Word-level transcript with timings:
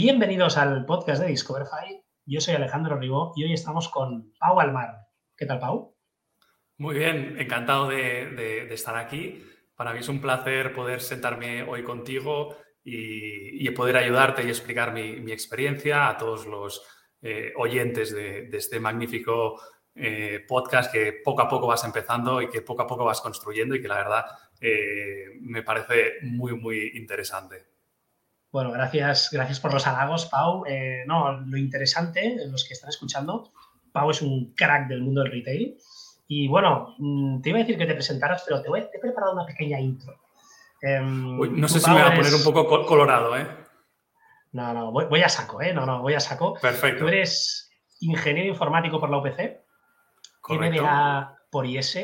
Bienvenidos 0.00 0.56
al 0.56 0.86
podcast 0.86 1.20
de 1.20 1.26
Discoverify. 1.26 2.00
Yo 2.24 2.40
soy 2.40 2.54
Alejandro 2.54 2.96
Ribó 2.96 3.32
y 3.34 3.42
hoy 3.42 3.52
estamos 3.52 3.88
con 3.88 4.32
Pau 4.38 4.60
Almar. 4.60 5.08
¿Qué 5.36 5.44
tal, 5.44 5.58
Pau? 5.58 5.96
Muy 6.76 6.94
bien, 6.94 7.34
encantado 7.40 7.88
de, 7.88 8.72
estar 8.72 8.96
aquí. 8.96 9.44
Para 9.74 9.92
mí 9.92 9.98
es 9.98 10.08
un 10.08 10.20
placer 10.20 10.72
poder 10.72 11.00
sentarme 11.00 11.64
hoy 11.64 11.82
contigo 11.82 12.56
y, 12.84 13.68
poder 13.70 13.96
ayudarte 13.96 14.44
y 14.44 14.50
explicar 14.50 14.92
mi, 14.92 15.32
experiencia 15.32 16.08
a 16.08 16.16
todos 16.16 16.46
los 16.46 16.80
eh, 17.20 17.52
oyentes 17.56 18.14
de, 18.14 18.48
este 18.52 18.78
magnífico 18.78 19.60
eh, 19.96 20.44
podcast 20.46 20.92
que 20.92 21.14
poco 21.24 21.42
a 21.42 21.48
poco 21.48 21.66
vas 21.66 21.82
empezando 21.82 22.40
y 22.40 22.48
que 22.48 22.62
poco 22.62 22.82
a 22.82 22.86
poco 22.86 23.04
vas 23.04 23.20
construyendo 23.20 23.74
y 23.74 23.82
que 23.82 23.88
la 23.88 23.96
verdad 23.96 24.24
eh, 24.60 25.24
me 25.40 25.64
parece 25.64 26.18
muy, 26.22 26.52
muy 26.52 26.92
interesante. 26.94 27.67
Bueno, 28.50 28.72
gracias, 28.72 29.28
gracias 29.30 29.60
por 29.60 29.72
los 29.72 29.86
halagos, 29.86 30.26
Pau. 30.26 30.64
Eh, 30.66 31.04
no, 31.06 31.32
lo 31.32 31.56
interesante, 31.56 32.36
los 32.46 32.64
que 32.66 32.74
están 32.74 32.88
escuchando, 32.88 33.50
Pau 33.92 34.10
es 34.10 34.22
un 34.22 34.54
crack 34.54 34.88
del 34.88 35.02
mundo 35.02 35.22
del 35.22 35.32
retail. 35.32 35.76
Y 36.26 36.48
bueno, 36.48 36.94
mm, 36.98 37.40
te 37.40 37.50
iba 37.50 37.58
a 37.58 37.62
decir 37.62 37.78
que 37.78 37.86
te 37.86 37.94
presentaras, 37.94 38.42
pero 38.46 38.62
te, 38.62 38.68
voy, 38.68 38.80
he 38.80 38.98
preparado 38.98 39.32
una 39.32 39.46
pequeña 39.46 39.80
intro. 39.80 40.14
Em, 40.80 41.60
no 41.60 41.68
sé 41.68 41.80
si 41.80 41.90
me 41.90 42.02
va 42.02 42.08
a 42.08 42.14
poner 42.14 42.34
un 42.34 42.44
poco 42.44 42.86
colorado, 42.86 43.36
¿eh? 43.36 43.46
No, 44.52 44.72
no, 44.72 44.92
voy, 44.92 45.22
a 45.22 45.28
saco, 45.28 45.60
¿eh? 45.60 45.74
No, 45.74 45.84
no, 45.84 46.00
voy 46.00 46.14
a 46.14 46.20
saco. 46.20 46.54
Perfecto. 46.54 47.00
Tú 47.00 47.08
eres 47.08 47.70
ingeniero 48.00 48.48
informático 48.48 48.98
por 48.98 49.10
la 49.10 49.18
UPC, 49.18 49.60
MBA 50.48 51.38
por 51.50 51.66
IS, 51.66 51.98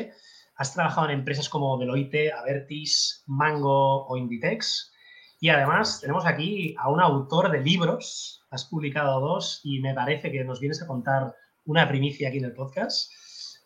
has 0.55 0.73
trabajado 0.73 1.07
en 1.07 1.19
empresas 1.19 1.49
como 1.49 1.77
Deloitte, 1.77 2.31
Avertis, 2.31 3.23
Mango 3.27 4.05
o 4.05 4.17
Inditex. 4.17 4.93
Y 5.39 5.49
además 5.49 5.99
tenemos 6.01 6.25
aquí 6.25 6.75
a 6.77 6.89
un 6.89 7.01
autor 7.01 7.51
de 7.51 7.61
libros, 7.61 8.43
has 8.49 8.65
publicado 8.65 9.19
dos 9.19 9.61
y 9.63 9.79
me 9.79 9.93
parece 9.93 10.31
que 10.31 10.43
nos 10.43 10.59
vienes 10.59 10.81
a 10.81 10.87
contar 10.87 11.35
una 11.65 11.87
primicia 11.87 12.29
aquí 12.29 12.37
en 12.37 12.45
el 12.45 12.53
podcast. 12.53 13.11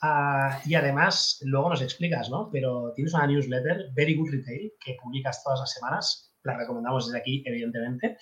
Ah, 0.02 0.62
y 0.66 0.76
además, 0.76 1.40
luego 1.42 1.70
nos 1.70 1.82
explicas, 1.82 2.30
¿no? 2.30 2.50
Pero 2.52 2.94
tienes 2.96 3.14
una 3.14 3.28
newsletter, 3.28 3.92
Very 3.94 4.16
Good 4.16 4.32
Retail, 4.32 4.74
que 4.80 4.98
publicas 5.02 5.44
todas 5.44 5.60
las 5.60 5.74
semanas, 5.74 6.32
la 6.44 6.58
recomendamos 6.58 7.08
desde 7.08 7.20
aquí, 7.20 7.44
evidentemente, 7.46 8.18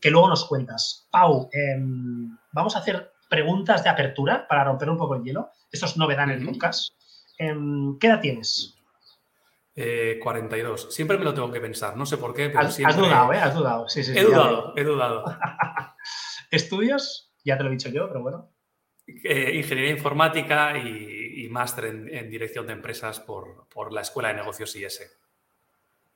que 0.00 0.10
luego 0.10 0.28
nos 0.28 0.44
cuentas. 0.46 1.08
Pau, 1.10 1.48
em, 1.52 2.36
vamos 2.52 2.74
a 2.74 2.80
hacer 2.80 3.12
preguntas 3.30 3.84
de 3.84 3.90
apertura 3.90 4.46
para 4.48 4.64
romper 4.64 4.90
un 4.90 4.98
poco 4.98 5.14
el 5.14 5.22
hielo. 5.22 5.50
Esto 5.70 5.86
es 5.86 5.96
novedad 5.96 6.24
en 6.24 6.40
el 6.40 6.44
podcast. 6.44 6.92
Em, 7.38 7.98
¿Qué 7.98 8.08
edad 8.08 8.20
tienes? 8.20 8.81
42. 9.74 10.84
Eh, 10.84 10.86
siempre 10.90 11.18
me 11.18 11.24
lo 11.24 11.34
tengo 11.34 11.50
que 11.50 11.60
pensar, 11.60 11.96
no 11.96 12.04
sé 12.04 12.18
por 12.18 12.34
qué, 12.34 12.48
pero 12.48 12.66
has, 12.66 12.74
siempre... 12.74 12.94
Has 12.94 13.00
dudado, 13.00 13.32
¿eh? 13.32 13.38
Has 13.38 13.54
dudado. 13.54 13.88
Sí, 13.88 14.04
sí, 14.04 14.12
he 14.16 14.24
dudado, 14.24 14.74
he 14.76 14.84
dudado. 14.84 15.24
¿Estudios? 16.50 17.32
Ya 17.44 17.56
te 17.56 17.64
lo 17.64 17.70
he 17.70 17.72
dicho 17.72 17.88
yo, 17.88 18.08
pero 18.08 18.22
bueno. 18.22 18.50
Eh, 19.06 19.56
ingeniería 19.56 19.92
informática 19.92 20.78
y, 20.78 21.48
máster 21.50 21.84
en, 21.86 22.30
dirección 22.30 22.66
de 22.66 22.72
empresas 22.72 23.20
por, 23.20 23.68
por, 23.68 23.92
la 23.92 24.00
Escuela 24.00 24.28
de 24.28 24.36
Negocios 24.36 24.74
IS. 24.74 25.18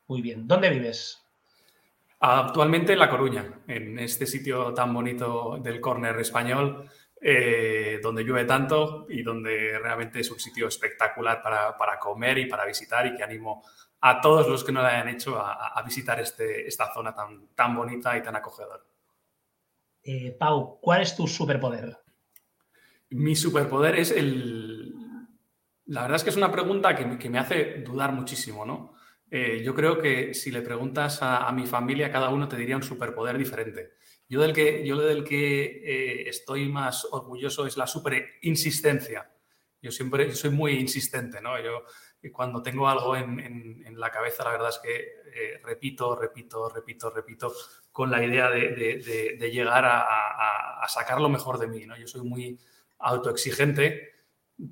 Muy 0.07 0.23
bien. 0.23 0.47
¿Dónde 0.47 0.71
vives? 0.71 1.23
Actualmente 2.21 2.95
en 2.95 2.99
La 2.99 3.11
Coruña, 3.11 3.61
en 3.67 3.99
este 3.99 4.25
sitio 4.25 4.73
tan 4.73 4.95
bonito 4.95 5.59
del 5.62 5.81
córner 5.81 6.19
español, 6.19 6.89
eh, 7.19 7.98
donde 8.03 8.22
llueve 8.22 8.45
tanto 8.45 9.06
y 9.09 9.22
donde 9.22 9.78
realmente 9.78 10.20
es 10.20 10.31
un 10.31 10.39
sitio 10.39 10.69
espectacular 10.69 11.42
para, 11.42 11.98
comer 11.98 12.39
y 12.39 12.47
para 12.47 12.67
visitar 12.67 13.06
y 13.06 13.14
que 13.14 13.22
animo 13.22 13.64
a 14.00 14.20
todos 14.20 14.47
los 14.47 14.62
que 14.62 14.70
no 14.70 14.83
lo 14.83 14.89
hayan 14.89 15.09
hecho 15.09 15.39
a, 15.39 15.83
visitar 15.83 16.21
este, 16.21 16.69
esta 16.69 16.93
zona 16.93 17.15
tan, 17.15 17.49
tan 17.54 17.75
bonita 17.75 18.16
y 18.16 18.22
tan 18.22 18.37
acogedora. 18.37 18.82
Eh, 20.03 20.37
Pau, 20.38 20.78
¿cuál 20.81 21.03
es 21.03 21.16
tu 21.16 21.27
superpoder? 21.27 21.99
Mi 23.10 23.34
superpoder 23.34 23.97
es 23.97 24.10
el... 24.10 24.94
La 25.87 26.03
verdad 26.03 26.16
es 26.16 26.25
que 26.25 26.31
es 26.31 26.37
una 26.37 26.53
pregunta 26.53 26.94
que, 26.94 27.31
me 27.31 27.38
hace 27.38 27.83
dudar 27.83 28.12
muchísimo, 28.12 28.66
¿no? 28.66 28.94
Eh, 29.31 29.62
yo 29.65 29.75
creo 29.75 29.98
que 29.98 30.34
si 30.34 30.50
le 30.50 30.60
preguntas 30.60 31.22
a, 31.22 31.48
a 31.48 31.53
mi 31.53 31.66
familia, 31.66 32.12
cada 32.12 32.28
uno 32.28 32.47
te 32.47 32.56
diría 32.56 32.77
un 32.77 32.83
superpoder 32.83 33.38
diferente. 33.38 33.94
Yo 34.28 34.41
del 34.41 34.53
que, 34.53 34.84
yo 34.87 34.98
del 34.98 35.22
que 35.22 35.62
eh, 35.64 36.28
estoy 36.28 36.69
más 36.69 37.06
orgulloso 37.10 37.66
es 37.66 37.76
la 37.76 37.87
super 37.87 38.25
insistencia. 38.42 39.31
Yo 39.81 39.92
siempre 39.92 40.32
soy 40.34 40.50
muy 40.50 40.72
insistente, 40.72 41.41
¿no? 41.41 41.60
Yo 41.60 41.84
cuando 42.32 42.60
tengo 42.60 42.88
algo 42.88 43.15
en, 43.16 43.84
la 44.00 44.10
cabeza, 44.10 44.44
la 44.44 44.50
verdad 44.50 44.70
es 44.70 44.78
que 44.78 44.97
eh, 44.97 45.60
repito, 45.62 46.16
repito, 46.16 46.69
repito, 46.69 47.10
repito, 47.10 47.53
con 47.92 48.10
la 48.10 48.25
idea 48.25 48.50
de, 48.50 49.50
llegar 49.53 49.84
a, 49.84 50.82
a, 50.82 50.88
sacar 50.88 51.20
lo 51.20 51.28
mejor 51.28 51.59
de 51.59 51.69
mí, 51.69 51.86
¿no? 51.86 51.97
Yo 51.97 52.06
soy 52.06 52.22
muy 52.22 52.59
autoexigente 52.98 54.16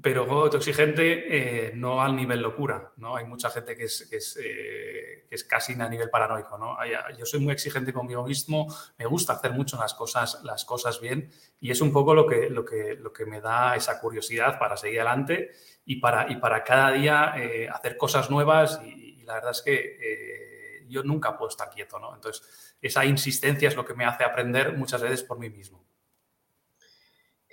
pero 0.00 0.22
autoexigente 0.22 1.67
eh, 1.69 1.72
no 1.75 2.00
al 2.00 2.17
nivel 2.17 2.41
locura, 2.41 2.93
¿no? 2.97 3.17
Hay 3.17 3.27
mucha 3.27 3.50
gente 3.50 3.77
que 3.77 3.84
es, 3.84 4.09
que 4.09 4.17
es, 4.17 4.39
eh, 4.43 5.27
que 5.28 5.34
es 5.34 5.45
casi 5.45 5.75
a 5.75 5.89
nivel 5.91 6.09
paranoico, 6.09 6.56
¿no? 6.56 6.78
Yo 7.19 7.27
soy 7.27 7.41
muy 7.41 7.53
exigente 7.53 7.93
conmigo 7.93 8.25
mismo, 8.25 8.67
me 8.97 9.05
gusta 9.05 9.34
hacer 9.34 9.53
mucho 9.53 9.77
las 9.77 9.93
cosas, 9.93 10.41
las 10.43 10.65
cosas 10.65 11.00
bien 11.03 11.31
y 11.61 11.71
es 11.71 11.83
un 11.83 11.93
poco 11.93 12.15
lo 12.15 12.27
que, 12.27 12.49
lo 12.49 12.65
que, 12.65 12.94
lo 12.94 13.12
que 13.12 13.27
me 13.27 13.43
da 13.43 13.77
esa 13.77 14.00
curiosidad 14.00 14.59
para 14.59 14.78
seguir 14.78 15.00
adelante 15.00 15.50
y 15.84 15.97
para, 15.97 16.33
y 16.33 16.37
para 16.37 16.65
cada 16.65 16.91
día 16.93 17.34
eh, 17.37 17.69
hacer 17.69 17.99
cosas 17.99 18.31
nuevas 18.31 18.81
y, 18.83 19.05
la 19.25 19.34
verdad 19.37 19.53
es 19.53 19.62
que 19.62 20.84
yo 20.87 21.03
nunca 21.03 21.34
puedo 21.39 21.49
estar 21.49 21.71
quieto, 21.71 21.99
¿no? 21.99 22.15
Entonces, 22.15 22.77
esa 22.83 23.06
insistencia 23.06 23.69
es 23.69 23.75
lo 23.75 23.87
que 23.87 23.94
me 23.94 24.05
hace 24.05 24.23
aprender 24.23 24.77
muchas 24.77 25.00
veces 25.00 25.23
por 25.23 25.39
mí 25.39 25.49
mismo. 25.49 25.83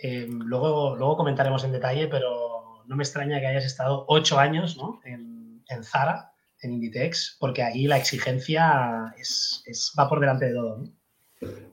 Eh, 0.04 0.28
luego, 0.28 0.96
luego 0.96 1.16
comentaremos 1.16 1.64
en 1.64 1.72
detalle, 1.72 2.08
pero 2.08 2.84
no 2.88 2.96
me 2.96 3.04
extraña 3.04 3.40
que 3.40 3.46
hayas 3.46 3.66
estado 3.66 4.06
ocho 4.08 4.40
años 4.40 4.76
en, 5.06 5.64
Zara, 5.84 6.34
en 6.60 6.74
Inditex, 6.74 7.38
porque 7.40 7.62
ahí 7.62 7.86
la 7.86 7.98
exigencia 7.98 9.14
es, 9.18 9.94
va 9.98 10.10
por 10.10 10.20
delante 10.20 10.48
de 10.48 10.54
todo. 10.54 10.84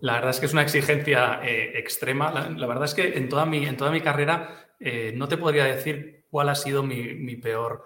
La 0.01 0.15
verdad 0.15 0.31
es 0.31 0.41
que 0.41 0.47
es 0.47 0.53
una 0.53 0.63
exigencia 0.63 1.41
eh, 1.43 1.79
extrema. 1.79 2.31
La, 2.31 2.67
verdad 2.67 2.85
es 2.85 2.95
que 2.95 3.17
en 3.17 3.29
toda 3.29 3.47
mi, 3.47 3.67
en 3.67 3.77
toda 3.77 3.91
mi 3.91 4.03
carrera 4.03 4.69
eh, 4.79 5.13
no 5.17 5.27
te 5.27 5.39
podría 5.39 5.65
decir 5.65 6.27
cuál 6.31 6.51
ha 6.51 6.55
sido 6.55 6.83
mi, 6.83 7.37
peor 7.37 7.85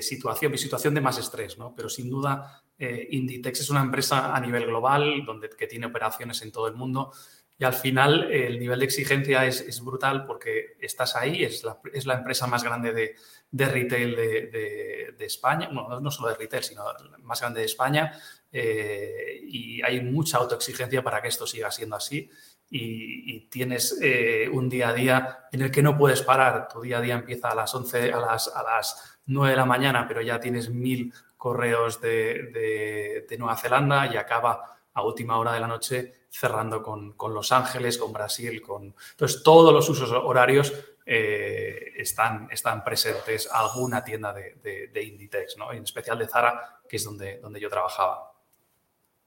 situación, 0.00 0.50
mi 0.50 0.58
situación 0.58 0.92
de 0.92 1.00
más 1.00 1.18
estrés, 1.18 1.56
¿no? 1.56 1.72
pero 1.72 1.88
sin 1.88 2.10
duda 2.10 2.64
Inditex 2.78 3.60
es 3.60 3.70
una 3.70 3.80
empresa 3.80 4.34
a 4.34 4.40
nivel 4.40 4.66
global 4.66 5.24
donde, 5.24 5.48
que 5.50 5.68
tiene 5.68 5.86
operaciones 5.86 6.42
en 6.42 6.50
todo 6.50 6.66
el 6.66 6.74
mundo 6.74 7.12
y 7.60 7.64
al 7.64 7.74
final 7.74 8.30
el 8.30 8.58
nivel 8.60 8.78
de 8.78 8.84
exigencia 8.84 9.44
es, 9.44 9.82
brutal 9.84 10.24
porque 10.24 10.76
estás 10.80 11.16
ahí, 11.16 11.42
es 11.42 11.64
la, 11.64 11.80
es 11.92 12.06
la 12.06 12.14
empresa 12.14 12.46
más 12.46 12.62
grande 12.62 12.92
de, 12.92 13.16
de 13.50 13.64
retail 13.66 14.14
de, 14.14 15.14
de, 15.18 15.24
España, 15.26 15.68
bueno, 15.72 16.00
no 16.00 16.10
solo 16.10 16.28
de 16.28 16.36
retail, 16.36 16.62
sino 16.62 16.84
más 17.22 17.40
grande 17.40 17.60
de 17.60 17.66
España, 17.66 18.12
eh, 18.52 19.40
y 19.42 19.82
hay 19.82 20.00
mucha 20.00 20.38
autoexigencia 20.38 21.02
para 21.02 21.20
que 21.20 21.28
esto 21.28 21.46
siga 21.46 21.70
siendo 21.72 21.96
así. 21.96 22.30
Y, 22.70 23.48
tienes 23.48 23.98
eh, 24.00 24.48
un 24.52 24.68
día 24.68 24.90
a 24.90 24.92
día 24.92 25.38
en 25.50 25.62
el 25.62 25.70
que 25.70 25.82
no 25.82 25.96
puedes 25.96 26.22
parar. 26.22 26.68
Tu 26.68 26.82
día 26.82 26.98
a 26.98 27.00
día 27.00 27.14
empieza 27.14 27.48
a 27.48 27.54
las 27.54 27.74
11, 27.74 28.12
a 28.12 28.20
las, 28.20 28.48
a 28.48 28.62
las 28.62 29.18
9 29.26 29.50
de 29.50 29.56
la 29.56 29.64
mañana, 29.64 30.06
pero 30.06 30.20
ya 30.20 30.38
tienes 30.38 30.70
mil 30.70 31.12
correos 31.36 32.00
de, 32.00 33.24
de 33.28 33.38
Nueva 33.38 33.56
Zelanda 33.56 34.06
y 34.06 34.16
acaba 34.16 34.77
a 34.98 35.02
última 35.02 35.38
hora 35.38 35.52
de 35.52 35.60
la 35.60 35.66
noche 35.66 36.12
cerrando 36.28 36.82
con, 36.82 37.14
Los 37.32 37.52
Ángeles, 37.52 37.98
con 37.98 38.12
Brasil, 38.12 38.60
con... 38.60 38.94
Entonces, 39.12 39.42
todos 39.42 39.72
los 39.72 39.88
usos 39.88 40.10
horarios 40.10 40.72
eh, 41.06 41.92
están, 41.96 42.48
están 42.50 42.84
presentes 42.84 43.48
alguna 43.50 44.04
tienda 44.04 44.32
de, 44.32 45.02
Inditex, 45.02 45.56
¿no? 45.56 45.72
en 45.72 45.84
especial 45.84 46.18
de 46.18 46.28
Zara, 46.28 46.80
que 46.88 46.96
es 46.96 47.04
donde, 47.04 47.38
donde 47.38 47.60
yo 47.60 47.70
trabajaba. 47.70 48.32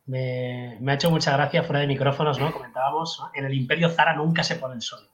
Me, 0.06 0.78
ha 0.86 0.94
hecho 0.94 1.10
mucha 1.10 1.32
gracia 1.32 1.64
fuera 1.64 1.80
de 1.80 1.88
micrófonos, 1.88 2.38
¿no? 2.40 2.52
Comentábamos, 2.52 3.22
en 3.34 3.46
el 3.46 3.54
imperio 3.54 3.90
Zara 3.90 4.16
nunca 4.16 4.44
se 4.44 4.56
pone 4.56 4.76
el 4.76 4.82
sol. 4.82 5.08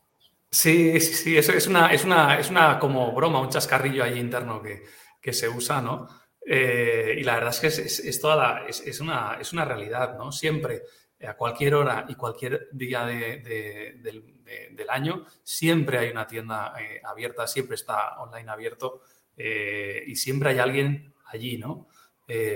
Sí, 0.50 1.00
sí, 1.00 1.14
sí, 1.14 1.38
eso 1.38 1.52
es 1.52 1.68
una, 1.68 1.94
es 1.94 2.04
una, 2.04 2.40
es 2.40 2.50
una 2.50 2.80
como 2.80 3.12
broma, 3.12 3.40
un 3.40 3.50
chascarrillo 3.50 4.04
ahí 4.04 4.18
interno 4.18 4.62
que, 4.62 4.86
que 5.22 5.34
se 5.34 5.50
usa, 5.50 5.82
¿no? 5.82 6.08
Eh, 6.50 7.16
y 7.20 7.24
la 7.24 7.34
verdad 7.34 7.50
es 7.50 7.60
que 7.60 7.68
es, 7.68 8.22
toda 8.22 8.36
la, 8.38 8.68
es, 8.68 9.02
una, 9.02 9.38
es 9.40 9.52
una 9.52 9.66
realidad, 9.66 10.18
¿no? 10.18 10.32
Siempre, 10.32 10.84
a 11.28 11.34
cualquier 11.34 11.76
hora 11.76 12.06
y 12.08 12.16
cualquier 12.16 12.70
día 12.72 13.06
del, 13.06 14.24
año, 14.90 15.26
siempre 15.44 15.98
hay 15.98 16.10
una 16.10 16.26
tienda 16.26 16.74
eh, 16.80 17.02
abierta, 17.04 17.46
siempre 17.48 17.76
está 17.76 18.22
online 18.22 18.50
abierto 18.50 19.02
eh, 19.36 20.02
y 20.08 20.16
siempre 20.16 20.52
hay 20.52 20.60
alguien 20.60 21.14
allí, 21.26 21.58
¿no? 21.58 21.90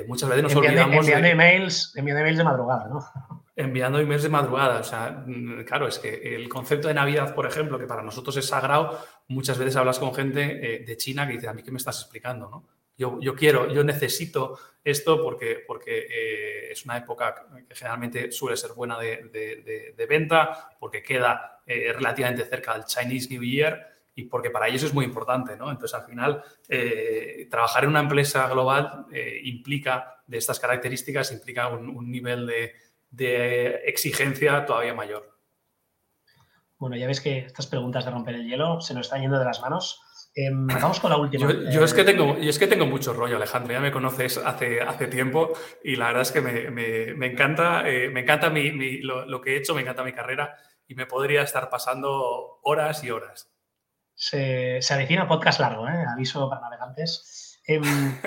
muchas 0.07 0.27
veces 0.27 0.43
nos 0.43 0.55
olvidamos. 0.55 1.07
Enviando, 1.07 1.27
emails, 1.27 1.93
enviando 1.95 2.19
emails 2.21 2.37
de 2.37 2.43
madrugada, 2.43 2.89
¿no? 2.89 3.43
Enviando 3.55 3.99
emails 3.99 4.23
de 4.23 4.29
madrugada. 4.29 4.79
O 4.79 4.83
sea, 4.83 5.23
mm, 5.25 5.63
claro, 5.63 5.87
es 5.87 5.97
que 5.99 6.35
el 6.35 6.49
concepto 6.49 6.89
de 6.89 6.93
Navidad, 6.93 7.33
por 7.33 7.45
ejemplo, 7.45 7.79
que 7.79 7.87
para 7.87 8.01
nosotros 8.01 8.35
es 8.35 8.47
sagrado, 8.47 8.99
muchas 9.29 9.57
veces 9.57 9.77
hablas 9.77 9.99
con 9.99 10.13
gente 10.13 10.83
de 10.85 10.97
China 10.97 11.25
que 11.25 11.33
dice, 11.33 11.47
¿a 11.47 11.53
mí 11.53 11.63
qué 11.63 11.71
me 11.71 11.77
estás 11.77 12.01
explicando? 12.01 12.49
¿no? 12.49 12.67
Yo, 13.19 13.35
quiero, 13.35 13.71
yo 13.73 13.83
necesito 13.83 14.59
esto 14.83 15.21
porque, 15.23 15.63
porque 15.65 16.07
eh, 16.09 16.71
es 16.71 16.85
una 16.85 16.97
época 16.97 17.47
que 17.67 17.75
generalmente 17.75 18.31
suele 18.31 18.57
ser 18.57 18.73
buena 18.73 18.99
de, 18.99 19.93
de, 19.95 20.05
venta, 20.05 20.75
porque 20.79 21.03
queda 21.03 21.61
eh, 21.65 21.93
relativamente 21.93 22.45
cerca 22.45 22.73
del 22.73 22.85
Chinese 22.85 23.29
New 23.29 23.43
Year 23.43 23.87
y 24.15 24.23
porque 24.23 24.49
para 24.49 24.67
ellos 24.67 24.83
es 24.83 24.93
muy 24.93 25.05
importante, 25.05 25.55
¿no? 25.55 25.71
Entonces, 25.71 25.97
al 25.97 26.05
final, 26.05 26.43
eh, 26.67 27.47
trabajar 27.49 27.83
en 27.83 27.91
una 27.91 28.01
empresa 28.01 28.47
global 28.49 29.05
implica, 29.43 30.21
de 30.27 30.37
estas 30.37 30.59
características, 30.59 31.31
implica 31.31 31.69
un, 31.69 32.11
nivel 32.11 32.51
de, 33.09 33.81
exigencia 33.85 34.65
todavía 34.65 34.93
mayor. 34.93 35.37
Bueno, 36.77 36.95
ya 36.97 37.07
ves 37.07 37.21
que 37.21 37.39
estas 37.39 37.67
preguntas 37.67 38.05
de 38.05 38.11
romper 38.11 38.35
el 38.35 38.47
hielo 38.47 38.81
se 38.81 38.93
nos 38.93 39.05
están 39.05 39.21
yendo 39.21 39.37
de 39.39 39.45
las 39.45 39.61
manos. 39.61 40.01
Vamos 40.53 40.99
con 40.99 41.09
la 41.09 41.17
última. 41.17 41.51
Yo, 41.71 41.83
es 41.83 41.93
que 41.93 42.03
tengo, 42.03 42.37
es 42.37 42.57
que 42.57 42.67
tengo 42.67 42.85
mucho 42.85 43.13
rollo, 43.13 43.35
Alejandro. 43.35 43.73
Ya 43.73 43.81
me 43.81 43.91
conoces 43.91 44.37
hace, 44.37 44.81
hace 44.81 45.07
tiempo 45.07 45.51
y 45.83 45.97
la 45.97 46.07
verdad 46.07 46.21
es 46.21 46.31
que 46.31 46.41
me, 46.41 47.25
encanta, 47.25 47.87
eh, 47.87 48.09
me 48.09 48.21
encanta 48.21 48.49
lo, 48.49 49.41
que 49.41 49.53
he 49.53 49.57
hecho, 49.57 49.75
me 49.75 49.81
encanta 49.81 50.03
mi 50.03 50.13
carrera 50.13 50.55
y 50.87 50.95
me 50.95 51.05
podría 51.05 51.41
estar 51.41 51.69
pasando 51.69 52.59
horas 52.63 53.03
y 53.03 53.11
horas. 53.11 53.51
Se, 54.13 54.81
se 54.81 54.93
avecina 54.93 55.27
podcast 55.27 55.59
largo, 55.59 55.87
¿eh? 55.87 56.05
aviso 56.13 56.49
para 56.49 56.61
navegantes. 56.61 57.59
Em, 57.65 57.83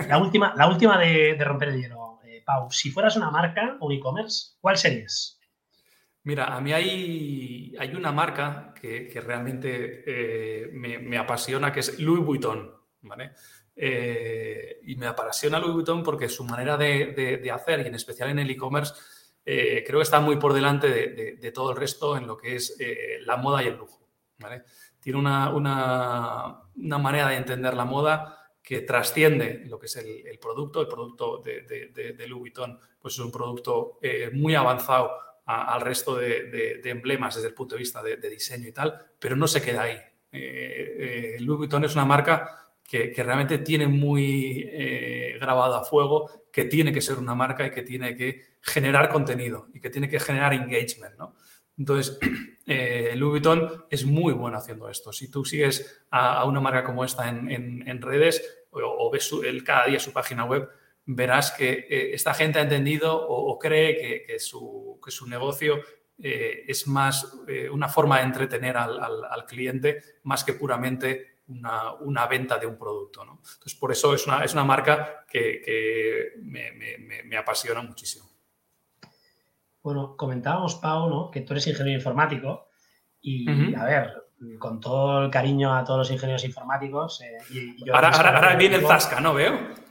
la 0.08 0.18
última, 0.18 0.54
la 0.56 0.68
última 0.68 0.98
de, 0.98 1.36
romper 1.40 1.70
el 1.70 1.80
hielo, 1.80 2.20
eh, 2.24 2.42
Pau. 2.44 2.70
Si 2.70 2.90
fueras 2.90 3.16
una 3.16 3.30
marca 3.30 3.76
o 3.80 3.86
un 3.86 3.92
e-commerce, 3.92 4.56
¿cuál 4.60 4.76
serías? 4.76 5.33
Mira, 6.24 6.46
a 6.56 6.60
mí 6.60 6.72
hay, 6.72 7.74
hay 7.78 7.94
una 7.94 8.10
marca 8.10 8.72
que, 8.80 9.10
realmente 9.22 10.02
eh, 10.06 10.70
me, 10.72 11.18
apasiona, 11.18 11.70
que 11.70 11.80
es 11.80 11.98
Louis 11.98 12.24
Vuitton, 12.24 12.74
¿vale? 13.02 13.32
Eh, 13.76 14.80
y 14.84 14.96
me 14.96 15.06
apasiona 15.06 15.58
Louis 15.58 15.74
Vuitton 15.74 16.02
porque 16.02 16.30
su 16.30 16.44
manera 16.44 16.78
de, 16.78 17.50
hacer, 17.52 17.80
y 17.80 17.88
en 17.88 17.94
especial 17.94 18.30
en 18.30 18.38
el 18.38 18.50
e-commerce, 18.50 18.94
eh, 19.44 19.84
creo 19.86 19.98
que 19.98 20.04
está 20.04 20.20
muy 20.20 20.36
por 20.36 20.54
delante 20.54 20.88
de, 20.88 21.52
todo 21.52 21.72
el 21.72 21.76
resto 21.76 22.16
en 22.16 22.26
lo 22.26 22.38
que 22.38 22.56
es 22.56 22.78
la 23.20 23.36
moda 23.36 23.62
y 23.62 23.66
el 23.66 23.76
lujo, 23.76 24.08
¿vale? 24.38 24.64
Tiene 25.00 25.18
una, 25.18 25.50
una, 25.54 26.98
manera 26.98 27.28
de 27.28 27.36
entender 27.36 27.74
la 27.74 27.84
moda 27.84 28.50
que 28.62 28.80
trasciende 28.80 29.62
lo 29.66 29.78
que 29.78 29.86
es 29.86 29.96
el, 29.96 30.38
producto. 30.38 30.80
El 30.80 30.88
producto 30.88 31.42
de, 31.42 32.26
Louis 32.26 32.40
Vuitton 32.40 32.78
pues 32.98 33.12
es 33.12 33.20
un 33.20 33.30
producto 33.30 33.98
muy 34.32 34.54
avanzado 34.54 35.23
al 35.46 35.80
resto 35.80 36.16
de, 36.16 36.80
emblemas 36.84 37.34
desde 37.34 37.48
el 37.48 37.54
punto 37.54 37.74
de 37.74 37.80
vista 37.80 38.02
de, 38.02 38.16
diseño 38.16 38.68
y 38.68 38.72
tal, 38.72 38.98
pero 39.18 39.36
no 39.36 39.46
se 39.46 39.60
queda 39.60 39.82
ahí. 39.82 39.96
Eh, 40.32 41.36
eh, 41.36 41.40
Louis 41.40 41.58
Vuitton 41.58 41.84
es 41.84 41.94
una 41.94 42.04
marca 42.04 42.72
que, 42.82 43.12
realmente 43.16 43.58
tiene 43.58 43.86
muy 43.86 44.66
eh, 44.66 45.36
grabado 45.40 45.76
a 45.76 45.84
fuego 45.84 46.48
que 46.50 46.64
tiene 46.64 46.92
que 46.92 47.00
ser 47.00 47.18
una 47.18 47.34
marca 47.34 47.66
y 47.66 47.70
que 47.70 47.82
tiene 47.82 48.16
que 48.16 48.56
generar 48.60 49.08
contenido 49.08 49.68
y 49.74 49.80
que 49.80 49.90
tiene 49.90 50.08
que 50.08 50.20
generar 50.20 50.54
engagement. 50.54 51.16
¿no? 51.18 51.36
Entonces, 51.76 52.18
Louis 52.66 53.30
Vuitton 53.30 53.84
es 53.90 54.04
muy 54.04 54.32
bueno 54.32 54.56
haciendo 54.56 54.88
esto. 54.88 55.12
Si 55.12 55.30
tú 55.30 55.44
sigues 55.44 56.04
a, 56.10 56.44
una 56.46 56.60
marca 56.60 56.84
como 56.84 57.04
esta 57.04 57.28
en, 57.28 58.00
redes 58.00 58.66
o, 58.70 59.10
ves 59.10 59.30
el, 59.44 59.62
cada 59.62 59.86
día 59.86 60.00
su 60.00 60.12
página 60.12 60.44
web, 60.44 60.68
verás 61.06 61.52
que 61.52 61.86
eh, 61.88 62.14
esta 62.14 62.34
gente 62.34 62.58
ha 62.58 62.62
entendido 62.62 63.14
o, 63.16 63.58
cree 63.58 64.26
que, 64.26 64.38
su, 64.38 64.98
negocio 65.26 65.80
eh, 66.18 66.64
es 66.66 66.86
más 66.86 67.38
eh, 67.46 67.68
una 67.68 67.88
forma 67.88 68.18
de 68.18 68.24
entretener 68.24 68.76
al, 68.76 69.46
cliente 69.46 70.00
más 70.22 70.44
que 70.44 70.54
puramente 70.54 71.38
una, 71.48 72.26
venta 72.26 72.58
de 72.58 72.66
un 72.66 72.78
producto. 72.78 73.22
Entonces, 73.22 73.74
por 73.74 73.92
eso 73.92 74.14
es 74.14 74.26
una, 74.26 74.44
es 74.44 74.54
una 74.54 74.64
marca 74.64 75.24
que, 75.28 76.32
me, 76.42 77.36
apasiona 77.36 77.82
muchísimo. 77.82 78.30
Bueno, 79.82 80.16
comentábamos, 80.16 80.76
Pau, 80.76 81.30
que 81.30 81.42
tú 81.42 81.52
eres 81.52 81.66
ingeniero 81.66 81.98
informático 81.98 82.68
y, 83.20 83.74
a 83.74 83.84
ver, 83.84 84.14
con 84.58 84.80
todo 84.80 85.24
el 85.24 85.30
cariño 85.30 85.76
a 85.76 85.84
todos 85.84 85.98
los 85.98 86.10
ingenieros 86.10 86.44
informáticos. 86.44 87.22
ahora, 87.92 88.08
ahora 88.08 88.56
viene 88.56 88.76
el 88.76 88.86
Zasca, 88.86 89.20
¿no? 89.20 89.34
Veo. 89.34 89.83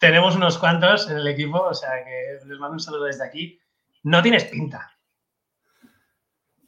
Tenemos 0.00 0.34
unos 0.34 0.56
cuantos 0.56 1.10
en 1.10 1.18
el 1.18 1.26
equipo, 1.26 1.60
o 1.60 1.74
sea 1.74 2.02
que 2.02 2.38
les 2.46 2.58
mando 2.58 2.72
un 2.72 2.80
saludo 2.80 3.04
desde 3.04 3.22
aquí. 3.22 3.60
No 4.04 4.22
tienes 4.22 4.44
pinta. 4.44 4.96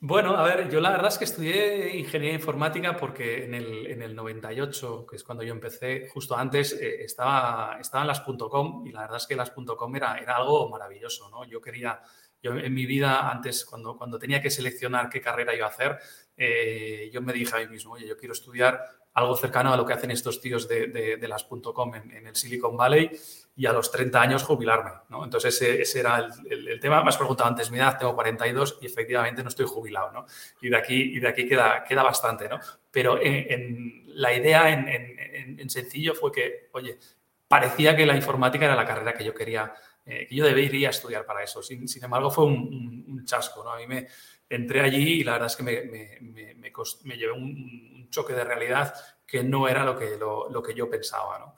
Bueno, 0.00 0.37
a 0.37 0.43
ver, 0.43 0.69
yo 0.69 0.82
la 0.82 0.90
verdad 0.90 1.08
es 1.08 1.17
que 1.17 1.25
estudié 1.25 1.96
ingeniería 1.96 2.34
informática 2.34 2.94
porque 2.94 3.46
en 3.46 3.55
el, 3.55 3.87
en 3.87 4.02
el 4.02 4.14
98, 4.14 5.06
que 5.08 5.17
es 5.17 5.25
cuando 5.25 5.44
yo 5.44 5.52
empecé, 5.55 6.08
justo 6.12 6.37
antes, 6.37 6.75
eh, 6.75 7.05
estaba, 7.05 7.79
estaban 7.81 8.06
las 8.06 8.20
.com 8.20 8.87
y 8.87 8.93
la 8.93 9.00
verdad 9.00 9.17
es 9.17 9.26
que 9.26 9.34
las 9.34 9.50
.com 9.52 9.96
era, 9.96 10.19
era 10.19 10.37
algo 10.37 10.69
maravilloso, 10.69 11.31
¿no? 11.31 11.46
Yo 11.46 11.62
quería, 11.62 12.02
yo 12.43 12.52
en 12.52 12.75
mi 12.75 12.84
vida, 12.84 13.31
antes, 13.31 13.64
cuando, 13.64 13.96
cuando 13.96 14.19
tenía 14.19 14.43
que 14.43 14.50
seleccionar 14.50 15.08
qué 15.08 15.23
carrera 15.23 15.55
iba 15.55 15.67
a 15.67 15.70
hacer, 15.70 15.99
eh, 16.37 17.11
yo 17.12 17.20
me 17.23 17.32
dije 17.32 17.56
a 17.56 17.61
mí 17.61 17.69
mismo, 17.69 17.93
oye, 17.93 18.06
yo 18.06 18.17
quiero 18.17 18.32
estudiar 18.32 18.82
algo 19.14 19.37
cercano 19.37 19.73
a 19.73 19.76
lo 19.76 19.84
que 19.84 19.93
hacen 19.93 20.11
estos 20.11 20.40
tíos 20.40 20.67
de, 20.69 20.87
de, 20.87 21.12
en, 21.12 22.26
el 22.26 22.37
Silicon 22.37 22.76
Valley 22.76 23.11
y 23.55 23.67
a 23.67 23.73
los 23.73 23.90
30 23.90 24.20
años 24.20 24.43
jubilarme. 24.43 24.90
¿no? 25.11 25.25
Entonces 25.25 25.61
ese, 25.61 26.00
era 26.00 26.26
el, 26.49 26.81
tema. 26.81 27.02
Me 27.02 27.11
has 27.11 27.19
preguntado 27.19 27.50
antes 27.50 27.70
mi 27.70 27.79
edad, 27.79 27.99
tengo 27.99 28.14
42 28.14 28.79
y 28.81 28.87
efectivamente 28.87 29.43
no 29.43 29.50
estoy 29.50 29.67
jubilado. 29.67 30.12
¿no? 30.12 30.26
Y 30.62 30.70
de 30.70 30.76
aquí, 30.76 30.94
y 30.94 31.20
de 31.20 31.29
aquí 31.29 31.46
queda, 31.46 31.84
queda 31.84 32.02
bastante. 32.02 32.49
¿no? 32.49 32.58
Pero 32.90 33.19
en, 33.20 34.05
la 34.06 34.32
idea 34.32 34.70
en, 34.70 35.69
sencillo 35.69 36.14
fue 36.14 36.32
que, 36.32 36.69
oye, 36.73 36.99
parecía 37.46 37.94
que 37.94 38.06
la 38.06 38.17
informática 38.17 38.64
era 38.64 38.75
la 38.75 38.87
carrera 38.87 39.12
que 39.12 39.25
yo 39.25 39.34
quería, 39.34 39.75
eh, 40.05 40.26
que 40.26 40.34
yo 40.34 40.44
debería 40.44 40.88
estudiar 40.88 41.26
para 41.26 41.43
eso. 41.43 41.62
Sin, 41.62 41.87
sin 41.87 42.02
embargo, 42.02 42.31
fue 42.31 42.46
un, 42.46 43.05
un, 43.06 43.25
chasco. 43.25 43.62
¿no? 43.62 43.73
A 43.73 43.76
mí 43.76 43.87
me 43.87 44.08
entré 44.57 44.81
allí 44.81 45.21
y 45.21 45.25
la 45.25 45.33
verdad 45.33 45.47
es 45.49 45.57
que 45.57 45.63
me, 45.63 45.83
me, 45.83 46.55
me, 46.55 47.17
llevé 47.17 47.33
un 47.33 48.09
choque 48.11 48.35
de 48.35 48.45
realidad 48.45 48.95
que 49.33 49.43
no 49.43 49.67
era 49.67 49.83
lo 49.83 49.99
que, 49.99 50.19
lo, 50.19 50.63
que 50.63 50.75
yo 50.75 50.91
pensaba. 50.91 51.55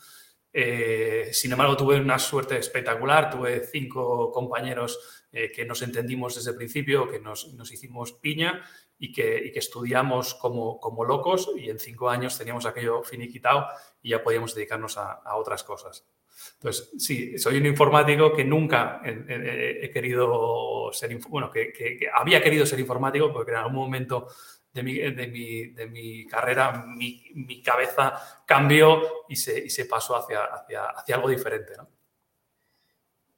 Eh, 0.52 1.31
sin 1.32 1.50
embargo, 1.50 1.76
tuve 1.76 2.00
una 2.00 2.20
suerte 2.20 2.56
espectacular, 2.56 3.29
tuve 3.29 3.67
cinco 3.67 4.31
compañeros 4.31 5.26
eh, 5.32 5.50
que 5.50 5.64
nos 5.64 5.82
entendimos 5.82 6.37
desde 6.37 6.52
el 6.52 6.56
principio, 6.56 7.11
que 7.11 7.19
nos, 7.19 7.44
hicimos 7.73 8.12
piña 8.12 8.62
y 8.96 9.11
que, 9.11 9.50
que 9.52 9.58
estudiamos 9.58 10.35
como, 10.35 10.79
como, 10.79 11.05
locos 11.05 11.50
y 11.56 11.69
en 11.69 11.81
cinco 11.81 12.08
años 12.08 12.38
teníamos 12.38 12.64
aquello 12.64 13.02
finiquitado 13.02 13.67
y 14.01 14.10
ya 14.10 14.22
podíamos 14.22 14.55
dedicarnos 14.55 14.96
a, 14.96 15.34
otras 15.34 15.65
cosas. 15.65 16.06
Entonces, 16.55 16.93
sí, 16.98 17.38
soy 17.38 17.58
un 17.58 17.67
informático 17.67 18.32
que 18.32 18.44
nunca 18.44 19.00
he, 19.05 19.91
querido 19.93 20.91
ser, 20.93 21.17
bueno, 21.29 21.50
que, 21.50 21.72
que, 21.72 22.08
había 22.12 22.43
querido 22.43 22.67
ser 22.67 22.81
informático 22.81 23.32
porque 23.32 23.53
en 23.53 23.58
algún 23.58 23.74
momento 23.74 24.29
de 24.72 24.82
mi, 24.82 24.94
de 24.98 25.26
mi, 25.29 25.67
de 25.69 25.86
mi 25.86 26.26
carrera, 26.26 26.84
mi, 26.86 27.22
mi, 27.34 27.62
cabeza 27.62 28.43
cambió 28.44 29.03
y 29.29 29.36
se, 29.36 29.67
y 29.67 29.70
se 29.70 29.84
pasó 29.84 30.17
hacia, 30.17 30.44
hacia, 30.44 30.86
hacia, 30.86 31.14
algo 31.14 31.29
diferente. 31.29 31.74
¿no? 31.76 31.88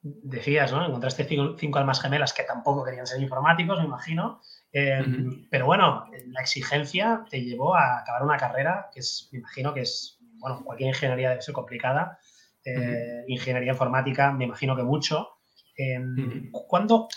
Decías, 0.01 0.71
¿no? 0.71 0.85
Encontraste 0.85 1.25
cinco, 1.25 1.79
almas 1.79 2.01
gemelas 2.01 2.33
que 2.33 2.43
tampoco 2.43 2.83
querían 2.83 3.05
ser 3.05 3.21
informáticos, 3.21 3.79
me 3.79 3.85
imagino. 3.85 4.41
Eh, 4.71 5.03
pero 5.49 5.65
bueno, 5.65 6.09
la 6.27 6.41
exigencia 6.41 7.23
te 7.29 7.41
llevó 7.41 7.75
a 7.75 7.99
acabar 7.99 8.23
una 8.23 8.37
carrera 8.37 8.89
que 8.91 9.01
es, 9.01 9.29
me 9.31 9.39
imagino 9.39 9.73
que 9.73 9.81
es, 9.81 10.17
bueno, 10.39 10.63
cualquier 10.63 10.89
ingeniería 10.89 11.29
debe 11.29 11.41
ser 11.41 11.53
complicada. 11.53 12.19
Eh, 12.67 13.23
ingeniería 13.27 13.71
informática, 13.71 14.31
me 14.33 14.45
imagino 14.45 14.75
que 14.75 14.83
mucho. 14.83 15.29
Eh, 15.77 15.99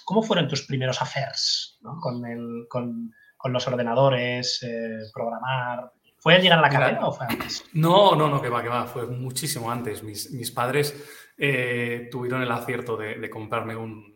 ¿Cómo 0.05 0.23
fueron 0.23 0.47
tus 0.47 0.63
primeros 0.63 1.01
affairs 1.03 1.79
¿no? 1.81 1.97
con, 2.01 2.25
el, 2.27 2.67
con, 2.69 3.11
con 3.41 3.55
los 3.55 3.67
ordenadores, 3.67 4.63
eh, 4.63 4.99
programar. 5.15 5.93
¿Fue 6.19 6.35
al 6.35 6.43
llegar 6.43 6.59
a 6.59 6.63
la 6.63 6.69
carrera 6.69 7.07
o 7.07 7.13
fue 7.13 7.27
antes? 7.27 7.65
No, 7.73 8.15
no, 8.15 8.29
no, 8.29 8.43
que 8.43 8.51
va, 8.51 8.63
que 8.63 8.69
va, 8.69 8.85
fue 8.85 9.07
muchísimo 9.07 9.71
antes. 9.71 10.03
Mis, 10.03 10.51
padres 10.51 10.95
eh, 11.39 12.09
tuvieron 12.11 12.43
el 12.43 12.53
acierto 12.53 12.99
de, 12.99 13.31
comprarme 13.31 13.75
un, 13.77 14.11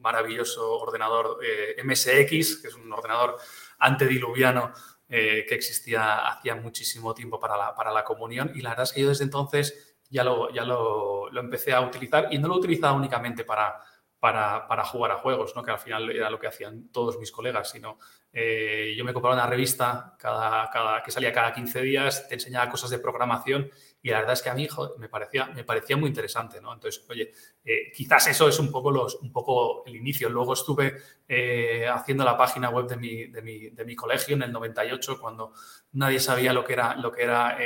maravilloso 0.00 0.78
ordenador 0.78 1.38
eh, 1.44 1.82
MSX, 1.84 2.62
que 2.62 2.68
es 2.68 2.74
un 2.74 2.92
ordenador 2.92 3.36
antediluviano 3.78 4.72
que 5.08 5.54
existía 5.54 6.26
hacía 6.26 6.54
muchísimo 6.54 7.12
tiempo 7.12 7.38
para 7.38 7.54
la, 7.58 7.74
para 7.74 7.92
la 7.92 8.02
comunión 8.02 8.50
y 8.54 8.62
la 8.62 8.70
verdad 8.70 8.84
es 8.84 8.94
que 8.94 9.02
yo 9.02 9.10
desde 9.10 9.24
entonces 9.24 9.91
ya 10.12 10.22
lo, 10.22 10.52
ya 10.52 10.64
lo, 10.64 11.30
lo 11.30 11.40
empecé 11.40 11.72
a 11.72 11.80
utilizar 11.80 12.28
y 12.30 12.38
no 12.38 12.48
lo 12.48 12.56
utilizaba 12.56 12.92
únicamente 12.92 13.44
para, 13.44 13.80
para, 14.22 14.84
jugar 14.84 15.10
a 15.10 15.16
juegos, 15.16 15.56
¿no? 15.56 15.64
que 15.64 15.72
al 15.72 15.80
final 15.80 16.08
era 16.10 16.30
lo 16.30 16.38
que 16.38 16.46
hacían 16.46 16.92
todos 16.92 17.18
mis 17.18 17.32
colegas, 17.32 17.70
sino 17.70 17.98
eh, 18.32 18.94
yo 18.96 19.04
me 19.04 19.12
compraba 19.12 19.34
una 19.34 19.48
revista 19.48 20.14
cada, 20.16 20.70
cada, 20.70 21.02
que 21.02 21.10
salía 21.10 21.32
cada 21.32 21.52
15 21.52 21.82
días, 21.82 22.28
te 22.28 22.34
enseñaba 22.34 22.70
cosas 22.70 22.90
de 22.90 23.00
programación 23.00 23.68
y 24.00 24.10
la 24.10 24.18
verdad 24.18 24.34
es 24.34 24.42
que 24.42 24.50
a 24.50 24.54
mí 24.54 24.68
me, 24.98 25.08
parecía, 25.08 25.46
me 25.46 25.64
parecía 25.64 25.96
muy 25.96 26.08
interesante, 26.08 26.60
¿no? 26.60 26.72
Entonces, 26.72 27.04
oye, 27.08 27.32
eh, 27.64 27.92
quizás 27.92 28.26
eso 28.26 28.48
es 28.48 28.58
un 28.58 28.72
poco, 28.72 28.90
los, 28.90 29.14
un 29.16 29.32
poco 29.32 29.84
el 29.86 29.94
inicio. 29.94 30.28
Luego 30.28 30.54
estuve 30.54 30.96
eh, 31.28 31.86
haciendo 31.86 32.24
la 32.24 32.36
página 32.36 32.70
web 32.70 32.88
de 32.88 32.96
mi, 32.96 33.26
de, 33.26 33.42
mi, 33.42 33.70
de 33.70 33.84
mi, 33.84 33.94
colegio 33.94 34.34
en 34.34 34.42
el 34.42 34.52
98, 34.52 35.20
cuando 35.20 35.52
nadie 35.92 36.18
sabía 36.18 36.52
lo 36.52 36.64
que 36.64 36.72
era, 36.72 36.96
lo 36.96 37.12
que 37.12 37.22
era 37.22 37.56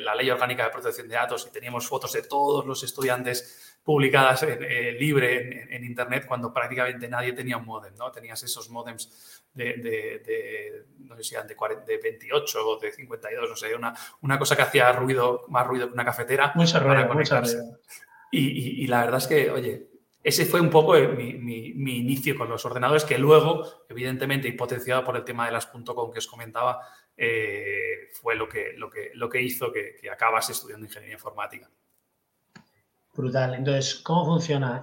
la 0.00 0.14
Ley 0.14 0.30
Orgánica 0.30 0.64
de 0.64 0.70
Protección 0.70 1.08
de 1.08 1.14
Datos 1.14 1.46
y 1.48 1.52
teníamos 1.52 1.88
fotos 1.88 2.12
de 2.12 2.22
todos 2.22 2.66
los 2.66 2.82
estudiantes 2.82 3.78
publicadas 3.82 4.42
en, 4.42 4.98
libre 4.98 5.74
en, 5.74 5.82
Internet 5.82 6.26
cuando 6.26 6.52
prácticamente 6.52 7.08
nadie 7.08 7.32
tenía 7.32 7.56
un 7.56 7.64
modem, 7.64 7.94
¿no? 7.96 8.10
Tenías 8.10 8.42
esos 8.42 8.68
modems 8.68 9.42
de, 9.54 10.84
no 10.98 11.16
sé 11.16 11.24
si 11.24 11.34
eran 11.34 11.46
de, 11.46 11.98
28 12.02 12.68
o 12.68 12.78
de 12.78 12.92
52, 12.92 13.48
no 13.48 13.56
sé, 13.56 13.74
una, 13.74 13.94
una 14.20 14.38
cosa 14.38 14.54
que 14.56 14.62
hacía 14.62 14.92
ruido, 14.92 15.46
más 15.48 15.66
ruido 15.66 15.86
que 15.86 15.94
una 15.94 16.04
cafetera. 16.04 16.52
Mucha 16.54 16.80
ruido, 16.80 17.14
mucha 17.14 17.42
Y, 18.30 18.84
y, 18.84 18.86
la 18.86 19.00
verdad 19.00 19.18
es 19.18 19.26
que, 19.26 19.50
oye, 19.50 19.88
ese 20.22 20.44
fue 20.44 20.60
un 20.60 20.68
poco 20.68 20.94
mi, 20.94 21.34
mi, 21.34 21.96
inicio 21.96 22.36
con 22.36 22.48
los 22.48 22.64
ordenadores, 22.64 23.04
que 23.04 23.16
luego, 23.18 23.64
evidentemente, 23.88 24.48
y 24.48 24.52
potenciado 24.52 25.04
por 25.04 25.16
el 25.16 25.24
tema 25.24 25.46
de 25.46 25.52
las 25.52 25.66
.com 25.66 26.12
que 26.12 26.18
os 26.18 26.26
comentaba, 26.26 26.80
eh, 27.16 28.10
fue 28.12 28.34
lo 28.36 28.48
que, 28.48 28.74
lo, 28.76 28.90
que, 28.90 29.10
lo 29.14 29.28
que 29.28 29.40
hizo 29.40 29.72
que, 29.72 29.96
que 30.00 30.10
acabas 30.10 30.50
estudiando 30.50 30.86
ingeniería 30.86 31.14
informática. 31.14 31.70
Brutal. 33.14 33.54
Entonces, 33.54 33.96
¿cómo 33.96 34.24
funciona? 34.26 34.80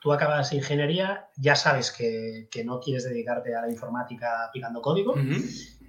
tú 0.00 0.12
acabas 0.12 0.52
ingeniería, 0.52 1.28
ya 1.36 1.54
sabes 1.54 1.90
que, 1.92 2.48
no 2.64 2.80
quieres 2.80 3.04
dedicarte 3.04 3.54
a 3.54 3.62
la 3.62 3.70
informática 3.70 4.50
picando 4.52 4.80
código. 4.80 5.14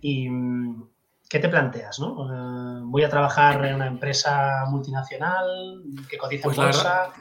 ¿Y 0.01 0.29
mm, 0.29 0.89
qué 1.29 1.39
te 1.39 1.49
planteas? 1.49 1.99
¿no? 1.99 2.27
Eh, 2.31 2.81
¿Voy 2.83 3.03
a 3.03 3.09
trabajar 3.09 3.65
en 3.65 3.75
una 3.75 3.87
empresa 3.87 4.65
multinacional 4.69 5.83
que 6.09 6.17
cotiza 6.17 6.45
pues 6.45 6.57
en 6.57 6.63
bolsa? 6.63 7.13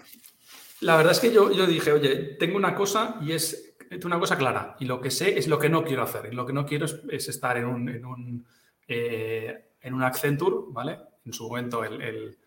La 0.80 0.96
verdad, 0.96 1.12
es 1.12 1.20
que 1.20 1.32
yo, 1.32 1.50
yo 1.52 1.66
dije, 1.66 1.92
oye, 1.92 2.36
tengo 2.38 2.56
una 2.56 2.74
cosa 2.74 3.16
y 3.20 3.32
es 3.32 3.74
una 4.04 4.18
cosa 4.18 4.36
clara. 4.36 4.76
Y 4.78 4.84
lo 4.84 5.00
que 5.00 5.10
sé 5.10 5.38
es 5.38 5.48
lo 5.48 5.58
que 5.58 5.68
no 5.68 5.84
quiero 5.84 6.02
hacer. 6.02 6.28
Y 6.30 6.34
lo 6.34 6.44
que 6.44 6.52
no 6.52 6.66
quiero 6.66 6.86
es, 6.86 7.28
estar 7.28 7.56
en 7.56 7.66
un, 7.66 7.88
en 7.88 8.04
un, 8.04 8.46
eh, 8.86 9.72
en 9.80 9.94
un 9.94 10.02
Accenture, 10.02 10.56
¿vale? 10.68 10.98
En 11.24 11.32
su 11.32 11.48
momento 11.48 11.82
el, 11.82 12.00
el, 12.02 12.38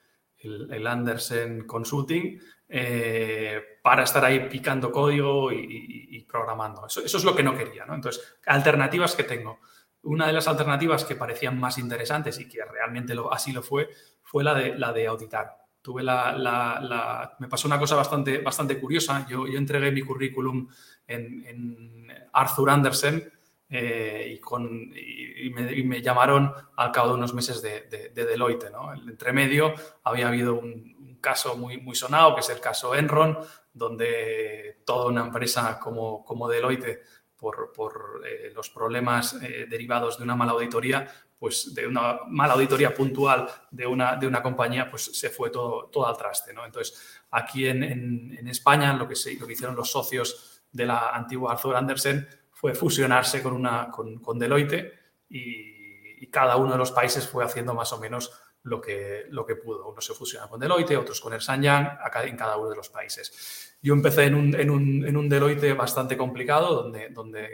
el 0.71 0.87
Andersen 0.87 1.65
Consulting, 1.65 2.39
eh, 2.71 3.79
para 3.81 4.03
estar 4.03 4.23
ahí 4.23 4.47
picando 4.47 4.91
código 4.91 5.51
y, 5.51 6.25
programando. 6.29 6.85
Eso, 6.85 7.01
es 7.03 7.23
lo 7.23 7.35
que 7.35 7.41
no 7.41 7.57
quería. 7.57 7.85
¿no? 7.85 7.95
Entonces, 7.95 8.37
alternativas 8.45 9.15
que 9.15 9.23
tengo. 9.23 9.59
Una 10.03 10.27
de 10.27 10.33
las 10.33 10.47
alternativas 10.47 11.03
que 11.03 11.15
parecían 11.15 11.59
más 11.59 11.77
interesantes 11.77 12.39
y 12.39 12.47
que 12.47 12.63
realmente 12.63 13.13
así 13.31 13.51
lo 13.51 13.61
fue, 13.61 13.89
fue 14.23 14.43
la 14.43 14.53
de, 14.53 14.77
la 14.77 14.93
de 14.93 15.07
auditar. 15.07 15.57
Tuve 15.81 16.03
la, 16.03 17.35
me 17.39 17.47
pasó 17.47 17.67
una 17.67 17.79
cosa 17.79 17.95
bastante, 17.95 18.39
bastante 18.39 18.79
curiosa. 18.79 19.25
Yo, 19.29 19.45
entregué 19.47 19.91
mi 19.91 20.01
currículum 20.01 20.67
en, 21.07 22.07
Arthur 22.33 22.69
Andersen 22.69 23.31
eh, 23.69 24.33
y, 24.35 24.39
con, 24.39 24.91
y, 24.95 25.49
me, 25.83 26.01
llamaron 26.01 26.53
al 26.75 26.91
cabo 26.91 27.09
de 27.09 27.13
unos 27.15 27.33
meses 27.33 27.61
de, 27.61 27.81
de, 27.81 28.09
de 28.09 28.25
Deloitte. 28.25 28.71
¿no? 28.71 28.93
El 28.93 29.07
entremedio 29.09 29.73
había 30.03 30.27
habido 30.27 30.55
un, 30.55 30.99
caso 31.21 31.55
muy, 31.55 31.77
muy 31.77 31.95
sonado, 31.95 32.35
que 32.35 32.41
es 32.41 32.49
el 32.49 32.59
caso 32.59 32.95
Enron, 32.95 33.37
donde 33.73 34.81
toda 34.85 35.07
una 35.07 35.21
empresa 35.21 35.79
como, 35.79 36.23
como 36.25 36.47
Deloitte, 36.47 37.01
por, 37.39 37.71
por 37.71 38.21
eh, 38.25 38.51
los 38.53 38.69
problemas 38.69 39.37
eh, 39.41 39.65
derivados 39.69 40.17
de 40.17 40.25
una 40.25 40.35
mala 40.35 40.51
auditoría, 40.51 41.09
pues 41.37 41.73
de 41.73 41.87
una 41.87 42.19
mala 42.27 42.53
auditoría 42.53 42.93
puntual 42.93 43.49
de 43.71 43.87
una, 43.87 44.17
de 44.17 44.27
una 44.27 44.43
compañía, 44.43 44.89
pues 44.89 45.05
se 45.05 45.29
fue 45.29 45.49
todo, 45.49 45.85
todo 45.85 46.05
al 46.05 46.17
traste. 46.17 46.53
¿no? 46.53 46.65
Entonces, 46.65 47.21
aquí 47.31 47.65
en, 47.65 47.81
en, 47.83 48.47
España 48.47 48.93
lo 48.93 49.07
que, 49.07 49.15
se, 49.15 49.35
lo 49.35 49.47
que 49.47 49.53
hicieron 49.53 49.75
los 49.75 49.89
socios 49.89 50.63
de 50.71 50.85
la 50.85 51.11
antigua 51.11 51.53
Arthur 51.53 51.77
Andersen 51.77 52.27
fue 52.51 52.75
fusionarse 52.75 53.41
con, 53.41 53.53
una, 53.53 53.89
con, 53.89 54.19
con 54.19 54.37
Deloitte 54.37 54.93
y, 55.29 56.23
y, 56.23 56.27
cada 56.27 56.57
uno 56.57 56.73
de 56.73 56.77
los 56.77 56.91
países 56.91 57.25
fue 57.25 57.45
haciendo 57.45 57.73
más 57.73 57.93
o 57.93 57.99
menos 57.99 58.33
lo 58.63 58.81
que, 58.81 59.25
lo 59.29 59.45
que 59.45 59.55
pudo. 59.55 59.87
Uno 59.87 60.01
se 60.01 60.13
fusiona 60.13 60.47
con 60.47 60.59
Deloitte, 60.59 60.97
otros 60.97 61.21
con 61.21 61.33
el 61.33 61.41
Sanyang, 61.41 61.99
acá 62.03 62.23
en 62.23 62.35
cada 62.35 62.57
uno 62.57 62.69
de 62.69 62.75
los 62.75 62.89
países. 62.89 63.68
Yo 63.81 63.93
empecé 63.93 64.25
en 64.25 64.35
un, 64.35 64.55
en 64.55 64.69
un, 64.69 65.07
en 65.07 65.15
un 65.15 65.29
Deloitte 65.29 65.75
bastante 65.75 66.17
complicado, 66.17 66.83
donde, 66.83 67.09
donde 67.09 67.47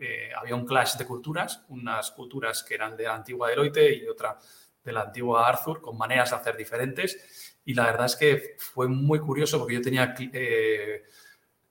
eh, 0.00 0.30
había 0.36 0.54
un 0.54 0.66
clash 0.66 0.96
de 0.96 1.06
culturas, 1.06 1.64
unas 1.68 2.10
culturas 2.10 2.62
que 2.62 2.74
eran 2.74 2.96
de 2.96 3.04
la 3.04 3.14
antigua 3.14 3.48
Deloitte 3.48 4.02
y 4.02 4.06
otra 4.06 4.38
de 4.84 4.92
la 4.92 5.02
antigua 5.02 5.48
Arthur, 5.48 5.80
con 5.80 5.96
maneras 5.96 6.30
de 6.30 6.36
hacer 6.36 6.56
diferentes. 6.56 7.60
Y 7.64 7.74
la 7.74 7.86
verdad 7.86 8.06
es 8.06 8.16
que 8.16 8.56
fue 8.58 8.88
muy 8.88 9.20
curioso 9.20 9.58
porque 9.58 9.74
yo 9.74 9.82
tenía... 9.82 10.14
Eh, 10.18 11.02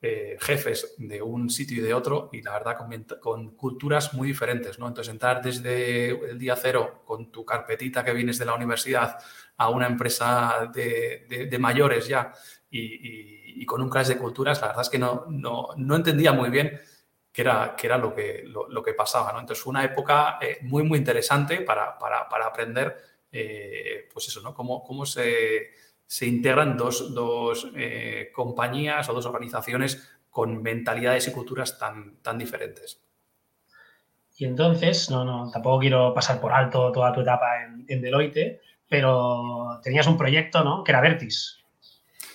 eh, 0.01 0.38
jefes 0.39 0.96
de 0.98 1.22
un 1.22 1.50
sitio 1.50 1.80
y 1.80 1.82
de 1.82 1.94
otro 1.94 2.30
y 2.32 2.42
la 2.42 2.54
verdad 2.54 2.78
con, 3.20 3.54
culturas 3.58 4.13
muy 4.13 4.30
diferentes, 4.30 4.80
¿no? 4.80 4.88
Entonces 4.88 5.12
entrar 5.12 5.42
desde 5.42 6.12
el 6.12 6.39
día 6.39 6.56
cero 6.56 7.01
con 7.04 7.30
tu 7.30 7.44
carpetita 7.44 8.01
que 8.01 8.13
vienes 8.13 8.39
de 8.39 8.46
la 8.46 8.54
universidad 8.54 9.18
a 9.58 9.70
una 9.70 9.88
empresa 9.88 10.72
de, 10.74 11.58
mayores 11.60 12.08
ya 12.08 12.32
y, 12.69 13.65
con 13.65 13.81
un 13.81 13.89
clash 13.89 14.07
de 14.07 14.17
culturas, 14.17 14.61
la 14.61 14.67
verdad 14.67 14.81
es 14.81 14.89
que 14.89 14.97
no, 14.97 15.25
no, 15.29 15.95
entendía 15.95 16.33
muy 16.33 16.49
bien 16.49 16.79
qué 17.31 17.41
era, 17.41 17.75
qué 17.77 17.88
era 17.88 17.97
lo, 17.97 18.15
que, 18.15 18.43
lo, 18.45 18.81
que 18.81 18.93
pasaba, 18.93 19.31
¿no? 19.31 19.39
Entonces 19.39 19.63
fue 19.63 19.71
una 19.71 19.83
época 19.83 20.39
eh, 20.41 20.57
muy, 20.61 20.83
muy 20.83 20.97
interesante 20.97 21.61
para, 21.61 21.99
para, 21.99 22.27
para 22.27 22.47
aprender, 22.47 22.95
eh, 23.31 24.09
pues 24.11 24.27
eso, 24.27 24.41
¿no? 24.41 24.55
Cómo, 24.55 24.83
cómo 24.83 25.05
se 25.05 25.69
se 26.09 26.25
integran 26.25 26.75
dos, 26.75 27.13
dos 27.13 27.69
eh, 27.75 28.31
compañías 28.33 29.07
o 29.09 29.13
dos 29.13 29.27
organizaciones 29.27 30.09
con 30.31 30.63
mentalidades 30.63 31.27
y 31.27 31.31
culturas 31.31 31.77
tan, 31.77 32.17
tan 32.23 32.39
diferentes. 32.39 32.99
Y 34.35 34.45
entonces, 34.45 35.11
no, 35.11 35.23
no, 35.23 35.51
tampoco 35.51 35.81
quiero 35.81 36.11
pasar 36.15 36.41
por 36.41 36.51
alto 36.51 36.91
toda 36.91 37.13
tu 37.13 37.21
etapa 37.21 37.63
en, 37.88 38.01
Deloitte, 38.01 38.59
pero 38.88 39.79
tenías 39.83 40.07
un 40.07 40.17
proyecto, 40.17 40.63
¿no? 40.63 40.83
Que 40.83 40.93
era 40.93 41.01
Vertis. 41.01 41.59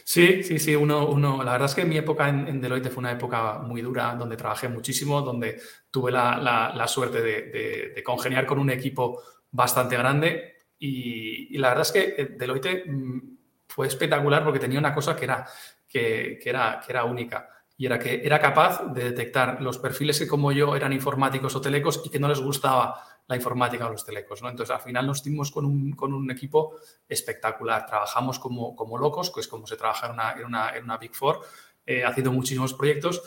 Sí, 0.06 0.42
sí, 0.42 0.58
sí. 0.58 0.76
Uno, 0.76 1.06
uno, 1.08 1.42
la 1.42 1.52
verdad 1.52 1.68
es 1.70 1.74
que 1.74 1.84
mi 1.86 1.96
época 1.96 2.28
en, 2.28 2.60
Deloitte 2.60 2.90
fue 2.90 3.00
una 3.00 3.12
época 3.12 3.58
muy 3.60 3.80
dura, 3.80 4.14
donde 4.14 4.36
trabajé 4.36 4.68
muchísimo, 4.68 5.22
donde 5.22 5.60
tuve 5.90 6.12
la, 6.12 6.36
la, 6.74 6.86
suerte 6.86 7.22
de, 7.22 7.92
de, 7.94 8.02
congeniar 8.02 8.44
con 8.46 8.58
un 8.58 8.68
equipo 8.70 9.22
bastante 9.50 9.96
grande. 9.96 10.56
Y, 10.78 11.56
y, 11.56 11.58
la 11.58 11.68
verdad 11.70 11.86
es 11.86 11.92
que 11.92 12.22
eh, 12.22 12.26
Deloitte 12.38 12.84
mm, 12.86 13.20
fue 13.66 13.86
espectacular 13.86 14.44
porque 14.44 14.58
tenía 14.58 14.78
una 14.78 14.94
cosa 14.94 15.16
que 15.16 15.24
era, 15.24 15.46
que, 15.88 16.38
era, 16.44 16.80
que 16.84 16.92
era 16.92 17.04
única 17.04 17.48
y 17.76 17.86
era 17.86 17.98
que 17.98 18.24
era 18.24 18.38
capaz 18.38 18.92
de 18.92 19.04
detectar 19.04 19.60
los 19.60 19.78
perfiles 19.78 20.18
que 20.18 20.28
como 20.28 20.52
yo 20.52 20.76
eran 20.76 20.92
informáticos 20.92 21.56
o 21.56 21.60
telecos 21.60 22.02
y 22.04 22.10
que 22.10 22.20
no 22.20 22.28
les 22.28 22.40
gustaba 22.40 23.02
la 23.26 23.36
informática 23.36 23.86
o 23.86 23.90
los 23.90 24.04
telecos. 24.04 24.42
¿no? 24.42 24.48
Entonces, 24.48 24.74
al 24.74 24.82
final 24.82 25.06
nos 25.06 25.22
dimos 25.22 25.50
con 25.50 25.64
un, 25.64 25.92
con 25.92 26.12
un 26.12 26.30
equipo 26.30 26.76
espectacular. 27.08 27.86
Trabajamos 27.86 28.38
como, 28.38 28.76
como 28.76 28.98
locos, 28.98 29.30
que 29.30 29.40
es 29.40 29.48
como 29.48 29.66
se 29.66 29.76
trabaja 29.76 30.06
en 30.06 30.12
una, 30.46 30.76
en 30.76 30.84
una, 30.84 30.98
Big 30.98 31.14
Four, 31.14 31.40
eh, 31.86 32.04
haciendo 32.04 32.32
muchísimos 32.32 32.74
proyectos. 32.74 33.22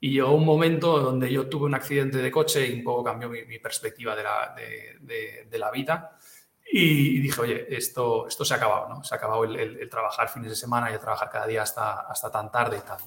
Y 0.00 0.12
llegó 0.12 0.32
un 0.32 0.44
momento 0.44 0.98
donde 1.00 1.32
yo 1.32 1.48
tuve 1.48 1.66
un 1.66 1.74
accidente 1.74 2.18
de 2.18 2.30
coche 2.30 2.66
y 2.66 2.74
un 2.74 2.84
poco 2.84 3.04
cambió 3.04 3.28
mi, 3.28 3.58
perspectiva 3.58 4.14
de 4.14 4.22
la, 4.22 4.54
de, 5.00 5.58
la 5.58 5.70
vida. 5.70 6.16
Y 6.70 7.20
dije, 7.20 7.40
oye, 7.40 7.66
esto, 7.76 8.26
esto 8.26 8.44
se 8.44 8.54
ha 8.54 8.56
acabado, 8.56 8.88
¿no? 8.88 9.04
Se 9.04 9.14
ha 9.14 9.18
acabado 9.18 9.44
el, 9.44 9.88
trabajar 9.88 10.28
fines 10.28 10.50
de 10.50 10.56
semana 10.56 10.90
y 10.90 10.94
el 10.94 11.00
trabajar 11.00 11.30
cada 11.30 11.46
día 11.46 11.62
hasta, 11.62 12.00
hasta 12.00 12.30
tan 12.30 12.50
tarde 12.50 12.78
y 12.78 12.86
tal. 12.86 12.98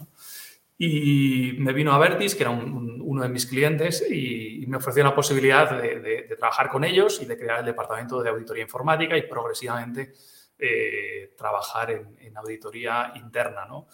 Y 0.78 1.54
me 1.58 1.74
vino 1.74 1.92
a 1.92 1.98
Vertis, 1.98 2.36
que 2.36 2.44
era 2.44 2.52
uno 2.52 3.24
de 3.24 3.30
mis 3.30 3.48
clientes, 3.48 4.06
y, 4.10 4.66
me 4.68 4.78
ofreció 4.78 5.02
la 5.04 5.16
posibilidad 5.16 5.82
de, 5.82 6.36
trabajar 6.38 6.70
con 6.70 6.84
ellos 6.84 7.22
y 7.22 7.26
de 7.26 7.38
crear 7.38 7.62
el 7.62 7.66
departamento 7.66 8.22
de 8.22 8.30
auditoría 8.30 8.64
informática 8.64 9.16
y 9.18 9.22
progresivamente 9.22 10.14
eh, 10.60 11.34
trabajar 11.38 11.92
en, 11.92 12.38
auditoría 12.38 13.14
interna, 13.16 13.66
¿no? 13.66 13.88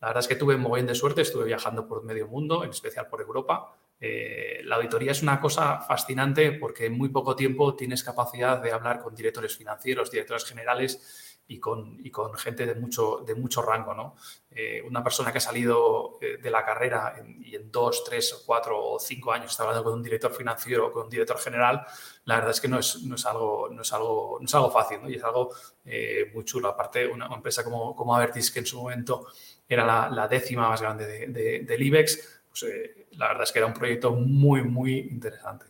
La 0.00 0.08
verdad 0.08 0.20
es 0.20 0.28
que 0.28 0.36
tuve 0.36 0.56
muy 0.56 0.76
bien 0.76 0.86
de 0.86 0.94
suerte, 0.94 1.22
estuve 1.22 1.44
viajando 1.44 1.86
por 1.88 2.04
medio 2.04 2.28
mundo, 2.28 2.62
en 2.64 2.70
especial 2.70 3.08
por 3.08 3.20
Europa, 3.20 3.74
eh, 4.00 4.62
la 4.64 4.76
auditoría 4.76 5.12
es 5.12 5.22
una 5.22 5.38
cosa 5.38 5.78
fascinante 5.80 6.52
porque 6.52 6.86
en 6.86 6.96
muy 6.96 7.10
poco 7.10 7.36
tiempo 7.36 7.76
tienes 7.76 8.02
capacidad 8.02 8.58
de 8.62 8.72
hablar 8.72 9.00
con 9.00 9.14
directores 9.14 9.54
financieros, 9.56 10.10
directores 10.10 10.46
generales 10.46 11.29
y 11.50 11.58
con, 11.58 11.98
y 12.02 12.10
con 12.10 12.32
gente 12.34 12.64
de 12.64 12.76
mucho, 12.76 13.24
de 13.26 13.34
mucho 13.34 13.60
rango. 13.60 13.92
¿no? 13.92 14.14
Eh, 14.52 14.80
una 14.86 15.02
persona 15.02 15.32
que 15.32 15.38
ha 15.38 15.40
salido 15.40 16.16
eh, 16.20 16.38
de 16.40 16.50
la 16.50 16.64
carrera 16.64 17.16
y 17.40 17.56
en 17.56 17.72
dos, 17.72 18.04
tres, 18.04 18.44
cuatro 18.46 18.80
o 18.80 19.00
cinco 19.00 19.32
años 19.32 19.50
está 19.50 19.64
hablando 19.64 19.82
con 19.82 19.94
un 19.94 20.02
director 20.02 20.32
financiero 20.32 20.86
o 20.86 20.92
con 20.92 21.04
un 21.04 21.10
director 21.10 21.38
general, 21.38 21.84
la 22.24 22.36
verdad 22.36 22.52
es 22.52 22.60
que 22.60 22.68
no 22.68 22.78
es, 22.78 23.02
no 23.02 23.16
es, 23.16 23.26
algo, 23.26 23.68
no 23.68 23.82
es, 23.82 23.92
algo, 23.92 24.38
no 24.40 24.46
es 24.46 24.54
algo 24.54 24.70
fácil 24.70 25.02
¿no? 25.02 25.10
y 25.10 25.16
es 25.16 25.24
algo 25.24 25.52
muy 26.32 26.44
chulo. 26.44 26.68
Aparte, 26.68 27.06
una, 27.08 27.26
empresa 27.26 27.64
como, 27.64 27.96
como 27.96 28.14
Avertis, 28.14 28.52
que 28.52 28.60
en 28.60 28.66
su 28.66 28.80
momento 28.80 29.26
era 29.68 30.08
la, 30.08 30.28
décima 30.28 30.68
más 30.68 30.80
grande 30.80 31.06
de, 31.06 31.64
del 31.64 31.82
IBEX, 31.82 32.42
pues, 32.48 32.64
la 33.12 33.28
verdad 33.28 33.42
es 33.42 33.52
que 33.52 33.58
era 33.58 33.66
un 33.66 33.74
proyecto 33.74 34.12
muy, 34.12 34.62
muy 34.62 34.98
interesante. 34.98 35.66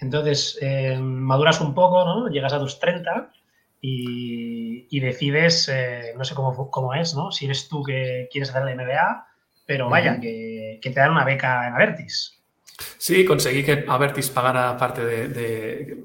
Entonces, 0.00 0.58
eh, 0.60 0.98
maduras 0.98 1.60
un 1.60 1.72
poco, 1.72 2.04
¿no? 2.04 2.28
Llegas 2.28 2.52
a 2.52 2.58
tus 2.58 2.80
30 2.80 3.30
y, 3.86 5.00
decides, 5.00 5.68
eh, 5.68 6.14
no 6.16 6.24
sé 6.24 6.34
cómo, 6.34 6.70
cómo, 6.70 6.94
es, 6.94 7.14
¿no? 7.14 7.30
Si 7.30 7.44
eres 7.44 7.68
tú 7.68 7.82
que 7.82 8.28
quieres 8.32 8.48
hacer 8.48 8.66
el 8.66 8.76
MBA, 8.76 9.26
pero 9.66 9.90
vaya, 9.90 10.18
que, 10.18 10.80
te 10.82 10.90
dan 10.90 11.10
una 11.10 11.24
beca 11.24 11.68
en 11.68 11.74
Avertis. 11.74 12.42
Sí, 12.96 13.26
conseguí 13.26 13.62
que 13.62 13.84
Avertis 13.86 14.30
pagara 14.30 14.74
parte 14.78 15.04
del, 15.04 15.98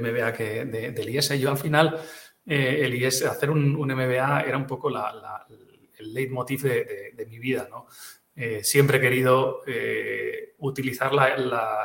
MBA 0.00 0.32
que, 0.32 0.64
del 0.64 1.08
IES. 1.08 1.38
Yo 1.38 1.50
al 1.50 1.58
final, 1.58 2.00
eh, 2.44 2.80
el 2.82 2.94
IES, 2.94 3.26
hacer 3.26 3.50
un, 3.50 3.74
MBA 3.74 4.40
era 4.40 4.56
un 4.56 4.66
poco 4.66 4.88
el 4.88 6.14
leitmotiv 6.14 6.62
de, 6.62 7.26
mi 7.28 7.38
vida, 7.38 7.68
¿no? 7.70 7.86
Eh, 8.34 8.64
siempre 8.64 8.98
he 8.98 9.00
querido 9.00 9.62
eh, 9.66 10.54
utilizar 10.58 11.12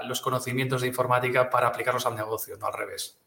los 0.06 0.22
conocimientos 0.22 0.82
de 0.82 0.88
informática 0.88 1.52
para 1.52 1.68
aplicarlos 1.68 2.08
al 2.08 2.16
negocio, 2.16 2.58
no 2.58 2.66
al 2.66 2.74
revés. 2.74 3.20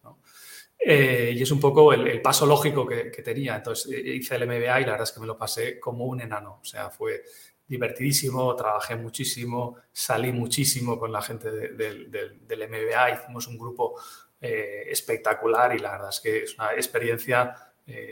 Eh, 0.78 1.32
y 1.34 1.42
es 1.42 1.50
un 1.50 1.60
poco 1.60 1.92
el, 1.92 2.20
paso 2.20 2.46
lógico 2.46 2.86
que, 2.86 3.10
tenía. 3.22 3.56
Entonces 3.56 3.90
hice 3.92 4.36
el 4.36 4.46
MBA 4.46 4.80
y 4.80 4.84
la 4.84 4.92
verdad 4.92 5.02
es 5.02 5.12
que 5.12 5.20
me 5.20 5.26
lo 5.26 5.36
pasé 5.36 5.80
como 5.80 6.04
un 6.04 6.20
enano. 6.20 6.60
O 6.60 6.64
sea, 6.64 6.90
fue 6.90 7.22
divertidísimo, 7.66 8.54
trabajé 8.54 8.96
muchísimo, 8.96 9.76
salí 9.92 10.32
muchísimo 10.32 10.98
con 10.98 11.10
la 11.10 11.22
gente 11.22 11.50
del, 11.50 12.10
del 12.10 12.68
MBA, 12.68 13.10
hicimos 13.10 13.46
un 13.48 13.58
grupo 13.58 13.98
espectacular 14.40 15.74
y 15.74 15.78
la 15.78 15.92
verdad 15.92 16.10
es 16.10 16.20
que 16.20 16.42
es 16.42 16.54
una 16.58 16.74
experiencia 16.74 17.54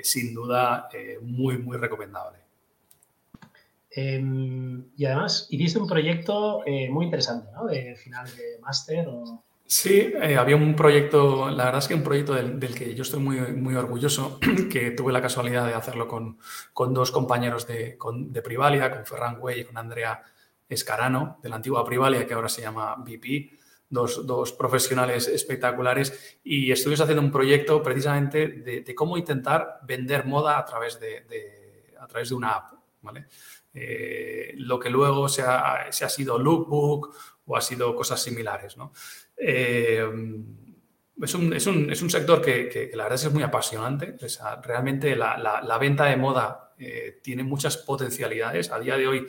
sin 0.02 0.32
duda 0.32 0.88
muy, 1.20 1.58
muy 1.58 1.76
recomendable. 1.76 2.42
Em, 3.94 4.90
y 4.96 5.04
además 5.04 5.46
hiciste 5.50 5.78
un 5.78 5.86
proyecto 5.86 6.62
eh, 6.64 6.88
muy 6.88 7.04
interesante, 7.04 7.50
¿no? 7.52 7.66
De 7.66 7.94
final 7.96 8.26
de 8.36 8.58
máster. 8.60 9.06
Sí, 9.74 10.12
eh, 10.20 10.36
había 10.36 10.54
un 10.54 10.76
proyecto, 10.76 11.48
la 11.48 11.64
verdad 11.64 11.78
es 11.78 11.88
que 11.88 11.94
un 11.94 12.02
proyecto 12.02 12.34
del, 12.34 12.74
que 12.74 12.94
yo 12.94 13.00
estoy 13.04 13.20
muy, 13.20 13.40
muy 13.52 13.74
orgulloso, 13.74 14.38
que 14.70 14.90
tuve 14.90 15.14
la 15.14 15.22
casualidad 15.22 15.66
de 15.66 15.72
hacerlo 15.72 16.06
con, 16.06 16.38
con 16.74 16.92
dos 16.92 17.10
compañeros 17.10 17.66
de, 17.66 17.96
de, 17.98 18.42
Privalia, 18.42 18.90
con 18.90 19.06
Ferran 19.06 19.40
Güell 19.40 19.60
y 19.60 19.64
con 19.64 19.78
Andrea 19.78 20.22
Escarano, 20.68 21.38
de 21.42 21.48
la 21.48 21.56
antigua 21.56 21.86
Privalia, 21.86 22.26
que 22.26 22.34
ahora 22.34 22.50
se 22.50 22.60
llama 22.60 22.96
BP, 22.96 23.58
dos, 23.88 24.26
dos 24.26 24.52
profesionales 24.52 25.26
espectaculares, 25.28 26.36
y 26.44 26.70
estuvimos 26.70 27.00
haciendo 27.00 27.22
un 27.22 27.32
proyecto 27.32 27.82
precisamente 27.82 28.48
de, 28.48 28.94
cómo 28.94 29.16
intentar 29.16 29.78
vender 29.84 30.26
moda 30.26 30.58
a 30.58 30.66
través 30.66 31.00
de, 31.00 31.24
a 31.98 32.06
través 32.06 32.28
de 32.28 32.34
una 32.34 32.50
app, 32.50 32.72
¿vale? 33.00 33.26
Eh, 33.74 34.52
lo 34.56 34.78
que 34.78 34.90
luego 34.90 35.30
se 35.30 35.40
ha, 35.40 35.90
sido 35.90 36.36
lookbook 36.36 37.14
o 37.46 37.56
ha 37.56 37.60
sido 37.62 37.94
cosas 37.96 38.22
similares. 38.22 38.76
Eh, 39.36 40.06
es, 41.22 41.34
un, 41.34 42.10
sector 42.10 42.42
que, 42.42 42.90
la 42.94 43.04
verdad 43.04 43.18
es, 43.18 43.26
es 43.26 43.32
muy 43.32 43.42
apasionante. 43.42 44.16
realmente 44.62 45.14
la, 45.16 45.78
venta 45.80 46.06
de 46.06 46.16
moda 46.16 46.74
eh, 46.78 47.20
tiene 47.22 47.44
muchas 47.44 47.76
potencialidades. 47.76 48.70
A 48.70 48.80
día 48.80 48.96
de 48.96 49.06
hoy 49.06 49.26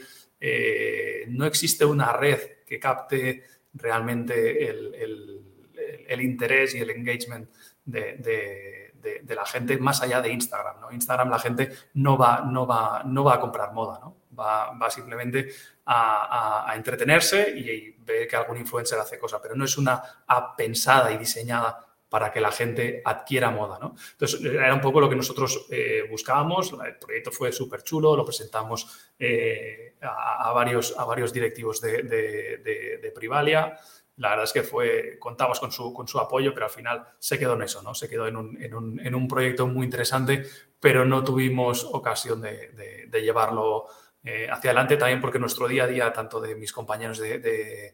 no 1.29 1.45
existe 1.45 1.85
una 1.85 2.11
red 2.13 2.39
que 2.65 2.79
capte 2.79 3.43
realmente 3.73 4.69
el, 4.69 6.21
interés 6.21 6.75
y 6.75 6.79
el 6.79 6.89
engagement 6.89 7.49
de, 7.85 8.91
la 9.27 9.45
gente 9.45 9.77
más 9.77 10.01
allá 10.01 10.21
de 10.21 10.31
Instagram. 10.31 10.81
¿no? 10.81 10.91
Instagram 10.91 11.29
la 11.29 11.39
gente 11.39 11.69
no 11.95 12.17
va, 12.17 12.41
no 12.41 12.65
va, 12.65 13.03
no 13.05 13.23
va 13.23 13.35
a 13.35 13.39
comprar 13.39 13.73
moda. 13.73 13.99
¿no? 13.99 14.22
Va, 14.37 14.89
simplemente 14.89 15.49
a, 15.85 16.71
entretenerse 16.75 17.49
y, 17.55 17.95
ve 17.99 18.27
que 18.27 18.35
algún 18.35 18.57
influencer 18.57 18.99
hace 18.99 19.17
cosas, 19.17 19.39
pero 19.41 19.55
no 19.55 19.65
es 19.65 19.77
una 19.77 20.01
app 20.27 20.57
pensada 20.57 21.11
y 21.11 21.17
diseñada 21.17 21.79
para 22.09 22.31
que 22.31 22.39
la 22.39 22.51
gente 22.51 23.01
adquiera 23.03 23.49
moda. 23.49 23.79
¿no? 23.81 23.95
Entonces, 24.11 24.39
era 24.43 24.73
un 24.73 24.81
poco 24.81 25.01
lo 25.01 25.09
que 25.09 25.15
nosotros 25.15 25.65
eh, 25.71 26.05
buscábamos. 26.09 26.71
El 26.85 26.97
proyecto 26.97 27.31
fue 27.31 27.51
súper 27.51 27.81
chulo, 27.81 28.15
lo 28.15 28.23
presentamos 28.23 29.11
eh, 29.17 29.95
a, 30.01 30.51
varios, 30.53 30.93
a 30.95 31.05
varios 31.05 31.33
directivos 31.33 31.81
de, 31.81 33.11
Privalia. 33.15 33.79
La 34.17 34.29
verdad 34.29 34.43
es 34.43 34.53
que 34.53 34.61
fue, 34.61 35.17
contamos 35.17 35.59
con 35.59 35.71
su, 35.71 35.91
con 35.91 36.07
su 36.07 36.19
apoyo, 36.19 36.53
pero 36.53 36.67
al 36.67 36.71
final 36.71 37.03
se 37.17 37.39
quedó 37.39 37.55
en 37.55 37.63
eso, 37.63 37.81
¿no? 37.81 37.95
Se 37.95 38.07
quedó 38.07 38.27
en 38.27 38.37
un, 38.37 38.61
en 38.61 38.75
un, 38.75 38.99
en 38.99 39.15
un 39.15 39.27
proyecto 39.27 39.65
muy 39.65 39.85
interesante, 39.85 40.45
pero 40.83 41.05
no 41.05 41.23
tuvimos 41.23 41.85
ocasión 41.85 42.41
de, 42.41 43.09
llevarlo 43.23 43.87
eh, 44.25 44.47
hacia 44.49 44.71
adelante 44.71 44.95
también 44.95 45.19
porque 45.19 45.37
nuestro 45.37 45.67
día 45.67 45.83
a 45.83 45.87
día, 45.87 46.13
tanto 46.13 46.39
de 46.39 46.55
mis 46.55 46.71
compañeros 46.71 47.19
de, 47.19 47.93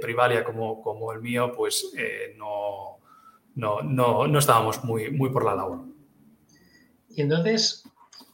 Privalia 0.00 0.44
como, 0.44 0.82
como, 0.82 1.12
el 1.12 1.20
mío, 1.20 1.52
pues 1.56 1.90
eh, 1.96 2.34
no, 2.36 2.98
no, 3.54 4.38
estábamos 4.38 4.84
muy, 4.84 5.10
muy 5.10 5.30
por 5.30 5.44
la 5.44 5.54
labor. 5.54 5.86
Y 7.08 7.22
entonces, 7.22 7.84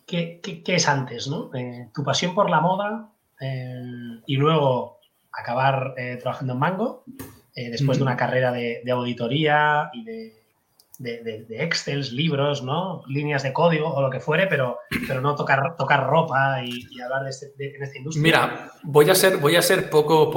¿qué, 0.07 0.41
es 0.67 0.89
antes? 0.89 1.29
¿no? 1.29 1.55
Eh, 1.55 1.89
tu 1.95 2.03
pasión 2.03 2.35
por 2.35 2.51
la 2.51 2.61
moda 2.61 3.13
y 4.27 4.37
luego 4.37 4.99
acabar 5.33 5.95
trabajando 6.21 6.53
en 6.53 6.59
Mango, 6.59 7.05
después 7.55 7.97
de 7.97 8.03
una 8.03 8.17
carrera 8.17 8.53
de, 8.53 8.83
auditoría 8.91 9.89
y 9.95 10.05
de 10.05 10.40
de, 11.01 11.45
de, 11.49 11.65
Excels, 11.65 12.13
libros, 12.13 12.63
¿no? 12.63 13.03
Líneas 13.09 13.43
de 13.43 13.55
código 13.55 13.89
o 13.89 14.03
lo 14.03 14.11
que 14.11 14.21
fuere, 14.21 14.47
pero, 14.47 14.81
pero 15.09 15.23
no 15.23 15.35
tocar, 15.35 15.75
tocar 15.77 16.07
ropa 16.07 16.63
y, 16.63 17.01
hablar 17.01 17.25
de, 17.25 17.31
este, 17.31 17.55
en 17.59 17.83
esta 17.83 17.97
industria. 17.97 18.23
Mira, 18.23 18.73
voy 18.83 19.09
a 19.09 19.15
ser, 19.15 19.39
voy 19.39 19.57
a 19.57 19.63
ser 19.63 19.89
poco 19.89 20.31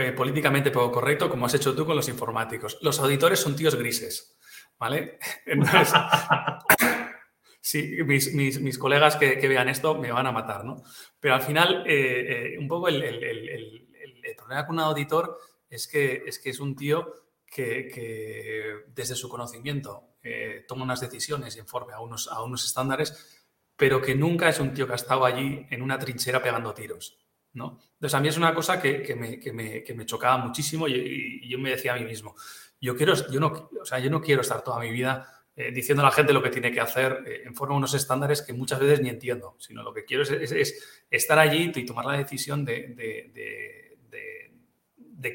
eh, 0.00 0.12
políticamente 0.12 0.70
poco 0.70 0.92
correcto, 0.92 1.28
como 1.28 1.44
has 1.44 1.54
hecho 1.54 1.74
tú 1.74 1.84
con 1.84 1.94
los 1.94 2.08
informáticos. 2.08 2.78
Los 2.80 2.98
auditores 3.00 3.38
son 3.38 3.54
tíos 3.54 3.74
grises, 3.74 4.38
¿vale? 4.78 5.18
Entonces, 5.46 5.92
sí, 7.60 7.98
mis, 8.06 8.32
mis, 8.34 8.62
mis 8.62 8.78
colegas 8.78 9.16
que, 9.16 9.38
que, 9.38 9.48
vean 9.48 9.68
esto 9.68 9.94
me 9.94 10.10
van 10.10 10.26
a 10.26 10.32
matar, 10.32 10.64
¿no? 10.64 10.82
Pero 11.20 11.34
al 11.34 11.42
final, 11.42 11.84
eh, 11.86 12.54
eh, 12.54 12.58
un 12.58 12.66
poco 12.66 12.88
el, 12.88 13.02
el, 13.02 13.22
el, 13.22 13.48
el, 13.50 14.36
problema 14.36 14.66
con 14.66 14.76
un 14.76 14.82
auditor 14.82 15.36
es 15.68 15.86
que 15.86 16.22
es, 16.26 16.38
que 16.38 16.50
es 16.50 16.60
un 16.60 16.76
tío 16.76 17.12
que, 17.50 18.84
desde 18.88 19.14
su 19.14 19.28
conocimiento 19.28 20.16
eh, 20.22 20.64
toma 20.66 20.84
unas 20.84 21.00
decisiones 21.00 21.56
y 21.56 21.60
informe 21.60 21.94
a 21.94 22.00
unos, 22.00 22.28
a 22.28 22.42
unos 22.42 22.64
estándares, 22.64 23.46
pero 23.76 24.00
que 24.00 24.14
nunca 24.14 24.48
es 24.48 24.60
un 24.60 24.74
tío 24.74 24.86
que 24.86 24.92
ha 24.92 24.96
estado 24.96 25.24
allí 25.24 25.66
en 25.70 25.82
una 25.82 25.98
trinchera 25.98 26.42
pegando 26.42 26.74
tiros. 26.74 27.18
¿no? 27.54 27.80
Entonces, 27.94 28.14
a 28.14 28.20
mí 28.20 28.28
es 28.28 28.36
una 28.36 28.54
cosa 28.54 28.80
que, 28.80 29.14
me, 29.14 30.06
chocaba 30.06 30.38
muchísimo 30.38 30.86
y, 30.88 31.48
yo 31.48 31.58
me 31.58 31.70
decía 31.70 31.94
a 31.94 31.96
mí 31.96 32.04
mismo, 32.04 32.34
yo, 32.80 32.96
quiero, 32.96 33.14
yo, 33.30 33.40
no, 33.40 33.70
o 33.80 33.84
sea, 33.84 33.98
yo 33.98 34.10
no 34.10 34.20
quiero 34.20 34.42
estar 34.42 34.62
toda 34.62 34.78
mi 34.80 34.90
vida 34.90 35.44
eh, 35.56 35.72
diciendo 35.72 36.02
a 36.02 36.06
la 36.06 36.12
gente 36.12 36.32
lo 36.32 36.42
que 36.42 36.50
tiene 36.50 36.70
que 36.70 36.80
hacer 36.80 37.24
eh, 37.26 37.42
en 37.44 37.54
forma 37.54 37.74
de 37.74 37.78
unos 37.78 37.94
estándares 37.94 38.42
que 38.42 38.52
muchas 38.52 38.78
veces 38.78 39.00
ni 39.00 39.08
entiendo, 39.08 39.56
sino 39.58 39.82
lo 39.82 39.92
que 39.92 40.04
quiero 40.04 40.22
es, 40.22 41.04
estar 41.10 41.38
allí 41.38 41.72
y 41.74 41.86
tomar 41.86 42.04
la 42.04 42.18
decisión 42.18 42.64
de 42.64 42.94
de 42.94 43.87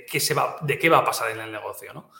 qué, 0.05 0.19
se 0.19 0.33
va, 0.33 0.57
de 0.61 0.77
qué 0.77 0.89
va 0.89 0.99
a 0.99 1.05
pasar 1.05 1.31
en 1.31 1.39
el 1.39 1.51
negocio. 1.51 1.93
¿no? 1.93 2.11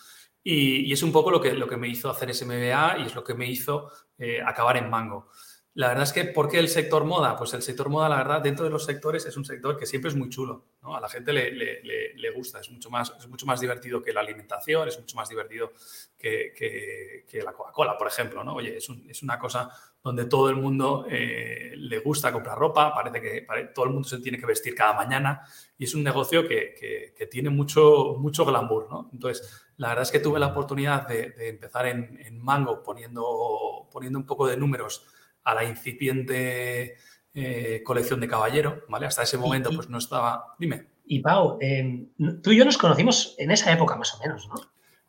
Y, 0.43 0.91
es 0.91 1.04
un 1.04 1.12
poco 1.12 1.32
lo 1.32 1.39
que, 1.39 1.54
lo 1.54 1.67
que 1.67 1.78
me 1.78 1.88
hizo 1.88 2.10
hacer 2.10 2.30
ese 2.30 2.45
MBA 2.45 2.99
y 2.99 3.06
es 3.06 3.15
lo 3.15 3.23
que 3.23 3.34
me 3.34 3.47
hizo 3.47 3.89
eh, 4.17 4.41
acabar 4.45 4.78
en 4.78 4.89
Mango. 4.89 5.30
La 5.75 5.88
verdad 5.88 6.03
es 6.03 6.13
que, 6.13 6.25
¿por 6.25 6.49
qué 6.49 6.59
el 6.59 6.69
sector 6.69 7.03
moda? 7.03 7.36
Pues 7.36 7.51
el 7.55 7.63
sector 7.63 7.89
moda, 7.89 8.07
la 8.07 8.17
verdad, 8.17 8.41
dentro 8.41 8.63
de 8.63 8.69
los 8.69 8.86
sectores 8.86 9.25
es 9.25 9.36
un 9.38 9.43
sector 9.43 9.75
que 9.75 9.88
siempre 9.88 10.09
es 10.09 10.15
muy 10.15 10.29
chulo, 10.29 10.65
¿no? 10.83 10.95
A 10.95 11.01
la 11.01 11.09
gente 11.09 11.33
le, 11.33 11.51
le, 11.51 12.31
gusta, 12.31 12.59
es 12.59 12.69
mucho, 12.69 12.91
más, 12.91 13.12
es 13.17 13.27
mucho 13.27 13.47
más 13.47 13.59
divertido 13.59 13.99
que 14.03 14.13
la 14.13 14.21
alimentación, 14.21 14.88
es 14.88 14.99
mucho 14.99 15.15
más 15.15 15.29
divertido 15.29 15.71
que, 16.15 16.53
que, 16.55 17.43
la 17.43 17.53
Coca-Cola, 17.53 17.97
por 17.97 18.07
ejemplo, 18.07 18.43
¿no? 18.43 18.53
Oye, 18.53 18.77
es, 18.77 18.88
es, 19.07 19.23
una 19.23 19.39
cosa 19.39 19.71
donde 20.03 20.25
todo 20.25 20.49
el 20.49 20.57
mundo 20.57 21.07
eh, 21.09 21.73
le 21.75 21.99
gusta 21.99 22.31
comprar 22.31 22.57
ropa, 22.57 22.93
parece 22.93 23.19
que 23.19 23.47
todo 23.73 23.86
el 23.86 23.91
mundo 23.91 24.07
se 24.07 24.19
tiene 24.19 24.38
que 24.38 24.45
vestir 24.45 24.75
cada 24.75 24.93
mañana 24.93 25.41
y 25.75 25.86
es 25.86 25.95
un 25.95 26.03
negocio 26.03 26.47
que, 26.47 27.15
tiene 27.31 27.49
mucho, 27.49 28.15
mucho 28.19 28.45
glamour, 28.45 28.88
¿no? 28.91 29.09
Entonces, 29.12 29.65
la 29.77 29.89
verdad 29.89 30.03
es 30.03 30.12
que 30.12 30.19
tuve 30.19 30.39
la 30.39 30.47
oportunidad 30.47 31.07
de, 31.07 31.33
empezar 31.49 31.88
en, 31.88 32.19
en 32.23 32.39
Mango 32.39 32.83
poniendo, 32.83 33.89
poniendo 33.91 34.19
un 34.19 34.25
poco 34.27 34.45
de 34.45 34.55
números 34.55 35.07
a 35.43 35.53
la 35.53 35.63
incipiente 35.63 36.97
eh, 37.34 37.82
colección 37.84 38.19
de 38.19 38.27
caballero, 38.27 38.84
¿vale? 38.89 39.08
Hasta 39.08 39.23
ese 39.23 39.38
momento 39.38 39.71
pues 39.75 39.89
no 39.89 39.97
estaba... 39.97 40.56
Dime. 40.60 40.88
Y 41.06 41.19
Pau, 41.19 41.58
em, 41.60 42.08
tú 42.41 42.51
y 42.51 42.58
yo 42.58 42.65
nos 42.65 42.77
conocimos 42.77 43.36
en 43.38 43.51
esa 43.51 43.71
época 43.71 43.95
más 43.95 44.13
o 44.13 44.19
menos, 44.19 44.47
¿no? 44.47 44.56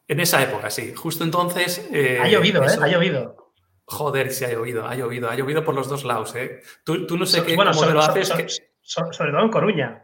En 0.08 0.20
esa 0.20 0.42
época, 0.42 0.70
sí. 0.70 0.92
Justo 0.94 1.24
entonces... 1.24 1.88
Eh, 1.92 2.18
ha 2.20 2.28
llovido, 2.28 2.62
¿eh? 2.62 2.76
Ha 2.80 2.88
llovido. 2.88 3.52
Joder, 3.86 4.32
sí 4.32 4.44
ha 4.44 4.52
llovido, 4.52 4.86
ha 4.86 4.94
llovido, 4.94 5.30
ha 5.30 5.34
llovido 5.34 5.64
por 5.64 5.74
los 5.74 5.88
dos 5.88 6.04
lados, 6.04 6.34
¿eh? 6.34 6.60
Tú, 6.84 6.98
no 7.16 7.26
sé 7.26 7.44
qué, 7.44 7.54
haces. 7.54 8.62
sobre 8.82 9.30
todo 9.30 9.42
en 9.42 9.50
Coruña. 9.50 10.02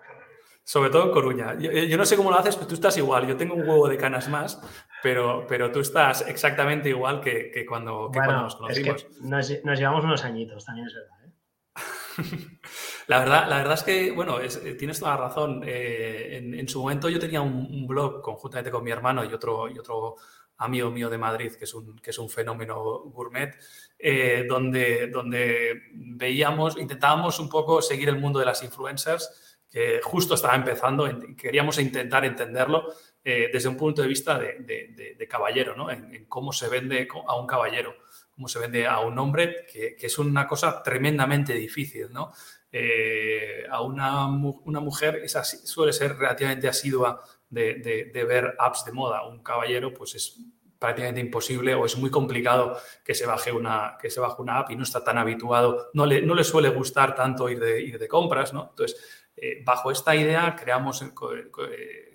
Sobre 0.70 0.90
todo 0.90 1.06
en 1.06 1.10
Coruña. 1.10 1.58
Yo, 1.58 1.98
no 1.98 2.04
sé 2.04 2.16
cómo 2.16 2.30
lo 2.30 2.38
haces, 2.38 2.54
pero 2.54 2.68
tú 2.68 2.74
estás 2.74 2.96
igual. 2.96 3.26
Yo 3.26 3.36
tengo 3.36 3.54
un 3.54 3.68
huevo 3.68 3.88
de 3.88 3.96
canas 3.96 4.28
más, 4.28 4.62
pero, 5.02 5.44
pero 5.48 5.72
tú 5.72 5.80
estás 5.80 6.24
exactamente 6.28 6.88
igual 6.88 7.20
que, 7.20 7.66
cuando, 7.68 8.08
nos 8.14 8.54
conocimos. 8.54 9.04
nos, 9.20 9.48
llevamos 9.48 10.04
unos 10.04 10.24
añitos, 10.24 10.64
también 10.64 10.86
es 10.86 10.94
verdad. 10.94 11.24
¿eh? 11.24 12.58
La 13.08 13.18
verdad, 13.18 13.48
la 13.48 13.56
verdad 13.56 13.74
es 13.74 13.82
que, 13.82 14.12
bueno, 14.12 14.38
eh, 14.38 14.74
tienes 14.78 15.00
toda 15.00 15.16
la 15.16 15.22
razón. 15.26 15.64
Eh, 15.66 16.36
en, 16.36 16.68
su 16.68 16.80
momento 16.80 17.08
yo 17.08 17.18
tenía 17.18 17.40
un, 17.40 17.88
blog 17.88 18.22
conjuntamente 18.22 18.70
con 18.70 18.84
mi 18.84 18.92
hermano 18.92 19.24
y 19.24 19.32
otro, 19.32 19.68
y 19.68 19.76
otro 19.76 20.14
amigo 20.58 20.88
mío 20.92 21.10
de 21.10 21.18
Madrid, 21.18 21.52
que 21.58 21.64
es 21.64 21.74
un, 21.74 21.96
que 21.98 22.10
es 22.10 22.18
un 22.20 22.30
fenómeno 22.30 23.00
gourmet, 23.06 23.56
eh, 23.98 24.46
donde, 24.48 25.08
donde 25.08 25.82
veíamos, 25.92 26.78
intentábamos 26.78 27.40
un 27.40 27.48
poco 27.48 27.82
seguir 27.82 28.08
el 28.08 28.20
mundo 28.20 28.38
de 28.38 28.46
las 28.46 28.62
influencers, 28.62 29.49
que 29.70 30.00
justo 30.02 30.34
estaba 30.34 30.56
empezando, 30.56 31.08
queríamos 31.36 31.78
intentar 31.78 32.24
entenderlo 32.24 32.92
desde 33.22 33.68
un 33.68 33.76
punto 33.76 34.02
de 34.02 34.08
vista 34.08 34.38
de, 34.38 35.26
caballero, 35.28 35.76
¿no? 35.76 35.90
en, 35.90 36.24
cómo 36.26 36.52
se 36.52 36.68
vende 36.68 37.06
a 37.26 37.36
un 37.36 37.46
caballero 37.46 37.94
cómo 38.40 38.48
se 38.48 38.58
vende 38.58 38.86
a 38.86 39.00
un 39.00 39.18
hombre, 39.18 39.66
que, 39.70 39.96
es 40.00 40.18
una 40.18 40.48
cosa 40.48 40.82
tremendamente 40.82 41.52
difícil, 41.52 42.10
¿no? 42.10 42.32
Eh, 42.72 43.66
a 43.70 43.82
una, 43.82 44.26
una 44.28 44.80
mujer 44.80 45.28
suele 45.28 45.92
ser 45.92 46.16
relativamente 46.16 46.66
asidua 46.66 47.22
de, 47.50 48.10
ver 48.26 48.54
apps 48.58 48.86
de 48.86 48.92
moda. 48.92 49.26
Un 49.26 49.42
caballero, 49.42 49.92
pues 49.92 50.14
es 50.14 50.38
prácticamente 50.78 51.20
imposible 51.20 51.74
o 51.74 51.84
es 51.84 51.98
muy 51.98 52.08
complicado 52.08 52.78
que 53.04 53.14
se 53.14 53.26
baje 53.26 53.52
una, 53.52 53.98
que 54.00 54.08
se 54.08 54.20
baje 54.20 54.40
una 54.40 54.60
app 54.60 54.70
y 54.70 54.76
no 54.76 54.84
está 54.84 55.04
tan 55.04 55.18
habituado, 55.18 55.90
no 55.92 56.06
le, 56.06 56.22
no 56.22 56.34
le 56.34 56.42
suele 56.42 56.70
gustar 56.70 57.14
tanto 57.14 57.50
ir 57.50 57.60
de, 57.60 57.82
ir 57.82 57.98
de 57.98 58.08
compras, 58.08 58.54
¿no? 58.54 58.68
Entonces, 58.70 59.19
eh, 59.40 59.62
bajo 59.64 59.90
esta 59.90 60.14
idea 60.14 60.54
creamos 60.54 61.02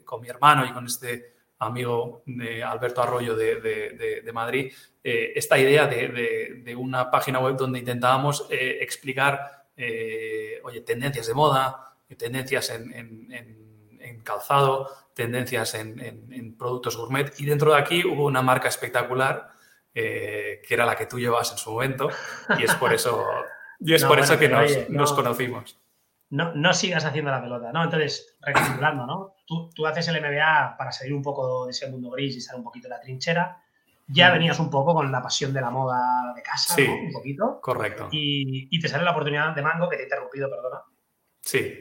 con 0.06 0.22
mi 0.22 0.28
hermano 0.30 0.66
y 0.66 0.72
con 0.72 0.86
este 0.86 1.36
amigo 1.60 2.24
de 2.26 2.64
Alberto 2.64 3.02
Arroyo 3.02 3.36
de, 3.36 4.32
Madrid, 4.34 4.74
eh, 5.04 5.34
esta 5.36 5.58
idea 5.58 5.88
de, 5.88 6.76
una 6.78 7.10
página 7.10 7.40
web 7.40 7.56
donde 7.56 7.80
intentábamos 7.80 8.48
eh, 8.50 8.80
explicar, 8.82 9.66
eh, 9.78 10.60
oye, 10.64 10.82
tendencias 10.82 11.28
de 11.28 11.34
moda, 11.34 11.96
tendencias 12.18 12.70
en, 12.70 14.22
calzado, 14.24 14.90
tendencias 15.14 15.76
en, 15.76 16.56
productos 16.58 16.98
gourmet. 16.98 17.34
Y 17.40 17.46
dentro 17.46 17.72
de 17.72 17.80
aquí 17.80 18.06
hubo 18.06 18.26
una 18.26 18.42
marca 18.42 18.68
espectacular, 18.68 19.50
que 19.94 20.68
era 20.70 20.86
la 20.86 20.96
que 20.96 21.06
tú 21.06 21.20
llevas 21.20 21.52
en 21.52 21.58
su 21.58 21.72
momento, 21.72 22.10
y 22.58 22.64
es 22.64 22.76
por 22.76 22.94
eso, 22.94 23.26
y 23.80 23.94
es 23.94 24.04
por 24.04 24.20
eso 24.20 24.38
que 24.38 24.50
nos 24.90 25.14
conocimos 25.14 25.78
no, 26.30 26.54
no 26.56 26.74
sigas 26.74 27.06
haciendo 27.06 27.32
la 27.32 27.42
pelota, 27.42 27.72
¿no? 27.72 27.84
Entonces, 27.84 28.38
recapitulando, 28.42 29.06
¿no? 29.06 29.36
Tú, 29.46 29.70
tú, 29.74 29.86
haces 29.86 30.08
el 30.08 30.22
MBA 30.22 30.76
para 30.78 30.92
salir 30.92 31.14
un 31.14 31.22
poco 31.22 31.66
de 31.66 31.72
ese 31.72 31.90
mundo 31.90 32.10
gris 32.12 32.36
y 32.36 32.42
salir 32.42 32.60
un 32.60 32.64
poquito 32.64 32.88
de 32.88 32.96
la 32.96 33.02
trinchera. 33.02 33.62
Ya 34.08 34.32
venías 34.32 34.60
un 34.60 34.70
poco 34.70 34.94
con 34.94 35.12
la 35.12 35.22
pasión 35.22 35.54
de 35.54 35.62
la 35.62 35.70
moda 35.70 36.34
de 36.36 36.42
casa, 36.42 36.76
sí, 36.76 36.88
¿no? 36.88 36.94
Un 36.94 37.12
poquito. 37.12 37.60
Correcto. 37.62 38.10
Y, 38.12 38.68
y, 38.76 38.80
te 38.80 38.88
sale 38.88 39.04
la 39.04 39.12
oportunidad 39.12 39.56
de 39.56 39.62
Mango, 39.62 39.90
que 39.90 39.98
te 39.98 40.04
he 40.04 40.06
interrumpido, 40.06 40.50
perdona. 40.50 40.82
Sí, 41.42 41.74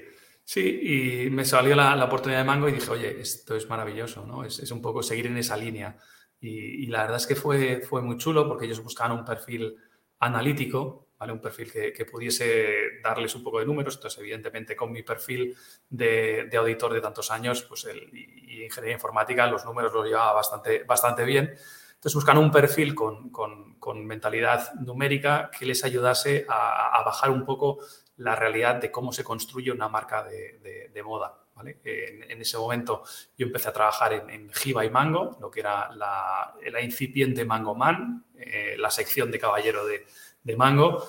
sí, 0.42 1.26
y 1.26 1.30
me 1.30 1.44
salió 1.44 1.74
la, 1.74 1.96
la 1.96 2.04
oportunidad 2.04 2.40
de 2.40 2.44
Mango 2.44 2.68
y 2.68 2.72
dije, 2.72 2.90
oye, 2.90 3.20
esto 3.20 3.56
es 3.56 3.68
maravilloso, 3.68 4.26
¿no? 4.26 4.44
Es, 4.44 4.58
es 4.58 4.70
un 4.70 4.80
poco 4.80 5.02
seguir 5.02 5.26
en 5.26 5.36
esa 5.36 5.56
línea. 5.56 5.96
Y, 6.40 6.84
y, 6.84 6.86
la 6.86 7.02
verdad 7.02 7.16
es 7.16 7.26
que 7.26 7.36
fue, 7.36 7.80
fue 7.80 8.02
muy 8.02 8.18
chulo 8.18 8.46
porque 8.46 8.66
ellos 8.66 8.82
buscaban 8.82 9.18
un 9.18 9.24
perfil 9.24 9.76
analítico 10.18 11.03
un 11.32 11.40
perfil 11.40 11.72
que, 11.72 12.04
pudiese 12.04 13.00
darles 13.02 13.34
un 13.34 13.42
poco 13.42 13.58
de 13.58 13.66
números. 13.66 13.96
Entonces, 13.96 14.18
evidentemente, 14.20 14.76
con 14.76 14.92
mi 14.92 15.02
perfil 15.02 15.56
de, 15.88 16.50
auditor 16.56 16.92
de 16.92 17.00
tantos 17.00 17.30
años 17.30 17.62
pues 17.62 17.84
el, 17.84 18.10
y, 18.12 18.64
ingeniería 18.64 18.94
informática, 18.94 19.46
los 19.46 19.64
números 19.64 19.92
los 19.92 20.06
llevaba 20.06 20.32
bastante, 20.34 20.84
bastante 20.84 21.24
bien. 21.24 21.54
Entonces, 21.94 22.14
buscan 22.14 22.38
un 22.38 22.50
perfil 22.50 22.94
con, 22.94 24.06
mentalidad 24.06 24.74
numérica 24.74 25.50
que 25.56 25.66
les 25.66 25.84
ayudase 25.84 26.46
a, 26.48 27.02
bajar 27.04 27.30
un 27.30 27.44
poco 27.44 27.78
la 28.16 28.36
realidad 28.36 28.76
de 28.76 28.90
cómo 28.90 29.12
se 29.12 29.24
construye 29.24 29.70
una 29.70 29.88
marca 29.88 30.22
de, 30.22 31.02
moda. 31.04 31.40
En, 31.84 32.40
ese 32.40 32.58
momento 32.58 33.04
yo 33.38 33.46
empecé 33.46 33.68
a 33.68 33.72
trabajar 33.72 34.12
en, 34.12 34.30
en 34.30 34.50
y 34.64 34.90
Mango, 34.90 35.38
lo 35.40 35.50
que 35.50 35.60
era 35.60 35.90
la, 35.94 36.54
incipiente 36.82 37.44
Mango 37.44 37.74
Man, 37.74 38.24
eh, 38.36 38.74
la 38.76 38.90
sección 38.90 39.30
de 39.30 39.38
caballero 39.38 39.86
de, 39.86 40.04
de 40.44 40.56
Mango 40.56 41.04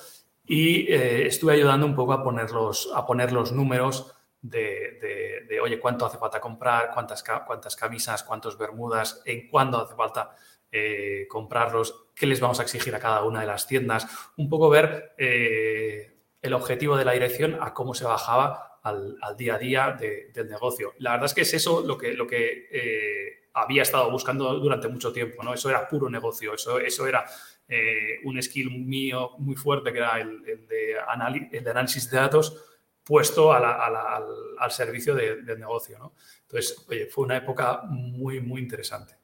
y 0.48 0.92
eh, 0.92 1.28
estuve 1.28 1.54
ayudando 1.54 1.86
un 1.86 1.96
poco 1.96 2.14
a 2.14 2.24
poner 2.24 2.52
los, 2.52 2.90
a 2.94 3.06
poner 3.06 3.32
los 3.32 3.52
números 3.52 4.14
de, 4.42 5.60
oye, 5.62 5.80
cuánto 5.80 6.06
hace 6.06 6.20
falta 6.20 6.40
comprar, 6.40 6.92
cuántas, 6.94 7.24
cuántas 7.24 7.76
camisas, 7.76 8.24
cuántos 8.24 8.58
bermudas, 8.58 9.24
en 9.26 9.50
cuándo 9.50 9.80
hace 9.80 9.96
falta 9.96 10.36
eh, 10.72 11.26
comprarlos, 11.28 12.10
qué 12.16 12.28
les 12.28 12.40
vamos 12.40 12.60
a 12.60 12.64
exigir 12.64 12.94
a 12.94 13.00
cada 13.00 13.24
una 13.24 13.42
de 13.42 13.48
las 13.48 13.66
tiendas, 13.66 14.08
un 14.38 14.48
poco 14.48 14.70
ver 14.70 15.16
eh, 15.18 16.16
el 16.44 16.54
objetivo 16.54 16.96
de 16.96 17.06
la 17.06 17.14
dirección 17.14 17.58
a 17.60 17.74
cómo 17.74 17.96
se 17.96 18.06
bajaba 18.06 18.80
al, 18.84 19.18
día 19.36 19.56
a 19.56 19.58
día 19.58 19.98
del 20.00 20.48
negocio. 20.48 20.94
La 21.00 21.12
verdad 21.12 21.26
es 21.26 21.34
que 21.34 21.42
es 21.42 21.54
eso 21.56 21.82
lo 21.82 21.98
que, 21.98 22.14
lo 22.14 22.28
que 22.28 23.50
había 23.56 23.82
estado 23.82 24.12
buscando 24.12 24.54
durante 24.60 24.90
mucho 24.90 25.12
tiempo, 25.12 25.42
¿no? 25.42 25.56
Eso 25.56 25.72
era 25.72 25.88
puro 25.88 26.08
negocio, 26.08 26.54
eso, 26.54 26.78
eso 26.78 27.08
era 27.08 27.26
eh, 27.68 28.20
un 28.24 28.42
skill 28.42 28.70
mío 28.72 29.32
muy 29.40 29.56
fuerte 29.56 29.92
que 29.92 30.00
era 30.00 30.20
el, 30.20 30.44
de, 30.44 30.96
análisis 31.08 32.10
de 32.10 32.18
datos 32.18 32.64
puesto 33.04 33.54
al, 33.54 34.72
servicio 34.72 35.16
del 35.16 35.60
negocio. 35.60 35.98
¿no? 36.00 36.14
Entonces, 36.42 36.86
fue 37.12 37.26
una 37.26 37.38
época 37.38 37.82
muy, 37.88 38.42
muy 38.42 38.62
interesante. 38.62 39.16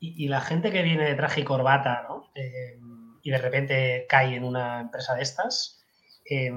Y, 0.00 0.28
la 0.28 0.42
gente 0.42 0.70
que 0.70 0.82
viene 0.82 1.04
de 1.04 1.14
traje 1.14 1.40
y 1.40 1.44
corbata 1.44 2.04
¿no? 2.06 2.30
Eh, 2.34 2.78
y 3.22 3.30
de 3.30 3.38
repente 3.38 4.06
cae 4.06 4.36
en 4.36 4.44
una 4.44 4.82
empresa 4.82 5.14
de 5.14 5.22
estas, 5.22 5.82
eh, 6.26 6.52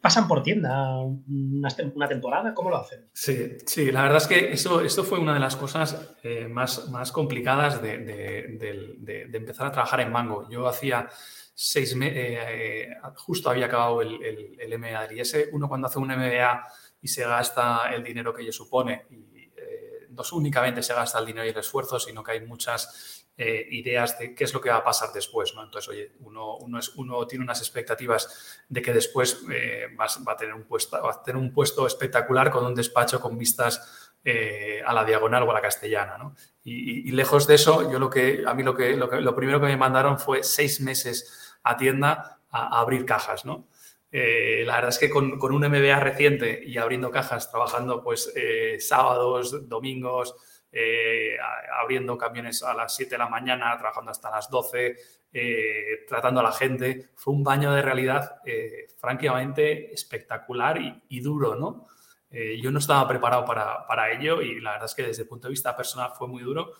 pasan 0.00 0.28
por 0.28 0.42
tienda 0.42 0.96
una, 0.98 1.68
temporada? 2.08 2.54
¿Cómo 2.54 2.70
lo 2.70 2.76
hacen? 2.76 3.08
Sí, 3.12 3.56
sí, 3.66 3.90
la 3.90 4.02
verdad 4.02 4.18
es 4.18 4.26
que 4.26 4.52
eso, 4.52 4.80
esto 4.80 5.02
fue 5.04 5.18
una 5.18 5.34
de 5.34 5.40
las 5.40 5.56
cosas 5.56 6.14
eh, 6.22 6.46
más, 6.48 6.88
más 6.90 7.10
complicadas 7.10 7.82
de, 7.82 9.28
empezar 9.32 9.66
a 9.66 9.72
trabajar 9.72 10.00
en 10.00 10.12
Mango. 10.12 10.48
Yo 10.48 10.68
hacía 10.68 11.08
seis 11.54 11.96
meses, 11.96 12.16
eh, 12.16 12.88
justo 13.16 13.50
había 13.50 13.66
acabado 13.66 14.00
el, 14.00 14.56
el, 14.58 14.78
MBA 14.78 15.08
del 15.08 15.20
IS. 15.20 15.48
Uno 15.52 15.68
cuando 15.68 15.88
hace 15.88 15.98
un 15.98 16.08
MBA 16.08 16.64
y 17.00 17.08
se 17.08 17.24
gasta 17.24 17.92
el 17.92 18.04
dinero 18.04 18.32
que 18.32 18.42
ello 18.42 18.52
supone, 18.52 19.06
y 19.10 19.50
eh, 19.56 20.08
no 20.10 20.22
únicamente 20.32 20.82
se 20.82 20.94
gasta 20.94 21.18
el 21.18 21.26
dinero 21.26 21.46
y 21.46 21.50
el 21.50 21.58
esfuerzo, 21.58 21.98
sino 21.98 22.22
que 22.22 22.32
hay 22.32 22.46
muchas 22.46 23.27
eh, 23.40 23.68
ideas 23.70 24.18
de 24.18 24.34
qué 24.34 24.42
es 24.42 24.52
lo 24.52 24.60
que 24.60 24.68
va 24.68 24.78
a 24.78 24.84
pasar 24.84 25.12
después. 25.12 25.54
¿no? 25.54 25.62
Entonces, 25.62 25.88
oye, 25.88 26.10
uno, 26.18 27.24
tiene 27.28 27.44
unas 27.44 27.60
expectativas 27.60 28.58
de 28.68 28.82
que 28.82 28.92
después 28.92 29.44
eh, 29.52 29.86
va, 29.96 30.06
a 30.32 30.36
tener 30.36 30.54
un 30.54 30.64
puesto, 30.64 30.96
a 31.08 31.22
tener 31.22 31.40
un 31.40 31.52
puesto 31.52 31.86
espectacular 31.86 32.50
con 32.50 32.66
un 32.66 32.74
despacho 32.74 33.20
con 33.20 33.38
vistas 33.38 34.12
eh, 34.24 34.82
a 34.84 34.92
la 34.92 35.04
diagonal 35.04 35.44
o 35.44 35.52
a 35.52 35.54
la 35.54 35.60
castellana. 35.60 36.18
¿no? 36.18 36.34
Y, 36.64 37.12
lejos 37.12 37.46
de 37.46 37.54
eso, 37.54 37.88
yo 37.92 38.00
lo 38.00 38.10
que, 38.10 38.42
a 38.44 38.54
mí 38.54 38.64
lo, 38.64 38.74
que, 38.74 38.96
lo, 38.96 39.36
primero 39.36 39.60
que 39.60 39.66
me 39.66 39.76
mandaron 39.76 40.18
fue 40.18 40.42
seis 40.42 40.80
meses 40.80 41.56
a 41.62 41.76
tienda 41.76 42.40
a, 42.50 42.80
abrir 42.80 43.04
cajas. 43.04 43.44
¿no? 43.44 43.68
la 44.10 44.74
verdad 44.74 44.88
es 44.88 44.98
que 44.98 45.10
con, 45.10 45.38
con, 45.38 45.52
un 45.52 45.62
MBA 45.62 46.00
reciente 46.00 46.60
y 46.66 46.76
abriendo 46.76 47.12
cajas, 47.12 47.52
trabajando 47.52 48.02
pues 48.02 48.32
sábados, 48.80 49.68
domingos, 49.68 50.34
eh, 50.80 51.36
abriendo 51.82 52.16
camiones 52.16 52.62
a 52.62 52.72
las 52.72 52.94
7 52.94 53.10
de 53.10 53.18
la 53.18 53.28
mañana, 53.28 53.76
trabajando 53.76 54.12
hasta 54.12 54.30
las 54.30 54.48
12, 54.48 54.96
eh, 55.32 56.04
tratando 56.06 56.38
a 56.38 56.44
la 56.44 56.52
gente. 56.52 57.10
Fue 57.16 57.34
un 57.34 57.42
baño 57.42 57.72
de 57.72 57.82
realidad 57.82 58.36
eh, 58.44 58.86
francamente 58.96 59.92
espectacular 59.92 60.78
y, 61.08 61.20
duro, 61.20 61.56
¿no? 61.56 61.88
yo 62.30 62.70
no 62.70 62.78
estaba 62.78 63.08
preparado 63.08 63.44
para, 63.44 64.12
ello 64.12 64.42
y 64.42 64.60
la 64.60 64.72
verdad 64.72 64.84
es 64.84 64.94
que 64.94 65.02
desde 65.02 65.22
el 65.22 65.28
punto 65.28 65.48
de 65.48 65.52
vista 65.52 65.74
personal 65.74 66.12
fue 66.16 66.28
muy 66.28 66.42
duro, 66.42 66.72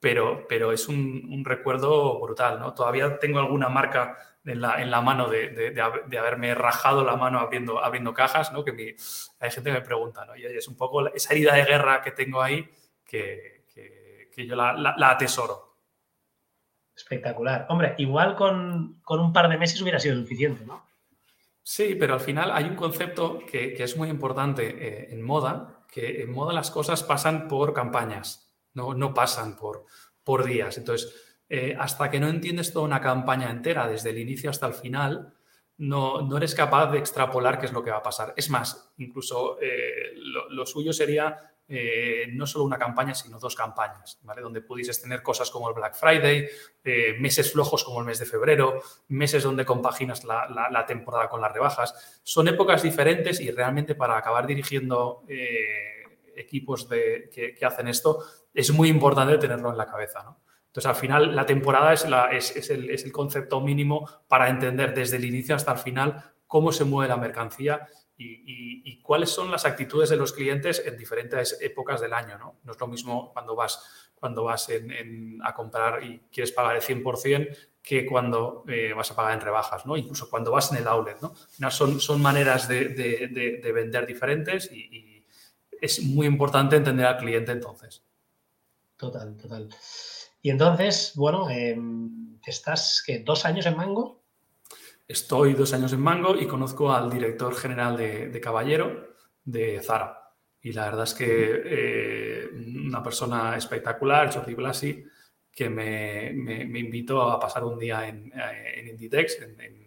pero, 0.00 0.46
pero 0.48 0.72
es 0.72 0.88
un, 0.88 1.42
recuerdo 1.44 2.18
brutal, 2.20 2.58
¿no? 2.58 2.74
Todavía 2.74 3.18
tengo 3.18 3.38
alguna 3.38 3.68
marca 3.68 4.16
en 4.44 4.62
la, 4.62 4.82
en 4.82 4.90
la 4.90 5.00
mano 5.00 5.28
de, 5.28 5.80
haberme 6.18 6.54
rajado 6.54 7.04
la 7.04 7.16
mano 7.16 7.38
abriendo, 7.38 7.84
abriendo 7.84 8.14
cajas, 8.14 8.52
¿no? 8.52 8.64
Que 8.64 8.96
hay 9.40 9.50
gente 9.50 9.70
que 9.70 9.78
me 9.78 9.84
pregunta, 9.84 10.24
¿no? 10.24 10.34
Y 10.34 10.44
es 10.44 10.66
un 10.66 10.76
poco 10.76 11.06
esa 11.08 11.34
herida 11.34 11.54
de 11.54 11.64
guerra 11.64 12.02
que 12.02 12.10
tengo 12.10 12.42
ahí 12.42 12.68
que, 13.14 14.46
yo 14.46 14.56
la, 14.56 14.94
atesoro. 15.10 15.74
Espectacular. 16.94 17.66
Hombre, 17.68 17.94
igual 17.98 18.36
con, 18.36 19.00
un 19.08 19.32
par 19.32 19.48
de 19.48 19.58
meses 19.58 19.80
hubiera 19.82 19.98
sido 19.98 20.16
suficiente, 20.16 20.64
¿no? 20.64 20.84
Sí, 21.62 21.96
pero 21.98 22.14
al 22.14 22.20
final 22.20 22.50
hay 22.52 22.64
un 22.64 22.76
concepto 22.76 23.40
que, 23.50 23.74
es 23.82 23.96
muy 23.96 24.10
importante 24.10 24.66
eh, 24.66 25.08
en 25.12 25.22
moda, 25.22 25.84
que 25.90 26.22
en 26.22 26.30
moda 26.30 26.52
las 26.52 26.70
cosas 26.70 27.02
pasan 27.02 27.48
por 27.48 27.72
campañas, 27.72 28.54
no, 28.74 28.94
no 28.94 29.14
pasan 29.14 29.56
por, 29.56 29.86
por 30.22 30.44
días. 30.44 30.76
Entonces, 30.76 31.38
eh, 31.48 31.76
hasta 31.78 32.10
que 32.10 32.20
no 32.20 32.28
entiendes 32.28 32.72
toda 32.72 32.84
una 32.84 33.00
campaña 33.00 33.50
entera, 33.50 33.86
desde 33.86 34.10
el 34.10 34.18
inicio 34.18 34.50
hasta 34.50 34.66
el 34.66 34.74
final, 34.74 35.34
no, 35.76 36.22
no, 36.22 36.36
eres 36.36 36.54
capaz 36.54 36.90
de 36.90 36.98
extrapolar 36.98 37.58
qué 37.58 37.66
es 37.66 37.72
lo 37.72 37.82
que 37.82 37.90
va 37.90 37.98
a 37.98 38.02
pasar. 38.02 38.32
Es 38.36 38.48
más, 38.50 38.92
incluso 38.98 39.58
eh, 39.60 40.12
lo, 40.14 40.66
suyo 40.66 40.92
sería 40.92 41.53
eh, 41.66 42.26
no 42.32 42.46
solo 42.46 42.64
una 42.64 42.78
campaña, 42.78 43.14
sino 43.14 43.38
dos 43.38 43.54
campañas, 43.54 44.18
¿vale? 44.22 44.42
Donde 44.42 44.60
pudieses 44.60 45.00
tener 45.00 45.22
cosas 45.22 45.50
como 45.50 45.68
el 45.68 45.74
Black 45.74 45.94
Friday, 45.94 46.46
eh, 46.84 47.16
meses 47.18 47.52
flojos 47.52 47.84
como 47.84 48.00
el 48.00 48.06
mes 48.06 48.18
de 48.18 48.26
febrero, 48.26 48.82
meses 49.08 49.42
donde 49.42 49.64
compaginas 49.64 50.24
la, 50.24 50.84
temporada 50.86 51.28
con 51.28 51.40
las 51.40 51.52
rebajas. 51.52 52.20
Son 52.22 52.48
épocas 52.48 52.82
diferentes 52.82 53.40
y 53.40 53.50
realmente 53.50 53.94
para 53.94 54.16
acabar 54.16 54.46
dirigiendo 54.46 55.24
equipos 56.36 56.88
de, 56.88 57.30
que, 57.32 57.64
hacen 57.64 57.88
esto, 57.88 58.24
es 58.52 58.70
muy 58.70 58.88
importante 58.88 59.38
tenerlo 59.38 59.70
en 59.70 59.78
la 59.78 59.86
cabeza, 59.86 60.36
Entonces, 60.66 60.86
al 60.86 60.96
final, 60.96 61.34
la 61.34 61.46
temporada 61.46 61.92
es, 61.92 62.70
el, 62.70 63.12
concepto 63.12 63.60
mínimo 63.60 64.08
para 64.28 64.48
entender 64.48 64.94
desde 64.94 65.16
el 65.16 65.24
inicio 65.24 65.54
hasta 65.54 65.72
el 65.72 65.78
final 65.78 66.33
cómo 66.54 66.70
se 66.70 66.84
mueve 66.84 67.08
la 67.08 67.16
mercancía 67.16 67.88
y, 68.16 69.02
cuáles 69.02 69.30
son 69.30 69.50
las 69.50 69.64
actitudes 69.64 70.08
de 70.08 70.16
los 70.16 70.32
clientes 70.32 70.80
en 70.86 70.96
diferentes 70.96 71.58
épocas 71.60 72.00
del 72.00 72.12
año. 72.12 72.38
No, 72.38 72.60
no 72.62 72.70
es 72.70 72.78
lo 72.78 72.86
mismo 72.86 73.32
cuando 73.32 73.56
vas, 73.56 74.12
cuando 74.14 74.44
vas 74.44 74.68
a 75.42 75.52
comprar 75.52 76.04
y 76.04 76.20
quieres 76.30 76.52
pagar 76.52 76.76
el 76.76 76.82
100% 76.82 77.56
que 77.82 78.06
cuando 78.06 78.62
eh, 78.68 78.92
vas 78.94 79.10
a 79.10 79.16
pagar 79.16 79.34
en 79.34 79.40
rebajas, 79.40 79.84
¿no? 79.84 79.96
incluso 79.96 80.30
cuando 80.30 80.52
vas 80.52 80.70
en 80.70 80.78
el 80.78 80.86
outlet. 80.86 81.16
¿no? 81.20 81.70
Son, 81.72 82.00
son 82.00 82.22
maneras 82.22 82.68
de, 82.68 83.72
vender 83.74 84.06
diferentes 84.06 84.70
y, 84.70 85.26
es 85.80 86.04
muy 86.04 86.28
importante 86.28 86.76
entender 86.76 87.04
al 87.04 87.18
cliente 87.18 87.50
entonces. 87.50 88.04
Total, 88.96 89.36
total. 89.36 89.68
Y 90.40 90.50
entonces, 90.50 91.14
bueno, 91.16 91.50
em, 91.50 92.38
estás 92.46 93.02
¿qué, 93.04 93.18
dos 93.18 93.44
años 93.44 93.66
en 93.66 93.76
Mango. 93.76 94.23
Estoy 95.06 95.52
dos 95.52 95.74
años 95.74 95.92
en 95.92 96.00
Mango 96.00 96.34
y 96.34 96.46
conozco 96.46 96.90
al 96.92 97.10
director 97.10 97.54
general 97.54 97.96
de, 97.96 98.40
Caballero 98.40 99.14
de 99.44 99.80
Zara. 99.82 100.32
Y 100.62 100.72
la 100.72 100.86
verdad 100.86 101.04
es 101.04 101.12
que 101.12 101.62
eh, 101.64 102.48
una 102.86 103.02
persona 103.02 103.54
espectacular, 103.54 104.32
Jordi 104.32 104.54
Blasi, 104.54 105.04
que 105.52 105.68
me, 105.68 106.30
invitó 106.78 107.22
a 107.30 107.38
pasar 107.38 107.64
un 107.64 107.78
día 107.78 108.08
en, 108.08 108.32
en 108.34 108.88
Inditex, 108.88 109.42
en, 109.42 109.84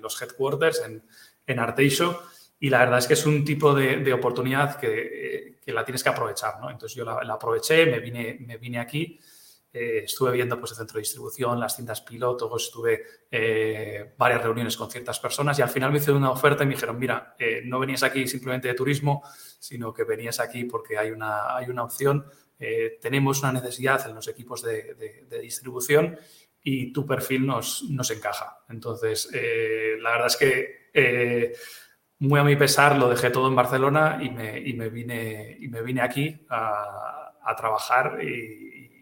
los 0.00 0.22
headquarters, 0.22 0.82
en, 0.86 1.02
en. 1.46 1.60
Y 2.58 2.70
la 2.70 2.78
verdad 2.78 2.98
es 3.00 3.06
que 3.06 3.12
es 3.12 3.26
un 3.26 3.44
tipo 3.44 3.74
de, 3.74 4.10
oportunidad 4.14 4.80
que, 4.80 5.58
la 5.66 5.84
tienes 5.84 6.02
que 6.02 6.08
aprovechar. 6.08 6.54
Entonces 6.70 6.96
yo 6.96 7.04
la, 7.04 7.34
aproveché, 7.34 7.84
me 7.84 8.00
vine, 8.00 8.38
me 8.40 8.56
vine 8.56 8.78
aquí 8.78 9.20
eh, 9.78 10.04
estuve 10.04 10.32
viendo 10.32 10.58
pues, 10.58 10.72
el 10.72 10.78
centro 10.78 10.94
de 10.94 11.02
distribución, 11.02 11.60
las 11.60 11.76
tiendas 11.76 12.00
piloto, 12.00 12.56
estuve 12.56 13.02
eh, 13.30 14.14
varias 14.16 14.42
reuniones 14.42 14.74
con 14.74 14.90
ciertas 14.90 15.20
personas 15.20 15.58
y 15.58 15.62
al 15.62 15.68
final 15.68 15.92
me 15.92 15.98
hicieron 15.98 16.22
una 16.22 16.30
oferta 16.30 16.64
y 16.64 16.66
me 16.66 16.72
dijeron, 16.72 16.98
mira, 16.98 17.34
eh, 17.38 17.60
no 17.62 17.78
venías 17.78 18.02
aquí 18.02 18.26
simplemente 18.26 18.68
de 18.68 18.74
turismo, 18.74 19.22
sino 19.58 19.92
que 19.92 20.04
venías 20.04 20.40
aquí 20.40 20.64
porque 20.64 20.96
hay 20.96 21.10
una, 21.10 21.54
hay 21.54 21.68
una 21.68 21.84
opción, 21.84 22.24
tenemos 23.02 23.40
una 23.40 23.52
necesidad 23.52 24.08
en 24.08 24.14
los 24.14 24.28
equipos 24.28 24.62
de, 24.62 25.26
distribución 25.42 26.18
y 26.62 26.90
tu 26.90 27.04
perfil 27.04 27.44
nos, 27.44 27.84
nos 27.90 28.10
encaja. 28.10 28.64
Entonces, 28.70 29.28
la 29.30 30.10
verdad 30.12 30.26
es 30.28 30.36
que 30.38 31.52
muy 32.20 32.40
a 32.40 32.44
mi 32.44 32.56
pesar 32.56 32.96
lo 32.96 33.10
dejé 33.10 33.28
todo 33.28 33.48
en 33.48 33.56
Barcelona 33.56 34.18
y 34.22 34.30
me, 34.30 34.58
y 34.58 34.72
me, 34.72 34.88
vine, 34.88 35.58
y 35.60 35.68
me 35.68 35.82
vine 35.82 36.00
aquí 36.00 36.46
a, 36.48 37.34
a 37.46 37.54
trabajar 37.54 38.18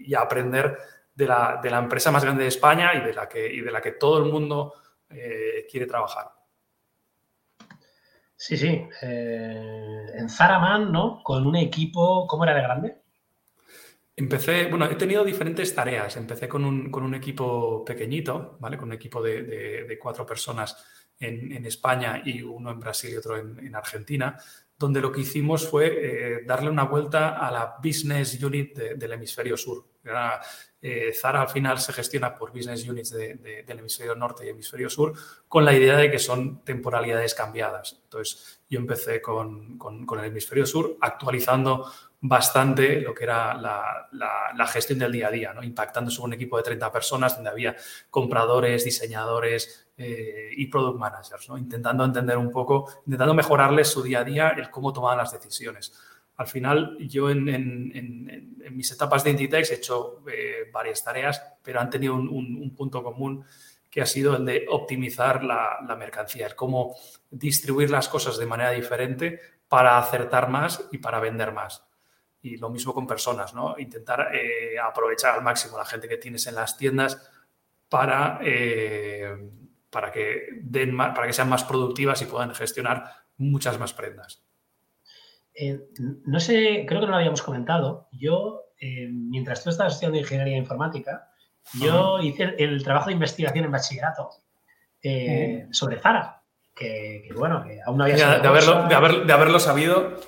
y 0.05 0.15
aprender 0.15 0.79
de 1.15 1.27
la, 1.27 1.61
empresa 1.79 2.11
más 2.11 2.25
grande 2.25 2.43
de 2.43 2.49
España 2.49 2.95
y 2.95 3.01
de 3.01 3.15
la 3.15 3.29
que, 3.29 3.63
de 3.63 3.71
la 3.71 3.81
que 3.81 3.93
todo 3.93 4.19
el 4.19 4.31
mundo 4.31 4.75
eh, 5.11 5.67
quiere 5.71 5.87
trabajar. 5.87 6.33
Sí, 8.37 8.57
sí. 8.57 8.87
Eh, 9.03 10.07
en 10.15 10.29
Zaraman, 10.29 10.93
¿no? 10.93 11.23
Con 11.23 11.47
un 11.47 11.57
equipo, 11.57 12.27
¿cómo 12.27 12.45
era 12.45 12.55
de 12.55 12.63
grande? 12.63 12.97
Empecé, 14.17 14.67
bueno, 14.67 14.87
he 14.87 14.97
tenido 14.97 15.25
diferentes 15.25 15.75
tareas. 15.75 16.17
Empecé 16.17 16.49
con 16.49 16.65
un, 16.65 17.15
equipo 17.15 17.85
pequeñito, 17.85 18.57
¿vale? 18.61 18.77
Con 18.77 18.89
un 18.89 18.95
equipo 18.95 19.23
de, 19.23 19.99
cuatro 20.01 20.27
personas 20.27 20.77
en, 21.19 21.65
España 21.65 22.23
y 22.25 22.43
uno 22.43 22.71
en 22.71 22.81
Brasil 22.81 23.13
y 23.13 23.17
otro 23.17 23.37
en 23.39 23.75
Argentina 23.75 24.37
donde 24.79 25.01
lo 25.01 25.13
que 25.13 25.21
hicimos 25.21 25.69
fue 25.69 25.87
eh, 25.87 26.43
darle 26.45 26.71
una 26.71 26.85
vuelta 26.85 27.39
a 27.39 27.51
la 27.51 27.77
business 27.83 28.43
unit 28.43 28.77
del 28.77 29.13
hemisferio 29.13 29.57
sur. 29.57 29.85
Eh, 30.87 31.15
Zara 31.15 31.41
al 31.41 31.49
final 31.49 31.79
se 31.79 31.95
gestiona 31.95 32.35
por 32.35 32.53
business 32.53 32.87
units 32.87 33.11
del 33.11 33.79
hemisferio 33.79 34.15
norte 34.15 34.45
y 34.45 34.51
hemisferio 34.51 34.91
sur 34.91 35.15
con 35.49 35.65
la 35.65 35.73
idea 35.73 35.97
de 35.97 36.11
que 36.11 36.19
son 36.19 36.63
temporalidades 36.63 37.35
cambiadas. 37.35 38.01
Entonces, 38.03 38.61
yo 38.69 38.81
empecé 38.81 39.23
con, 39.23 39.79
el 40.19 40.25
hemisferio 40.25 40.67
sur 40.67 40.99
actualizando 41.01 41.91
bastante 42.21 43.01
lo 43.01 43.15
que 43.15 43.25
era 43.25 43.55
la, 43.55 44.67
gestión 44.67 44.99
del 44.99 45.13
día 45.13 45.29
a 45.29 45.31
día, 45.31 45.53
¿no? 45.55 45.63
impactando 45.63 46.11
sobre 46.11 46.29
un 46.29 46.33
equipo 46.35 46.57
de 46.59 46.65
30 46.65 46.93
personas 46.93 47.35
donde 47.35 47.51
había 47.51 47.77
compradores, 48.11 48.85
diseñadores, 48.85 49.84
eh, 49.97 50.51
y 50.57 50.67
product 50.67 50.99
managers, 50.99 51.49
¿no? 51.49 51.57
intentando 51.57 52.05
entender 52.05 52.37
un 52.37 52.51
poco, 52.51 52.89
intentando 53.07 53.33
mejorarles 53.33 53.89
su 53.89 54.03
día 54.03 54.21
a 54.21 54.25
día, 54.25 54.49
el 54.51 54.69
cómo 54.69 54.93
tomaban 54.93 55.19
las 55.19 55.31
decisiones. 55.31 55.93
Al 56.37 56.49
final, 56.49 56.97
yo 56.99 57.31
en, 57.31 58.57
mis 58.73 58.91
etapas 58.91 59.23
de 59.23 59.31
Inditex 59.31 59.71
he 59.71 59.75
hecho 59.77 60.25
eh, 60.29 60.69
varias 60.73 61.05
tareas, 61.05 61.41
pero 61.63 61.81
han 61.81 61.91
tenido 61.91 62.15
un, 62.15 62.75
punto 62.77 63.05
común 63.05 63.45
que 63.89 64.03
ha 64.03 64.07
sido 64.07 64.35
el 64.37 64.45
de 64.45 64.67
optimizar 64.69 65.45
la, 65.45 65.79
mercancía, 65.97 66.47
el 66.49 66.57
cómo 66.57 66.97
distribuir 67.31 67.91
las 67.91 68.09
cosas 68.09 68.37
de 68.37 68.47
manera 68.47 68.73
diferente 68.73 69.39
para 69.69 69.97
acertar 69.97 70.49
más 70.49 70.89
y 70.91 70.99
para 70.99 71.21
vender 71.21 71.53
más. 71.53 71.87
Y 72.43 72.57
lo 72.57 72.69
mismo 72.69 72.93
con 72.93 73.07
personas, 73.07 73.55
¿no? 73.55 73.79
Intentar 73.79 74.35
eh, 74.35 74.77
aprovechar 74.77 75.37
al 75.37 75.43
máximo 75.43 75.79
la 75.79 75.85
gente 75.85 76.09
que 76.09 76.17
tienes 76.17 76.49
en 76.49 76.57
las 76.57 76.77
tiendas 76.77 77.31
para 77.89 78.41
para 79.95 80.11
que, 80.11 80.49
den 80.61 80.97
para 80.97 81.27
que 81.27 81.33
sean 81.33 81.49
más 81.49 81.63
productivas 81.63 82.21
y 82.21 82.27
puedan 82.27 82.53
gestionar 82.53 83.05
muchas 83.37 83.79
más 83.79 83.95
prendas. 83.95 84.43
Eh, 85.55 85.79
no 86.27 86.41
sé, 86.41 86.85
creo 86.87 87.01
que 87.01 87.07
no 87.07 87.13
lo 87.13 87.19
habíamos 87.19 87.43
comentado. 87.43 88.09
Yo, 88.11 88.73
eh, 88.81 89.09
mientras 89.09 89.63
tú 89.63 89.71
estabas 89.71 89.93
estudiando 89.93 90.19
ingeniería 90.19 90.57
informática, 90.57 91.31
yo 91.75 92.19
hice 92.19 92.57
el, 92.59 92.83
trabajo 92.83 93.07
de 93.07 93.13
investigación 93.13 93.67
en 93.67 93.71
bachillerato 93.71 94.31
eh, 95.01 95.69
sobre 95.71 96.01
Zara, 96.01 96.43
que, 96.75 97.29
bueno, 97.37 97.63
que 97.63 97.81
aún 97.87 97.97
no 97.97 98.05
había 98.05 98.41
de, 98.41 98.49
haberlo, 98.49 98.89
de, 98.89 99.33
haberlo 99.33 99.61
sabido. 99.61 100.21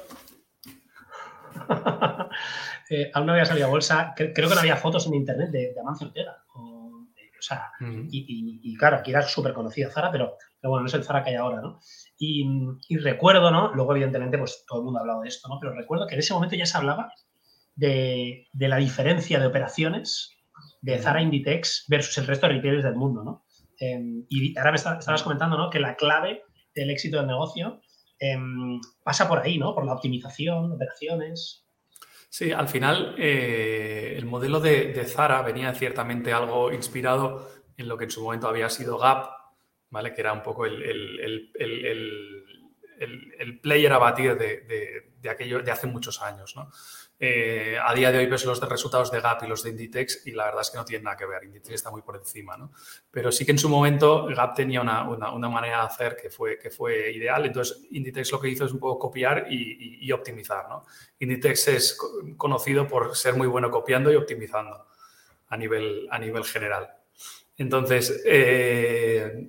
aún 3.14 3.26
no 3.26 3.33
había 3.33 3.46
salido 3.46 3.66
a 3.66 3.70
bolsa. 3.70 4.14
Creo, 4.14 4.33
que 4.33 4.42
no 4.42 4.61
había 4.61 4.76
fotos 4.76 5.09
en 5.09 5.14
internet 5.14 5.50
de, 5.50 5.72
de 5.74 5.81
Amancio 5.81 6.07
Ortega. 6.07 6.44
O 6.55 6.75
sea, 7.46 7.70
y, 8.11 8.76
claro, 8.76 8.96
aquí 8.96 9.11
era 9.11 9.22
súper 9.22 9.52
conocida 9.52 9.90
Zara, 9.90 10.11
pero, 10.11 10.37
bueno, 10.62 10.80
no 10.80 10.87
es 10.87 10.94
el 10.94 11.04
Zara 11.04 11.22
que 11.22 11.30
hay 11.30 11.37
ahora, 11.37 11.61
¿no? 11.61 11.80
Y, 12.18 12.44
recuerdo, 12.98 13.50
¿no? 13.50 13.72
Luego, 13.74 13.92
evidentemente, 13.92 14.38
pues 14.38 14.64
todo 14.66 14.80
el 14.80 14.85
mundo 14.85 14.98
ha 14.98 15.02
hablado 15.02 15.22
de 15.22 15.28
esto, 15.28 15.48
¿no? 15.48 15.59
Pero 15.61 15.74
recuerdo 15.74 16.06
que 16.06 16.14
en 16.14 16.20
ese 16.20 16.35
momento 16.35 16.56
ya 16.56 16.66
se 16.66 16.76
hablaba 16.76 17.12
de, 17.74 18.48
la 18.52 18.76
diferencia 18.76 19.38
de 19.38 19.46
operaciones 19.46 20.32
de 20.80 20.98
Zara 20.98 21.22
Inditex 21.22 21.85
versus 21.88 22.18
el 22.18 22.26
resto 22.26 22.46
de 22.46 22.54
retailers 22.54 22.85
del 22.85 22.96
mundo, 22.96 23.22
¿no? 23.22 23.44
Em, 23.78 24.24
y 24.28 24.56
ahora 24.59 24.72
me 24.72 24.76
estabas 24.76 25.22
comentando, 25.22 25.56
¿no? 25.59 25.70
Que 25.70 25.80
la 25.80 25.96
clave 25.96 26.42
del 26.74 26.90
éxito 26.90 27.18
del 27.18 27.26
negocio 27.26 27.80
em, 28.18 28.80
pasa 29.04 29.28
por 29.28 29.40
ahí, 29.40 29.59
¿no? 29.59 29.74
Por 29.74 29.85
la 29.85 29.92
optimización, 29.92 30.72
operaciones. 30.72 31.65
Sí, 32.28 32.52
al 32.52 32.68
final 32.68 33.14
eh, 33.18 34.14
el 34.16 34.26
modelo 34.26 34.60
de, 34.60 35.04
Zara 35.06 35.42
venía 35.42 35.72
ciertamente 35.74 36.32
algo 36.32 36.72
inspirado 36.72 37.48
en 37.76 37.88
lo 37.88 37.96
que 37.96 38.04
en 38.04 38.10
su 38.10 38.22
momento 38.22 38.48
había 38.48 38.68
sido 38.68 38.98
Gap, 38.98 39.30
¿vale? 39.90 40.12
que 40.12 40.20
era 40.20 40.32
un 40.32 40.42
poco 40.42 40.66
el, 40.66 40.82
el, 40.82 41.52
player 43.62 43.92
a 43.92 43.98
batir 43.98 44.36
de, 44.36 44.60
de, 45.20 45.30
aquello 45.30 45.60
de 45.60 45.70
hace 45.70 45.86
muchos 45.86 46.22
años. 46.22 46.54
¿no? 46.56 46.70
Eh, 47.18 47.79
a 47.83 47.94
día 47.94 48.12
de 48.12 48.18
hoy 48.18 48.26
ves 48.26 48.44
los 48.44 48.61
resultados 48.61 49.11
de 49.11 49.20
Gap 49.20 49.42
y 49.42 49.46
los 49.46 49.62
de 49.62 49.70
Inditex 49.70 50.26
y 50.26 50.33
la 50.33 50.44
verdad 50.44 50.61
es 50.61 50.70
que 50.70 50.76
no 50.76 50.85
tienen 50.85 51.05
nada 51.05 51.16
que 51.16 51.24
ver. 51.24 51.44
Inditex 51.44 51.74
está 51.74 51.90
muy 51.90 52.02
por 52.02 52.16
encima, 52.16 52.57
¿no? 52.57 52.72
Pero 53.11 53.33
sí 53.33 53.46
que 53.46 53.52
en 53.52 53.59
su 53.59 53.70
momento 53.70 54.26
Gap 54.26 54.55
tenía 54.55 54.83
una, 54.83 55.05
manera 55.48 55.81
de 55.81 55.87
hacer 55.87 56.16
que 56.16 56.29
fue, 56.29 56.59
que 56.59 56.70
fue 56.70 57.12
ideal. 57.12 57.46
Entonces 57.46 57.87
Inditex 57.90 58.33
lo 58.33 58.40
que 58.40 58.50
hizo 58.50 58.66
es 58.66 58.72
un 58.72 58.81
poco 58.81 58.98
copiar 58.98 59.46
y, 59.50 60.12
optimizar, 60.12 60.68
¿no? 60.68 60.85
Inditex 61.18 61.68
es 61.68 61.98
conocido 62.37 62.87
por 62.87 63.16
ser 63.16 63.35
muy 63.35 63.46
bueno 63.46 63.70
copiando 63.70 64.12
y 64.12 64.16
optimizando 64.16 64.87
a 65.48 65.57
nivel, 65.57 66.07
a 66.11 66.18
nivel 66.18 66.44
general. 66.44 66.90
Entonces, 67.57 68.22
eh, 68.26 69.48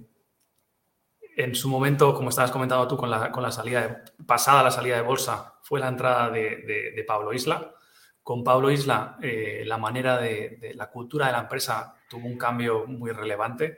en 1.36 1.54
su 1.54 1.70
momento, 1.70 2.14
como 2.14 2.30
estabas 2.30 2.52
comentando 2.52 2.88
tú 2.88 2.98
con 2.98 3.10
la, 3.10 3.32
con 3.32 3.44
la 3.44 3.52
salida 3.52 4.04
pasada 4.26 4.64
la 4.64 4.72
salida 4.72 4.96
de 4.96 5.02
bolsa, 5.02 5.57
fue 5.68 5.82
la 5.82 5.90
entrada 5.90 6.30
de, 6.30 7.04
Pablo 7.06 7.34
Isla. 7.34 7.74
Con 8.24 8.42
Pablo 8.42 8.72
Isla, 8.72 9.18
eh, 9.22 9.64
la 9.66 9.78
manera 9.78 10.18
de, 10.18 10.72
la 10.76 10.90
cultura 10.90 11.26
de 11.26 11.34
la 11.34 11.40
empresa 11.40 11.94
tuvo 12.10 12.26
un 12.26 12.38
cambio 12.38 12.86
muy 12.88 13.12
relevante 13.12 13.78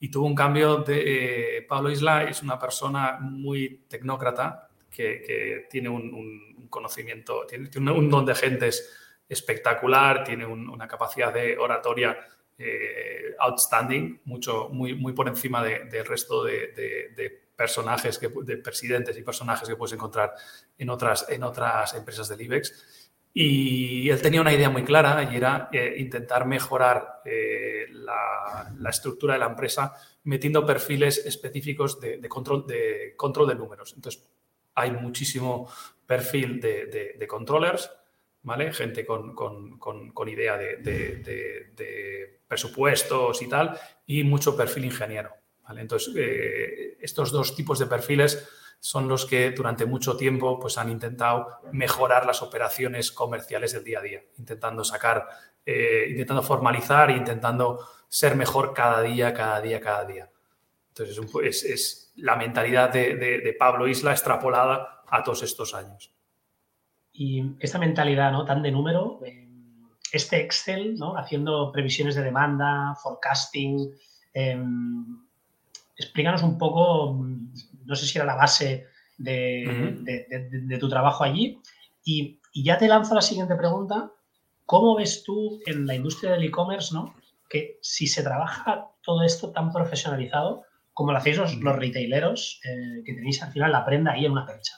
y 0.00 0.10
tuvo 0.10 0.26
un 0.26 0.34
cambio 0.34 0.78
de... 0.78 1.58
Eh, 1.58 1.62
Pablo 1.62 1.88
Isla 1.88 2.24
es 2.24 2.42
una 2.42 2.58
persona 2.58 3.18
muy 3.20 3.84
tecnócrata, 3.88 4.70
que, 4.90 5.68
tiene 5.70 5.88
un, 5.88 6.66
conocimiento, 6.68 7.46
tiene, 7.46 7.92
un 7.92 8.10
don 8.10 8.26
de 8.26 8.34
gentes 8.34 8.92
espectacular, 9.28 10.24
tiene 10.24 10.44
una 10.46 10.88
capacidad 10.88 11.32
de 11.32 11.56
oratoria 11.56 12.18
eh, 12.58 13.36
outstanding, 13.38 14.20
mucho, 14.24 14.68
muy, 14.70 14.94
muy 14.96 15.12
por 15.12 15.28
encima 15.28 15.62
del 15.62 16.04
resto 16.04 16.42
de, 16.42 17.49
personajes, 17.60 18.18
que, 18.18 18.30
de 18.42 18.56
presidentes 18.56 19.18
y 19.18 19.22
personajes 19.22 19.68
que 19.68 19.76
puedes 19.76 19.92
encontrar 19.92 20.32
en 20.78 20.88
otras, 20.88 21.26
en 21.28 21.42
otras 21.42 21.92
empresas 21.92 22.26
del 22.30 22.40
IBEX. 22.40 23.12
Y 23.34 24.08
él 24.08 24.22
tenía 24.22 24.40
una 24.40 24.54
idea 24.54 24.70
muy 24.70 24.82
clara 24.82 25.28
y 25.30 25.36
era 25.36 25.68
eh, 25.70 25.96
intentar 25.98 26.46
mejorar 26.46 27.20
eh, 27.22 27.84
la, 27.90 28.88
estructura 28.88 29.34
de 29.34 29.40
la 29.40 29.46
empresa 29.48 29.94
metiendo 30.24 30.64
perfiles 30.64 31.18
específicos 31.26 32.00
de, 32.00 32.26
control, 32.30 32.66
de 32.66 33.12
control 33.14 33.48
de 33.48 33.56
números. 33.56 33.92
Entonces, 33.94 34.26
hay 34.74 34.92
muchísimo 34.92 35.70
perfil 36.06 36.62
de, 36.62 37.26
controllers, 37.28 37.90
¿vale? 38.42 38.72
Gente 38.72 39.04
con, 39.04 40.28
idea 40.28 40.56
de, 40.56 40.80
presupuestos 42.48 43.42
y 43.42 43.48
tal, 43.50 43.78
y 44.06 44.24
mucho 44.24 44.56
perfil 44.56 44.86
ingeniero, 44.86 45.30
Entonces, 45.78 46.14
eh, 46.16 46.98
estos 47.00 47.30
dos 47.30 47.54
tipos 47.54 47.78
de 47.78 47.86
perfiles 47.86 48.48
son 48.80 49.08
los 49.08 49.26
que 49.26 49.50
durante 49.50 49.84
mucho 49.84 50.16
tiempo 50.16 50.58
pues, 50.58 50.78
han 50.78 50.90
intentado 50.90 51.46
mejorar 51.72 52.24
las 52.26 52.42
operaciones 52.42 53.12
comerciales 53.12 53.72
del 53.72 53.84
día 53.84 53.98
a 53.98 54.02
día, 54.02 54.24
intentando 54.38 54.82
sacar, 54.84 55.28
eh, 55.66 56.06
intentando 56.10 56.42
formalizar 56.42 57.10
e 57.10 57.16
intentando 57.16 57.86
ser 58.08 58.36
mejor 58.36 58.72
cada 58.72 59.02
día, 59.02 59.34
cada 59.34 59.60
día, 59.60 59.80
cada 59.80 60.04
día. 60.06 60.30
Entonces 60.88 61.64
es, 61.64 62.12
la 62.16 62.36
mentalidad 62.36 62.90
de, 62.90 63.56
Pablo 63.58 63.86
Isla 63.86 64.12
extrapolada 64.12 65.02
a 65.06 65.22
todos 65.22 65.42
estos 65.42 65.74
años. 65.74 66.12
Y 67.12 67.56
esta 67.60 67.78
mentalidad 67.78 68.32
¿no? 68.32 68.44
tan 68.44 68.62
de 68.62 68.70
número, 68.70 69.20
eh, 69.24 69.48
este 70.12 70.40
Excel, 70.40 70.96
¿no? 70.96 71.16
haciendo 71.16 71.70
previsiones 71.70 72.14
de 72.14 72.22
demanda, 72.22 72.94
forecasting, 73.02 73.94
em, 74.32 75.29
explícanos 76.00 76.42
un 76.42 76.58
poco 76.58 77.16
no 77.90 77.96
sé 77.96 78.06
si 78.06 78.18
era 78.18 78.24
la 78.24 78.36
base 78.36 78.86
de, 79.18 80.76
tu 80.78 80.88
trabajo 80.88 81.24
allí. 81.24 81.60
Y, 82.04 82.38
ya 82.52 82.78
te 82.78 82.88
lanzo 82.88 83.14
la 83.14 83.22
siguiente 83.22 83.54
pregunta. 83.54 84.10
¿Cómo 84.66 84.96
ves 84.96 85.22
tú 85.24 85.60
en 85.66 85.86
la 85.86 85.94
industria 85.94 86.32
del 86.32 86.44
e-commerce, 86.44 86.94
¿no? 86.94 87.14
que 87.48 87.78
si 87.82 88.06
se 88.06 88.22
trabaja 88.22 88.86
todo 89.02 89.24
esto 89.24 89.50
tan 89.50 89.72
profesionalizado, 89.72 90.62
como 90.94 91.10
lo 91.10 91.18
hacéis 91.18 91.38
los, 91.38 91.76
retaileros, 91.76 92.60
eh, 92.64 93.02
que 93.04 93.14
tenéis 93.14 93.42
al 93.42 93.50
final 93.50 93.72
la 93.72 93.84
prenda 93.84 94.12
ahí 94.12 94.24
en 94.24 94.32
una 94.32 94.46
percha? 94.46 94.76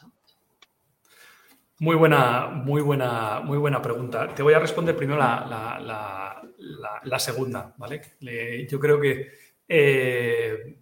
Muy 1.81 1.97
buena, 1.97 2.47
muy 2.47 2.81
buena, 2.81 3.41
muy 3.41 3.59
buena 3.59 3.83
pregunta. 3.83 4.35
Te 4.35 4.43
voy 4.43 4.55
a 4.55 4.59
responder 4.59 4.97
primero 4.97 5.19
la, 5.19 7.19
segunda, 7.19 7.75
¿vale? 7.77 8.01
yo 8.71 8.81
creo 8.81 8.99
que 8.99 9.33
eh, 9.69 10.82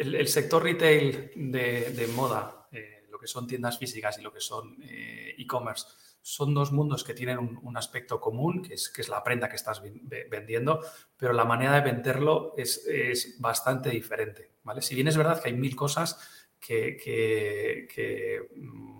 el, 0.00 0.28
sector 0.28 0.62
retail 0.62 1.30
de, 1.34 2.10
moda, 2.14 2.68
eh, 2.72 3.04
lo 3.10 3.18
que 3.18 3.26
son 3.26 3.46
tiendas 3.46 3.78
físicas 3.78 4.18
y 4.18 4.22
lo 4.22 4.32
que 4.32 4.40
son 4.40 4.76
eh, 4.82 5.34
e-commerce, 5.38 5.86
son 6.22 6.54
dos 6.54 6.72
mundos 6.72 7.04
que 7.04 7.14
tienen 7.14 7.38
un, 7.38 7.76
aspecto 7.76 8.20
común, 8.20 8.62
que 8.62 8.74
es, 8.74 9.08
la 9.08 9.22
prenda 9.22 9.48
que 9.48 9.56
estás 9.56 9.82
vendiendo, 10.30 10.80
pero 11.16 11.32
la 11.32 11.44
manera 11.44 11.74
de 11.74 11.92
venderlo 11.92 12.54
es, 12.56 13.36
bastante 13.38 13.90
diferente. 13.90 14.52
¿vale? 14.62 14.82
Si 14.82 14.94
bien 14.94 15.08
es 15.08 15.16
verdad 15.16 15.42
que 15.42 15.48
hay 15.48 15.56
mil 15.56 15.76
cosas 15.76 16.18
que, 16.58 16.96
que 16.98 18.50
mm, 18.54 18.99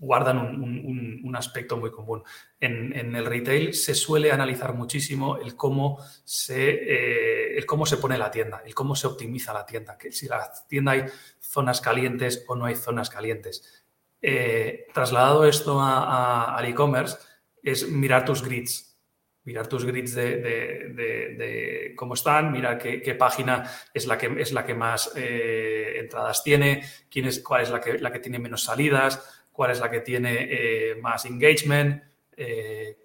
guardan 0.00 0.38
un, 0.38 1.36
aspecto 1.36 1.76
muy 1.76 1.90
común. 1.90 2.22
En, 2.58 3.14
el 3.14 3.24
retail 3.24 3.72
se 3.72 3.94
suele 3.94 4.32
analizar 4.32 4.74
muchísimo 4.74 5.36
el 5.36 5.54
cómo, 5.54 5.98
se, 6.24 7.56
eh, 7.58 7.64
cómo 7.66 7.86
se 7.86 7.98
pone 7.98 8.18
la 8.18 8.30
tienda, 8.30 8.62
el 8.66 8.74
cómo 8.74 8.96
se 8.96 9.06
optimiza 9.06 9.52
la 9.52 9.64
tienda, 9.64 9.96
que 9.96 10.10
si 10.10 10.26
la 10.26 10.50
tienda 10.68 10.92
hay 10.92 11.04
zonas 11.38 11.80
calientes 11.80 12.44
o 12.48 12.56
no 12.56 12.64
hay 12.66 12.74
zonas 12.74 13.08
calientes. 13.08 13.84
Eh, 14.20 14.86
trasladado 14.92 15.46
esto 15.46 15.80
al 15.80 16.64
e-commerce 16.64 17.16
es 17.62 17.88
mirar 17.88 18.24
tus 18.24 18.42
grids, 18.42 18.98
mirar 19.44 19.66
tus 19.66 19.84
grids 19.84 20.14
de, 20.14 21.94
cómo 21.96 22.14
están, 22.14 22.52
mirar 22.52 22.76
qué, 22.78 23.14
página 23.14 23.70
es 23.94 24.06
la 24.06 24.18
que, 24.18 24.34
es 24.38 24.52
la 24.52 24.64
que 24.64 24.74
más 24.74 25.12
eh, 25.16 25.94
entradas 25.98 26.42
tiene, 26.42 26.82
quién 27.10 27.26
es, 27.26 27.40
cuál 27.40 27.62
es 27.62 27.70
la 27.70 27.80
que, 27.80 27.98
la 27.98 28.12
que 28.12 28.18
tiene 28.18 28.38
menos 28.38 28.64
salidas, 28.64 29.39
cuál 29.60 29.72
es 29.72 29.80
la 29.80 29.90
que 29.90 30.00
tiene 30.00 30.48
eh, 30.50 30.94
más 31.02 31.26
engagement, 31.26 32.02
eh, 32.34 32.96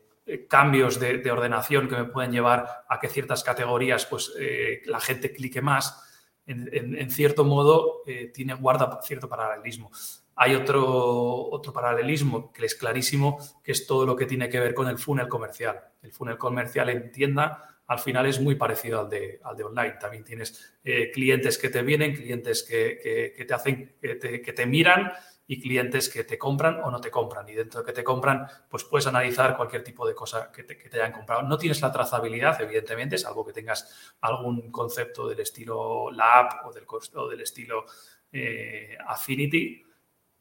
cambios 0.47 0.97
de, 1.01 1.29
ordenación 1.29 1.89
que 1.89 1.97
me 1.97 2.05
pueden 2.05 2.31
llevar 2.31 2.85
a 2.87 2.97
que 2.97 3.09
ciertas 3.09 3.43
categorías 3.43 4.05
pues, 4.05 4.31
eh, 4.39 4.81
la 4.85 5.01
gente 5.01 5.33
clique 5.33 5.61
más. 5.61 6.01
En, 6.45 7.11
cierto 7.11 7.43
modo, 7.43 8.03
tiene, 8.33 8.53
guarda 8.53 9.01
cierto 9.03 9.27
paralelismo. 9.27 9.91
Hay 10.37 10.55
otro, 10.55 11.49
otro 11.49 11.73
paralelismo 11.73 12.53
que 12.53 12.65
es 12.65 12.75
clarísimo, 12.75 13.37
que 13.61 13.73
es 13.73 13.85
todo 13.85 14.05
lo 14.05 14.15
que 14.15 14.25
tiene 14.25 14.47
que 14.47 14.61
ver 14.61 14.73
con 14.73 14.87
el 14.87 14.97
funnel 14.97 15.27
comercial. 15.27 15.77
El 16.03 16.13
funnel 16.13 16.37
comercial 16.37 16.87
en 16.87 17.11
tienda 17.11 17.81
al 17.87 17.99
final 17.99 18.27
es 18.27 18.39
muy 18.39 18.55
parecido 18.55 19.01
al 19.01 19.09
de, 19.09 19.41
al 19.43 19.57
de 19.57 19.63
online. 19.65 19.97
También 19.99 20.23
tienes 20.23 20.77
clientes 21.13 21.57
que 21.57 21.67
te 21.67 21.81
vienen, 21.81 22.15
clientes 22.15 22.63
que, 22.63 23.43
te 23.45 23.53
hacen, 23.53 23.95
que 23.99 24.53
te 24.55 24.65
miran 24.65 25.11
y 25.47 25.61
clientes 25.61 26.09
que 26.09 26.23
te 26.23 26.37
compran 26.37 26.81
o 26.83 26.89
no 26.89 26.99
te 26.99 27.11
compran. 27.11 27.47
Y 27.49 27.53
dentro 27.53 27.81
de 27.81 27.85
que 27.85 27.93
te 27.93 28.03
compran, 28.03 28.47
pues 28.69 28.83
puedes 28.83 29.05
analizar 29.07 29.55
cualquier 29.55 29.83
tipo 29.83 30.07
de 30.07 30.15
cosa 30.15 30.51
que 30.51 30.63
te, 30.63 30.77
hayan 30.93 31.11
comprado. 31.11 31.43
No 31.43 31.57
tienes 31.57 31.81
la 31.81 31.91
trazabilidad, 31.91 32.59
evidentemente, 32.61 33.17
salvo 33.17 33.45
que 33.45 33.53
tengas 33.53 34.13
algún 34.21 34.71
concepto 34.71 35.27
del 35.27 35.39
estilo 35.39 36.09
la 36.11 36.39
app 36.39 36.65
o 36.65 36.73
del, 36.73 36.85
o 37.15 37.27
del 37.27 37.41
estilo 37.41 37.85
eh, 38.31 38.97
Affinity, 39.07 39.83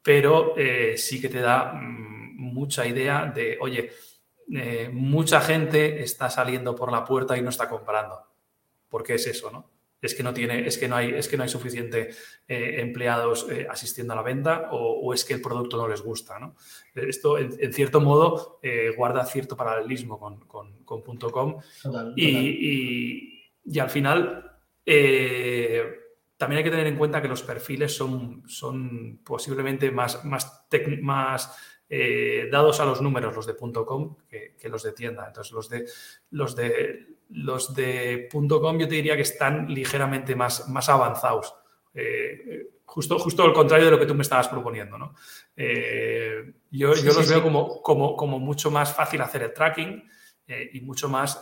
pero 0.01 0.57
eh, 0.57 0.97
sí 0.97 1.21
que 1.21 1.29
te 1.29 1.39
da 1.39 1.73
mm, 1.73 2.37
mucha 2.37 2.85
idea 2.85 3.25
de, 3.25 3.57
oye, 3.61 3.91
eh, 4.53 4.89
mucha 4.91 5.41
gente 5.41 6.01
está 6.01 6.29
saliendo 6.29 6.75
por 6.75 6.91
la 6.91 7.03
puerta 7.03 7.37
y 7.37 7.41
no 7.41 7.49
está 7.49 7.69
comprando. 7.69 8.19
¿Por 8.89 9.03
qué 9.03 9.15
es 9.15 9.27
eso, 9.27 9.51
no? 9.51 9.74
Es 10.05 10.15
que 10.15 10.23
no 10.23 10.33
tiene, 10.33 10.67
es 10.67 10.77
que 10.77 10.87
no 10.87 10.95
hay, 10.95 11.09
es 11.09 11.27
que 11.27 11.37
no 11.37 11.43
hay 11.43 11.49
suficiente 11.49 12.09
eh, 12.47 12.75
empleados 12.79 13.47
eh, 13.49 13.67
asistiendo 13.69 14.13
a 14.13 14.15
la 14.15 14.21
venta 14.21 14.69
o, 14.71 15.13
es 15.13 15.25
que 15.25 15.33
el 15.33 15.41
producto 15.41 15.77
no 15.77 15.87
les 15.87 16.01
gusta. 16.01 16.39
¿no? 16.39 16.55
Esto, 16.93 17.37
en, 17.37 17.73
cierto 17.73 18.01
modo, 18.01 18.59
eh, 18.61 18.93
guarda 18.95 19.25
cierto 19.25 19.57
paralelismo 19.57 20.19
con, 20.19 20.39
con, 20.45 20.83
.com 20.85 21.59
y, 22.15 23.41
y, 23.63 23.79
al 23.79 23.89
final 23.89 24.51
también 26.37 26.57
hay 26.57 26.63
que 26.63 26.69
tener 26.69 26.87
en 26.87 26.97
cuenta 26.97 27.21
que 27.21 27.27
los 27.27 27.41
perfiles 27.41 27.95
son, 27.95 28.43
son 28.47 29.21
posiblemente 29.23 29.89
más, 29.91 30.23
más, 30.23 30.67
más 31.01 31.57
dados 32.51 32.79
a 32.79 32.85
los 32.85 33.01
números, 33.01 33.35
los 33.35 33.47
de 33.47 33.55
.com, 33.55 34.17
que, 34.27 34.55
que, 34.55 34.69
los 34.69 34.83
de 34.83 34.91
tienda. 34.91 35.25
Entonces, 35.27 35.53
los 35.53 35.69
de, 35.69 35.85
los 36.29 36.55
de 36.55 37.14
los 37.29 37.73
de 37.73 38.29
.com 38.31 38.77
yo 38.77 38.87
te 38.87 38.95
diría 38.95 39.15
que 39.15 39.23
están 39.23 39.67
ligeramente 39.73 40.35
más, 40.35 40.67
más 40.69 40.89
avanzados. 40.89 41.55
Eh, 41.93 42.67
justo, 42.85 43.17
justo 43.19 43.43
al 43.43 43.53
contrario 43.53 43.85
de 43.85 43.91
lo 43.91 43.99
que 43.99 44.05
tú 44.05 44.15
me 44.15 44.21
estabas 44.21 44.47
proponiendo. 44.47 44.97
¿no? 44.97 45.15
Eh, 45.55 46.53
yo, 46.71 46.89
los 46.89 47.29
veo 47.29 47.41
como, 47.41 47.81
como, 47.81 48.39
mucho 48.39 48.69
más 48.69 48.93
fácil 48.93 49.21
hacer 49.21 49.43
el 49.43 49.53
tracking 49.53 50.03
eh, 50.47 50.69
y 50.73 50.81
mucho 50.81 51.09
más 51.09 51.41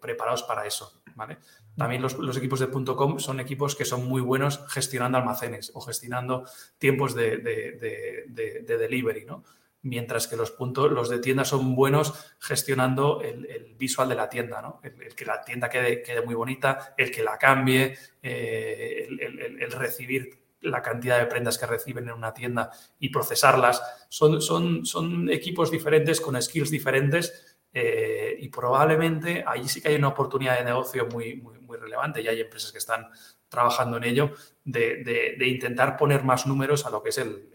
preparados 0.00 0.42
para 0.44 0.66
eso. 0.66 1.02
¿vale? 1.14 1.38
También 1.76 2.02
los, 2.02 2.36
equipos 2.36 2.60
de 2.60 2.70
.com 2.70 3.18
son 3.18 3.40
equipos 3.40 3.74
que 3.74 3.84
son 3.84 4.06
muy 4.06 4.20
buenos 4.20 4.64
gestionando 4.68 5.18
almacenes 5.18 5.72
o 5.74 5.80
gestionando 5.80 6.44
tiempos 6.78 7.14
de, 7.14 7.38
de 7.38 8.78
delivery. 8.78 9.24
¿no? 9.24 9.44
Mientras 9.86 10.26
que 10.26 10.36
los 10.36 10.50
puntos, 10.50 10.90
los 10.90 11.08
de 11.08 11.20
tienda 11.20 11.44
son 11.44 11.74
buenos 11.74 12.12
gestionando 12.40 13.22
el, 13.22 13.74
visual 13.78 14.08
de 14.08 14.14
la 14.14 14.28
tienda, 14.28 14.60
¿no? 14.60 14.80
El, 14.82 15.14
que 15.14 15.24
la 15.24 15.42
tienda 15.42 15.68
quede, 15.68 16.02
quede, 16.02 16.22
muy 16.22 16.34
bonita, 16.34 16.94
el 16.96 17.10
que 17.10 17.22
la 17.22 17.38
cambie, 17.38 17.96
eh, 18.22 19.06
el, 19.08 19.70
recibir 19.72 20.46
la 20.62 20.82
cantidad 20.82 21.18
de 21.18 21.26
prendas 21.26 21.58
que 21.58 21.66
reciben 21.66 22.08
en 22.08 22.14
una 22.14 22.34
tienda 22.34 22.70
y 22.98 23.10
procesarlas. 23.10 23.82
Son, 24.08 24.40
son, 24.42 24.84
son 24.84 25.30
equipos 25.30 25.70
diferentes 25.70 26.20
con 26.20 26.40
skills 26.40 26.70
diferentes 26.70 27.58
eh, 27.72 28.36
y 28.40 28.48
probablemente 28.48 29.44
ahí 29.46 29.68
sí 29.68 29.80
que 29.80 29.88
hay 29.88 29.96
una 29.96 30.08
oportunidad 30.08 30.58
de 30.58 30.64
negocio 30.64 31.06
muy, 31.06 31.36
muy 31.36 31.76
relevante 31.76 32.22
y 32.22 32.28
hay 32.28 32.40
empresas 32.40 32.72
que 32.72 32.78
están 32.78 33.08
trabajando 33.48 33.98
en 33.98 34.04
ello 34.04 34.32
de, 34.64 35.36
intentar 35.46 35.96
poner 35.96 36.24
más 36.24 36.46
números 36.46 36.86
a 36.86 36.90
lo 36.90 37.02
que 37.02 37.10
es 37.10 37.18
el 37.18 37.50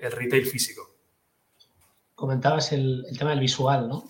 retail 0.00 0.46
físico 0.46 0.93
comentabas 2.14 2.72
el, 2.72 3.04
tema 3.18 3.30
del 3.30 3.40
visual, 3.40 3.88
¿no? 3.88 4.04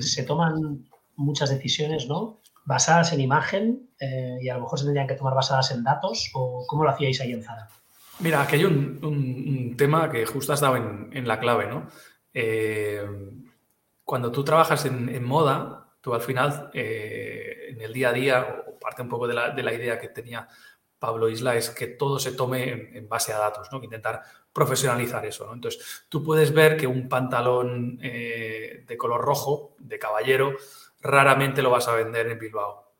se 0.00 0.22
toman 0.22 0.86
muchas 1.16 1.50
decisiones, 1.50 2.08
¿no? 2.08 2.40
Basadas 2.64 3.12
en 3.12 3.20
imagen 3.20 3.90
eh, 4.00 4.38
y 4.40 4.48
a 4.48 4.54
lo 4.54 4.62
mejor 4.62 4.78
se 4.78 4.84
tendrían 4.84 5.06
que 5.06 5.14
tomar 5.14 5.34
basadas 5.34 5.70
en 5.70 5.82
datos 5.82 6.30
o 6.34 6.64
cómo 6.66 6.84
lo 6.84 6.90
hacíais 6.90 7.20
ahí 7.20 7.32
en 7.32 7.42
Zara. 7.42 7.68
Mira, 8.18 8.42
aquí 8.42 8.56
hay 8.56 8.64
un, 8.64 9.74
tema 9.76 10.10
que 10.10 10.24
justo 10.24 10.52
has 10.52 10.60
dado 10.60 10.76
en, 10.76 11.28
la 11.28 11.38
clave, 11.38 11.66
¿no? 11.66 11.88
Eh, 12.32 13.04
cuando 14.04 14.32
tú 14.32 14.42
trabajas 14.42 14.86
en, 14.86 15.22
moda, 15.24 15.90
tú 16.00 16.14
al 16.14 16.22
final, 16.22 16.70
eh, 16.72 17.70
en 17.70 17.80
el 17.80 17.92
día 17.92 18.08
a 18.08 18.12
día, 18.12 18.46
o 18.66 18.78
parte 18.78 19.02
un 19.02 19.08
poco 19.08 19.28
de 19.28 19.34
la, 19.34 19.50
de 19.50 19.62
la, 19.62 19.74
idea 19.74 19.98
que 19.98 20.08
tenía 20.08 20.48
Pablo 20.98 21.28
Isla, 21.28 21.56
es 21.56 21.70
que 21.70 21.86
todo 21.86 22.18
se 22.18 22.32
tome 22.32 22.96
en, 22.96 23.08
base 23.08 23.32
a 23.32 23.38
datos, 23.38 23.68
¿no? 23.70 23.82
Intentar 23.82 24.22
profesionalizar 24.52 25.24
eso, 25.26 25.46
¿no? 25.46 25.54
Entonces, 25.54 26.06
tú 26.08 26.22
puedes 26.22 26.52
ver 26.52 26.76
que 26.76 26.86
un 26.86 27.08
pantalón 27.08 27.98
eh, 28.02 28.84
de 28.86 28.96
color 28.96 29.20
rojo, 29.20 29.76
de 29.78 29.98
caballero, 29.98 30.54
raramente 31.00 31.62
lo 31.62 31.70
vas 31.70 31.88
a 31.88 31.94
vender 31.94 32.28
en 32.28 32.38
Bilbao. 32.38 32.92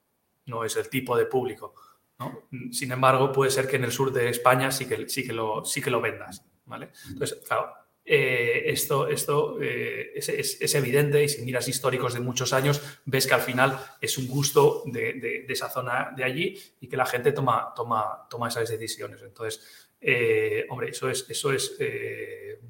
No 0.47 0.65
es 0.65 0.77
el 0.77 0.89
tipo 0.89 1.17
de 1.17 1.27
público. 1.27 1.75
¿no? 2.19 2.49
Sin 2.71 2.93
embargo, 2.93 3.33
puede 3.33 3.51
ser 3.51 3.69
que 3.69 3.77
en 3.77 3.85
el 3.85 3.93
sur 3.93 4.13
de 4.13 4.29
España 4.29 4.71
sí 4.71 4.87
que, 4.87 5.09
sí 5.09 5.27
que, 5.27 5.33
lo, 5.33 5.65
sí 5.65 5.83
que 5.83 5.91
lo 5.91 6.01
vendas. 6.01 6.45
¿vale? 6.67 6.91
Entonces, 7.09 7.43
claro, 7.47 7.73
eh, 8.09 8.63
esto, 8.67 9.09
esto 9.09 9.59
eh, 9.61 10.13
es, 10.15 10.75
evidente 10.77 11.25
y 11.25 11.29
si 11.29 11.43
miras 11.43 11.67
históricos 11.67 12.15
de 12.15 12.21
muchos 12.21 12.53
años, 12.53 12.81
ves 13.05 13.27
que 13.27 13.35
al 13.35 13.41
final 13.41 13.77
es 14.01 14.17
un 14.17 14.29
gusto 14.29 14.85
de, 14.87 15.45
esa 15.49 15.69
zona 15.69 16.13
de 16.17 16.23
allí 16.23 16.57
y 16.81 16.89
que 16.89 16.97
la 16.97 17.05
gente 17.05 17.33
toma, 17.33 17.73
toma, 17.75 18.29
toma 18.31 18.49
esas 18.49 18.69
decisiones. 18.69 19.21
Entonces, 19.23 19.89
eh, 20.01 20.67
hombre, 20.71 20.91
eso 20.91 21.11
es, 21.11 21.29
eso 21.29 21.51
es 21.53 21.77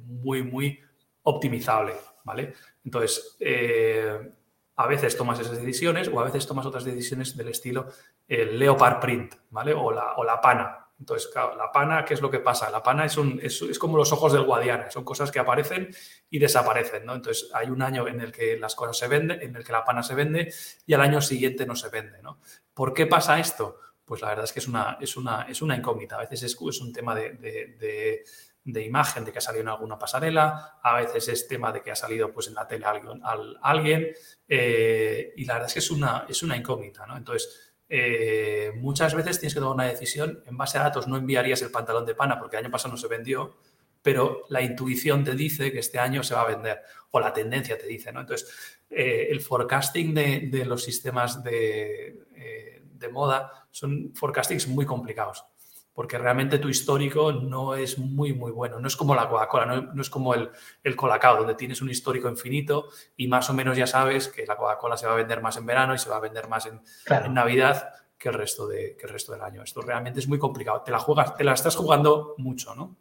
muy, 0.07 0.43
muy 0.43 0.81
optimizable. 1.25 1.93
¿vale? 2.25 2.55
Entonces, 2.83 3.37
a 4.77 4.87
veces 4.87 5.19
tomas 5.19 5.39
esas 5.39 5.59
decisiones 5.59 6.09
o 6.09 6.19
a 6.19 6.25
veces 6.25 6.47
tomas 6.47 6.65
otras 6.65 6.85
decisiones 6.85 7.37
del 7.37 7.49
estilo 7.49 7.89
el 8.27 8.59
leopard 8.59 9.01
print, 9.01 9.35
¿vale? 9.51 9.75
O 9.75 9.93
la, 9.93 10.15
o 10.17 10.25
la 10.25 10.41
pana. 10.41 10.86
Entonces, 10.99 11.29
claro, 11.31 11.57
la 11.57 11.71
pana, 11.71 12.05
¿qué 12.05 12.15
es 12.15 12.23
lo 12.23 12.31
que 12.31 12.41
pasa? 12.41 12.71
La 12.71 12.83
pana 12.83 13.05
es, 13.05 13.19
un, 13.19 13.39
es, 13.43 13.61
es, 13.61 13.79
como 13.79 13.99
los 13.99 14.13
ojos 14.13 14.33
del 14.33 14.45
Guadiana, 14.45 14.91
son 14.91 15.05
cosas 15.05 15.31
que 15.31 15.39
aparecen 15.39 15.95
y 16.31 16.39
desaparecen, 16.39 17.05
¿no? 17.05 17.15
Entonces, 17.15 17.51
hay 17.53 17.69
un 17.69 17.83
año 17.83 18.09
en 18.09 18.21
el 18.21 18.33
que 18.33 18.59
las 18.59 18.75
cosas 18.75 18.97
se 18.97 19.09
venden, 19.09 19.43
en 19.43 19.55
el 19.57 19.65
que 19.65 19.73
la 19.73 19.85
pana 19.85 20.03
se 20.03 20.15
vende 20.15 20.53
y 20.87 20.95
al 20.95 21.03
año 21.03 21.21
siguiente 21.21 21.67
no 21.67 21.77
se 21.77 21.91
vende, 21.91 22.23
¿no? 22.23 22.41
¿Por 22.73 22.95
qué 22.95 23.07
pasa 23.07 23.39
esto? 23.39 23.79
Pues 24.07 24.23
la 24.23 24.29
verdad 24.29 24.45
es 24.45 24.53
que 24.53 24.61
es 24.61 24.69
una, 24.69 24.97
es 25.01 25.17
una, 25.17 25.47
es 25.49 25.61
una 25.61 25.77
incógnita. 25.77 26.17
A 26.17 26.21
veces 26.21 26.43
es, 26.45 26.61
un 26.61 26.93
tema 26.93 27.15
de, 27.15 27.33
de, 27.33 28.25
de, 28.65 28.83
imagen, 28.83 29.25
de 29.25 29.33
que 29.33 29.39
ha 29.39 29.43
salido 29.43 29.63
en 29.63 29.69
alguna 29.69 29.99
pasarela, 29.99 30.79
a 30.83 30.97
veces 30.97 31.29
es 31.29 31.49
tema 31.49 31.73
de 31.73 31.83
que 31.83 31.91
ha 31.91 31.97
salido 31.97 32.33
pues, 32.33 32.49
en 32.49 32.55
la 32.55 32.67
tele 32.67 32.87
alguien, 32.87 33.21
alguien 33.63 34.13
eh, 34.49 35.33
y 35.37 35.45
la 35.45 35.55
verdad 35.55 35.69
es 35.69 35.73
que 35.75 35.81
es 35.81 35.91
una, 35.91 36.25
es 36.29 36.43
una 36.43 36.57
incógnita, 36.57 37.05
¿no? 37.07 37.17
Entonces, 37.17 37.76
eh, 37.89 38.73
muchas 38.77 39.15
veces 39.15 39.39
tienes 39.39 39.55
que 39.55 39.61
tomar 39.61 39.75
una 39.75 39.85
decisión, 39.85 40.43
en 40.47 40.57
base 40.57 40.79
a 40.79 40.83
datos 40.83 41.07
no 41.07 41.17
enviarías 41.17 41.63
el 41.63 41.71
pantalón 41.71 42.05
de 42.05 42.15
pana 42.15 42.39
porque 42.39 42.57
el 42.57 42.65
año 42.65 42.73
pasado 42.73 42.93
no 42.93 42.99
se 42.99 43.09
vendió, 43.09 43.57
pero 44.03 44.45
la 44.49 44.63
intuición 44.63 45.25
te 45.25 45.35
dice 45.35 45.73
que 45.73 45.81
este 45.81 45.99
año 45.99 46.23
se 46.23 46.35
va 46.35 46.43
a 46.43 46.47
vender, 46.47 46.83
o 47.11 47.21
la 47.21 47.33
tendencia 47.33 47.77
te 47.79 47.87
dice, 47.87 48.13
¿no? 48.13 48.21
Entonces, 48.21 48.79
eh, 48.91 49.29
el 49.31 49.41
forecasting 49.41 50.15
de, 50.15 50.65
los 50.65 50.85
sistemas 50.85 51.41
eh, 51.51 52.17
de, 52.83 53.09
moda 53.09 53.69
son 53.71 54.13
forecastings 54.15 54.69
muy 54.69 54.85
complicados 54.87 55.45
porque 55.97 56.19
realmente 56.19 56.59
tu 56.59 56.69
histórico 56.69 57.33
no 57.33 57.75
es 57.75 57.97
muy, 57.97 58.35
muy 58.35 58.53
bueno. 58.53 58.79
No 58.79 58.87
es 58.87 58.95
como 58.95 59.15
la 59.15 59.31
Coca-Cola, 59.31 59.65
no, 59.95 60.03
es 60.03 60.11
como 60.11 60.35
el, 60.35 60.51
el 60.85 60.95
Colacao, 60.95 61.39
donde 61.39 61.55
tienes 61.55 61.81
un 61.81 61.89
histórico 61.89 62.29
infinito 62.29 62.89
y 63.17 63.29
más 63.29 63.49
o 63.49 63.55
menos 63.55 63.79
ya 63.79 63.87
sabes 63.87 64.29
que 64.29 64.45
la 64.45 64.59
Coca-Cola 64.59 64.99
se 64.99 65.07
va 65.07 65.15
a 65.15 65.17
vender 65.17 65.41
más 65.41 65.57
en 65.57 65.65
verano 65.65 65.95
y 65.95 65.99
se 65.99 66.11
va 66.11 66.17
a 66.17 66.21
vender 66.21 66.49
más 66.49 66.67
en, 66.67 66.83
Navidad 67.33 67.95
que 68.19 68.29
el, 68.29 68.35
resto 68.35 68.67
de, 68.67 68.95
que 68.95 69.07
el 69.07 69.13
resto 69.15 69.33
del 69.33 69.41
año. 69.41 69.63
Esto 69.63 69.81
realmente 69.81 70.21
es 70.21 70.29
muy 70.29 70.39
complicado. 70.39 70.83
Te 70.83 70.91
la, 70.91 70.99
juegas, 70.99 71.35
te 71.35 71.45
la 71.45 71.55
estás 71.55 71.75
jugando 71.75 72.35
mucho, 72.37 72.75
¿no? 72.75 72.95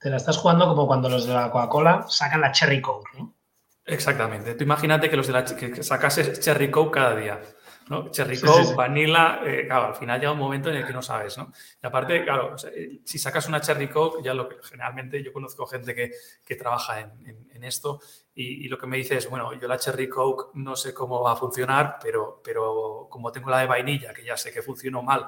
Te 0.00 0.10
la 0.10 0.16
estás 0.16 0.38
jugando 0.38 0.66
como 0.66 0.88
cuando 0.88 1.08
los 1.08 1.24
de 1.24 1.34
la 1.34 1.52
Coca-Cola 1.52 2.04
sacan 2.08 2.40
la 2.40 2.50
Cherry 2.50 2.82
Coke, 2.82 3.10
¿no? 3.16 3.32
Exactamente. 3.84 4.56
Tú 4.56 4.64
imagínate 4.64 5.08
que 5.08 5.16
los 5.16 5.28
de 5.28 5.32
la 5.34 5.44
que 5.44 5.84
sacases 5.84 6.40
Cherry 6.40 6.68
Coke 6.68 6.94
cada 6.94 7.14
día. 7.14 7.40
¿No? 7.88 8.10
Cherry 8.10 8.40
Coke, 8.40 8.74
vanilla, 8.74 9.40
eh, 9.44 9.66
claro, 9.66 9.86
al 9.86 9.94
final 9.94 10.20
llega 10.20 10.32
un 10.32 10.38
momento 10.38 10.70
en 10.70 10.76
el 10.76 10.86
que 10.86 10.92
no 10.92 11.02
sabes, 11.02 11.38
¿no? 11.38 11.52
Y 11.82 11.86
aparte, 11.86 12.24
claro, 12.24 12.54
eh, 12.74 13.00
si 13.04 13.18
sacas 13.18 13.48
una 13.48 13.60
Cherry 13.60 13.88
Coke, 13.88 14.22
ya 14.22 14.34
lo 14.34 14.48
que 14.48 14.56
generalmente 14.62 15.22
yo 15.22 15.32
conozco 15.32 15.66
gente 15.66 15.94
que, 15.94 16.12
que 16.44 16.56
trabaja 16.56 17.00
en, 17.00 17.48
en, 17.52 17.64
esto 17.64 18.00
y, 18.34 18.68
lo 18.68 18.78
que 18.78 18.86
me 18.86 18.96
dice 18.96 19.16
es, 19.16 19.28
bueno, 19.28 19.52
yo 19.54 19.66
la 19.66 19.78
Cherry 19.78 20.08
Coke 20.08 20.50
no 20.54 20.76
sé 20.76 20.94
cómo 20.94 21.20
va 21.22 21.32
a 21.32 21.36
funcionar, 21.36 21.98
pero, 22.00 22.40
pero 22.44 23.08
como 23.10 23.32
tengo 23.32 23.50
la 23.50 23.58
de 23.58 23.66
vainilla, 23.66 24.14
que 24.14 24.24
ya 24.24 24.36
sé 24.36 24.52
que 24.52 24.62
funcionó 24.62 25.02
mal, 25.02 25.26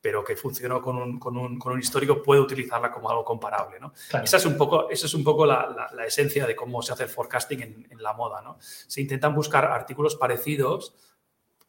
pero 0.00 0.24
que 0.24 0.36
funcionó 0.36 0.82
con 0.82 0.96
un, 0.96 1.18
con 1.18 1.36
un, 1.36 1.58
con 1.58 1.72
un 1.72 1.78
histórico, 1.78 2.22
puedo 2.22 2.42
utilizarla 2.42 2.92
como 2.92 3.08
algo 3.08 3.24
comparable. 3.24 3.78
¿no? 3.80 3.92
Esa 4.22 4.36
es 4.36 4.46
un 4.46 4.56
poco, 4.56 4.90
esa 4.90 5.06
es 5.06 5.14
un 5.14 5.24
poco 5.24 5.46
la, 5.46 5.90
la, 5.92 6.04
esencia 6.04 6.46
de 6.46 6.56
cómo 6.56 6.82
se 6.82 6.92
hace 6.92 7.04
el 7.04 7.08
forecasting 7.08 7.62
en, 7.62 7.86
en 7.88 8.02
la 8.02 8.12
moda. 8.12 8.42
¿no? 8.42 8.58
Se 8.60 9.00
intentan 9.00 9.34
buscar 9.34 9.64
artículos 9.64 10.16
parecidos 10.16 10.94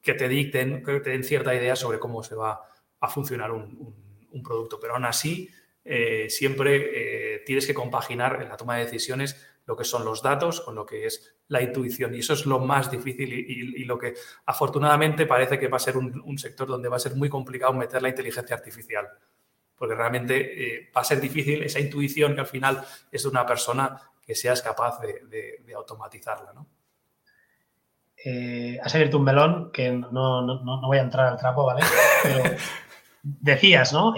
que 0.03 0.13
te 0.13 0.27
dicten, 0.27 0.83
que 0.83 0.99
te 0.99 1.11
den 1.11 1.23
cierta 1.23 1.55
idea 1.55 1.75
sobre 1.75 1.97
cómo 1.97 2.21
se 2.21 2.35
va 2.35 2.61
a 2.99 3.07
funcionar 3.07 3.51
un, 3.51 4.43
producto. 4.43 4.79
Pero 4.79 4.95
aún 4.95 5.05
así, 5.05 5.49
eh, 5.85 6.27
siempre 6.29 7.35
eh, 7.35 7.43
tienes 7.45 7.65
que 7.65 7.73
compaginar 7.73 8.41
en 8.41 8.49
la 8.49 8.57
toma 8.57 8.77
de 8.77 8.85
decisiones 8.85 9.47
lo 9.65 9.77
que 9.77 9.85
son 9.85 10.03
los 10.03 10.21
datos 10.21 10.59
con 10.59 10.75
lo 10.75 10.85
que 10.85 11.05
es 11.05 11.37
la 11.47 11.61
intuición. 11.61 12.13
Y 12.13 12.19
eso 12.19 12.33
es 12.33 12.45
lo 12.45 12.59
más 12.59 12.91
difícil 12.91 13.31
y, 13.31 13.85
lo 13.85 13.97
que 13.97 14.13
afortunadamente 14.45 15.25
parece 15.25 15.57
que 15.57 15.69
va 15.69 15.77
a 15.77 15.79
ser 15.79 15.95
un, 15.97 16.37
sector 16.37 16.67
donde 16.67 16.89
va 16.89 16.97
a 16.97 16.99
ser 16.99 17.15
muy 17.15 17.29
complicado 17.29 17.71
meter 17.71 18.01
la 18.01 18.09
inteligencia 18.09 18.55
artificial. 18.55 19.07
Porque 19.75 19.95
realmente 19.95 20.35
eh, 20.35 20.91
va 20.95 21.01
a 21.01 21.05
ser 21.05 21.21
difícil 21.21 21.63
esa 21.63 21.79
intuición 21.79 22.35
que 22.35 22.41
al 22.41 22.47
final 22.47 22.83
es 23.09 23.23
de 23.23 23.29
una 23.29 23.45
persona 23.45 23.99
que 24.21 24.35
seas 24.35 24.61
capaz 24.61 24.99
de, 24.99 25.61
de 25.65 25.73
automatizarla. 25.73 26.51
¿no? 26.53 26.67
Eh, 28.26 28.80
has 28.82 28.95
abierto 28.95 29.17
un 29.17 29.26
melón 29.26 29.71
que 29.71 29.91
no, 29.91 30.82
voy 30.82 30.97
a 30.97 31.01
entrar 31.01 31.28
al 31.28 31.38
trapo, 31.38 31.65
¿vale? 31.65 31.82
Pero 32.24 32.43
decías, 33.24 33.91
¿no? 33.91 34.13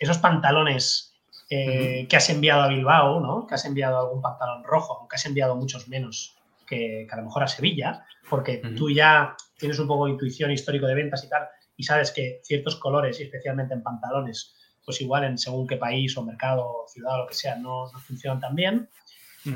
esos 0.00 0.18
pantalones 0.18 1.14
eh, 1.50 2.06
que 2.08 2.16
has 2.16 2.28
enviado 2.30 2.62
a 2.62 2.68
Bilbao, 2.68 3.20
¿no? 3.20 3.46
Que 3.46 3.54
has 3.54 3.64
enviado 3.64 3.98
algún 3.98 4.20
pantalón 4.20 4.64
rojo, 4.64 4.98
aunque 4.98 5.16
has 5.16 5.26
enviado 5.26 5.54
muchos 5.54 5.88
menos 5.88 6.36
que, 6.66 7.06
a 7.10 7.16
lo 7.16 7.24
mejor 7.24 7.44
a 7.44 7.48
Sevilla, 7.48 8.04
porque 8.28 8.58
tú 8.76 8.90
ya 8.90 9.36
tienes 9.56 9.78
un 9.78 9.86
poco 9.86 10.06
de 10.06 10.12
intuición 10.12 10.50
histórico 10.50 10.86
de 10.86 10.94
ventas 10.94 11.24
y 11.24 11.28
tal, 11.28 11.48
y 11.76 11.84
sabes 11.84 12.10
que 12.10 12.40
ciertos 12.42 12.76
colores, 12.76 13.18
y 13.20 13.22
especialmente 13.22 13.74
en 13.74 13.82
pantalones, 13.82 14.54
pues 14.84 15.00
igual 15.00 15.24
en 15.24 15.38
según 15.38 15.66
qué 15.66 15.76
país 15.76 16.16
o 16.16 16.24
mercado, 16.24 16.84
ciudad 16.88 17.14
o 17.14 17.18
lo 17.18 17.26
que 17.26 17.34
sea, 17.34 17.56
no, 17.56 17.86
funcionan 18.06 18.40
tan 18.40 18.54
bien. 18.54 18.88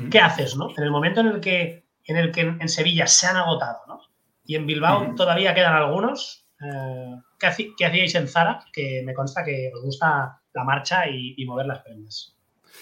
¿Qué 0.09 0.19
haces, 0.19 0.55
no? 0.55 0.69
En 0.75 0.83
el 0.83 0.91
momento 0.91 1.19
en 1.21 1.27
el 1.27 1.39
que 1.39 1.83
en 2.05 2.17
el 2.17 2.31
que 2.31 2.41
en, 2.41 2.69
Sevilla 2.69 3.07
se 3.07 3.27
han 3.27 3.37
agotado, 3.37 3.79
¿no? 3.87 4.01
Y 4.45 4.55
en 4.55 4.65
Bilbao 4.65 5.13
todavía 5.15 5.53
quedan 5.53 5.75
algunos. 5.75 6.45
Eh, 6.61 7.15
¿qué, 7.39 7.85
hacíais 7.85 8.15
en 8.15 8.27
Zara? 8.27 8.65
Que 8.71 9.01
me 9.05 9.13
consta 9.13 9.43
que 9.43 9.71
os 9.73 9.81
gusta 9.81 10.41
la 10.53 10.63
marcha 10.63 11.07
y, 11.07 11.43
mover 11.45 11.65
las 11.65 11.79
prendas. 11.79 12.35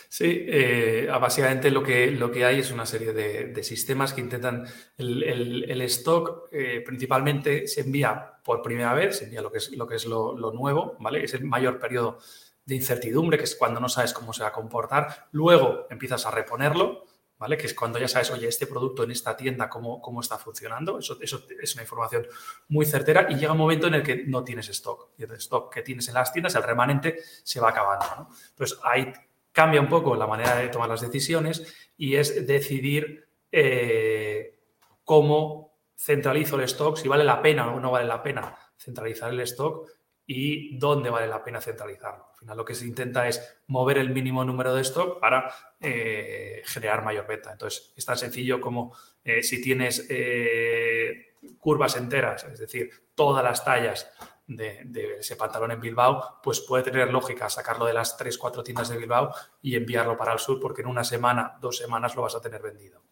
Sí, 0.07 0.45
eh, 0.47 1.07
básicamente 1.19 1.69
lo 1.69 1.83
que, 1.83 2.11
lo 2.11 2.31
que 2.31 2.45
hay 2.45 2.59
es 2.59 2.71
una 2.71 2.85
serie 2.85 3.13
de, 3.13 3.63
sistemas 3.63 4.13
que 4.13 4.21
intentan. 4.21 4.65
El, 4.97 5.81
stock 5.81 6.49
eh, 6.51 6.81
principalmente 6.85 7.67
se 7.67 7.81
envía 7.81 8.39
por 8.43 8.61
primera 8.61 8.93
vez, 8.93 9.19
se 9.19 9.25
envía 9.25 9.41
lo 9.41 9.51
que 9.51 9.59
es 9.59 9.71
lo, 9.71 9.87
que 9.87 9.95
es 9.95 10.05
lo, 10.05 10.35
lo, 10.37 10.51
nuevo, 10.51 10.95
¿vale? 10.99 11.23
Es 11.23 11.33
el 11.33 11.43
mayor 11.43 11.79
periodo 11.79 12.17
de 12.65 12.75
incertidumbre, 12.75 13.37
que 13.37 13.43
es 13.43 13.55
cuando 13.55 13.79
no 13.79 13.89
sabes 13.89 14.13
cómo 14.13 14.33
se 14.33 14.43
va 14.43 14.49
a 14.49 14.53
comportar. 14.53 15.27
Luego 15.31 15.87
empiezas 15.89 16.25
a 16.25 16.31
reponerlo, 16.31 17.05
¿vale? 17.41 17.57
Que 17.57 17.65
es 17.65 17.73
cuando 17.73 17.97
ya 17.97 18.07
sabes, 18.07 18.29
oye, 18.29 18.47
este 18.47 18.67
producto 18.67 19.03
en 19.03 19.09
esta 19.09 19.35
tienda, 19.35 19.67
cómo, 19.67 19.99
cómo 19.99 20.21
está 20.21 20.37
funcionando. 20.37 20.99
Eso, 20.99 21.17
eso 21.19 21.43
es 21.59 21.73
una 21.73 21.81
información 21.81 22.27
muy 22.69 22.85
certera 22.85 23.25
y 23.31 23.35
llega 23.35 23.51
un 23.51 23.57
momento 23.57 23.87
en 23.87 23.95
el 23.95 24.03
que 24.03 24.25
no 24.27 24.43
tienes 24.43 24.69
stock. 24.69 25.09
Y 25.17 25.23
el 25.23 25.31
stock 25.31 25.73
que 25.73 25.81
tienes 25.81 26.07
en 26.07 26.13
las 26.13 26.31
tiendas, 26.31 26.53
el 26.53 26.61
remanente, 26.61 27.17
se 27.41 27.59
va 27.59 27.69
acabando. 27.69 28.27
Entonces, 28.49 28.77
ahí 28.83 29.11
cambia 29.51 29.81
un 29.81 29.89
poco 29.89 30.15
la 30.15 30.27
manera 30.27 30.55
de 30.55 30.69
tomar 30.69 30.87
las 30.87 31.01
decisiones 31.01 31.65
y 31.97 32.15
es 32.15 32.45
decidir 32.45 33.27
eh, 33.51 34.59
cómo 35.03 35.73
centralizo 35.97 36.57
el 36.57 36.65
stock, 36.65 36.95
si 36.95 37.07
vale 37.07 37.23
la 37.23 37.41
pena 37.41 37.73
o 37.73 37.79
no 37.79 37.89
vale 37.89 38.05
la 38.05 38.21
pena 38.21 38.55
centralizar 38.77 39.31
el 39.31 39.39
stock 39.41 39.89
y 40.33 40.77
dónde 40.77 41.09
vale 41.09 41.27
la 41.27 41.43
pena 41.43 41.59
centralizarlo. 41.59 42.27
Al 42.31 42.39
final 42.39 42.57
lo 42.57 42.63
que 42.63 42.73
se 42.73 42.87
intenta 42.87 43.27
es 43.27 43.57
mover 43.67 43.97
el 43.97 44.11
mínimo 44.11 44.45
número 44.45 44.73
de 44.73 44.81
stock 44.81 45.19
para 45.19 45.53
eh, 45.77 46.61
generar 46.65 47.03
mayor 47.03 47.27
venta. 47.27 47.51
Entonces, 47.51 47.91
es 47.97 48.05
tan 48.05 48.17
sencillo 48.17 48.61
como 48.61 48.95
eh, 49.25 49.43
si 49.43 49.61
tienes 49.61 50.07
eh, 50.09 51.35
curvas 51.59 51.97
enteras, 51.97 52.45
es 52.45 52.59
decir, 52.59 52.89
todas 53.13 53.43
las 53.43 53.65
tallas 53.65 54.09
de, 54.47 55.17
ese 55.19 55.35
pantalón 55.35 55.71
en 55.71 55.81
Bilbao, 55.81 56.39
pues 56.41 56.61
puede 56.61 56.83
tener 56.83 57.11
lógica 57.11 57.49
sacarlo 57.49 57.85
de 57.85 57.93
las 57.93 58.15
3, 58.15 58.37
4 58.37 58.63
tiendas 58.63 58.87
de 58.87 58.97
Bilbao 58.97 59.33
y 59.61 59.75
enviarlo 59.75 60.15
para 60.15 60.31
el 60.31 60.39
sur 60.39 60.61
porque 60.61 60.81
en 60.81 60.87
una 60.87 61.03
semana, 61.03 61.57
dos 61.59 61.75
semanas 61.75 62.15
lo 62.15 62.21
vas 62.21 62.35
a 62.35 62.41
tener 62.41 62.61
vendido. 62.61 63.03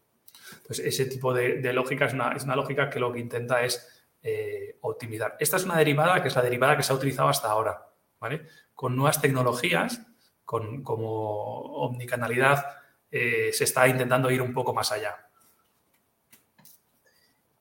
Entonces, 0.54 0.86
ese 0.86 1.06
tipo 1.06 1.34
de, 1.34 1.74
lógica 1.74 2.06
es 2.06 2.14
una, 2.14 2.32
es 2.32 2.46
una 2.46 2.56
lógica 2.56 2.90
que 2.90 3.02
lo 3.02 3.12
que 3.12 3.20
intenta 3.20 3.66
es 3.66 3.99
eh, 4.22 4.78
optimizar. 4.82 5.38
Esta 5.40 5.58
es 5.58 5.66
una 5.66 5.78
derivada 5.78 6.22
que 6.22 6.28
es 6.28 6.36
la 6.36 6.42
derivada 6.42 6.76
que 6.76 6.84
se 6.84 6.92
ha 6.92 6.96
utilizado 6.96 7.30
hasta 7.30 7.50
ahora, 7.50 7.88
¿vale? 8.20 8.48
Con 8.74 8.96
nuevas 8.96 9.22
tecnologías, 9.22 10.02
como 10.46 11.62
omnicanalidad 11.86 12.66
eh, 13.12 13.52
se 13.54 13.64
está 13.64 13.88
intentando 13.88 14.32
ir 14.32 14.42
un 14.42 14.54
poco 14.54 14.74
más 14.74 14.92
allá. 14.92 15.30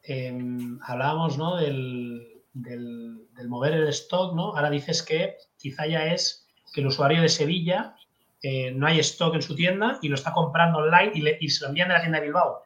Em, 0.03 0.79
hablábamos 0.83 1.37
¿no? 1.37 1.57
del, 1.57 2.43
mover 3.47 3.75
el 3.75 3.89
stock, 3.89 4.35
¿no? 4.35 4.57
Ahora 4.57 4.71
dices 4.71 5.03
que 5.03 5.37
quizá 5.59 5.87
ya 5.87 6.07
es 6.07 6.47
que 6.73 6.81
el 6.81 6.87
usuario 6.87 7.21
de 7.21 7.29
Sevilla 7.29 7.95
eh, 8.43 8.71
no 8.71 8.87
hay 8.87 9.01
stock 9.01 9.35
en 9.35 9.43
su 9.43 9.55
tienda 9.55 9.99
y 10.01 10.09
lo 10.09 10.15
está 10.15 10.33
comprando 10.33 10.79
online 10.79 11.13
y, 11.41 11.49
se 11.51 11.65
lo 11.65 11.69
envían 11.69 11.89
de 11.89 11.95
la 11.95 12.01
tienda 12.01 12.21
de 12.21 12.27
Bilbao. 12.27 12.63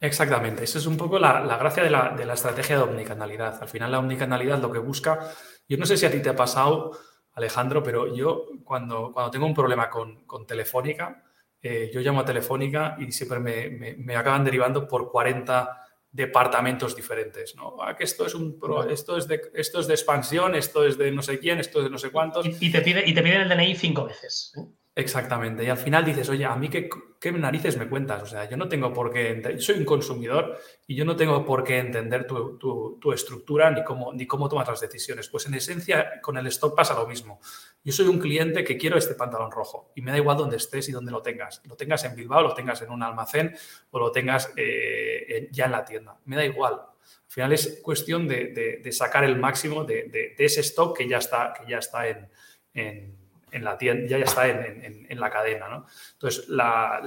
Exactamente, 0.00 0.62
esa 0.62 0.78
es 0.78 0.86
un 0.86 0.96
poco 0.96 1.18
la, 1.18 1.40
gracia 1.58 1.82
de 1.82 1.90
la, 1.90 2.10
de 2.10 2.24
la, 2.24 2.34
estrategia 2.34 2.76
de 2.76 2.82
omnicanalidad. 2.82 3.60
Al 3.60 3.68
final 3.68 3.90
la 3.90 3.98
omnicanalidad 3.98 4.60
lo 4.60 4.70
que 4.70 4.78
busca, 4.78 5.32
yo 5.68 5.76
no 5.76 5.86
sé 5.86 5.96
si 5.96 6.06
a 6.06 6.10
ti 6.10 6.20
te 6.20 6.28
ha 6.28 6.36
pasado, 6.36 6.92
Alejandro, 7.32 7.82
pero 7.82 8.14
yo 8.14 8.46
cuando, 8.64 9.12
cuando 9.12 9.30
tengo 9.30 9.46
un 9.46 9.54
problema 9.54 9.90
con, 9.90 10.46
Telefónica, 10.46 11.24
eh, 11.60 11.90
yo 11.92 12.00
llamo 12.00 12.20
a 12.20 12.24
Telefónica 12.24 12.96
y 12.98 13.10
siempre 13.10 13.40
me, 13.40 14.16
acaban 14.16 14.44
derivando 14.44 14.86
por 14.86 15.10
40 15.10 15.84
departamentos 16.10 16.96
diferentes, 16.96 17.54
¿no? 17.56 17.76
Ah, 17.82 17.96
que 17.96 18.04
esto 18.04 18.24
es 18.24 18.34
un 18.34 18.58
esto 18.88 19.16
es 19.16 19.28
de 19.28 19.50
esto 19.54 19.80
es 19.80 19.86
de 19.86 19.94
expansión, 19.94 20.54
esto 20.54 20.84
es 20.84 20.96
de 20.96 21.10
no 21.10 21.22
sé 21.22 21.38
quién, 21.38 21.58
esto 21.58 21.80
es 21.80 21.84
de 21.84 21.90
no 21.90 21.98
sé 21.98 22.10
cuántos. 22.10 22.46
Y, 22.60 22.72
te, 22.72 22.80
pide, 22.80 23.02
y 23.06 23.12
te 23.14 23.22
piden 23.22 23.42
el 23.42 23.48
DNI 23.48 23.74
cinco 23.74 24.06
veces. 24.06 24.52
¿eh? 24.56 24.64
Exactamente. 24.98 25.62
Y 25.62 25.68
al 25.68 25.76
final 25.76 26.04
dices, 26.04 26.28
oye, 26.28 26.44
a 26.44 26.56
mí 26.56 26.68
qué, 26.68 26.90
qué, 27.20 27.30
narices 27.30 27.76
me 27.76 27.88
cuentas. 27.88 28.20
O 28.20 28.26
sea, 28.26 28.48
yo 28.50 28.56
no 28.56 28.68
tengo 28.68 28.92
por 28.92 29.12
qué, 29.12 29.56
soy 29.60 29.76
un 29.76 29.84
consumidor 29.84 30.58
y 30.88 30.96
yo 30.96 31.04
no 31.04 31.14
tengo 31.14 31.44
por 31.44 31.62
qué 31.62 31.78
entender 31.78 32.26
tu, 32.26 32.58
tu, 32.58 33.12
estructura 33.12 33.70
ni 33.70 33.84
cómo, 33.84 34.12
ni 34.12 34.26
cómo 34.26 34.48
tomas 34.48 34.66
las 34.66 34.80
decisiones. 34.80 35.28
Pues 35.28 35.46
en 35.46 35.54
esencia, 35.54 36.20
con 36.20 36.36
el 36.36 36.48
stock 36.48 36.74
pasa 36.74 36.94
lo 36.94 37.06
mismo. 37.06 37.38
Yo 37.84 37.92
soy 37.92 38.08
un 38.08 38.18
cliente 38.18 38.64
que 38.64 38.76
quiero 38.76 38.98
este 38.98 39.14
pantalón 39.14 39.52
rojo 39.52 39.92
y 39.94 40.02
me 40.02 40.10
da 40.10 40.16
igual 40.16 40.36
dónde 40.36 40.56
estés 40.56 40.88
y 40.88 40.92
dónde 40.92 41.12
lo 41.12 41.22
tengas. 41.22 41.62
Lo 41.68 41.76
tengas 41.76 42.02
en 42.02 42.16
Bilbao, 42.16 42.42
lo 42.42 42.54
tengas 42.54 42.82
en 42.82 42.90
un 42.90 43.04
almacén 43.04 43.54
o 43.92 44.00
lo 44.00 44.10
tengas 44.10 44.52
eh, 44.56 45.48
ya 45.52 45.66
en 45.66 45.70
la 45.70 45.84
tienda. 45.84 46.18
Me 46.24 46.34
da 46.34 46.44
igual. 46.44 46.74
Al 46.74 47.30
final 47.32 47.52
es 47.52 47.78
cuestión 47.84 48.26
de, 48.26 48.80
de, 48.82 48.90
sacar 48.92 49.22
el 49.22 49.38
máximo 49.38 49.84
de, 49.84 50.34
ese 50.36 50.62
stock 50.62 50.98
que 50.98 51.06
ya 51.06 51.18
está, 51.18 51.52
que 51.52 51.70
ya 51.70 51.78
está 51.78 52.08
en, 52.08 52.28
en 52.74 53.17
en 53.50 53.64
la 53.64 53.76
tienda, 53.76 54.06
ya, 54.06 54.18
está 54.18 54.48
en, 54.48 55.20
la 55.20 55.30
cadena. 55.30 55.68
¿no? 55.68 55.86
Entonces, 56.12 56.48
la, 56.48 57.00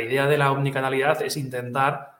idea 0.00 0.26
de 0.26 0.38
la 0.38 0.52
omnicanalidad 0.52 1.22
es 1.22 1.36
intentar, 1.36 2.18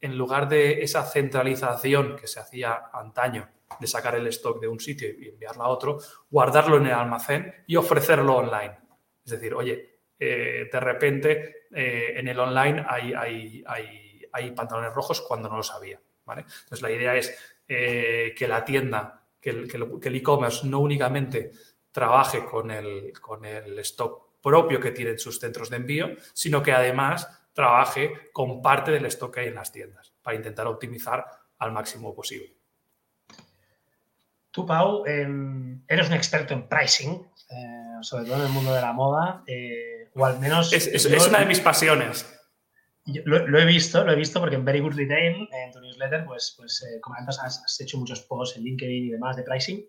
en 0.00 0.16
lugar 0.16 0.48
de 0.48 0.82
esa 0.82 1.04
centralización 1.04 2.16
que 2.16 2.26
se 2.26 2.40
hacía 2.40 2.90
antaño, 2.92 3.48
de 3.80 3.86
sacar 3.86 4.14
el 4.14 4.26
stock 4.28 4.60
de 4.60 4.68
un 4.68 4.80
sitio 4.80 5.08
y 5.08 5.28
enviarlo 5.28 5.64
a 5.64 5.68
otro, 5.68 5.98
guardarlo 6.30 6.76
en 6.76 6.86
el 6.86 6.92
almacén 6.92 7.52
y 7.66 7.76
ofrecerlo 7.76 8.36
online. 8.36 8.78
Es 9.24 9.32
decir, 9.32 9.54
oye, 9.54 10.00
eh, 10.18 10.68
de 10.72 10.80
repente 10.80 11.66
eh, 11.72 12.14
en 12.16 12.28
el 12.28 12.38
online 12.38 12.84
hay, 12.88 13.12
hay, 13.12 13.64
hay, 14.32 14.50
pantalones 14.52 14.94
rojos 14.94 15.20
cuando 15.20 15.48
no 15.48 15.56
lo 15.56 15.62
sabía. 15.62 16.00
¿vale? 16.24 16.42
Entonces, 16.42 16.82
la 16.82 16.90
idea 16.90 17.16
es 17.16 17.56
eh, 17.68 18.34
que 18.36 18.48
la 18.48 18.64
tienda, 18.64 19.26
que 19.40 19.50
el 19.50 20.14
e-commerce 20.16 20.66
no 20.66 20.78
únicamente 20.78 21.52
trabaje 21.96 22.44
con 22.44 22.70
el, 22.70 23.10
con 23.22 23.46
el 23.46 23.78
stock 23.78 24.42
propio 24.42 24.78
que 24.78 24.90
tienen 24.90 25.18
sus 25.18 25.40
centros 25.40 25.70
de 25.70 25.76
envío, 25.76 26.10
sino 26.34 26.62
que 26.62 26.70
además 26.70 27.26
trabaje 27.54 28.28
con 28.34 28.60
parte 28.60 28.90
del 28.90 29.06
stock 29.06 29.32
que 29.32 29.40
hay 29.40 29.46
en 29.48 29.54
las 29.54 29.72
tiendas 29.72 30.12
para 30.20 30.36
intentar 30.36 30.66
optimizar 30.66 31.24
al 31.58 31.72
máximo 31.72 32.14
posible. 32.14 32.54
Tú, 34.50 34.66
Pau, 34.66 35.06
em, 35.06 35.82
eres 35.88 36.08
un 36.08 36.12
experto 36.12 36.52
en 36.52 36.68
pricing, 36.68 37.12
eh, 37.48 37.96
sobre 38.02 38.26
todo 38.26 38.36
en 38.36 38.42
el 38.42 38.50
mundo 38.50 38.74
de 38.74 38.82
la 38.82 38.92
moda, 38.92 39.42
eh, 39.46 40.10
o 40.14 40.26
al 40.26 40.38
menos... 40.38 40.74
Es, 40.74 41.06
una 41.06 41.38
de 41.38 41.46
mis 41.46 41.60
pasiones. 41.60 42.26
lo, 43.24 43.58
he 43.58 43.64
visto, 43.64 44.04
lo 44.04 44.12
he 44.12 44.16
visto 44.16 44.38
porque 44.38 44.56
en 44.56 44.66
Very 44.66 44.80
Good 44.80 44.96
Retail, 44.96 45.48
en 45.50 45.72
tu 45.72 45.80
newsletter, 45.80 46.26
pues, 46.26 46.54
pues 46.58 46.82
eh, 46.82 47.00
comentas, 47.00 47.38
has, 47.42 47.62
has, 47.64 47.80
hecho 47.80 47.96
muchos 47.96 48.20
posts 48.20 48.58
en 48.58 48.64
LinkedIn 48.64 49.06
y 49.06 49.10
demás 49.12 49.34
de 49.36 49.44
pricing. 49.44 49.82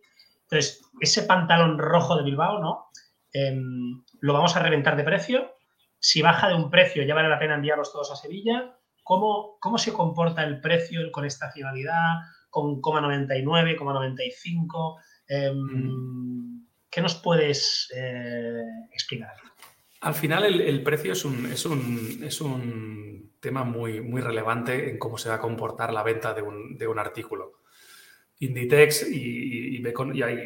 Entonces, 0.49 0.81
ese 1.01 1.23
pantalón 1.23 1.77
rojo 1.77 2.15
de 2.15 2.23
Bilbao, 2.23 2.59
¿no? 2.59 2.87
Em, 3.33 4.03
lo 4.21 4.33
vamos 4.33 4.55
a 4.55 4.63
reventar 4.63 4.95
de 4.95 5.03
precio. 5.03 5.51
Si 5.99 6.21
baja 6.21 6.47
de 6.47 6.55
un 6.55 6.69
precio, 6.69 7.03
ya 7.03 7.15
vale 7.15 7.29
la 7.29 7.39
pena 7.39 7.55
enviarlos 7.55 7.91
todos 7.91 8.11
a 8.11 8.15
Sevilla. 8.15 8.77
¿Cómo, 9.03 9.57
cómo 9.59 9.77
se 9.77 9.93
comporta 9.93 10.43
el 10.43 10.61
precio 10.61 11.11
con 11.11 11.25
estacionalidad, 11.25 12.15
con 12.49 12.81
0,99, 12.81 13.77
0,95? 13.77 15.01
Em, 15.27 15.55
mm. 15.55 16.67
¿Qué 16.89 17.01
nos 17.01 17.15
puedes 17.15 17.91
eh, 17.95 18.63
explicar? 18.91 19.33
Al 20.01 20.13
final 20.13 20.45
el, 20.45 20.83
precio 20.83 21.11
es 21.11 21.25
un, 21.25 21.45
es, 21.47 21.65
un, 21.65 22.21
es 22.23 22.39
un, 22.39 23.33
tema 23.39 23.63
muy, 23.63 24.01
muy 24.01 24.21
relevante 24.21 24.89
en 24.89 24.97
cómo 24.97 25.17
se 25.17 25.29
va 25.29 25.35
a 25.35 25.39
comportar 25.39 25.93
la 25.93 26.03
venta 26.03 26.33
de 26.33 26.41
un, 26.41 26.77
de 26.77 26.87
un 26.87 26.99
artículo. 26.99 27.59
Inditex 28.39 29.09
y, 29.09 29.81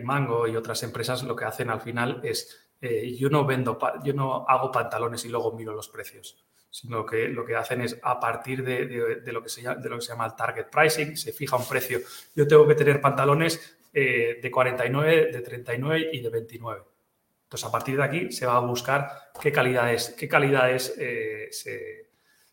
Mango 0.04 0.48
y 0.48 0.56
otras 0.56 0.84
empresas 0.84 1.24
lo 1.24 1.36
que 1.36 1.46
hacen 1.46 1.70
al 1.70 1.82
final 1.82 2.22
es, 2.24 2.72
eh, 2.80 3.16
yo 3.16 3.30
no 3.30 3.46
vendo, 3.46 3.78
yo 4.04 4.14
no 4.14 4.46
hago 4.48 4.72
pantalones 4.72 5.26
y 5.26 5.30
luego 5.30 5.52
miro 5.54 5.74
los 5.74 5.90
precios, 5.90 6.38
sino 6.70 7.06
que 7.06 7.28
lo 7.28 7.46
que 7.46 7.56
hacen 7.56 7.82
es 7.82 8.00
a 8.04 8.20
partir 8.20 8.64
de, 8.64 9.22
lo, 9.32 9.42
que 9.42 9.50
se 9.50 9.62
llama, 9.62 9.82
de 9.82 9.90
lo 9.90 9.96
que 9.98 10.02
se 10.02 10.10
llama 10.10 10.26
el 10.26 10.36
target 10.36 10.68
pricing, 10.72 11.18
se 11.18 11.34
fija 11.34 11.58
un 11.58 11.68
precio. 11.68 12.00
Yo 12.36 12.48
tengo 12.48 12.68
que 12.68 12.76
tener 12.76 13.02
pantalones 13.02 13.78
eh, 13.94 14.40
de 14.42 14.52
49, 14.52 15.32
de 15.32 15.42
39 15.42 16.10
y 16.14 16.22
de 16.22 16.30
29. 16.30 16.84
Entonces, 17.44 17.68
a 17.68 17.72
partir 17.72 17.98
de 17.98 18.04
aquí 18.04 18.32
se 18.32 18.46
va 18.46 18.56
a 18.56 18.60
buscar 18.60 19.10
qué 19.42 19.52
calidades, 19.52 20.16
qué 20.18 20.30
calidades 20.30 20.96
eh, 20.98 21.50
se, 21.52 22.11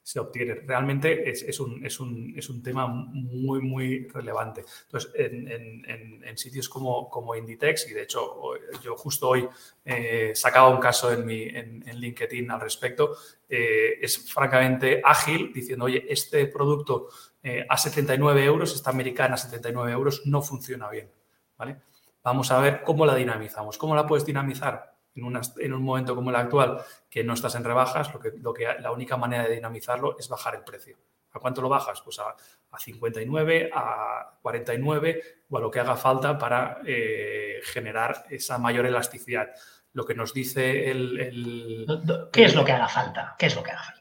se 0.09 0.19
obtiene. 0.21 0.55
Realmente 0.55 1.29
es, 1.29 1.61
un, 1.61 1.85
es, 1.85 2.01
un, 2.01 2.33
es, 2.35 2.49
un, 2.49 2.63
tema 2.63 2.87
muy, 2.87 3.61
muy 3.61 4.09
relevante. 4.09 4.65
Entonces, 4.85 5.13
en, 5.15 6.39
sitios 6.39 6.67
como, 6.71 7.11
como, 7.11 7.35
Inditex, 7.35 7.91
y 7.91 7.93
de 7.93 8.05
hecho 8.05 8.41
yo 8.83 8.97
justo 8.97 9.29
hoy 9.29 9.47
eh, 9.85 10.33
sacaba 10.35 10.71
un 10.71 10.79
caso 10.81 11.13
en, 11.13 11.27
mi, 11.27 11.43
en, 11.43 11.83
LinkedIn 12.01 12.51
al 12.51 12.59
respecto, 12.59 13.19
eh, 13.47 13.99
es 14.01 14.33
francamente 14.33 15.03
ágil 15.05 15.53
diciendo, 15.53 15.85
oye, 15.85 16.03
este 16.09 16.47
producto 16.47 17.09
eh, 17.43 17.67
a 17.69 17.77
79 17.77 18.43
euros, 18.43 18.75
esta 18.75 18.89
americana 18.89 19.35
a 19.35 19.37
79 19.37 19.93
euros, 19.93 20.23
no 20.25 20.41
funciona 20.41 20.89
bien. 20.89 21.13
¿vale? 21.59 21.83
Vamos 22.23 22.51
a 22.51 22.59
ver 22.63 22.83
cómo 22.83 23.05
la 23.05 23.15
dinamizamos. 23.15 23.77
¿Cómo 23.77 23.95
la 23.95 24.07
puedes 24.07 24.25
dinamizar? 24.25 24.98
En, 25.15 25.73
un 25.73 25.83
momento 25.83 26.15
como 26.15 26.31
el 26.31 26.37
actual, 26.37 26.81
que 27.11 27.25
no 27.25 27.35
estás 27.35 27.55
en 27.55 27.65
rebajas, 27.65 28.13
lo 28.13 28.21
que, 28.21 28.33
lo 28.41 28.53
que, 28.53 28.67
la 28.81 28.93
única 28.93 29.17
manera 29.17 29.45
de 29.45 29.55
dinamizarlo 29.55 30.17
es 30.19 30.29
bajar 30.29 30.55
el 30.55 30.65
precio. 30.65 30.99
¿A 31.33 31.41
cuánto 31.41 31.61
lo 31.61 31.69
bajas? 31.69 32.01
Pues 32.03 32.19
a, 32.19 32.35
59, 32.77 33.71
a 33.73 34.39
49 34.43 35.23
o 35.51 35.59
a 35.59 35.61
lo 35.61 35.71
que 35.71 35.81
haga 35.81 35.97
falta 35.97 36.39
para 36.39 36.81
eh, 36.87 37.61
generar 37.65 38.25
esa 38.31 38.59
mayor 38.59 38.87
elasticidad. 38.87 39.51
Lo 39.93 40.05
que 40.05 40.15
nos 40.15 40.33
dice 40.33 40.91
el, 40.91 41.87
¿Qué 42.33 42.45
es 42.45 42.55
lo 42.55 42.65
que 42.65 42.73
haga 42.73 42.89
falta? 42.89 43.35
¿Qué 43.39 43.47
es 43.47 43.57
lo 43.57 43.63
que 43.63 43.71
haga 43.71 43.83
falta? 43.83 43.99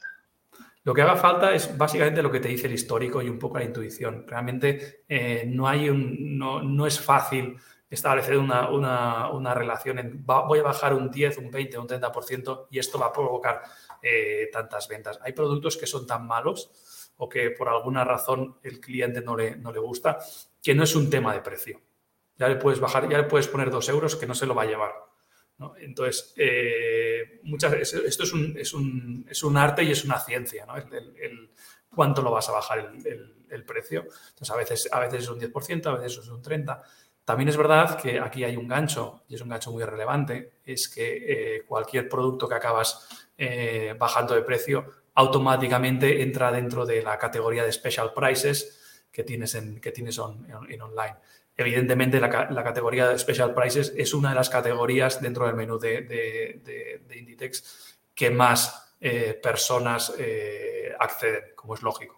Lo 0.84 0.94
que 0.94 1.02
haga 1.02 1.18
falta 1.18 1.54
es 1.54 1.78
básicamente 1.78 2.22
lo 2.22 2.32
que 2.32 2.40
te 2.40 2.48
dice 2.48 2.68
el 2.68 2.74
histórico 2.74 3.22
y 3.22 3.30
un 3.30 3.40
poco 3.40 3.58
la 3.58 3.66
intuición. 3.66 4.26
Realmente 4.26 5.04
eh, 5.10 5.44
no, 5.46 5.68
hay 5.68 5.90
un, 5.90 6.38
no, 6.38 6.62
no 6.64 6.88
es 6.88 7.00
fácil 7.00 7.58
establecer 7.90 8.38
una, 8.38 9.54
relación 9.54 10.00
en 10.00 10.26
voy 10.26 10.60
a 10.60 10.64
bajar 10.64 10.94
un 10.94 11.10
10, 11.10 11.38
un 11.38 11.52
20, 11.52 11.78
un 11.78 11.88
30% 11.88 12.68
y 12.70 12.80
esto 12.80 13.00
va 13.00 13.08
a 13.08 13.14
provocar 13.14 13.62
eh, 14.02 14.50
tantas 14.52 14.88
ventas. 14.88 15.20
Hay 15.24 15.34
productos 15.34 15.78
que 15.78 15.88
son 15.88 16.06
tan 16.06 16.28
malos 16.28 17.12
o 17.18 17.30
que 17.30 17.52
por 17.52 17.70
alguna 17.70 18.04
razón 18.04 18.58
el 18.64 18.80
cliente 18.80 19.22
no 19.22 19.36
le, 19.36 19.56
no 19.56 19.72
le 19.72 19.80
gusta 19.80 20.20
que 20.62 20.76
no 20.76 20.84
es 20.84 20.96
un 20.96 21.10
tema 21.10 21.34
de 21.34 21.42
precio. 21.42 21.82
Ya 22.38 22.48
le 22.48 22.58
puedes 22.58 22.80
bajar, 22.80 23.10
ya 23.10 23.18
le 23.18 23.24
puedes 23.24 23.48
poner 23.48 23.72
dos 23.72 23.88
euros 23.90 24.16
que 24.16 24.28
no 24.28 24.36
se 24.36 24.46
lo 24.46 24.54
va 24.54 24.64
a 24.64 24.68
llevar. 24.68 24.94
Entonces, 25.80 26.34
eh, 26.38 27.40
muchas 27.44 27.74
esto 27.74 28.24
es 28.24 28.34
un, 28.34 28.56
es, 28.58 28.74
un, 28.74 29.26
es 29.28 29.44
un, 29.44 29.58
arte 29.58 29.84
y 29.84 29.92
es 29.92 30.06
una 30.06 30.20
ciencia, 30.20 30.68
¿no? 30.68 30.76
El, 30.76 31.50
cuánto 31.96 32.22
lo 32.22 32.30
vas 32.30 32.48
a 32.50 32.52
bajar 32.52 32.94
el, 33.04 33.46
el, 33.50 33.66
precio. 33.66 34.02
Entonces, 34.02 34.52
a 34.52 34.56
veces, 34.56 34.90
a 34.92 35.00
veces 35.00 35.24
es 35.24 35.30
un 35.30 35.40
10%, 35.40 35.86
a 35.88 35.98
veces 35.98 36.20
es 36.20 36.28
un 36.28 36.44
30%. 36.44 36.80
También 37.28 37.50
es 37.50 37.58
verdad 37.58 38.00
que 38.02 38.22
aquí 38.22 38.46
hay 38.46 38.56
un 38.56 38.70
gancho, 38.70 39.24
y 39.28 39.36
es 39.36 39.42
un 39.42 39.50
gancho 39.50 39.70
muy 39.74 39.84
relevante, 39.84 40.54
es 40.64 40.88
que 40.88 41.58
eh, 41.58 41.64
cualquier 41.68 42.08
producto 42.08 42.48
que 42.48 42.56
acabas 42.56 43.06
eh, 43.38 43.94
bajando 44.00 44.34
de 44.34 44.44
precio 44.44 44.86
automáticamente 45.14 46.22
entra 46.22 46.54
dentro 46.54 46.86
de 46.86 47.02
la 47.02 47.20
categoría 47.20 47.66
de 47.66 47.74
special 47.74 48.14
prices 48.14 49.04
que 49.12 49.26
tienes 49.26 49.56
en, 49.56 49.82
que 49.82 49.92
tienes 49.92 50.18
en, 50.20 50.82
online. 50.82 51.18
Evidentemente, 51.58 52.22
la, 52.22 52.30
categoría 52.30 53.10
de 53.10 53.20
special 53.20 53.54
prices 53.54 53.94
es 53.98 54.14
una 54.14 54.30
de 54.30 54.36
las 54.36 54.50
categorías 54.50 55.22
dentro 55.22 55.48
del 55.48 55.56
menú 55.56 55.78
de, 55.78 57.04
Inditex 57.14 58.00
que 58.16 58.30
más 58.30 58.96
eh, 59.02 59.38
personas 59.44 60.14
acceden, 60.98 61.44
como 61.58 61.74
es 61.74 61.82
lógico. 61.82 62.17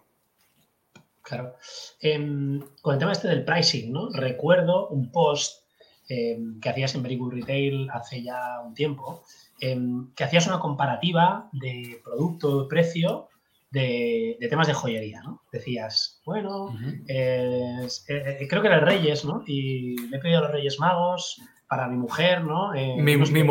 Claro. 1.30 1.54
Em, 2.00 2.60
con 2.82 2.94
el 2.94 2.98
tema 2.98 3.12
este 3.12 3.28
del 3.28 3.44
pricing, 3.44 3.92
¿no? 3.92 4.10
Recuerdo 4.10 4.88
un 4.88 5.12
post 5.12 5.60
que 6.08 6.68
hacías 6.68 6.92
en 6.96 7.04
Very 7.04 7.16
Good 7.16 7.34
Retail 7.34 7.88
hace 7.92 8.20
ya 8.20 8.60
un 8.66 8.74
tiempo, 8.74 9.22
que 9.60 10.24
hacías 10.24 10.48
una 10.48 10.58
comparativa 10.58 11.48
de 11.52 12.00
producto, 12.02 12.66
precio 12.66 13.28
de, 13.70 14.36
temas 14.50 14.66
de 14.66 14.74
joyería, 14.74 15.22
¿no? 15.22 15.42
Decías, 15.52 16.20
bueno, 16.24 16.76
eh, 17.06 17.86
eh, 18.08 18.46
creo 18.48 18.60
que 18.60 18.68
era 18.68 18.80
Reyes, 18.80 19.24
¿no? 19.24 19.44
Y 19.46 19.98
le 20.08 20.16
he 20.16 20.20
pedido 20.20 20.38
a 20.38 20.42
los 20.42 20.50
Reyes 20.50 20.80
Magos 20.80 21.40
para 21.70 21.86
mi 21.86 21.96
mujer, 21.96 22.42
¿no? 22.42 22.74
Eh, 22.74 22.96
mi, 22.98 23.16
mujer, 23.16 23.32
mi, 23.32 23.44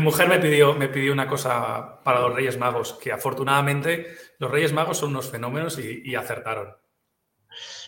mujer, 0.00 0.28
me, 0.28 0.40
pidió, 0.40 0.74
me 0.74 0.88
pidió 0.88 1.12
una 1.12 1.28
cosa 1.28 2.02
para 2.02 2.22
los 2.22 2.34
Reyes 2.34 2.58
Magos, 2.58 2.94
que 2.94 3.12
afortunadamente 3.12 4.08
los 4.40 4.50
Reyes 4.50 4.72
Magos 4.72 4.98
son 4.98 5.10
unos 5.10 5.30
fenómenos 5.30 5.78
y, 5.78 6.12
acertaron. 6.16 6.74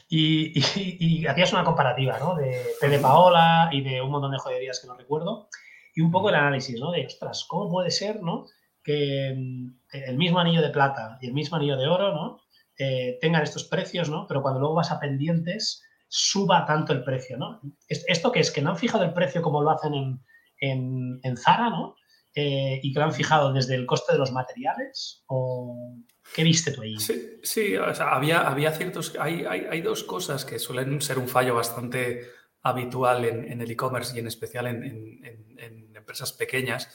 Y, 0.08 1.26
hacías 1.26 1.52
una 1.52 1.64
comparativa, 1.64 2.20
¿no? 2.20 2.36
De 2.36 2.66
Pede 2.80 3.00
Paola 3.00 3.68
y 3.72 3.80
de 3.80 4.00
un 4.00 4.12
montón 4.12 4.30
de 4.30 4.38
joyerías 4.38 4.78
que 4.78 4.86
no 4.86 4.94
recuerdo. 4.94 5.48
Y 5.92 6.02
un 6.02 6.12
poco 6.12 6.28
el 6.28 6.36
análisis, 6.36 6.78
¿no? 6.78 6.92
De, 6.92 7.04
ostras, 7.04 7.44
¿cómo 7.48 7.68
puede 7.68 7.90
ser, 7.90 8.22
¿no? 8.22 8.46
Que 8.80 9.34
mm, 9.36 10.06
el 10.06 10.18
mismo 10.18 10.38
anillo 10.38 10.62
de 10.62 10.70
plata 10.70 11.18
y 11.20 11.26
el 11.26 11.34
mismo 11.34 11.56
anillo 11.56 11.76
de 11.76 11.88
oro, 11.88 12.14
¿no? 12.14 12.42
Eh, 12.78 13.18
tengan 13.20 13.42
estos 13.42 13.64
precios, 13.64 14.08
¿no? 14.08 14.24
Pero 14.28 14.40
cuando 14.40 14.60
luego 14.60 14.76
vas 14.76 14.92
a 14.92 15.00
pendientes, 15.00 15.82
suba 16.14 16.66
tanto 16.66 16.92
el 16.92 17.02
precio, 17.02 17.38
¿no? 17.38 17.62
¿Esto 17.88 18.30
que 18.30 18.40
es? 18.40 18.50
¿Que 18.50 18.60
no 18.60 18.68
han 18.68 18.76
fijado 18.76 19.02
el 19.02 19.14
precio 19.14 19.40
como 19.40 19.62
lo 19.62 19.70
hacen 19.70 20.20
en, 20.58 21.36
Zara, 21.38 21.70
¿no? 21.70 21.96
Eh, 22.34 22.80
y 22.82 22.92
que 22.92 22.98
lo 22.98 23.06
han 23.06 23.14
fijado 23.14 23.50
desde 23.50 23.76
el 23.76 23.86
coste 23.86 24.12
de 24.12 24.18
los 24.18 24.30
materiales? 24.30 25.24
¿O 25.28 25.96
qué 26.34 26.44
viste 26.44 26.70
tú 26.70 26.82
ahí? 26.82 26.98
Sí, 26.98 27.76
había, 27.76 28.46
había 28.46 28.72
ciertos... 28.72 29.16
Hay, 29.18 29.46
hay, 29.46 29.80
dos 29.80 30.04
cosas 30.04 30.44
que 30.44 30.58
suelen 30.58 31.00
ser 31.00 31.18
un 31.18 31.28
fallo 31.28 31.54
bastante 31.54 32.26
habitual 32.60 33.24
en, 33.24 33.62
el 33.62 33.70
e-commerce 33.70 34.14
y 34.14 34.18
en 34.18 34.26
especial 34.26 34.66
en, 34.66 35.96
empresas 35.96 36.34
pequeñas. 36.34 36.90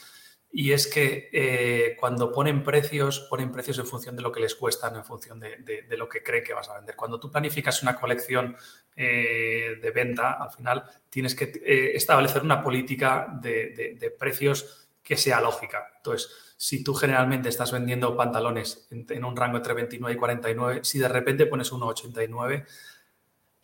Y 0.51 0.71
es 0.71 0.87
que 0.87 1.29
eh, 1.31 1.95
cuando 1.99 2.31
ponen 2.31 2.63
precios, 2.63 3.19
ponen 3.29 3.51
precios 3.51 3.77
en 3.79 3.85
función 3.85 4.15
de 4.15 4.21
lo 4.21 4.31
que 4.31 4.39
les 4.39 4.55
cuestan, 4.55 4.95
en 4.95 5.03
función 5.03 5.39
de, 5.39 5.85
lo 5.97 6.07
que 6.07 6.23
creen 6.23 6.43
que 6.43 6.53
vas 6.53 6.69
a 6.69 6.75
vender. 6.75 6.95
Cuando 6.95 7.19
tú 7.19 7.29
planificas 7.29 7.83
una 7.83 7.95
colección 7.95 8.55
eh, 8.95 9.77
de 9.81 9.91
venta, 9.91 10.33
al 10.33 10.51
final 10.51 10.83
tienes 11.09 11.35
que 11.35 11.45
eh, 11.63 11.91
establecer 11.95 12.41
una 12.41 12.63
política 12.63 13.27
de, 13.41 14.15
precios 14.17 14.87
que 15.03 15.17
sea 15.17 15.41
lógica. 15.41 15.91
Entonces, 15.97 16.55
si 16.57 16.83
tú 16.83 16.93
generalmente 16.93 17.49
estás 17.49 17.71
vendiendo 17.71 18.15
pantalones 18.15 18.87
en, 18.89 19.23
un 19.23 19.35
rango 19.35 19.57
entre 19.57 19.73
29 19.73 20.15
y 20.15 20.17
49, 20.17 20.79
si 20.83 20.97
de 20.97 21.07
repente 21.07 21.45
pones 21.45 21.71
1,89, 21.71 22.65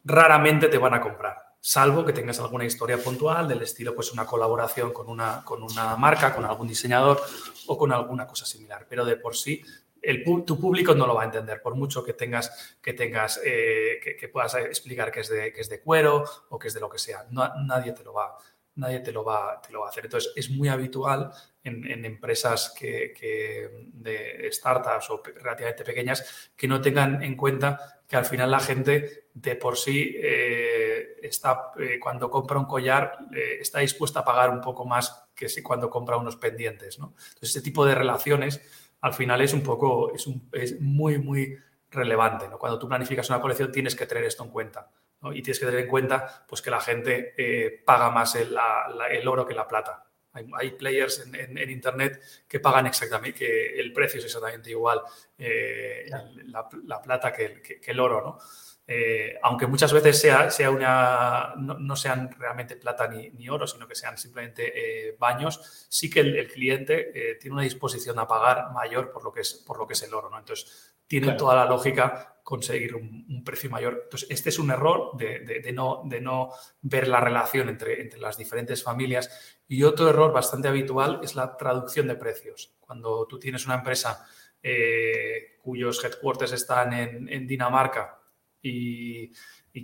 raramente 0.03 0.67
te 0.67 0.77
van 0.77 0.93
a 0.93 1.01
comprar 1.01 1.42
salvo 1.65 2.03
que 2.03 2.11
tengas 2.11 2.41
alguna 2.41 2.65
historia 2.65 2.97
puntual 2.97 3.47
del 3.47 3.61
estilo, 3.61 3.95
pues 3.95 4.11
una 4.11 4.25
colaboración 4.25 4.91
con 4.91 5.07
una, 5.07 5.45
con 5.45 5.63
una 5.63 5.95
marca, 5.95 6.35
con 6.35 6.43
algún 6.43 6.67
diseñador 6.67 7.21
o 7.67 7.77
con 7.77 7.93
alguna 7.93 8.27
cosa 8.27 8.45
similar. 8.45 8.85
Pero 8.89 9.05
de 9.05 9.15
por 9.15 9.33
sí, 9.33 9.63
el, 10.01 10.25
tu 10.45 10.59
público 10.59 10.93
no 10.93 11.07
lo 11.07 11.15
va 11.15 11.21
a 11.21 11.25
entender, 11.25 11.61
por 11.61 11.75
mucho 11.75 12.03
que 12.03 12.11
tengas, 12.11 12.77
que, 12.81 12.91
tengas 12.91 13.39
eh, 13.45 14.17
que, 14.19 14.27
puedas 14.27 14.55
explicar 14.55 15.09
que 15.09 15.21
es, 15.21 15.29
de, 15.29 15.53
que 15.53 15.61
es 15.61 15.69
de 15.69 15.79
cuero 15.79 16.25
o 16.49 16.59
que 16.59 16.67
es 16.67 16.73
de 16.73 16.81
lo 16.81 16.89
que 16.89 16.99
sea. 16.99 17.25
nadie 17.31 17.93
te 17.93 18.03
lo 18.03 18.11
va 18.11 18.37
nadie 18.75 18.99
te 18.99 19.11
lo, 19.11 19.23
va, 19.23 19.61
te 19.61 19.71
lo 19.71 19.81
va 19.81 19.87
a 19.87 19.89
hacer. 19.89 20.05
Entonces, 20.05 20.31
es 20.35 20.49
muy 20.49 20.67
habitual 20.67 21.31
en, 21.63 22.05
empresas 22.05 22.73
que, 22.77 23.13
de 23.93 24.49
startups 24.51 25.09
o 25.11 25.21
relativamente 25.23 25.83
pequeñas 25.83 26.51
que 26.55 26.67
no 26.67 26.81
tengan 26.81 27.23
en 27.23 27.35
cuenta 27.35 28.02
que 28.13 28.17
al 28.17 28.25
final 28.25 28.51
la 28.51 28.59
gente 28.59 29.29
de 29.33 29.55
por 29.55 29.75
sí 29.75 30.15
eh, 30.15 31.15
está, 31.23 31.71
eh, 31.79 31.97
cuando 31.99 32.29
compra 32.29 32.59
un 32.59 32.65
collar, 32.65 33.17
eh, 33.35 33.57
está 33.59 33.79
dispuesta 33.79 34.19
a 34.19 34.23
pagar 34.23 34.51
un 34.51 34.61
poco 34.61 34.85
más 34.85 35.29
que 35.33 35.49
si 35.49 35.63
cuando 35.63 35.89
compra 35.89 36.17
unos 36.17 36.35
pendientes. 36.35 36.99
¿no? 36.99 37.15
Entonces, 37.17 37.49
este 37.49 37.61
tipo 37.61 37.83
de 37.87 37.95
relaciones 37.95 38.61
al 39.01 39.15
final 39.15 39.41
es 39.41 39.51
un 39.51 39.63
poco, 39.63 40.13
es, 40.13 40.27
es 40.51 40.79
muy, 40.79 41.17
muy 41.17 41.57
relevante. 41.89 42.47
¿no? 42.47 42.59
Cuando 42.59 42.77
tú 42.77 42.87
planificas 42.87 43.27
una 43.31 43.41
colección 43.41 43.71
tienes 43.71 43.95
que 43.95 44.05
tener 44.05 44.25
esto 44.25 44.43
en 44.43 44.51
cuenta. 44.51 44.91
Y 45.33 45.41
tienes 45.41 45.57
que 45.57 45.65
tener 45.65 45.79
en 45.79 45.87
cuenta 45.87 46.45
pues, 46.47 46.61
que 46.61 46.69
la 46.69 46.81
gente 46.81 47.81
paga 47.83 48.11
más 48.11 48.35
el, 48.35 48.55
el 49.09 49.27
oro 49.27 49.47
que 49.47 49.55
la 49.55 49.67
plata. 49.67 50.02
Hay, 50.33 50.71
players 50.71 51.27
en, 51.31 51.69
Internet 51.69 52.19
que 52.47 52.59
pagan 52.59 52.87
exactamente, 52.87 53.37
que 53.37 53.79
el 53.79 53.93
precio 53.93 54.19
es 54.19 54.25
exactamente 54.25 54.71
igual 54.71 55.01
eh, 55.37 56.09
la, 56.45 57.01
plata 57.01 57.31
que 57.31 57.81
el, 57.85 57.99
oro, 57.99 58.21
¿no? 58.21 58.37
Eh, 58.85 59.37
aunque 59.43 59.67
muchas 59.67 59.93
veces 59.93 60.19
sea, 60.19 60.49
sea 60.49 60.69
una, 60.69 61.53
no, 61.55 61.95
sean 61.95 62.31
realmente 62.37 62.75
plata 62.75 63.07
ni, 63.07 63.47
oro, 63.47 63.67
sino 63.67 63.87
que 63.87 63.95
sean 63.95 64.17
simplemente 64.17 64.73
eh, 65.09 65.15
baños, 65.19 65.87
sí 65.87 66.09
que 66.09 66.21
el, 66.21 66.47
cliente 66.51 67.37
tiene 67.39 67.53
una 67.53 67.63
disposición 67.63 68.17
a 68.17 68.27
pagar 68.27 68.71
mayor 68.73 69.11
por 69.11 69.23
lo 69.23 69.31
que 69.31 69.41
es, 69.41 69.53
por 69.53 69.77
lo 69.77 69.85
que 69.85 69.93
es 69.93 70.01
el 70.01 70.13
oro. 70.13 70.29
¿no? 70.29 70.39
Entonces, 70.39 70.93
tiene 71.07 71.33
toda 71.33 71.55
la 71.55 71.65
lógica 71.65 72.39
conseguir 72.43 72.95
un, 72.95 73.43
precio 73.43 73.69
mayor. 73.69 74.01
Entonces, 74.03 74.29
este 74.31 74.49
es 74.49 74.59
un 74.59 74.71
error 74.71 75.15
de, 75.15 75.71
no, 75.73 76.01
de 76.05 76.19
no, 76.19 76.51
ver 76.81 77.07
la 77.07 77.19
relación 77.19 77.69
entre, 77.69 78.01
entre, 78.01 78.19
las 78.19 78.37
diferentes 78.37 78.83
familias. 78.83 79.52
Y 79.73 79.83
otro 79.83 80.07
error 80.07 80.31
bastante 80.31 80.67
habitual 80.67 81.19
es 81.23 81.33
la 81.33 81.57
traducción 81.57 82.07
de 82.07 82.13
precios. 82.13 82.75
Cuando 82.79 83.25
tú 83.25 83.39
tienes 83.39 83.65
una 83.65 83.73
empresa 83.73 84.23
eh, 84.61 85.57
cuyos 85.63 86.03
headquarters 86.05 86.51
están 86.51 86.93
en, 86.93 87.47
Dinamarca 87.47 88.19
y, 88.61 89.31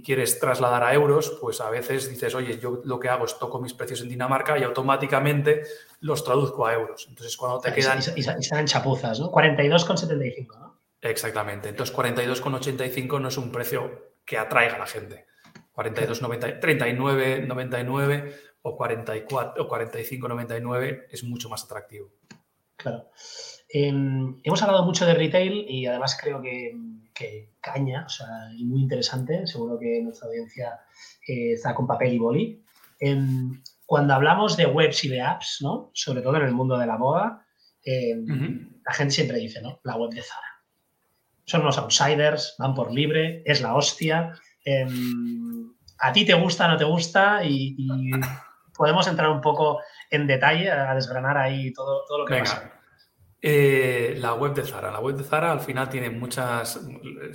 quieres 0.03 0.39
trasladar 0.39 0.83
a 0.83 0.93
euros, 0.93 1.39
pues 1.41 1.59
a 1.59 1.71
veces 1.71 2.07
dices, 2.07 2.35
oye, 2.35 2.59
yo 2.59 2.83
lo 2.85 2.99
que 2.99 3.09
hago 3.09 3.25
es 3.25 3.39
toco 3.39 3.59
mis 3.59 3.73
precios 3.73 4.01
en 4.01 4.09
Dinamarca 4.09 4.59
y 4.59 4.63
automáticamente 4.63 5.63
los 6.01 6.23
traduzco 6.23 6.67
a 6.67 6.75
euros. 6.75 7.07
Entonces, 7.09 7.35
cuando 7.35 7.59
te 7.59 7.73
quedan... 7.73 7.97
Y, 8.15 8.21
salen 8.21 8.67
chapuzas, 8.67 9.19
¿no? 9.19 9.31
42,75, 9.31 10.59
¿no? 10.59 10.79
Exactamente. 11.01 11.69
Entonces, 11.69 11.95
42,85 11.95 13.19
no 13.19 13.29
es 13.29 13.37
un 13.37 13.51
precio 13.51 14.13
que 14.23 14.37
atraiga 14.37 14.75
a 14.75 14.79
la 14.79 14.85
gente. 14.85 15.25
42,99 15.73 16.59
39,99 16.59 18.48
o 18.62 18.76
44 18.76 19.64
o 19.64 19.70
45,99 19.70 21.05
es 21.10 21.24
mucho 21.24 21.49
más 21.49 21.64
atractivo. 21.64 22.12
Claro. 22.76 23.10
Em, 23.70 24.39
hemos 24.43 24.62
hablado 24.64 24.86
mucho 24.86 25.05
de 25.05 25.14
retail 25.14 25.66
y 25.68 25.86
además 25.86 26.18
creo 26.20 26.41
que, 26.41 26.76
caña, 27.62 28.05
o 28.05 28.10
sea, 28.10 28.28
y 28.55 28.64
muy 28.66 28.82
interesante. 28.82 29.45
Seguro 29.45 29.78
que 29.78 30.01
nuestra 30.01 30.28
audiencia 30.28 30.80
eh, 31.28 31.53
está 31.53 31.76
con 31.76 31.86
papel 31.86 32.14
y 32.14 32.18
boli. 32.18 32.64
Em, 32.99 33.62
cuando 33.86 34.14
hablamos 34.14 34.55
de 34.55 34.66
webs 34.66 35.03
y 35.03 35.10
de 35.10 35.22
apps, 35.22 35.60
¿no? 35.62 35.91
Sobre 35.93 36.22
todo 36.22 36.38
en 36.38 36.43
el 36.43 36.53
mundo 36.53 36.78
de 36.78 36.86
la 36.86 36.97
moda, 36.97 37.45
em, 37.84 38.70
la 38.86 38.93
gente 38.93 39.14
siempre 39.14 39.39
dice, 39.39 39.62
¿no? 39.62 39.80
La 39.84 39.97
web 39.97 40.12
de 40.12 40.22
Zara 40.22 40.49
son 41.49 41.64
los 41.66 41.80
outsiders, 41.80 42.55
van 42.60 42.76
por 42.76 42.93
libre, 42.93 43.41
es 43.43 43.62
la 43.62 43.74
hostia. 43.76 44.34
A 45.97 46.14
ti 46.14 46.24
te 46.24 46.36
gusta, 46.36 46.68
no 46.68 46.78
te 46.78 46.86
gusta 46.86 47.43
y, 47.43 47.76
podemos 48.80 49.05
entrar 49.09 49.30
un 49.30 49.41
poco 49.41 49.82
en 50.09 50.25
detalle 50.25 50.71
a 50.71 50.95
desgranar 50.95 51.38
ahí 51.38 51.73
todo, 51.73 52.05
todo 52.07 52.19
lo 52.19 52.25
que 52.25 52.39
pasa. 52.39 52.71
Eh, 53.41 54.15
la 54.19 54.36
web 54.36 54.53
de 54.53 54.63
Zara. 54.63 54.89
La 54.89 55.01
web 55.01 55.17
de 55.17 55.25
Zara 55.25 55.51
al 55.51 55.59
final 55.59 55.89
tiene 55.89 56.09
muchas. 56.09 56.80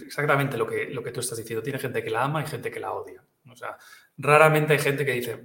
Exactamente 0.02 0.56
lo 0.56 0.66
que, 0.66 0.86
lo 0.86 1.02
que 1.02 1.12
tú 1.12 1.20
estás 1.20 1.36
diciendo. 1.36 1.62
Tiene 1.62 1.78
gente 1.78 2.02
que 2.02 2.08
la 2.08 2.24
ama 2.24 2.42
y 2.42 2.46
gente 2.46 2.70
que 2.70 2.80
la 2.80 2.92
odia. 2.92 3.22
O 3.46 3.54
sea, 3.54 3.76
raramente 4.16 4.72
hay 4.72 4.78
gente 4.78 5.04
que 5.04 5.12
dice, 5.12 5.44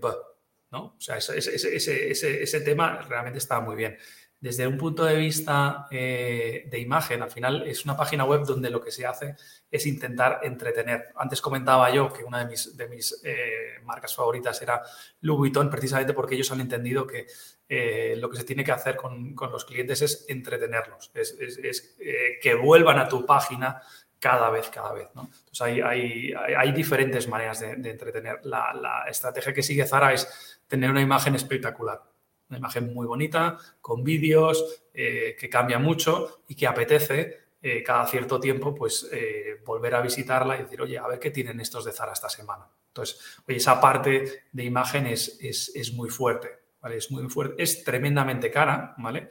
¿no? 0.72 0.84
O 0.86 1.02
sea, 1.02 1.18
ese, 1.18 1.38
ese, 1.38 2.12
ese 2.12 2.62
tema 2.62 3.02
realmente 3.02 3.40
está 3.40 3.60
muy 3.60 3.76
bien 3.76 3.98
desde 4.42 4.66
un 4.66 4.78
punto 4.78 5.04
de 5.04 5.18
vista 5.18 5.88
eh, 5.92 6.66
de 6.72 6.80
imagen, 6.80 7.22
al 7.22 7.30
final 7.30 7.68
es 7.68 7.84
una 7.84 7.98
página 7.98 8.24
web 8.24 8.46
donde 8.46 8.70
lo 8.70 8.82
que 8.82 8.90
se 8.90 9.06
hace 9.06 9.36
es 9.70 9.86
intentar 9.86 10.40
entretener. 10.44 11.10
Antes 11.18 11.42
comentaba 11.42 11.90
yo 11.94 12.12
que 12.12 12.24
una 12.24 12.46
de 12.46 12.88
mis, 12.88 13.22
eh, 13.26 13.80
marcas 13.84 14.16
favoritas 14.16 14.62
era 14.62 14.82
Louis 15.22 15.40
Vuitton, 15.40 15.70
precisamente 15.70 16.14
porque 16.14 16.36
ellos 16.36 16.52
han 16.54 16.62
entendido 16.62 17.06
que 17.06 17.28
eh, 17.68 18.16
lo 18.18 18.30
que 18.30 18.38
se 18.38 18.46
tiene 18.46 18.64
que 18.64 18.72
hacer 18.72 18.96
con, 18.96 19.36
los 19.52 19.66
clientes 19.66 20.02
es 20.02 20.26
entretenerlos, 20.30 21.12
es, 21.14 21.98
que 22.42 22.56
vuelvan 22.56 22.98
a 22.98 23.10
tu 23.10 23.26
página 23.26 23.82
cada 24.20 24.50
vez, 24.50 24.70
cada 24.70 24.94
vez. 24.94 25.08
Entonces 25.10 25.62
hay, 25.62 26.32
hay, 26.34 26.72
diferentes 26.72 27.28
maneras 27.28 27.60
de, 27.60 27.90
entretener. 27.90 28.40
la 28.44 29.04
estrategia 29.10 29.54
que 29.54 29.64
sigue 29.64 29.86
Zara 29.86 30.14
es 30.14 30.62
tener 30.68 30.90
una 30.90 31.02
imagen 31.02 31.36
espectacular 31.36 32.02
una 32.50 32.58
imagen 32.58 32.94
muy 32.94 33.06
bonita, 33.06 33.58
con 33.80 34.04
vídeos, 34.04 34.84
eh, 34.94 35.36
que 35.40 35.50
cambia 35.50 35.80
mucho 35.80 36.42
y 36.48 36.56
que 36.56 36.68
apetece 36.68 37.38
eh, 37.62 37.84
cada 37.84 38.08
cierto 38.08 38.40
tiempo 38.40 38.74
pues 38.74 39.08
eh, 39.12 39.62
volver 39.66 39.96
a 39.96 40.02
visitarla 40.02 40.58
y 40.58 40.64
decir, 40.64 40.82
oye, 40.82 40.98
a 40.98 41.08
ver 41.08 41.20
qué 41.20 41.32
tienen 41.32 41.60
estos 41.60 41.86
de 41.86 41.92
Zara 41.92 42.14
esta 42.14 42.30
semana. 42.30 42.68
Entonces, 42.88 43.20
oye, 43.48 43.58
esa 43.58 43.80
parte 43.80 44.46
de 44.52 44.64
imagen 44.64 45.06
es, 45.06 45.38
es, 45.42 45.94
muy 45.94 46.10
fuerte, 46.10 46.50
¿vale? 46.82 46.98
Es 46.98 47.12
muy 47.12 47.30
fuerte, 47.30 47.62
es 47.62 47.84
tremendamente 47.84 48.50
cara, 48.50 48.96
¿vale? 48.98 49.30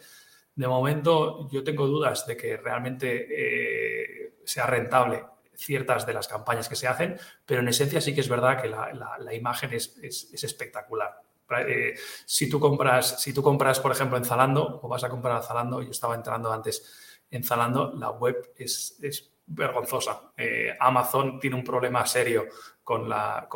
De 0.55 0.69
momento 0.69 1.49
yo 1.51 1.65
tengo 1.65 1.87
dudas 1.87 2.27
de 2.27 2.37
que 2.37 2.57
realmente 2.57 4.33
sea 4.45 4.67
rentable 4.67 5.25
ciertas 5.55 6.07
de 6.07 6.15
las 6.15 6.29
campañas 6.29 6.69
que 6.69 6.77
se 6.77 6.87
hacen, 6.87 7.19
pero 7.45 7.61
en 7.61 7.69
esencia 7.69 8.01
sí 8.01 8.15
que 8.15 8.21
es 8.21 8.29
verdad 8.29 8.61
que 8.61 8.69
la, 8.69 9.35
imagen 9.35 9.73
es, 9.73 9.97
es 9.99 10.45
espectacular. 10.45 11.28
Eh, 11.67 11.95
si, 12.25 12.49
tú 12.49 12.61
compras, 12.61 13.21
si 13.21 13.33
tú 13.33 13.43
compras, 13.43 13.81
por 13.81 13.93
ejemplo, 13.93 14.17
en 14.17 14.25
Zalando 14.25 14.81
o 14.83 14.89
vas 14.89 15.05
a 15.05 15.09
comprar 15.09 15.37
a 15.37 15.43
Zalando, 15.43 15.83
yo 15.83 15.91
estaba 15.91 16.15
entrando 16.15 16.53
antes 16.53 17.23
en 17.31 17.45
Zalando, 17.45 17.95
la 17.95 18.11
web 18.11 18.53
es, 18.57 19.33
vergonzosa. 19.51 20.33
Eh, 20.37 20.77
Amazon 20.79 21.41
tiene 21.41 21.57
un 21.57 21.65
problema 21.65 22.05
serio 22.05 22.47
con 22.85 23.09
la, 23.09 23.49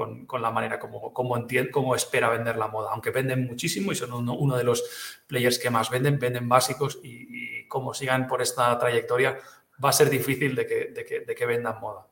manera 0.53 0.79
como, 0.79 1.95
espera 1.95 2.31
vender 2.31 2.57
la 2.57 2.69
moda, 2.69 2.93
aunque 2.93 3.11
venden 3.11 3.47
muchísimo 3.47 3.93
y 3.93 3.95
son 3.95 4.13
uno, 4.13 4.57
de 4.57 4.65
los 4.65 4.83
players 5.27 5.59
que 5.59 5.69
más 5.69 5.91
venden, 5.91 6.19
venden 6.19 6.49
básicos 6.49 6.99
y, 7.03 7.67
como 7.69 7.93
sigan 7.93 8.27
por 8.27 8.41
esta 8.41 8.79
trayectoria 8.79 9.39
va 9.83 9.91
a 9.91 9.93
ser 9.93 10.09
difícil 10.09 10.55
de 10.55 10.67
que, 10.67 11.25
de 11.27 11.35
que 11.35 11.47
vendan 11.47 11.81
moda. 11.81 12.07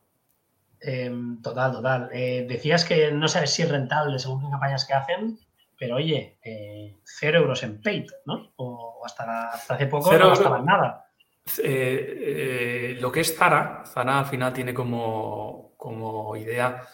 Em, 0.80 1.42
total, 1.42 1.72
total. 1.72 2.08
Eh, 2.12 2.46
decías 2.48 2.84
que 2.84 3.12
no 3.12 3.28
sabes 3.28 3.50
si 3.50 3.62
es 3.62 3.68
rentable 3.68 4.18
según 4.18 4.42
las 4.42 4.50
campañas 4.50 4.84
que 4.86 4.94
hacen, 4.94 5.38
pero 5.80 5.96
oye, 5.96 6.38
eh, 6.44 7.00
cero 7.04 7.38
euros 7.38 7.62
en 7.62 7.80
paid, 7.80 8.06
¿no? 8.26 8.52
O, 8.56 9.02
hasta, 9.02 9.48
hace 9.48 9.86
poco 9.86 10.12
no 10.12 10.28
gastaban 10.28 10.66
nada. 10.66 11.06
Eh, 11.64 12.98
lo 13.00 13.10
que 13.10 13.20
es 13.20 13.34
Zara, 13.34 13.82
Zara 13.86 14.18
al 14.18 14.26
final 14.26 14.52
tiene 14.52 14.74
como, 14.74 15.72
como 15.78 16.36
idea 16.36 16.86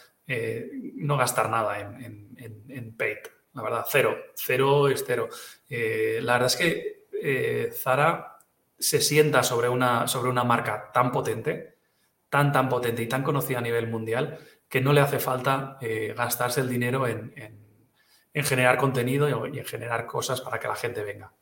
no 0.95 1.17
gastar 1.17 1.49
nada 1.49 1.79
en, 1.79 2.35
en, 2.69 2.95
paid, 2.95 3.17
la 3.53 3.61
verdad, 3.61 3.85
cero, 3.89 4.15
cero 4.35 4.87
es 4.87 5.03
cero. 5.05 5.27
la 5.69 6.33
verdad 6.33 6.47
es 6.47 6.55
que 6.55 7.71
Zara 7.73 8.37
se 8.79 9.01
sienta 9.01 9.43
sobre 9.43 9.67
una, 9.67 10.07
sobre 10.07 10.29
una 10.29 10.45
marca 10.45 10.91
tan 10.93 11.11
potente 11.11 11.77
tan, 12.29 12.51
tan 12.51 12.69
potente 12.69 13.03
y 13.03 13.07
tan 13.07 13.23
conocida 13.23 13.59
a 13.59 13.61
nivel 13.61 13.87
mundial 13.87 14.39
que 14.69 14.81
no 14.81 14.93
le 14.93 15.01
hace 15.01 15.19
falta 15.19 15.77
eh, 15.81 16.13
gastarse 16.15 16.61
el 16.61 16.69
dinero 16.69 17.07
en, 17.07 17.33
generar 18.43 18.77
contenido 18.77 19.47
y 19.47 19.59
en 19.59 19.65
generar 19.65 20.05
cosas 20.05 20.41
para 20.41 20.59
que 20.59 20.67
la 20.67 20.75
gente 20.75 21.03
venga. 21.03 21.33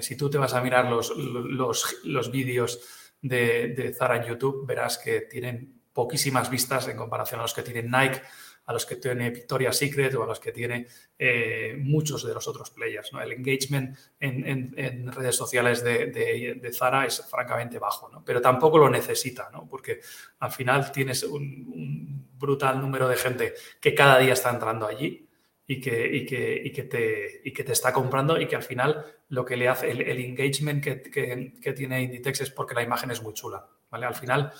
Si 0.00 0.16
tú 0.16 0.30
te 0.30 0.38
vas 0.38 0.54
a 0.54 0.60
mirar 0.60 0.86
los, 0.86 1.14
los, 1.16 2.30
vídeos 2.30 2.80
de, 3.20 3.68
de 3.68 3.92
Zara 3.92 4.16
en 4.16 4.24
YouTube, 4.24 4.66
verás 4.66 4.98
que 4.98 5.22
tienen 5.22 5.82
poquísimas 5.92 6.50
vistas 6.50 6.88
en 6.88 6.96
comparación 6.96 7.40
a 7.40 7.44
los 7.44 7.54
que 7.54 7.62
tienen 7.62 7.90
Nike 7.90 8.20
a 8.66 8.72
los 8.72 8.86
que 8.86 8.96
tiene 8.96 9.30
Victoria's 9.30 9.76
Secret 9.76 10.14
o 10.14 10.22
a 10.22 10.26
los 10.26 10.40
que 10.40 10.52
tiene 10.52 10.86
eh, 11.18 11.76
muchos 11.78 12.24
de 12.26 12.32
los 12.32 12.46
otros 12.48 12.70
players. 12.70 13.12
¿no? 13.12 13.20
El 13.20 13.32
engagement 13.32 13.96
en, 14.18 15.12
redes 15.12 15.36
sociales 15.36 15.84
de, 15.84 16.70
Zara 16.72 17.06
es 17.06 17.24
francamente 17.28 17.78
bajo, 17.78 18.08
¿no? 18.08 18.24
pero 18.24 18.40
tampoco 18.40 18.78
lo 18.78 18.88
necesita, 18.88 19.50
¿no? 19.52 19.68
porque 19.68 20.00
al 20.38 20.50
final 20.50 20.90
tienes 20.92 21.22
un, 21.24 22.24
brutal 22.36 22.80
número 22.80 23.08
de 23.08 23.16
gente 23.16 23.54
que 23.80 23.94
cada 23.94 24.18
día 24.18 24.34
está 24.34 24.50
entrando 24.50 24.86
allí 24.86 25.28
y 25.66 25.80
que, 25.80 26.26
que, 26.26 26.72
que, 26.72 26.82
te, 26.84 27.52
que 27.52 27.64
te 27.64 27.72
está 27.72 27.92
comprando 27.92 28.38
y 28.40 28.46
que 28.46 28.56
al 28.56 28.62
final 28.62 29.04
lo 29.28 29.44
que 29.44 29.56
le 29.56 29.68
hace 29.68 29.90
el, 29.90 30.00
engagement 30.02 30.84
que, 30.84 31.72
tiene 31.72 32.02
Inditex 32.02 32.42
es 32.42 32.50
porque 32.50 32.74
la 32.74 32.82
imagen 32.82 33.10
es 33.10 33.22
muy 33.22 33.32
chula. 33.32 33.66
¿vale? 33.90 34.06
Al 34.06 34.14
final 34.14 34.52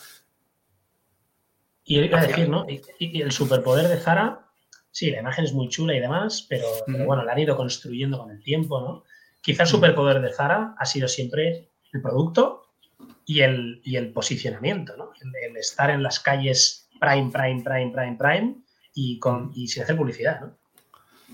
y 1.84 2.00
iba 2.00 2.18
a 2.18 2.26
decir, 2.26 2.48
¿no? 2.48 2.66
Y, 2.98 3.20
el 3.20 3.30
superpoder 3.30 3.88
de 3.88 3.98
Zara, 3.98 4.46
sí, 4.90 5.11
la 5.11 5.20
imagen 5.20 5.44
es 5.44 5.52
muy 5.52 5.68
chula 5.68 5.94
y 5.94 6.00
demás, 6.00 6.46
pero, 6.48 6.66
bueno, 6.86 7.24
la 7.24 7.32
han 7.32 7.38
ido 7.38 7.57
construyendo 7.57 8.18
con 8.18 8.30
el 8.30 8.42
tiempo, 8.42 8.80
¿no? 8.80 9.05
Quizá 9.42 9.64
el 9.64 9.68
superpoder 9.68 10.22
de 10.22 10.32
Zara 10.32 10.74
ha 10.78 10.86
sido 10.86 11.07
siempre 11.07 11.68
el 11.92 12.00
producto 12.00 12.72
y 13.26 13.40
el, 13.40 13.82
el 13.84 14.12
posicionamiento, 14.12 14.96
¿no? 14.96 15.12
El, 15.20 15.57
estar 15.59 15.90
en 15.90 16.02
las 16.02 16.20
calles 16.20 16.88
prime, 16.98 17.30
prime, 17.30 17.62
prime, 17.62 17.92
prime, 17.92 18.16
prime 18.18 18.57
y, 18.94 19.18
con, 19.18 19.52
y 19.55 19.68
sin 19.68 19.82
hacer 19.82 19.96
publicidad, 19.96 20.40
¿no? 20.40 20.57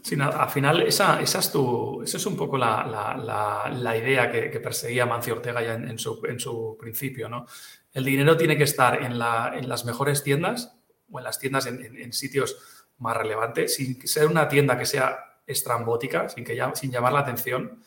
Sí, 0.03 0.17
al 0.21 0.49
final 0.49 0.83
esa, 0.83 1.21
esa 1.21 1.39
es 1.41 1.53
tu, 1.53 2.03
eso 2.03 2.17
es 2.17 2.27
un 2.27 2.37
poco 2.37 2.57
la, 2.57 3.97
idea 3.99 4.31
que, 4.31 4.61
perseguía 4.61 5.05
Mancio 5.05 5.35
Ortega 5.35 5.63
ya 5.63 5.75
en, 5.75 5.99
su, 5.99 6.77
principio, 6.79 7.29
¿no? 7.29 7.47
El 7.93 8.05
dinero 8.05 8.37
tiene 8.37 8.57
que 8.57 8.65
estar 8.65 9.03
en, 9.03 9.19
las 9.19 9.85
mejores 9.85 10.23
tiendas 10.23 10.77
o 11.11 11.19
en 11.19 11.25
las 11.25 11.39
tiendas 11.39 11.67
en, 11.67 12.13
sitios 12.13 12.57
más 12.99 13.17
relevantes, 13.17 13.75
sin 13.75 14.07
ser 14.07 14.27
una 14.27 14.49
tienda 14.49 14.79
que 14.79 14.87
sea 14.87 15.19
estrambótica, 15.47 16.29
sin, 16.29 16.45
que, 16.45 16.59
sin 16.75 16.91
llamar 16.91 17.13
la 17.13 17.21
atención. 17.21 17.83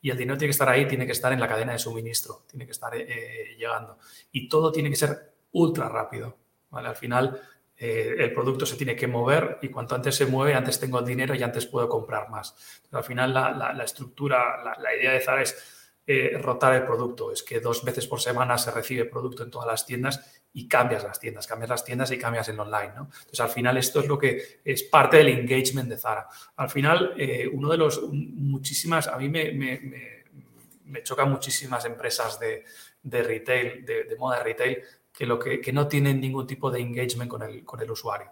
Y 0.00 0.10
el 0.10 0.16
dinero 0.16 0.38
tiene 0.38 0.48
que 0.48 0.52
estar 0.52 0.68
ahí, 0.68 0.86
tiene 0.86 1.06
que 1.06 1.12
estar 1.12 1.32
en 1.32 1.40
la 1.40 1.48
cadena 1.48 1.72
de 1.72 1.78
suministro, 1.78 2.44
tiene 2.48 2.64
que 2.66 2.72
estar 2.72 2.94
eh, 2.94 3.56
llegando. 3.58 3.98
Y 4.30 4.48
todo 4.48 4.70
tiene 4.70 4.90
que 4.90 4.96
ser 4.96 5.34
ultra 5.52 5.88
rápido. 5.88 6.36
¿vale? 6.70 6.88
Al 6.88 6.96
final, 6.96 7.40
eh, 7.78 8.16
el 8.18 8.32
producto 8.32 8.66
se 8.66 8.76
tiene 8.76 8.96
que 8.96 9.06
mover 9.06 9.58
y 9.62 9.68
cuanto 9.68 9.94
antes 9.94 10.16
se 10.16 10.26
mueve, 10.26 10.54
antes 10.54 10.80
tengo 10.80 10.98
el 10.98 11.04
dinero 11.04 11.34
y 11.34 11.42
antes 11.42 11.66
puedo 11.66 11.88
comprar 11.88 12.28
más. 12.28 12.56
al 12.90 13.04
final, 13.04 13.32
la, 13.32 13.82
estructura, 13.84 14.76
la, 14.80 14.96
idea 14.96 15.12
de 15.12 15.20
Zara 15.20 15.42
es 15.42 15.56
eh, 16.10 16.38
rotar 16.40 16.74
el 16.74 16.84
producto. 16.84 17.30
Es 17.30 17.42
que 17.42 17.60
dos 17.60 17.84
veces 17.84 18.06
por 18.06 18.18
semana 18.18 18.56
se 18.56 18.70
recibe 18.70 19.04
producto 19.04 19.42
en 19.42 19.50
todas 19.50 19.68
las 19.68 19.84
tiendas 19.84 20.42
y 20.54 20.66
cambias 20.66 21.04
las 21.04 21.20
tiendas, 21.20 21.46
cambias 21.46 21.68
las 21.68 21.84
tiendas 21.84 22.10
y 22.10 22.18
cambias 22.18 22.48
el 22.48 22.58
online. 22.58 22.92
Entonces, 22.96 23.40
al 23.40 23.50
final, 23.50 23.76
esto 23.76 24.00
es 24.00 24.08
lo 24.08 24.18
que 24.18 24.60
es 24.64 24.84
parte 24.84 25.18
del 25.18 25.28
engagement 25.28 25.88
de 25.88 25.98
Zara. 25.98 26.26
Al 26.56 26.70
final, 26.70 27.14
eh, 27.18 27.46
uno 27.52 27.70
de 27.70 27.76
los 27.76 28.02
muchísimas, 28.10 29.06
a 29.06 29.18
mí 29.18 29.28
me, 29.28 29.52
me, 29.52 31.02
chocan 31.02 31.30
muchísimas 31.30 31.84
empresas 31.84 32.40
de, 32.40 32.64
retail, 33.22 33.84
de, 33.84 34.16
moda 34.18 34.38
de 34.38 34.44
retail, 34.44 34.82
que, 35.18 35.26
lo 35.26 35.36
que, 35.36 35.72
no 35.72 35.88
tienen 35.88 36.20
ningún 36.20 36.46
tipo 36.46 36.70
de 36.70 36.78
engagement 36.78 37.28
con 37.28 37.42
el, 37.42 37.64
con 37.64 37.80
el 37.80 37.90
usuario. 37.90 38.30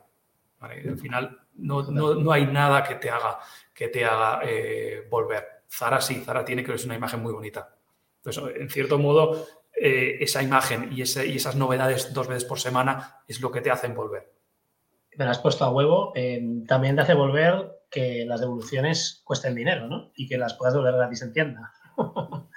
Al 0.60 0.96
final, 0.96 1.36
no, 1.54 1.82
no, 1.82 2.30
hay 2.30 2.46
nada 2.46 2.84
que 2.84 2.94
te 2.94 3.10
haga, 3.10 3.40
que 3.74 3.88
te 3.88 4.04
haga 4.04 4.40
eh, 4.44 5.04
volver. 5.10 5.64
Zara 5.68 6.00
sí, 6.00 6.22
Zara 6.24 6.44
tiene 6.44 6.62
que 6.62 6.78
ser 6.78 6.86
una 6.86 6.94
imagen 6.94 7.20
muy 7.20 7.32
bonita. 7.32 7.74
Entonces, 8.18 8.54
en 8.60 8.70
cierto 8.70 9.00
modo, 9.00 9.46
eh, 9.76 10.18
esa 10.20 10.44
imagen 10.44 10.90
y, 10.92 11.02
esas 11.02 11.56
novedades 11.56 12.14
dos 12.14 12.28
veces 12.28 12.44
por 12.44 12.60
semana 12.60 13.16
es 13.26 13.40
lo 13.40 13.50
que 13.50 13.62
te 13.62 13.72
hacen 13.72 13.92
volver. 13.92 14.32
Me 15.16 15.24
lo 15.24 15.32
has 15.32 15.40
puesto 15.40 15.64
a 15.64 15.70
huevo. 15.70 16.12
Eh, 16.14 16.62
también 16.68 16.94
te 16.94 17.02
hace 17.02 17.14
volver 17.14 17.80
que 17.90 18.24
las 18.26 18.38
devoluciones 18.38 19.22
cuesten 19.24 19.56
dinero, 19.56 19.88
¿no? 19.88 20.12
Y 20.14 20.28
que 20.28 20.38
las 20.38 20.54
puedas 20.54 20.76
volver 20.76 20.94
gratis 20.94 21.22
en 21.22 21.32
tienda. 21.32 21.72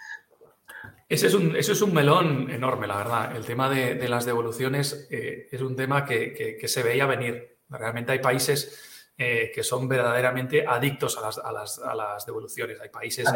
Ese 1.09 1.25
es, 1.25 1.33
un, 1.33 1.55
es 1.55 1.81
un 1.81 1.91
melón 1.91 2.51
enorme, 2.51 2.85
la 2.85 2.97
verdad. 2.97 3.35
El 3.35 3.43
tema 3.43 3.67
de, 3.67 4.07
las 4.07 4.25
devoluciones 4.25 5.07
eh, 5.09 5.47
es 5.51 5.59
un 5.59 5.75
tema 5.75 6.05
que, 6.05 6.61
se 6.63 6.83
veía 6.83 7.07
venir. 7.07 7.57
Realmente 7.67 8.11
hay 8.11 8.19
países 8.19 9.11
eh, 9.17 9.51
que 9.53 9.63
son 9.63 9.87
verdaderamente 9.87 10.67
adictos 10.67 11.17
a 11.17 11.51
las, 11.51 12.25
devoluciones. 12.27 12.79
Hay 12.79 12.89
países, 12.89 13.27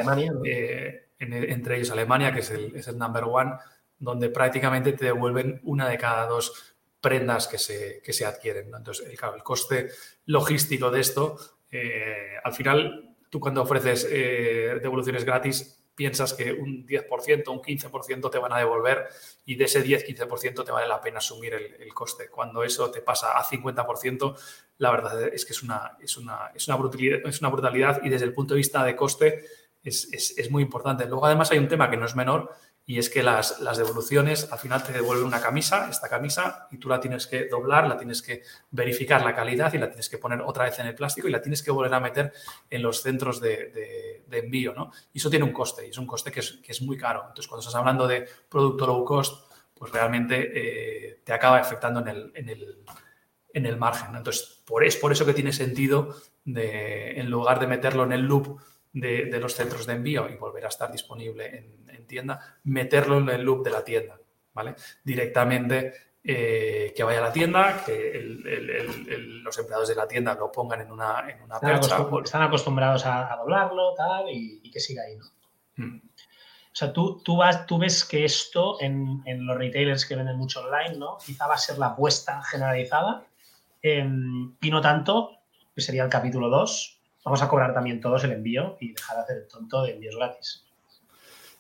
eh, 0.46 1.08
entre 1.18 1.78
ellos 1.78 1.90
Alemania, 1.90 2.32
que 2.32 2.42
es 2.42 2.52
el, 2.52 2.96
number 2.96 3.24
one, 3.24 3.54
donde 3.98 4.30
prácticamente 4.30 4.94
te 4.94 5.06
devuelven 5.06 5.60
una 5.64 5.90
de 5.90 5.98
cada 5.98 6.28
dos 6.28 6.76
prendas 7.02 7.48
que 7.48 7.58
se, 7.58 8.04
se 8.04 8.26
adquieren. 8.26 8.68
Entonces, 8.68 9.08
el, 9.10 9.18
claro, 9.18 9.34
el 9.34 9.42
coste 9.42 9.90
logístico 10.28 10.92
de 10.92 11.02
esto, 11.02 11.38
al 12.44 12.54
final, 12.54 13.16
tú 13.32 13.40
cuando 13.40 13.64
ofreces 13.64 14.08
devoluciones 14.08 15.26
gratis, 15.26 15.83
piensas 15.96 16.34
que 16.34 16.52
un 16.52 16.86
10%, 16.86 17.48
un 17.50 17.62
15% 17.62 18.30
te 18.32 18.38
van 18.38 18.54
a 18.54 18.58
devolver 18.58 19.08
y 19.46 19.56
de 19.56 19.66
ese 19.66 19.84
10-15% 19.84 20.66
te 20.66 20.72
vale 20.72 20.88
la 20.88 21.02
pena 21.02 21.20
asumir 21.20 21.54
el, 21.54 21.94
coste. 21.94 22.30
Cuando 22.30 22.64
eso 22.64 22.90
te 22.90 23.02
pasa 23.02 23.38
a 23.38 23.44
50%, 23.44 24.36
la 24.80 24.92
verdad 24.92 25.22
es 25.34 25.46
que 25.46 25.54
es 25.54 25.62
una, 25.62 25.98
es 26.02 26.18
una, 26.18 26.52
es 26.56 26.68
una, 26.68 26.78
brutalidad, 26.78 27.20
es 27.26 27.40
una 27.40 27.50
brutalidad 27.50 28.04
y 28.04 28.10
desde 28.10 28.26
el 28.26 28.34
punto 28.34 28.56
de 28.56 28.60
vista 28.60 28.84
de 28.84 28.96
coste 28.96 29.46
es, 29.84 30.38
es, 30.38 30.50
muy 30.50 30.64
importante. 30.64 31.06
Luego 31.06 31.26
además 31.26 31.52
hay 31.52 31.60
un 31.60 31.68
tema 31.68 31.90
que 31.90 31.98
no 31.98 32.06
es 32.06 32.16
menor 32.16 32.52
y 32.86 32.98
es 33.00 33.10
que 33.10 33.24
las, 33.24 33.62
las, 33.62 33.78
devoluciones 33.78 34.52
al 34.52 34.60
final 34.60 34.84
te 34.84 34.92
devuelven 34.92 35.26
una 35.26 35.40
camisa, 35.40 35.90
esta 35.90 36.10
camisa, 36.10 36.68
y 36.70 36.78
tú 36.78 36.90
la 36.90 37.00
tienes 37.00 37.28
que 37.28 37.46
doblar, 37.46 37.88
la 37.88 37.98
tienes 37.98 38.22
que 38.22 38.44
verificar 38.72 39.24
la 39.24 39.34
calidad 39.34 39.74
y 39.74 39.78
la 39.78 39.88
tienes 39.88 40.10
que 40.10 40.18
poner 40.18 40.42
otra 40.42 40.66
vez 40.66 40.78
en 40.80 40.88
el 40.88 40.96
plástico 40.96 41.30
y 41.30 41.32
la 41.32 41.42
tienes 41.42 41.64
que 41.64 41.72
volver 41.72 41.94
a 41.94 42.02
meter 42.02 42.34
en 42.70 42.82
los 42.82 43.02
centros 43.02 43.40
de, 43.40 44.24
de, 44.28 44.38
envío, 44.38 44.74
¿no? 44.74 44.92
Y 45.14 45.20
eso 45.20 45.30
tiene 45.30 45.46
un 45.46 45.54
coste, 45.54 45.86
y 45.88 45.92
es 45.92 45.98
un 45.98 46.08
coste 46.08 46.32
que 46.32 46.42
es, 46.42 46.60
que 46.64 46.72
es, 46.72 46.82
muy 46.82 46.98
caro. 46.98 47.22
Entonces, 47.22 47.48
cuando 47.48 47.62
estás 47.62 47.76
hablando 47.76 48.08
de 48.08 48.28
producto 48.50 48.88
low 48.88 49.06
cost, 49.06 49.48
pues 49.76 49.92
realmente 49.92 50.52
eh, 50.54 51.22
te 51.24 51.34
acaba 51.34 51.60
afectando 51.60 52.00
en 52.02 52.08
el, 52.08 52.32
en 52.36 52.50
el, 52.50 52.84
en 53.54 53.66
el 53.66 53.78
margen. 53.78 54.16
Entonces, 54.16 54.62
por, 54.66 54.84
es 54.84 54.98
por 54.98 55.12
eso 55.12 55.26
que 55.26 55.34
tiene 55.34 55.54
sentido 55.54 56.16
de, 56.44 57.20
en 57.20 57.30
lugar 57.30 57.60
de 57.60 57.68
meterlo 57.68 58.04
en 58.04 58.12
el 58.12 58.22
loop 58.24 58.60
de, 58.94 59.26
de 59.26 59.40
los 59.40 59.54
centros 59.56 59.86
de 59.86 59.94
envío 59.94 60.30
y 60.30 60.36
volver 60.36 60.66
a 60.66 60.70
estar 60.70 60.92
disponible 60.92 61.58
en 61.88 62.08
tienda, 62.08 62.60
meterlo 62.64 63.18
en 63.18 63.30
el 63.30 63.42
loop 63.42 63.64
de 63.64 63.72
la 63.72 63.84
tienda, 63.84 64.20
¿vale? 64.54 64.76
Directamente 65.04 65.94
eh, 66.26 66.94
que 66.96 67.04
vaya 67.04 67.20
a 67.20 67.24
la 67.24 67.34
tienda, 67.34 67.84
que 67.86 68.18
los 69.44 69.58
empleados 69.60 69.90
de 69.90 69.96
la 69.96 70.08
tienda 70.08 70.36
lo 70.36 70.50
pongan 70.50 70.80
en 70.80 70.92
una, 70.92 71.30
en 71.30 71.42
una 71.42 71.58
están, 72.22 72.44
acostumbrados 72.44 73.06
a, 73.06 73.36
doblarlo, 73.36 73.94
tal, 73.94 74.30
y, 74.30 74.72
que 74.72 74.80
siga 74.80 75.04
ahí, 75.04 75.18
¿no? 75.18 75.26
Hmm. 75.76 75.98
O 75.98 76.76
sea, 76.76 76.94
tú, 76.94 77.22
tú, 77.24 77.36
vas, 77.38 77.66
tú 77.68 77.78
ves 77.78 78.06
que 78.06 78.24
esto 78.24 78.78
en, 78.80 79.22
los 79.46 79.58
retailers 79.58 80.06
que 80.06 80.16
venden 80.16 80.38
mucho 80.38 80.62
online, 80.62 80.98
¿no? 80.98 81.18
Quizá 81.18 81.46
va 81.46 81.56
a 81.56 81.58
ser 81.58 81.78
la 81.78 81.88
apuesta 81.88 82.42
generalizada 82.44 83.26
em, 83.82 84.56
y 84.62 84.72
no 84.72 84.80
tanto, 84.80 85.40
que 85.76 85.82
sería 85.82 86.04
el 86.04 86.10
capítulo 86.10 86.48
2, 86.50 87.02
vamos 87.24 87.42
a 87.42 87.48
cobrar 87.48 87.74
también 87.74 88.02
todos 88.02 88.24
el 88.24 88.32
envío 88.32 88.78
y 88.80 88.94
dejar 88.94 89.18
de 89.18 89.24
hacer 89.24 89.38
el 89.38 89.48
tonto 89.48 89.84
de 89.84 89.92
envíos 89.94 90.16
gratis. 90.16 90.66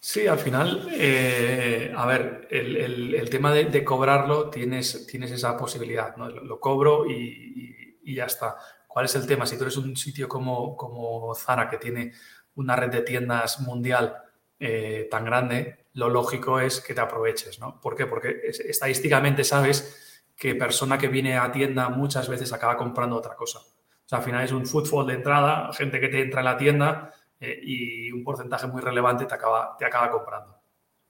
Sí, 0.06 0.28
al 0.28 0.38
final, 0.38 0.90
eh, 0.92 1.94
a 1.96 2.06
ver, 2.06 2.46
el, 2.52 3.30
tema 3.30 3.54
de, 3.54 3.86
cobrarlo 3.86 4.50
tienes, 4.50 5.08
tienes 5.08 5.32
esa 5.32 5.56
posibilidad, 5.56 6.18
¿no? 6.18 6.28
Lo, 6.30 6.60
cobro 6.60 7.10
y, 7.10 7.98
ya 8.14 8.26
está. 8.26 8.58
¿Cuál 8.86 9.06
es 9.06 9.16
el 9.16 9.26
tema? 9.26 9.46
Si 9.46 9.56
tú 9.56 9.64
eres 9.64 9.78
un 9.78 9.96
sitio 9.96 10.28
como, 10.28 11.34
Zara 11.36 11.70
que 11.70 11.78
tiene 11.78 12.12
una 12.56 12.76
red 12.76 12.92
de 12.92 13.02
tiendas 13.02 13.62
mundial 13.62 14.18
eh, 14.60 15.08
tan 15.10 15.24
grande, 15.24 15.86
lo 15.94 16.10
lógico 16.10 16.60
es 16.60 16.82
que 16.82 16.94
te 16.94 17.00
aproveches, 17.00 17.60
¿no? 17.60 17.80
¿Por 17.80 17.96
qué? 17.96 18.06
Porque 18.06 18.42
estadísticamente 18.44 19.46
sabes 19.46 20.26
que 20.36 20.54
persona 20.54 20.98
que 20.98 21.08
viene 21.08 21.38
a 21.38 21.50
tienda 21.50 21.88
muchas 21.88 22.28
veces 22.28 22.52
acaba 22.52 22.76
comprando 22.76 23.16
otra 23.16 23.36
cosa. 23.36 23.62
O 24.06 24.10
sea, 24.10 24.20
al 24.20 24.24
final 24.24 24.44
es 24.44 24.52
un 24.52 24.66
footfall 24.66 25.08
de 25.08 25.14
entrada, 25.14 25.72
gente 25.74 26.00
que 26.00 26.10
te 26.10 26.22
entra 26.22 26.42
en 26.42 26.46
la 26.46 26.58
tienda 26.58 27.14
eh, 27.40 27.60
y 27.62 28.12
un 28.12 28.24
porcentaje 28.24 28.68
muy 28.68 28.82
relevante 28.82 29.26
te 29.26 29.34
acaba, 29.34 29.76
te 29.78 29.86
acaba 29.86 30.12
comprando. 30.12 30.62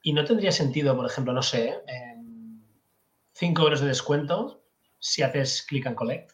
¿Y 0.01 0.13
no 0.13 0.25
tendría 0.25 0.51
sentido, 0.51 0.95
por 0.95 1.05
ejemplo, 1.05 1.33
no 1.33 1.41
sé, 1.41 1.81
5 3.33 3.61
euros 3.61 3.81
de 3.81 3.87
descuento 3.87 4.63
si 4.99 5.23
haces 5.23 5.65
click 5.67 5.87
and 5.87 5.95
collect 5.95 6.31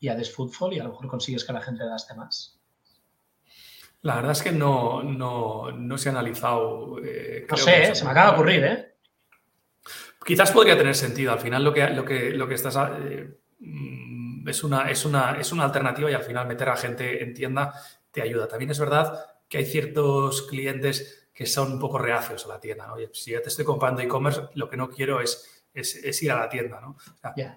y 0.00 0.08
haces 0.08 0.34
footfall 0.34 0.72
y 0.72 0.80
a 0.80 0.84
lo 0.84 0.90
mejor 0.90 1.08
consigues 1.08 1.44
que 1.44 1.52
la 1.52 1.60
gente 1.60 1.84
gaste 1.84 2.14
más? 2.14 2.60
La 4.02 4.16
verdad 4.16 4.32
es 4.32 4.42
que 4.42 4.52
no, 4.52 5.02
no, 5.02 5.98
se 5.98 6.08
ha 6.08 6.12
analizado. 6.12 6.98
Eh, 7.04 7.46
no 7.50 7.56
sé, 7.56 7.94
se 7.94 8.04
me 8.04 8.10
acaba 8.12 8.30
de 8.30 8.34
ocurrir, 8.34 8.64
¿eh? 8.64 8.94
Quizás 10.24 10.52
podría 10.52 10.76
tener 10.76 10.94
sentido. 10.94 11.32
Al 11.32 11.40
final 11.40 11.64
lo 11.64 11.72
que, 11.72 11.88
lo 11.90 12.04
que, 12.04 12.30
lo 12.30 12.48
que 12.48 12.54
estás... 12.54 12.76
Eh, 13.00 13.38
es 14.46 14.64
una, 14.64 14.90
es, 14.90 15.04
una, 15.04 15.38
es 15.40 15.52
una 15.52 15.64
alternativa 15.64 16.10
y 16.10 16.14
al 16.14 16.22
final 16.22 16.46
meter 16.46 16.68
a 16.68 16.76
gente 16.76 17.22
en 17.22 17.34
tienda 17.34 17.74
te 18.10 18.22
ayuda. 18.22 18.48
También 18.48 18.70
es 18.70 18.78
verdad 18.78 19.24
que 19.48 19.58
hay 19.58 19.66
ciertos 19.66 20.42
clientes 20.42 21.28
que 21.32 21.46
son 21.46 21.72
un 21.72 21.78
poco 21.78 21.98
reacios 21.98 22.46
a 22.46 22.48
la 22.48 22.60
tienda. 22.60 22.92
si 23.12 23.32
yo 23.32 23.42
te 23.42 23.48
estoy 23.48 23.64
comprando 23.64 24.00
e-commerce, 24.00 24.40
lo 24.54 24.70
que 24.70 24.78
no 24.78 24.88
quiero 24.88 25.20
es, 25.20 25.64
es, 25.74 26.22
ir 26.22 26.32
a 26.32 26.40
la 26.40 26.48
tienda. 26.48 26.80
¿no? 26.80 26.96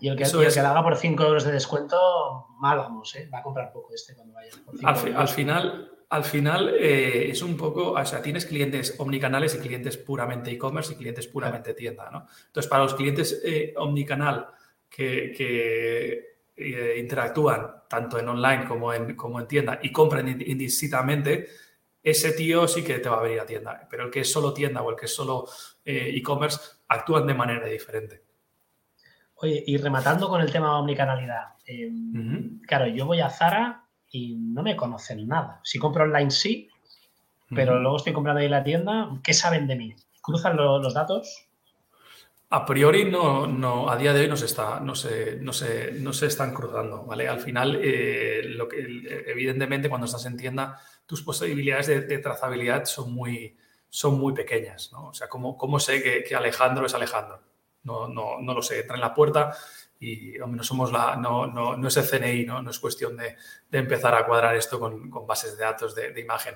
y 0.02 0.10
el 0.10 0.18
que, 0.18 0.24
el 0.24 0.54
que 0.54 0.60
haga 0.60 0.84
por 0.84 0.98
5 0.98 1.24
euros 1.24 1.46
de 1.46 1.54
descuento, 1.54 2.48
mal 2.60 2.78
vamos, 2.78 3.16
¿eh? 3.16 3.30
va 3.34 3.40
a 3.40 3.44
comprar 3.44 3.72
poco 3.72 3.94
este 3.94 4.16
cuando 4.16 4.34
vaya. 4.34 4.52
al, 5.16 5.28
final, 5.30 5.92
al 6.10 6.24
final 6.26 6.76
eh, 6.78 7.32
es 7.32 7.42
un 7.42 7.56
poco, 7.56 7.94
o 7.94 8.06
sea, 8.06 8.22
tienes 8.22 8.46
clientes 8.46 8.96
omnicanales 8.98 9.56
y 9.56 9.60
clientes 9.60 9.96
puramente 9.96 10.52
e-commerce 10.52 10.94
y 10.94 10.98
clientes 10.98 11.28
puramente 11.28 11.74
tienda. 11.74 12.10
¿no? 12.12 12.28
Entonces, 12.48 12.70
para 12.70 12.84
los 12.84 12.96
clientes 12.96 13.42
eh, 13.46 13.74
omnicanal 13.78 14.48
que, 14.90 15.32
que 15.32 16.39
eh, 16.60 17.00
interactúan 17.00 17.84
tanto 17.88 18.20
en 18.20 18.28
online 18.28 18.66
como 18.68 18.94
en, 18.94 19.16
como 19.16 19.40
en 19.40 19.48
tienda 19.48 19.80
y 19.82 19.92
compran 19.92 20.28
indistintamente, 20.28 21.48
ese 22.04 22.34
tío 22.34 22.68
sí 22.68 22.84
que 22.84 23.00
te 23.00 23.10
va 23.10 23.20
a 23.20 23.24
venir 23.24 23.40
a 23.40 23.46
tienda. 23.46 23.88
Pero 23.90 24.06
el 24.06 24.12
que 24.12 24.22
es 24.22 24.32
solo 24.32 24.54
tienda 24.54 24.82
o 24.82 24.90
el 24.90 24.96
que 24.96 25.06
es 25.06 25.16
solo 25.16 25.48
eh, 25.86 26.12
e-commerce 26.14 26.60
actúan 26.88 27.26
de 27.26 27.34
manera 27.34 27.66
diferente. 27.66 28.24
Oye, 29.36 29.64
y 29.66 29.78
rematando 29.78 30.28
con 30.28 30.42
el 30.42 30.52
tema 30.52 30.68
de 30.68 30.82
omnicanalidad. 30.82 31.54
Em, 31.66 32.60
claro, 32.62 32.88
yo 32.88 33.06
voy 33.06 33.22
a 33.22 33.30
Zara 33.30 33.86
y 34.12 34.36
no 34.36 34.64
me 34.64 34.76
conocen 34.76 35.26
nada. 35.28 35.62
Si 35.64 35.80
compro 35.80 36.04
online 36.04 36.32
sí, 36.32 36.70
pero 37.50 37.80
luego 37.80 37.98
estoy 37.98 38.14
comprando 38.14 38.40
ahí 38.40 38.46
en 38.46 38.52
la 38.52 38.64
tienda, 38.64 39.10
¿qué 39.24 39.34
saben 39.34 39.66
de 39.66 39.76
mí? 39.76 39.96
¿Cruzan 40.22 40.58
los 40.58 40.94
datos? 40.94 41.49
A 42.52 42.66
priori 42.66 43.06
no, 43.06 43.46
no, 43.46 43.92
a 43.92 43.96
día 43.96 44.12
de 44.12 44.22
hoy 44.22 44.28
no 44.28 44.36
se, 44.36 44.46
está, 44.46 44.80
no 44.80 44.96
se, 44.96 45.36
no 45.36 45.54
se, 45.54 45.92
no 45.92 46.12
se 46.12 46.26
están 46.26 46.52
cruzando, 46.52 47.04
¿vale? 47.04 47.28
Al 47.28 47.40
final, 47.40 47.80
eh, 47.80 48.42
lo 48.44 48.68
que, 48.68 49.24
evidentemente, 49.28 49.88
cuando 49.88 50.06
estás 50.06 50.26
en 50.26 50.36
tienda, 50.36 50.82
tus 51.06 51.22
posibilidades 51.22 51.88
de, 51.88 52.18
trazabilidad 52.18 52.86
son 52.86 53.14
muy, 53.14 53.56
son 53.88 54.20
muy 54.20 54.34
pequeñas, 54.34 54.92
¿no? 54.92 55.10
O 55.10 55.14
sea, 55.14 55.30
¿cómo, 55.30 55.56
cómo 55.58 55.80
sé 55.80 56.02
que, 56.02 56.36
Alejandro 56.36 56.88
es 56.88 56.96
Alejandro? 56.96 57.40
No, 57.84 58.08
no, 58.08 58.40
no 58.42 58.54
lo 58.56 58.64
sé, 58.64 58.80
entra 58.80 58.96
en 58.96 59.02
la 59.02 59.14
puerta 59.14 59.56
y, 60.00 60.40
hombre, 60.40 60.58
no 60.58 60.64
somos 60.64 60.92
la, 60.92 61.16
no, 61.18 61.46
no, 61.46 61.78
no 61.78 61.88
es 61.88 61.98
el 61.98 62.06
CNI, 62.06 62.46
¿no? 62.46 62.64
No 62.64 62.72
es 62.72 62.80
cuestión 62.80 63.16
de, 63.16 63.36
de 63.70 63.78
empezar 63.78 64.16
a 64.16 64.26
cuadrar 64.26 64.56
esto 64.56 64.80
con, 64.80 65.12
con 65.12 65.28
bases 65.28 65.56
de 65.56 65.66
datos 65.66 65.94
de, 65.94 66.14
de 66.14 66.22
imagen. 66.22 66.56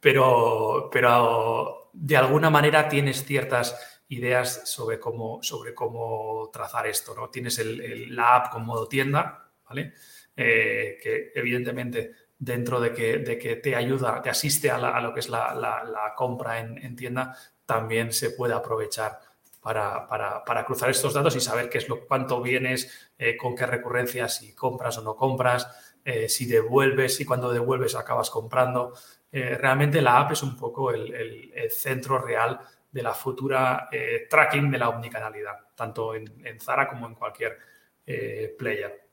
Pero, 0.00 0.88
pero 0.90 1.90
de 1.92 2.16
alguna 2.16 2.50
manera 2.50 2.88
tienes 2.88 3.24
ciertas 3.24 3.97
ideas 4.08 4.62
sobre 4.64 4.98
cómo, 4.98 5.42
sobre 5.42 5.74
cómo 5.74 6.50
trazar 6.52 6.86
esto. 6.86 7.14
¿no? 7.14 7.28
Tienes 7.28 7.58
el, 7.58 8.14
la 8.14 8.36
app 8.36 8.52
con 8.52 8.64
modo 8.64 8.88
tienda, 8.88 9.50
¿vale? 9.68 9.94
Eh, 10.36 10.98
que 11.02 11.32
evidentemente 11.34 12.12
dentro 12.38 12.80
de 12.80 12.92
que, 12.92 13.18
de 13.18 13.38
que, 13.38 13.56
te 13.56 13.74
ayuda, 13.74 14.22
te 14.22 14.30
asiste 14.30 14.70
a, 14.70 15.00
lo 15.00 15.12
que 15.12 15.20
es 15.20 15.28
la, 15.28 16.14
compra 16.16 16.60
en, 16.60 16.94
tienda, 16.96 17.36
también 17.66 18.12
se 18.12 18.30
puede 18.30 18.54
aprovechar 18.54 19.18
para, 19.60 20.06
para, 20.08 20.64
cruzar 20.64 20.88
estos 20.90 21.12
datos 21.12 21.34
y 21.34 21.40
saber 21.40 21.68
qué 21.68 21.78
es 21.78 21.88
lo, 21.88 22.06
cuánto 22.06 22.40
vienes, 22.40 23.10
eh, 23.18 23.36
con 23.36 23.56
qué 23.56 23.66
recurrencias, 23.66 24.36
si 24.36 24.54
compras 24.54 24.96
o 24.98 25.02
no 25.02 25.16
compras, 25.16 25.96
eh, 26.04 26.28
si 26.28 26.46
devuelves 26.46 27.20
y 27.20 27.24
cuando 27.24 27.52
devuelves 27.52 27.96
acabas 27.96 28.30
comprando. 28.30 28.94
realmente 29.32 30.00
la 30.00 30.20
app 30.20 30.32
es 30.32 30.42
un 30.42 30.56
poco 30.56 30.92
el, 30.92 31.52
el 31.52 31.70
centro 31.70 32.18
real 32.18 32.60
de 32.98 33.04
la 33.04 33.14
futura 33.14 33.88
eh, 33.92 34.26
tracking 34.28 34.72
de 34.72 34.78
la 34.78 34.88
omnicanalidad, 34.88 35.56
tanto 35.76 36.16
en, 36.16 36.58
Zara 36.58 36.88
como 36.88 37.06
en 37.06 37.14
cualquier 37.14 37.56
eh, 38.04 38.56
player. 38.58 39.06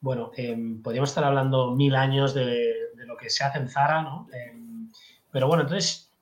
Bueno, 0.00 0.32
em, 0.36 0.82
podríamos 0.82 1.10
estar 1.10 1.22
hablando 1.22 1.70
mil 1.76 1.94
años 1.94 2.34
de, 2.34 2.74
lo 3.06 3.16
que 3.16 3.30
se 3.30 3.44
hace 3.44 3.58
en 3.58 3.68
Zara, 3.68 4.02
¿no? 4.02 4.26
Em, 4.32 4.90
pero 5.30 5.46
bueno, 5.46 5.62
entonces 5.62 6.12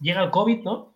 llega 0.00 0.22
el 0.22 0.30
COVID, 0.30 0.62
¿no? 0.62 0.94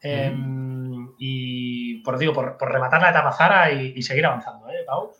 Em, 0.00 1.12
y 1.18 2.00
por 2.02 2.16
digo, 2.16 2.32
por, 2.32 2.56
rematar 2.60 3.02
la 3.02 3.10
etapa 3.10 3.32
Zara 3.32 3.72
y, 3.72 4.00
seguir 4.00 4.26
avanzando, 4.26 4.68
¿eh, 4.70 4.84
Pau? 4.86 5.10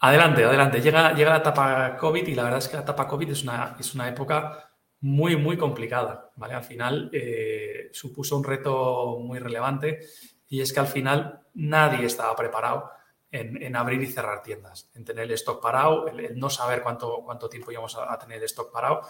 Adelante, 0.00 0.44
adelante. 0.44 0.82
Llega, 0.82 1.14
llega 1.14 1.30
la 1.30 1.38
etapa 1.38 1.96
COVID 1.96 2.26
y 2.26 2.34
la 2.34 2.42
verdad 2.42 2.58
es 2.58 2.68
que 2.68 2.76
la 2.76 2.82
etapa 2.82 3.08
COVID 3.08 3.30
es 3.30 3.42
una, 3.42 3.76
es 3.78 3.94
una 3.94 4.06
época 4.06 4.69
muy, 5.00 5.36
muy 5.36 5.56
complicada. 5.56 6.30
¿vale? 6.36 6.54
Al 6.54 6.64
final 6.64 7.10
eh, 7.12 7.88
supuso 7.92 8.36
un 8.36 8.44
reto 8.44 9.18
muy 9.20 9.38
relevante 9.38 10.00
y 10.48 10.60
es 10.60 10.72
que 10.72 10.80
al 10.80 10.86
final 10.86 11.40
nadie 11.54 12.06
estaba 12.06 12.34
preparado 12.36 12.90
en, 13.32 13.76
abrir 13.76 14.02
y 14.02 14.08
cerrar 14.08 14.42
tiendas, 14.42 14.90
en 14.94 15.04
tener 15.04 15.24
el 15.24 15.32
stock 15.32 15.62
parado, 15.62 16.08
el, 16.08 16.36
no 16.36 16.50
saber 16.50 16.82
cuánto, 16.82 17.22
cuánto 17.24 17.48
tiempo 17.48 17.70
íbamos 17.70 17.96
a, 17.96 18.18
tener 18.18 18.38
el 18.38 18.44
stock 18.44 18.72
parado. 18.72 19.02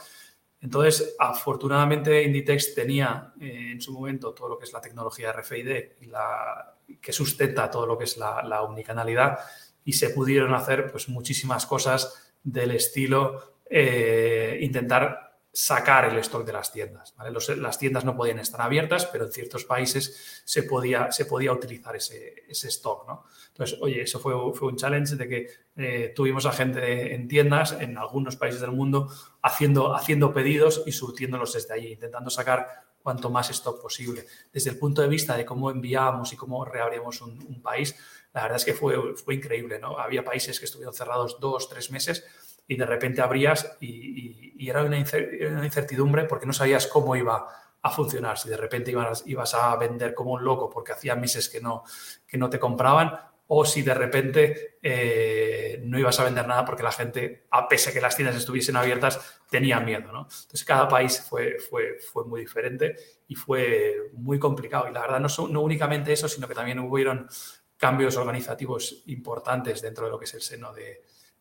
Entonces, 0.61 1.17
afortunadamente, 1.19 2.23
Inditex 2.23 2.75
tenía 2.75 3.33
eh, 3.41 3.71
en 3.73 3.81
su 3.81 3.95
momento 3.95 4.35
todo 4.35 4.51
lo 4.51 4.59
que 4.59 4.67
es 4.67 4.75
la 4.75 4.81
tecnología 4.83 5.33
RFID 5.33 5.69
y 6.03 6.07
la, 6.07 6.75
que 7.01 7.13
sustenta 7.15 7.71
todo 7.71 7.87
lo 7.87 7.97
que 7.97 8.05
es 8.05 8.19
la, 8.19 8.43
la 8.43 8.61
omnicanalidad 8.61 9.39
y 9.85 9.95
se 9.95 10.11
pudieron 10.11 10.53
hacer 10.53 10.91
pues, 10.91 11.09
muchísimas 11.09 11.65
cosas 11.65 12.35
del 12.43 12.73
estilo 12.73 13.55
eh, 13.73 14.59
intentar 14.61 15.30
sacar 15.53 16.05
el 16.05 16.17
stock 16.19 16.45
de 16.45 16.53
las 16.53 16.73
tiendas. 16.73 17.15
las 17.57 17.79
tiendas 17.79 18.05
no 18.05 18.17
podían 18.17 18.39
estar 18.39 18.61
abiertas, 18.61 19.07
pero 19.07 19.25
en 19.27 19.33
ciertos 19.33 19.65
países 19.65 20.43
se 20.45 20.63
podía, 20.63 21.11
se 21.11 21.25
podía 21.25 21.53
utilizar 21.53 21.97
ese, 21.97 22.45
stock. 22.49 23.07
Entonces, 23.49 23.79
oye, 23.81 24.03
eso 24.03 24.21
fue, 24.21 24.35
fue 24.55 24.69
un 24.69 24.77
challenge 24.77 25.17
de 25.17 25.29
que 25.29 25.49
eh, 25.77 26.13
tuvimos 26.15 26.47
a 26.47 26.53
gente 26.53 27.15
en 27.15 27.27
tiendas 27.27 27.73
en 27.73 27.99
algunos 27.99 28.37
países 28.37 28.61
del 28.61 28.71
mundo 28.71 29.09
haciendo, 29.43 29.95
haciendo 29.95 30.33
pedidos 30.33 30.83
y 30.87 30.93
surtiéndolos 30.93 31.55
desde 31.55 31.75
allí, 31.75 31.93
intentando 31.93 32.31
sacar 32.31 32.85
cuanto 33.03 33.31
más 33.31 33.51
stock 33.51 33.81
posible. 33.81 34.27
Desde 34.53 34.71
el 34.71 34.79
punto 34.79 35.03
de 35.03 35.09
vista 35.09 35.37
de 35.37 35.45
cómo 35.45 35.71
enviábamos 35.71 36.33
y 36.33 36.37
cómo 36.37 36.65
reabríamos 36.65 37.23
un, 37.23 37.61
país, 37.61 37.97
la 38.33 38.43
verdad 38.43 38.57
es 38.59 38.65
que 38.65 38.75
fue, 38.75 39.17
fue 39.17 39.35
increíble. 39.35 39.79
¿no? 39.81 39.99
Había 39.99 40.25
países 40.25 40.59
que 40.59 40.67
estuvieron 40.67 40.95
cerrados 40.95 41.39
dos, 41.41 41.69
tres 41.69 41.91
meses 41.91 42.25
y 42.71 42.77
de 42.77 42.87
repente 42.87 43.21
abrías 43.21 43.77
y, 43.81 44.69
era 44.69 44.85
una 44.85 44.97
incertidumbre 44.99 46.25
porque 46.25 46.47
no 46.47 46.53
sabías 46.53 46.87
cómo 46.87 47.17
iba 47.17 47.49
a 47.83 47.91
funcionar, 47.91 48.39
si 48.39 48.49
de 48.49 48.57
repente 48.57 48.93
ibas, 48.93 49.55
a 49.55 49.75
vender 49.77 50.15
como 50.15 50.33
un 50.33 50.45
loco 50.45 50.71
porque 50.71 50.93
hacía 50.93 51.17
meses 51.17 51.49
que 51.49 51.61
no, 51.61 51.83
que 52.29 52.39
no 52.39 52.49
te 52.49 52.61
compraban 52.61 53.19
o 53.49 53.65
si 53.65 53.83
de 53.83 53.95
repente 53.95 54.79
eh, 54.83 55.81
no 55.83 55.99
ibas 55.99 56.21
a 56.21 56.25
vender 56.25 56.47
nada 56.47 56.65
porque 56.65 56.85
la 56.85 56.93
gente, 56.93 57.47
a 57.51 57.67
pesar 57.67 57.93
que 57.93 58.01
las 58.01 58.15
tiendas 58.15 58.37
estuviesen 58.37 58.77
abiertas, 58.77 59.41
tenía 59.51 59.81
miedo. 59.81 60.13
¿no? 60.13 60.21
Entonces 60.21 60.65
cada 60.65 60.87
país 60.87 61.21
fue, 61.29 61.59
fue, 61.59 61.99
fue 61.99 62.25
muy 62.25 62.43
diferente 62.43 62.95
y 63.27 63.35
fue 63.35 64.11
muy 64.13 64.39
complicado. 64.39 64.89
Y 64.89 64.93
la 64.93 65.01
verdad 65.01 65.19
no, 65.19 65.49
no 65.49 65.61
únicamente 65.63 66.13
eso, 66.13 66.29
sino 66.29 66.47
que 66.47 66.55
también 66.55 66.79
hubieron 66.79 67.29
cambios 67.77 68.17
organizativos 68.17 69.03
importantes 69.07 69.83
dentro 69.83 70.05
de 70.05 70.13
lo 70.13 70.19
que 70.19 70.27
es 70.27 70.35
el 70.35 70.43
seno 70.43 70.73
de, 70.73 71.01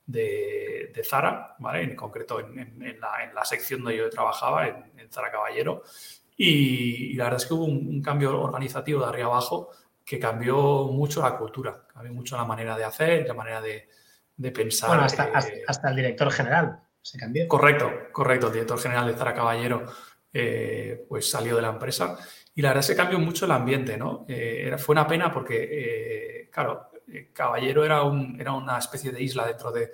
de, 0.09 1.01
Zara, 1.03 1.55
¿vale? 1.59 1.83
en 1.83 1.95
concreto 1.95 2.39
en, 2.39 2.99
la, 2.99 3.45
sección 3.45 3.83
donde 3.83 3.97
yo 3.97 4.09
trabajaba, 4.09 4.67
en, 4.67 5.09
Zara 5.11 5.31
Caballero. 5.31 5.83
Y, 6.35 7.13
la 7.15 7.25
verdad 7.25 7.41
es 7.41 7.45
que 7.45 7.53
hubo 7.53 7.65
un, 7.65 8.01
cambio 8.01 8.41
organizativo 8.41 9.01
de 9.01 9.07
arriba 9.07 9.27
abajo 9.27 9.69
que 10.05 10.19
cambió 10.19 10.87
mucho 10.87 11.21
la 11.21 11.37
cultura, 11.37 11.83
cambió 11.93 12.13
mucho 12.13 12.35
la 12.35 12.45
manera 12.45 12.75
de 12.75 12.83
hacer, 12.83 13.27
la 13.27 13.33
manera 13.33 13.61
de, 13.61 13.87
de 14.35 14.51
pensar. 14.51 14.89
Bueno, 14.89 15.03
hasta, 15.03 15.31
hasta, 15.67 15.89
el 15.89 15.95
director 15.95 16.31
general 16.31 16.79
se 17.01 17.17
cambió. 17.17 17.47
Correcto, 17.47 17.91
correcto. 18.11 18.47
El 18.47 18.53
director 18.53 18.79
general 18.79 19.07
de 19.07 19.13
Zara 19.13 19.33
Caballero 19.33 19.85
pues 21.07 21.29
salió 21.29 21.55
de 21.55 21.61
la 21.61 21.69
empresa. 21.69 22.17
Y 22.55 22.61
la 22.61 22.69
verdad 22.69 22.81
es 22.81 22.89
que 22.89 22.95
cambió 22.95 23.19
mucho 23.19 23.45
el 23.45 23.51
ambiente, 23.51 23.97
¿no? 23.97 24.25
era, 24.27 24.77
fue 24.77 24.93
una 24.93 25.07
pena 25.07 25.31
porque, 25.31 26.49
claro, 26.51 26.88
Caballero 27.33 27.83
era, 27.83 28.03
un, 28.03 28.39
era 28.39 28.53
una 28.53 28.77
especie 28.77 29.11
de 29.11 29.21
isla 29.21 29.47
dentro 29.47 29.71
de, 29.71 29.91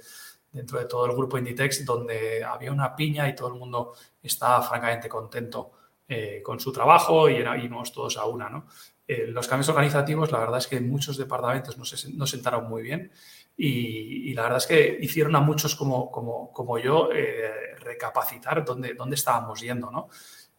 dentro 0.56 0.80
de 0.80 0.86
todo 0.86 1.06
el 1.06 1.12
grupo 1.12 1.38
Inditex 1.38 1.86
donde 1.86 2.44
había 2.44 2.72
una 2.72 2.96
piña 2.96 3.28
y 3.28 3.36
todo 3.36 3.50
el 3.50 3.56
mundo 3.56 3.94
estaba 4.24 4.62
francamente 4.62 5.10
contento 5.10 5.72
eh, 6.08 6.42
con 6.42 6.60
su 6.60 6.72
trabajo 6.72 7.30
y 7.30 7.36
íbamos 7.36 7.92
todos 7.92 8.18
a 8.18 8.26
una. 8.26 8.64
Eh, 9.08 9.28
los 9.28 9.48
cambios 9.48 9.70
organizativos, 9.70 10.32
la 10.32 10.40
verdad 10.40 10.60
es 10.60 10.68
que 10.68 10.80
muchos 10.80 11.18
departamentos 11.18 11.78
no 11.78 11.84
se 11.84 12.12
no 12.14 12.26
sentaron 12.26 12.70
muy 12.70 12.84
bien 12.84 13.12
y, 13.58 14.34
la 14.34 14.44
verdad 14.44 14.58
es 14.58 14.68
que 14.68 14.98
hicieron 15.02 15.36
a 15.36 15.42
muchos 15.42 15.76
como, 15.76 16.10
como, 16.10 16.52
como 16.54 16.80
yo 16.80 17.10
eh, 17.14 17.76
recapacitar 17.80 18.64
dónde, 18.64 18.94
dónde 18.94 19.16
estábamos 19.16 19.62
yendo. 19.62 20.10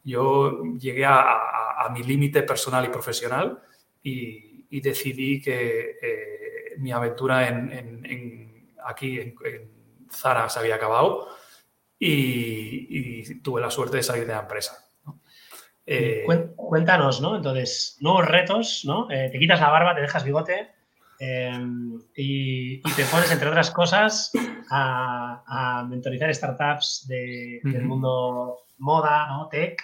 Yo 0.05 0.63
llegué 0.79 1.05
a, 1.07 1.89
mi 1.93 2.03
límite 2.03 2.43
personal 2.43 2.85
y 2.85 2.89
profesional 2.89 3.63
y, 4.03 4.81
decidí 4.81 5.41
que 5.41 5.97
mi 6.79 6.93
aventura 6.93 7.49
en, 7.49 8.77
aquí 8.85 9.18
en 9.20 9.35
Zara 10.11 10.49
se 10.49 10.59
había 10.59 10.77
acabado 10.77 11.29
y, 11.99 13.35
tuve 13.41 13.61
la 13.61 13.70
suerte 13.70 13.99
de 13.99 14.03
salir 14.03 14.27
de 14.27 14.33
la 14.33 14.41
empresa. 14.41 14.85
Eh, 15.85 16.24
cuéntanos, 16.57 17.20
¿no? 17.20 17.37
Entonces, 17.37 17.97
nuevos 18.01 18.27
retos, 18.27 18.83
¿no? 18.85 19.11
Eh, 19.11 19.29
te 19.31 19.39
quitas 19.39 19.61
la 19.61 19.70
barba, 19.70 19.95
te 19.95 20.01
dejas 20.01 20.24
bigote 20.24 20.72
em, 21.20 22.01
y, 22.14 22.83
te 22.83 23.05
pones, 23.05 23.31
entre 23.31 23.49
otras 23.49 23.70
cosas, 23.70 24.33
a, 24.70 25.87
mentorizar 25.89 26.35
startups 26.35 27.07
del 27.07 27.85
mundo 27.85 28.64
moda, 28.79 29.29
¿no? 29.29 29.49
Tech. 29.49 29.81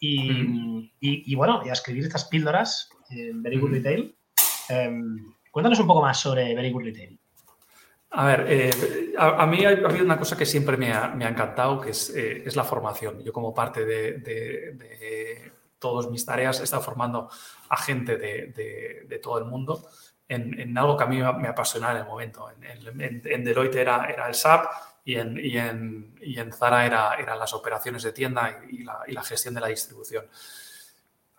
Y, 0.00 1.34
bueno, 1.34 1.62
y 1.64 1.70
a 1.70 1.72
escribir 1.72 2.04
estas 2.04 2.26
píldoras 2.26 2.90
en 3.10 3.42
Very 3.42 3.58
Good 3.58 3.72
Retail. 3.72 4.14
Em, 4.68 5.32
cuéntanos 5.58 5.80
un 5.80 5.88
poco 5.88 6.02
más 6.02 6.20
sobre 6.20 6.54
Very 6.54 6.70
Good 6.70 6.84
Retail. 6.84 7.18
A 8.10 8.26
ver, 8.26 8.46
eh, 8.48 9.14
a, 9.18 9.44
mí 9.44 9.64
ha, 9.64 9.70
habido 9.70 10.04
una 10.04 10.16
cosa 10.16 10.36
que 10.36 10.46
siempre 10.46 10.76
me 10.76 10.92
ha, 10.92 11.12
encantado, 11.20 11.80
que 11.80 11.90
eh, 11.90 12.44
es, 12.46 12.54
la 12.54 12.62
formación. 12.62 13.24
Yo 13.24 13.32
como 13.32 13.52
parte 13.52 13.84
de, 13.84 15.50
todas 15.80 16.08
mis 16.08 16.24
tareas 16.24 16.60
he 16.60 16.62
estado 16.62 16.80
formando 16.80 17.28
a 17.68 17.76
gente 17.76 18.16
de, 18.16 19.20
todo 19.20 19.38
el 19.38 19.46
mundo 19.46 19.88
en, 20.28 20.78
algo 20.78 20.96
que 20.96 21.02
a 21.02 21.06
mí 21.08 21.16
me 21.16 21.48
apasionaba 21.48 21.94
en 21.94 21.98
el 21.98 22.06
momento. 22.06 22.48
En, 22.62 23.44
Deloitte 23.44 23.80
era, 23.80 24.04
el 24.04 24.34
SAP 24.34 24.64
y 25.04 25.16
en, 25.16 26.14
en, 26.20 26.52
Zara 26.52 26.86
era, 26.86 27.14
eran 27.14 27.36
las 27.36 27.52
operaciones 27.52 28.04
de 28.04 28.12
tienda 28.12 28.60
y, 28.70 28.84
la, 28.84 29.24
gestión 29.24 29.54
de 29.54 29.60
la 29.60 29.66
distribución. 29.66 30.24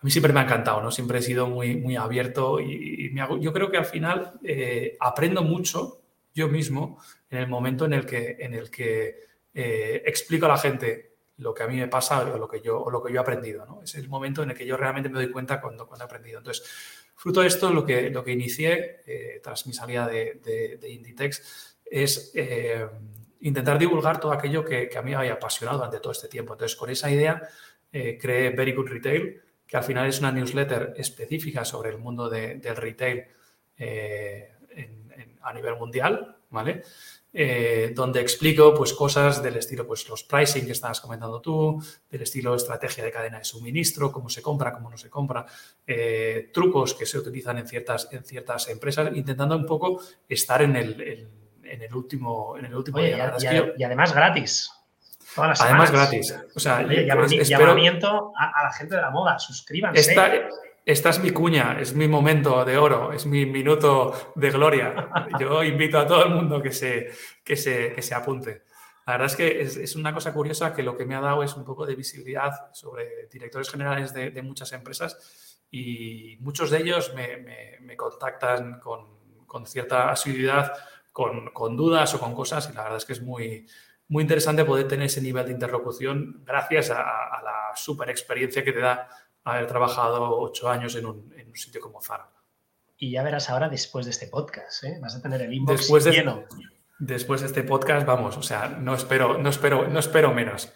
A 0.02 0.06
mí 0.06 0.12
siempre 0.12 0.32
me 0.32 0.40
ha 0.40 0.44
encantado, 0.44 0.82
¿no? 0.82 0.92
Siempre 0.92 1.20
he 1.20 1.22
sido 1.22 1.48
muy, 1.48 1.76
muy 1.76 1.98
abierto 1.98 2.62
y, 2.62 3.14
yo 3.42 3.52
creo 3.52 3.70
que 3.70 3.78
al 3.78 3.86
final 3.86 4.40
eh, 4.44 4.96
aprendo 5.00 5.44
mucho 5.44 6.00
yo 6.34 6.48
mismo 6.48 7.02
en 7.30 7.40
el 7.40 7.48
momento 7.48 7.86
en 7.86 7.94
el 7.94 8.06
que, 8.06 8.38
en 8.40 8.54
el 8.54 8.70
que 8.72 9.28
eh, 9.54 10.04
explico 10.06 10.46
a 10.46 10.50
la 10.50 10.58
gente 10.58 11.18
lo 11.38 11.54
que 11.54 11.64
a 11.64 11.68
mí 11.68 11.78
me 11.78 11.88
pasa 11.88 12.22
o 12.22 12.38
lo 12.38 12.48
que 12.48 12.62
yo, 12.62 12.82
o 12.82 12.90
lo 12.90 13.04
que 13.04 13.12
yo 13.12 13.20
he 13.20 13.22
aprendido. 13.22 13.66
¿no? 13.66 13.82
Es 13.84 13.96
el 13.96 14.08
momento 14.08 14.44
en 14.44 14.52
el 14.52 14.56
que 14.56 14.66
yo 14.66 14.78
realmente 14.78 15.10
me 15.10 15.20
doy 15.20 15.32
cuenta 15.32 15.60
cuando, 15.60 15.86
cuando 15.86 16.04
he 16.04 16.08
aprendido. 16.08 16.38
Entonces, 16.38 16.66
fruto 17.16 17.42
de 17.42 17.48
esto, 17.48 17.72
lo 17.72 17.86
que, 17.86 18.10
lo 18.10 18.24
que 18.24 18.32
inicié 18.32 19.02
eh, 19.06 19.42
tras 19.44 19.68
mi 19.68 19.74
salida 19.74 20.08
de, 20.08 20.78
de, 20.80 20.90
Inditex 20.90 21.78
es 21.86 22.32
eh, 22.36 22.88
intentar 23.42 23.78
divulgar 23.78 24.20
todo 24.20 24.32
aquello 24.32 24.64
que, 24.64 24.90
a 24.96 25.02
mí 25.02 25.12
me 25.12 25.18
había 25.18 25.34
apasionado 25.34 25.80
durante 25.80 26.00
todo 26.00 26.12
este 26.12 26.28
tiempo. 26.28 26.54
Entonces, 26.54 26.78
con 26.78 26.90
esa 26.90 27.12
idea, 27.12 27.42
creé 27.92 28.52
Very 28.52 28.74
Good 28.74 28.90
Retail, 28.90 29.42
que 29.70 29.78
al 29.78 29.84
final 29.84 30.10
es 30.10 30.20
una 30.20 30.32
newsletter 30.32 30.96
específica 30.98 31.64
sobre 31.64 31.92
el 31.92 32.00
mundo 32.00 32.28
del 32.28 32.76
retail 32.76 33.26
a 35.42 35.54
nivel 35.54 35.76
mundial, 35.78 36.38
¿vale? 36.50 36.84
Eh, 37.32 37.92
donde 37.96 38.22
explico 38.22 38.74
pues, 38.74 38.94
cosas 38.94 39.44
del 39.44 39.58
estilo, 39.58 39.86
pues 39.86 40.10
los 40.10 40.24
pricing 40.24 40.66
que 40.66 40.72
estabas 40.72 41.00
comentando 41.00 41.40
tú, 41.40 41.82
del 42.10 42.24
estilo 42.24 42.56
estrategia 42.56 43.04
de 43.04 43.12
cadena 43.12 43.38
de 43.38 43.44
suministro, 43.44 44.12
cómo 44.12 44.30
se 44.30 44.42
compra, 44.42 44.74
cómo 44.74 44.90
no 44.90 44.98
se 44.98 45.10
compra, 45.10 45.46
eh, 45.86 46.50
trucos 46.52 46.96
que 46.96 47.06
se 47.06 47.20
utilizan 47.20 47.60
en 47.60 47.68
ciertas, 47.68 48.10
en 48.12 48.24
ciertas 48.24 48.68
empresas, 48.70 49.16
intentando 49.16 49.56
un 49.56 49.66
poco 49.66 50.02
estar 50.28 50.64
en 50.64 50.76
el, 50.76 51.30
en, 51.64 51.82
el 51.84 51.94
último, 51.94 52.58
en 52.58 52.66
el 52.66 52.76
último 52.76 52.98
día. 52.98 53.36
Y, 53.78 53.84
además 53.84 54.14
gratis. 54.14 54.72
Además 55.36 55.92
gratis. 55.92 56.36
O 56.56 56.60
sea, 56.60 56.82
llamamiento 56.84 58.34
a, 58.38 58.64
la 58.64 58.72
gente 58.72 58.96
de 58.96 59.02
la 59.02 59.12
moda, 59.12 59.38
suscríbanse 59.40 60.16
esta 60.90 61.10
es 61.12 61.20
mi 61.20 61.30
cuña, 61.30 61.78
es 61.80 61.94
mi 61.94 62.08
momento 62.08 62.66
de 62.66 62.76
oro, 62.76 63.14
es 63.14 63.28
mi 63.28 63.46
minuto 63.46 64.32
de 64.34 64.50
gloria. 64.50 65.10
Yo 65.40 65.64
invito 65.64 66.00
a 66.00 66.08
todo 66.08 66.24
el 66.26 66.32
mundo 66.32 66.64
que 66.64 66.72
se, 66.72 67.12
que 67.44 67.56
se, 67.56 67.94
que 67.94 68.02
se 68.02 68.16
apunte. 68.16 68.64
La 69.06 69.14
verdad 69.14 69.28
es 69.28 69.36
que 69.36 69.62
es, 69.62 69.96
una 69.96 70.14
cosa 70.14 70.34
curiosa 70.34 70.74
que 70.74 70.82
lo 70.82 70.98
que 70.98 71.06
me 71.06 71.14
ha 71.14 71.22
dado 71.22 71.44
es 71.44 71.56
un 71.56 71.64
poco 71.64 71.86
de 71.86 71.96
visibilidad 71.96 72.74
sobre 72.74 73.28
directores 73.32 73.70
generales 73.70 74.14
de, 74.14 74.42
muchas 74.42 74.72
empresas 74.74 75.60
y 75.70 76.38
muchos 76.40 76.72
de 76.72 76.80
ellos 76.80 77.14
me, 77.14 77.96
contactan 77.96 78.80
con, 78.80 79.66
cierta 79.68 80.10
asiduidad, 80.10 80.74
con, 81.12 81.78
dudas 81.78 82.16
o 82.16 82.20
con 82.20 82.34
cosas 82.34 82.68
y 82.72 82.76
la 82.76 82.82
verdad 82.82 82.98
es 82.98 83.06
que 83.06 83.14
es 83.14 83.22
muy, 83.22 83.68
muy 84.10 84.24
interesante 84.24 84.66
poder 84.66 84.88
tener 84.88 85.06
ese 85.06 85.22
nivel 85.22 85.46
de 85.46 85.54
interlocución 85.54 86.44
gracias 86.46 86.90
a, 86.92 87.02
a 87.02 87.42
la 87.42 87.76
super 87.76 88.10
experiencia 88.10 88.64
que 88.64 88.74
te 88.74 88.80
da 88.80 89.08
haber 89.44 89.68
trabajado 89.68 90.40
ocho 90.40 90.70
años 90.70 90.96
en 90.96 91.06
un, 91.06 91.34
sitio 91.54 91.82
como 91.82 92.02
Zara. 92.02 92.30
Y 92.98 93.12
ya 93.12 93.24
verás 93.24 93.50
ahora 93.50 93.70
después 93.70 94.06
de 94.06 94.12
este 94.12 94.28
podcast, 94.28 94.84
¿eh? 94.84 94.98
vas 95.02 95.16
a 95.16 95.22
tener 95.22 95.42
el 95.42 95.54
inbox 95.54 95.80
después 95.80 96.04
de, 96.04 96.12
lleno. 96.12 96.44
Después 97.00 97.42
de 97.42 97.48
este 97.48 97.64
podcast, 97.64 98.06
vamos, 98.06 98.38
o 98.38 98.44
sea, 98.44 98.68
no 98.68 98.94
espero, 98.94 99.38
no 99.38 99.50
espero, 99.50 99.88
no 99.88 100.00
espero 100.00 100.34
menos. 100.34 100.72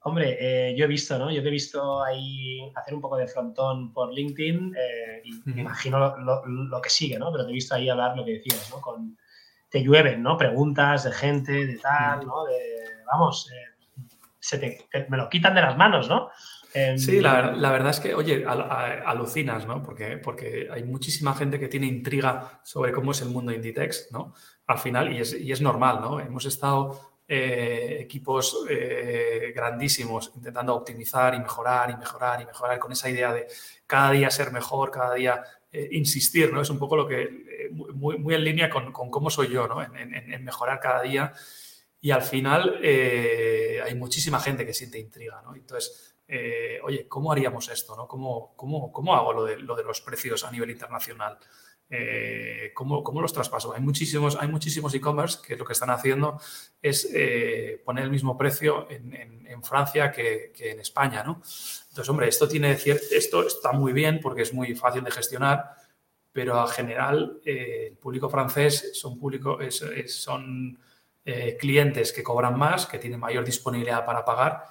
Hombre, 0.00 0.36
eh, 0.38 0.76
yo 0.76 0.84
he 0.84 0.88
visto, 0.88 1.18
¿no? 1.18 1.30
Yo 1.30 1.42
te 1.42 1.48
he 1.48 1.50
visto 1.50 2.02
ahí 2.02 2.60
hacer 2.74 2.94
un 2.94 3.00
poco 3.00 3.16
de 3.16 3.26
frontón 3.26 3.92
por 3.92 4.12
LinkedIn 4.12 4.74
eh, 4.76 5.22
y 5.24 5.50
me 5.50 5.62
imagino 5.62 6.14
lo, 6.18 6.80
que 6.82 6.90
sigue, 6.90 7.18
¿no? 7.18 7.32
Pero 7.32 7.44
te 7.44 7.50
he 7.50 7.54
visto 7.54 7.74
ahí 7.74 7.88
hablar 7.88 8.16
lo 8.16 8.24
que 8.24 8.32
decías, 8.32 8.70
¿no? 8.70 8.80
Con, 8.80 9.16
te 9.74 9.82
llueven, 9.82 10.22
¿no? 10.22 10.38
Preguntas 10.38 11.02
de 11.02 11.10
gente, 11.10 11.66
de 11.66 11.78
tal, 11.78 12.24
¿no? 12.24 12.44
De, 12.44 12.54
vamos, 13.10 13.50
se 14.38 14.58
te, 14.58 14.86
me 15.08 15.16
lo 15.16 15.28
quitan 15.28 15.52
de 15.52 15.62
las 15.62 15.76
manos, 15.76 16.08
¿no? 16.08 16.30
Sí, 16.96 17.20
la, 17.20 17.50
verdad 17.72 17.90
es 17.90 17.98
que, 17.98 18.14
oye, 18.14 18.44
alucinas, 18.46 19.66
¿no? 19.66 19.82
Porque, 19.82 20.18
porque 20.18 20.68
hay 20.70 20.84
muchísima 20.84 21.34
gente 21.34 21.58
que 21.58 21.66
tiene 21.66 21.86
intriga 21.86 22.60
sobre 22.62 22.92
cómo 22.92 23.10
es 23.10 23.22
el 23.22 23.30
mundo 23.30 23.50
Inditex, 23.50 24.12
¿no? 24.12 24.32
Al 24.68 24.78
final, 24.78 25.12
y 25.12 25.18
es, 25.18 25.34
y 25.34 25.50
es 25.50 25.60
normal, 25.60 26.00
¿no? 26.00 26.20
Hemos 26.20 26.44
estado 26.44 27.18
eh, 27.26 27.98
equipos 27.98 28.64
eh, 28.70 29.52
grandísimos 29.56 30.30
intentando 30.36 30.72
optimizar 30.76 31.34
y 31.34 31.40
mejorar 31.40 31.90
y 31.90 31.96
mejorar 31.96 32.40
y 32.42 32.46
mejorar 32.46 32.78
con 32.78 32.92
esa 32.92 33.10
idea 33.10 33.32
de 33.32 33.48
cada 33.88 34.12
día 34.12 34.30
ser 34.30 34.52
mejor, 34.52 34.92
cada 34.92 35.14
día 35.14 35.42
eh, 35.74 35.88
insistir, 35.92 36.52
¿no? 36.52 36.62
Es 36.62 36.70
un 36.70 36.78
poco 36.78 36.96
lo 36.96 37.06
que, 37.06 37.68
muy, 37.72 38.16
muy 38.18 38.34
en 38.34 38.44
línea 38.44 38.70
con, 38.70 38.92
cómo 38.92 39.28
soy 39.28 39.48
yo, 39.48 39.68
¿no? 39.68 39.82
En, 39.82 40.44
mejorar 40.44 40.80
cada 40.80 41.02
día. 41.02 41.32
Y 42.00 42.10
al 42.10 42.22
final 42.22 42.80
hay 42.82 43.94
muchísima 43.94 44.38
gente 44.38 44.64
que 44.64 44.74
siente 44.74 44.98
intriga, 44.98 45.42
¿no? 45.42 45.54
Entonces, 45.54 46.14
eh, 46.26 46.80
oye, 46.82 47.06
¿cómo 47.06 47.32
haríamos 47.32 47.68
esto? 47.68 47.94
No? 47.96 48.08
¿Cómo, 48.08 48.54
cómo, 48.56 49.14
hago 49.14 49.32
lo 49.32 49.44
de, 49.44 49.58
lo 49.58 49.76
de, 49.76 49.84
los 49.84 50.00
precios 50.00 50.44
a 50.44 50.50
nivel 50.50 50.70
internacional? 50.70 51.38
Eh, 51.90 52.72
¿cómo, 52.74 53.20
los 53.20 53.32
traspaso? 53.32 53.74
Hay 53.74 53.80
muchísimos 53.82 54.36
hay 54.36 54.48
muchísimos 54.48 54.94
e-commerce 54.94 55.38
que 55.46 55.56
lo 55.56 55.64
que 55.64 55.74
están 55.74 55.90
haciendo 55.90 56.40
es 56.80 57.08
eh, 57.12 57.80
poner 57.84 58.04
el 58.04 58.10
mismo 58.10 58.36
precio 58.36 58.88
en, 58.90 59.62
Francia 59.62 60.10
que, 60.10 60.52
en 60.58 60.80
España. 60.80 61.22
¿no? 61.22 61.34
Entonces, 61.34 62.08
hombre, 62.08 62.28
esto, 62.28 62.48
tiene 62.48 62.72
esto 62.72 63.46
está 63.46 63.72
muy 63.72 63.92
bien 63.92 64.20
porque 64.20 64.42
es 64.42 64.52
muy 64.52 64.74
fácil 64.74 65.04
de 65.04 65.10
gestionar, 65.10 65.70
pero 66.32 66.60
en 66.60 66.68
general 66.68 67.40
el 67.44 67.96
público 67.96 68.28
francés 68.28 68.90
son, 68.94 69.18
público, 69.18 69.58
son 70.06 70.78
clientes 71.58 72.12
que 72.12 72.22
cobran 72.22 72.58
más, 72.58 72.86
que 72.86 72.98
tienen 72.98 73.20
mayor 73.20 73.44
disponibilidad 73.44 74.04
para 74.04 74.24
pagar 74.24 74.64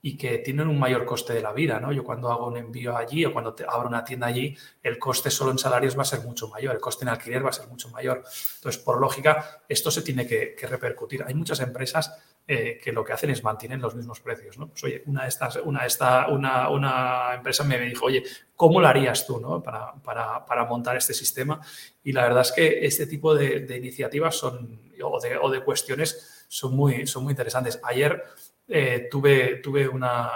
y 0.00 0.16
que 0.16 0.38
tienen 0.38 0.68
un 0.68 0.78
mayor 0.78 1.04
coste 1.04 1.32
de 1.32 1.40
la 1.40 1.52
vida, 1.52 1.80
¿no? 1.80 1.92
Yo 1.92 2.04
cuando 2.04 2.30
hago 2.30 2.46
un 2.46 2.56
envío 2.56 2.96
allí 2.96 3.24
o 3.24 3.32
cuando 3.32 3.52
te 3.54 3.64
abro 3.68 3.88
una 3.88 4.04
tienda 4.04 4.28
allí, 4.28 4.56
el 4.82 4.98
coste 4.98 5.28
solo 5.30 5.50
en 5.50 5.58
salarios 5.58 5.98
va 5.98 6.02
a 6.02 6.04
ser 6.04 6.20
mucho 6.20 6.48
mayor, 6.48 6.74
el 6.74 6.80
coste 6.80 7.04
en 7.04 7.08
alquiler 7.08 7.44
va 7.44 7.50
a 7.50 7.52
ser 7.52 7.66
mucho 7.66 7.88
mayor. 7.88 8.22
Entonces, 8.56 8.80
por 8.80 9.00
lógica, 9.00 9.62
esto 9.68 9.90
se 9.90 10.02
tiene 10.02 10.26
que, 10.26 10.54
repercutir. 10.68 11.24
Hay 11.26 11.34
muchas 11.34 11.60
empresas 11.60 12.16
eh, 12.46 12.78
que 12.82 12.92
lo 12.92 13.04
que 13.04 13.12
hacen 13.12 13.30
es 13.30 13.42
mantener 13.42 13.80
los 13.80 13.94
mismos 13.96 14.20
precios. 14.20 14.56
¿no? 14.56 14.68
Pues, 14.68 14.84
oye, 14.84 15.02
una, 15.06 15.26
estas, 15.26 15.56
una, 15.56 15.84
esta, 15.84 16.28
una, 16.28 16.68
una, 16.68 17.34
empresa 17.34 17.64
me 17.64 17.80
dijo, 17.80 18.06
oye, 18.06 18.22
¿cómo 18.54 18.80
lo 18.80 18.86
harías 18.86 19.26
tú 19.26 19.40
¿no? 19.40 19.62
para, 19.62 19.94
para, 19.94 20.46
para, 20.46 20.64
montar 20.64 20.96
este 20.96 21.14
sistema? 21.14 21.60
Y 22.04 22.12
la 22.12 22.22
verdad 22.22 22.42
es 22.42 22.52
que 22.52 22.86
este 22.86 23.06
tipo 23.06 23.34
de, 23.34 23.60
de 23.60 23.76
iniciativas 23.76 24.36
son, 24.36 24.80
o, 25.02 25.20
de, 25.20 25.38
o 25.38 25.50
de, 25.50 25.64
cuestiones 25.64 26.44
son 26.48 26.76
muy, 26.76 27.06
son 27.06 27.24
muy 27.24 27.32
interesantes. 27.32 27.80
Ayer 27.82 28.22
eh, 28.68 29.08
tuve, 29.10 29.56
tuve 29.56 29.88
una, 29.88 30.30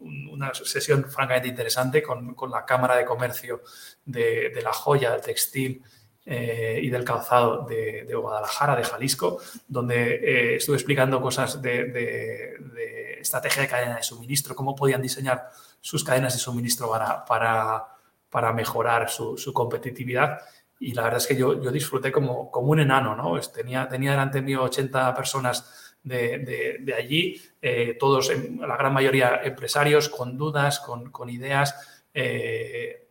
una, 0.00 0.54
sesión 0.54 1.04
francamente 1.04 1.48
interesante 1.48 2.02
con, 2.02 2.34
con, 2.34 2.50
la 2.50 2.64
Cámara 2.64 2.96
de 2.96 3.04
Comercio 3.04 3.62
de, 4.04 4.48
de 4.48 4.62
la 4.62 4.72
joya, 4.72 5.12
del 5.12 5.20
textil 5.20 5.82
eh, 6.24 6.80
y 6.82 6.88
del 6.88 7.04
calzado 7.04 7.66
de, 7.66 8.04
de, 8.04 8.14
Guadalajara, 8.14 8.74
de 8.74 8.84
Jalisco, 8.84 9.38
donde 9.68 10.14
eh, 10.14 10.56
estuve 10.56 10.76
explicando 10.76 11.20
cosas 11.20 11.60
de, 11.60 11.84
de, 11.84 13.20
estrategia 13.20 13.62
de 13.62 13.68
cadena 13.68 13.96
de 13.96 14.02
suministro, 14.02 14.54
cómo 14.54 14.74
podían 14.74 15.02
diseñar 15.02 15.50
sus 15.80 16.02
cadenas 16.04 16.32
de 16.32 16.38
suministro 16.38 16.90
para, 16.90 17.24
para, 17.24 17.84
para 18.30 18.52
mejorar 18.54 19.10
su, 19.10 19.36
su, 19.36 19.52
competitividad. 19.52 20.40
Y 20.78 20.92
la 20.92 21.02
verdad 21.02 21.18
es 21.18 21.26
que 21.26 21.36
yo, 21.36 21.60
yo 21.62 21.70
disfruté 21.70 22.10
como, 22.10 22.50
como 22.50 22.68
un 22.68 22.80
enano, 22.80 23.14
¿no? 23.14 23.38
Tenía, 23.40 23.88
tenía 23.88 24.12
delante 24.12 24.42
mío 24.42 24.62
80 24.62 25.14
personas 25.14 25.83
de, 26.04 26.78
de 26.80 26.94
allí, 26.94 27.40
eh, 27.60 27.96
todos, 27.98 28.30
la 28.60 28.76
gran 28.76 28.92
mayoría 28.92 29.40
empresarios, 29.42 30.08
con 30.08 30.36
dudas, 30.36 30.78
con, 30.80 31.10
con 31.10 31.30
ideas. 31.30 32.04
Eh, 32.12 33.08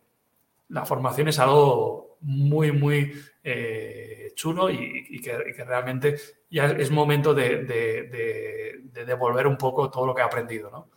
la 0.68 0.86
formación 0.86 1.28
es 1.28 1.38
algo 1.38 2.18
muy, 2.20 2.72
muy 2.72 3.12
eh, 3.42 4.32
chulo 4.34 4.70
y, 4.70 5.20
que, 5.20 5.36
realmente 5.64 6.16
ya 6.50 6.66
es 6.66 6.90
momento 6.90 7.34
de, 7.34 7.64
devolver 9.06 9.46
un 9.46 9.58
poco 9.58 9.90
todo 9.90 10.06
lo 10.06 10.14
que 10.14 10.22
he 10.22 10.24
aprendido, 10.24 10.70
¿no? 10.70 10.90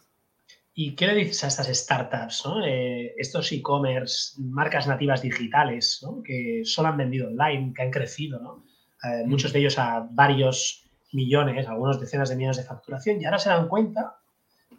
¿Y 0.73 0.95
qué 0.95 1.07
le 1.07 1.15
dices 1.15 1.43
a 1.43 1.47
estas 1.47 1.75
startups, 1.75 2.43
eh, 2.63 3.15
estos 3.17 3.51
e-commerce, 3.51 4.39
marcas 4.39 4.85
nativas 4.87 5.23
digitales, 5.23 6.05
que 6.23 6.61
solo 6.63 6.89
han 6.89 6.97
vendido 6.97 7.27
online, 7.27 7.73
que 7.75 7.81
han 7.81 7.89
crecido, 7.89 8.63
eh, 9.03 9.23
mm. 9.25 9.29
muchos 9.29 9.51
de 9.51 9.59
ellos 9.59 9.79
a 9.79 10.07
varios 10.11 10.86
millones, 11.11 11.67
algunos 11.67 11.99
decenas 11.99 12.29
de 12.29 12.35
millones 12.35 12.57
de 12.57 12.63
facturación, 12.63 13.21
y 13.21 13.25
ahora 13.25 13.39
se 13.39 13.49
dan 13.49 13.67
cuenta 13.67 14.17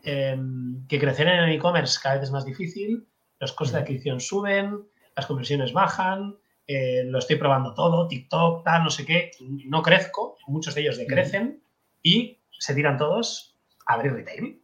em, 0.03 0.87
que 0.87 0.99
crecer 0.99 1.29
en 1.29 1.41
el 1.41 1.53
e-commerce 1.53 1.99
cada 2.03 2.17
vez 2.17 2.25
es 2.25 2.31
más 2.31 2.45
difícil, 2.45 3.07
los 3.41 3.53
costes 3.53 3.75
de 3.75 3.81
adquisición 3.81 4.21
suben, 4.21 4.83
las 5.17 5.27
conversiones 5.27 5.73
bajan, 5.73 6.37
eh, 6.67 7.03
lo 7.05 7.19
estoy 7.19 7.37
probando 7.37 7.73
todo, 7.75 8.09
TikTok, 8.09 8.63
tal, 8.63 8.85
no 8.85 8.91
sé 8.91 9.07
qué, 9.07 9.31
no 9.41 9.83
crezco, 9.83 10.37
muchos 10.47 10.75
de 10.75 10.83
ellos 10.83 10.99
decrecen 10.99 11.63
y 12.03 12.39
se 12.59 12.75
tiran 12.75 12.99
todos 12.99 13.57
a 13.87 13.95
abrir 13.95 14.13
retail. 14.13 14.61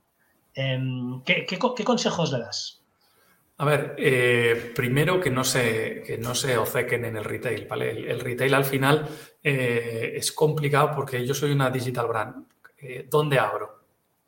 Em, 0.55 1.23
¿qué, 1.25 1.59
consejos 1.59 2.31
le 2.33 2.41
das? 2.41 2.84
A 3.57 3.64
ver, 3.64 3.94
eh, 3.98 4.72
primero 4.74 5.20
que 5.20 5.30
no, 5.30 5.44
se, 5.44 6.02
que 6.05 6.18
no 6.18 6.34
se 6.34 6.57
ocequen 6.59 7.05
en 7.05 7.16
el 7.16 7.24
retail, 7.24 7.66
¿vale? 7.68 7.90
El, 7.90 8.20
retail 8.20 8.52
al 8.55 8.64
final 8.64 9.09
eh, 9.42 10.12
es 10.16 10.32
complicado 10.32 10.90
porque 10.94 11.24
yo 11.24 11.34
soy 11.34 11.52
una 11.52 11.70
digital 11.70 12.09
brand. 12.09 12.46
¿Dónde 13.09 13.38
abro? 13.38 13.84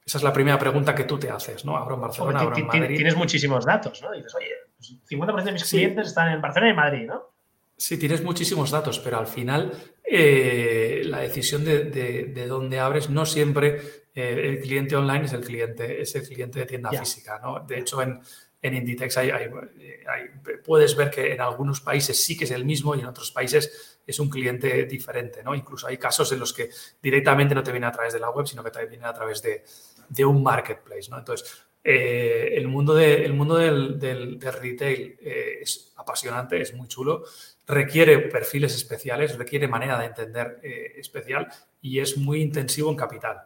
Esa 0.07 0.19
es 0.19 0.25
la 0.25 0.33
primera 0.33 0.59
pregunta 0.59 0.95
que 0.95 1.05
tú 1.05 1.19
te 1.19 1.29
haces, 1.29 1.65
¿no? 1.65 1.77
Abro 1.77 1.97
en 1.97 2.03
Barcelona, 2.03 2.41
abro 2.41 2.57
en 2.57 2.67
Madrid. 2.67 2.97
Tienes 2.97 3.17
muchísimos 3.17 3.65
datos, 3.65 4.01
¿no? 4.01 4.13
dices, 4.13 4.35
oye, 4.37 4.53
50% 4.81 5.33
pues 5.33 5.45
de 5.45 5.53
mis 5.53 5.65
clientes 5.65 6.07
están 6.07 6.33
en 6.33 6.41
Barcelona 6.41 6.73
y 6.73 6.77
Madrid, 6.77 7.07
¿no? 7.07 7.37
Sí, 7.77 7.99
tienes 7.99 8.23
muchísimos 8.23 8.71
datos, 8.71 9.01
pero 9.01 9.19
al 9.19 9.27
final 9.27 9.73
eh, 10.03 11.03
la 11.05 11.19
decisión 11.19 11.65
de, 11.65 11.85
de, 11.85 12.47
dónde 12.47 12.79
abres 12.79 13.11
no 13.11 13.27
siempre 13.27 13.81
eh, 14.15 14.43
el 14.45 14.61
cliente 14.61 14.97
online 14.97 15.27
es 15.27 15.33
el 15.35 15.45
cliente, 15.45 16.01
es 16.01 16.15
el 16.15 16.23
cliente 16.23 16.61
de 16.61 16.67
tienda 16.67 16.91
física. 16.91 17.39
¿no? 17.43 17.61
De 17.61 17.81
hecho, 17.81 18.01
en, 18.01 18.21
en 18.67 18.75
Inditex 18.75 19.17
hay, 19.19 19.31
puedes 20.65 20.95
ver 20.97 21.11
que 21.11 21.33
en 21.33 21.41
algunos 21.41 21.81
países 21.81 22.23
sí 22.23 22.37
que 22.37 22.45
es 22.45 22.51
el 22.51 22.65
mismo 22.65 22.95
y 22.95 23.01
en 23.01 23.07
otros 23.07 23.31
países 23.31 24.01
es 24.07 24.21
un 24.21 24.31
cliente 24.31 24.85
diferente. 24.85 25.43
Incluso 25.55 25.87
hay 25.89 25.99
casos 25.99 26.31
en 26.33 26.39
los 26.39 26.53
que 26.53 26.71
directamente 27.03 27.55
no 27.55 27.63
te 27.63 27.73
viene 27.73 27.87
a 27.87 27.93
través 27.93 28.13
de 28.13 28.21
la 28.21 28.31
web, 28.31 28.47
sino 28.47 28.63
que 28.63 28.71
te 28.71 28.87
viene 28.87 29.07
a 29.07 29.13
través 29.13 29.43
de, 29.43 30.25
un 30.25 30.43
marketplace. 30.43 31.11
Entonces, 31.13 31.67
eh, 31.83 32.51
el 32.55 32.69
mundo, 32.69 32.95
de, 32.95 33.25
el 33.25 33.33
mundo 33.33 33.57
del, 33.57 34.41
retail 34.41 35.17
eh, 35.21 35.59
es 35.63 35.93
apasionante, 35.97 36.61
es 36.61 36.75
muy 36.75 36.89
chulo, 36.89 37.25
requiere 37.67 38.19
perfiles 38.19 38.75
especiales, 38.75 39.37
requiere 39.37 39.67
manera 39.67 39.99
de 39.99 40.07
entender 40.07 40.61
eh, 40.63 40.95
especial 40.97 41.49
y 41.81 41.99
es 41.99 42.17
muy 42.17 42.43
intensivo 42.43 42.91
en 42.91 42.97
capital. 42.97 43.43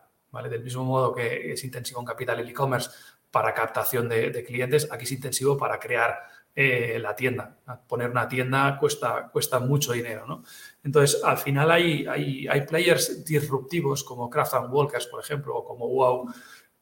Del 0.48 0.62
mismo 0.62 0.84
modo 0.84 1.12
que 1.12 1.52
es 1.52 1.64
intensivo 1.64 1.98
en 1.98 2.06
capital 2.06 2.38
el 2.38 2.48
e-commerce 2.48 2.90
para 3.30 3.54
captación 3.54 4.08
de, 4.08 4.44
clientes, 4.44 4.88
aquí 4.90 5.04
es 5.04 5.12
intensivo 5.12 5.56
para 5.56 5.78
crear 5.78 6.18
la 6.56 7.16
tienda. 7.16 7.56
Poner 7.88 8.10
una 8.10 8.28
tienda 8.28 8.76
cuesta, 8.78 9.30
cuesta 9.32 9.60
mucho 9.60 9.92
dinero. 9.92 10.26
¿no? 10.26 10.42
Entonces, 10.82 11.22
al 11.24 11.38
final 11.38 11.70
hay, 11.70 12.06
hay, 12.06 12.46
hay 12.48 12.62
players 12.66 13.24
disruptivos 13.24 14.04
como 14.04 14.28
Craft 14.28 14.54
and 14.54 14.72
Walkers, 14.72 15.06
por 15.06 15.20
ejemplo, 15.20 15.56
o 15.56 15.64
como 15.64 15.88
Wow, 15.88 16.30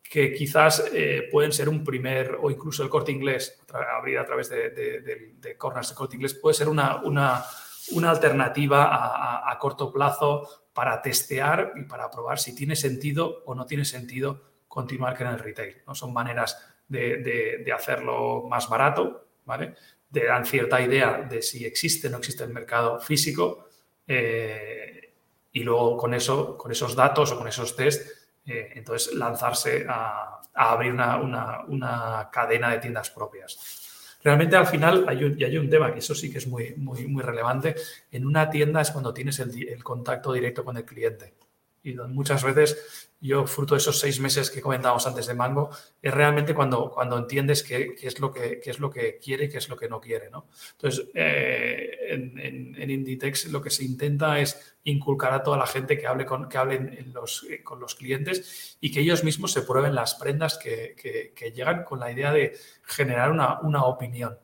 que 0.09 0.33
quizás 0.33 0.85
eh, 0.93 1.29
pueden 1.31 1.53
ser 1.53 1.69
un 1.69 1.85
primer, 1.85 2.39
o 2.41 2.51
incluso 2.51 2.83
el 2.83 2.89
corte 2.89 3.13
inglés, 3.13 3.61
abrir 3.97 4.19
a 4.19 4.25
través 4.25 4.49
de, 4.49 4.71
de, 4.71 5.57
corners 5.57 5.91
de 5.91 5.95
corte 5.95 6.17
inglés, 6.17 6.35
puede 6.35 6.55
ser 6.55 6.69
una, 6.69 7.03
una, 7.03 7.45
una 7.93 8.11
alternativa 8.11 9.51
a, 9.51 9.59
corto 9.59 9.93
plazo 9.93 10.49
para 10.73 11.03
testear 11.03 11.73
y 11.77 11.83
para 11.83 12.11
probar 12.11 12.39
si 12.39 12.55
tiene 12.55 12.77
sentido 12.77 13.43
o 13.45 13.55
no 13.55 13.67
tiene 13.67 13.85
sentido 13.85 14.41
continuar 14.69 15.17
con 15.17 15.27
el 15.27 15.39
retail. 15.39 15.83
¿no? 15.87 15.95
Son 15.95 16.13
maneras 16.13 16.63
de, 16.87 17.73
hacerlo 17.75 18.45
más 18.49 18.69
barato, 18.69 19.29
¿vale? 19.45 19.75
De 20.09 20.27
dar 20.27 20.47
cierta 20.47 20.81
idea 20.81 21.27
de 21.29 21.43
si 21.43 21.65
existe 21.65 22.09
o 22.09 22.11
no 22.11 22.19
existe 22.19 22.45
el 22.45 22.51
mercado 22.51 23.01
físico 23.01 23.69
eh, 24.07 25.13
y 25.53 25.61
luego 25.61 25.97
con 25.97 26.15
eso, 26.15 26.57
con 26.57 26.71
esos 26.73 26.95
datos 26.95 27.33
o 27.33 27.39
con 27.39 27.49
esos 27.49 27.75
test 27.75 28.09
eh, 28.47 28.73
entonces, 28.77 29.15
lanzarse 29.15 29.85
a, 29.89 30.41
abrir 30.55 30.93
una, 30.93 32.29
cadena 32.33 32.71
de 32.71 32.79
tiendas 32.79 33.11
propias. 33.11 34.19
Realmente 34.25 34.57
al 34.57 34.67
final 34.67 35.05
hay 35.07 35.23
un, 35.23 35.39
y 35.39 35.45
hay 35.45 35.57
un 35.59 35.71
tema 35.71 35.93
que 35.93 36.01
eso 36.01 36.15
sí 36.15 36.33
que 36.33 36.39
es 36.39 36.47
muy, 36.47 36.75
muy, 36.77 37.07
muy 37.07 37.23
relevante. 37.23 37.75
En 38.11 38.27
una 38.27 38.51
tienda 38.51 38.81
es 38.81 38.91
cuando 38.91 39.13
tienes 39.13 39.39
el 39.39 39.85
contacto 39.85 40.33
directo 40.33 40.65
con 40.65 40.77
el 40.77 40.85
cliente 40.85 41.35
y 41.83 41.95
muchas 41.95 42.43
veces 42.43 43.09
yo, 43.21 43.47
fruto 43.49 43.75
de 43.75 43.79
esos 43.79 43.99
seis 43.99 44.21
meses 44.21 44.49
que 44.49 44.61
comentábamos 44.61 45.05
antes 45.07 45.27
de 45.27 45.35
Mango, 45.35 45.71
es 46.01 46.15
realmente 46.15 46.55
cuando, 46.55 46.89
cuando 46.91 47.19
entiendes 47.19 47.65
qué, 47.65 47.97
es 48.01 48.21
lo 48.21 48.33
que, 48.33 48.61
qué 48.61 48.71
es 48.71 48.79
lo 48.79 48.91
que 48.91 49.19
quiere 49.19 49.47
y 49.47 49.49
qué 49.49 49.59
es 49.59 49.69
lo 49.69 49.77
que 49.77 49.89
no 49.89 50.01
quiere. 50.01 50.31
¿no? 50.31 50.47
Entonces, 50.73 51.07
eh, 51.15 51.91
en, 52.11 52.91
Inditex 52.91 53.47
lo 53.47 53.61
que 53.61 53.71
se 53.71 53.85
intenta 53.85 54.39
es 54.39 54.77
inculcar 54.85 55.35
a 55.35 55.43
toda 55.43 55.59
la 55.59 55.67
gente 55.67 55.99
que 55.99 56.07
hable 56.07 56.25
con, 56.25 56.49
que 56.49 56.59
hablen 56.59 57.13
los, 57.13 57.45
eh, 57.51 57.63
con 57.65 57.81
los 57.81 57.97
clientes 57.97 58.79
y 58.81 58.93
que 58.93 59.01
ellos 59.01 59.25
mismos 59.25 59.53
se 59.53 59.63
prueben 59.63 59.97
las 59.97 60.15
prendas 60.15 60.57
que, 60.57 60.95
que, 60.97 61.51
llegan 61.51 61.83
con 61.83 61.99
la 61.99 62.13
idea 62.13 62.33
de 62.33 62.57
generar 62.85 63.33
una, 63.33 63.61
una 63.63 63.85
opinión. 63.85 64.39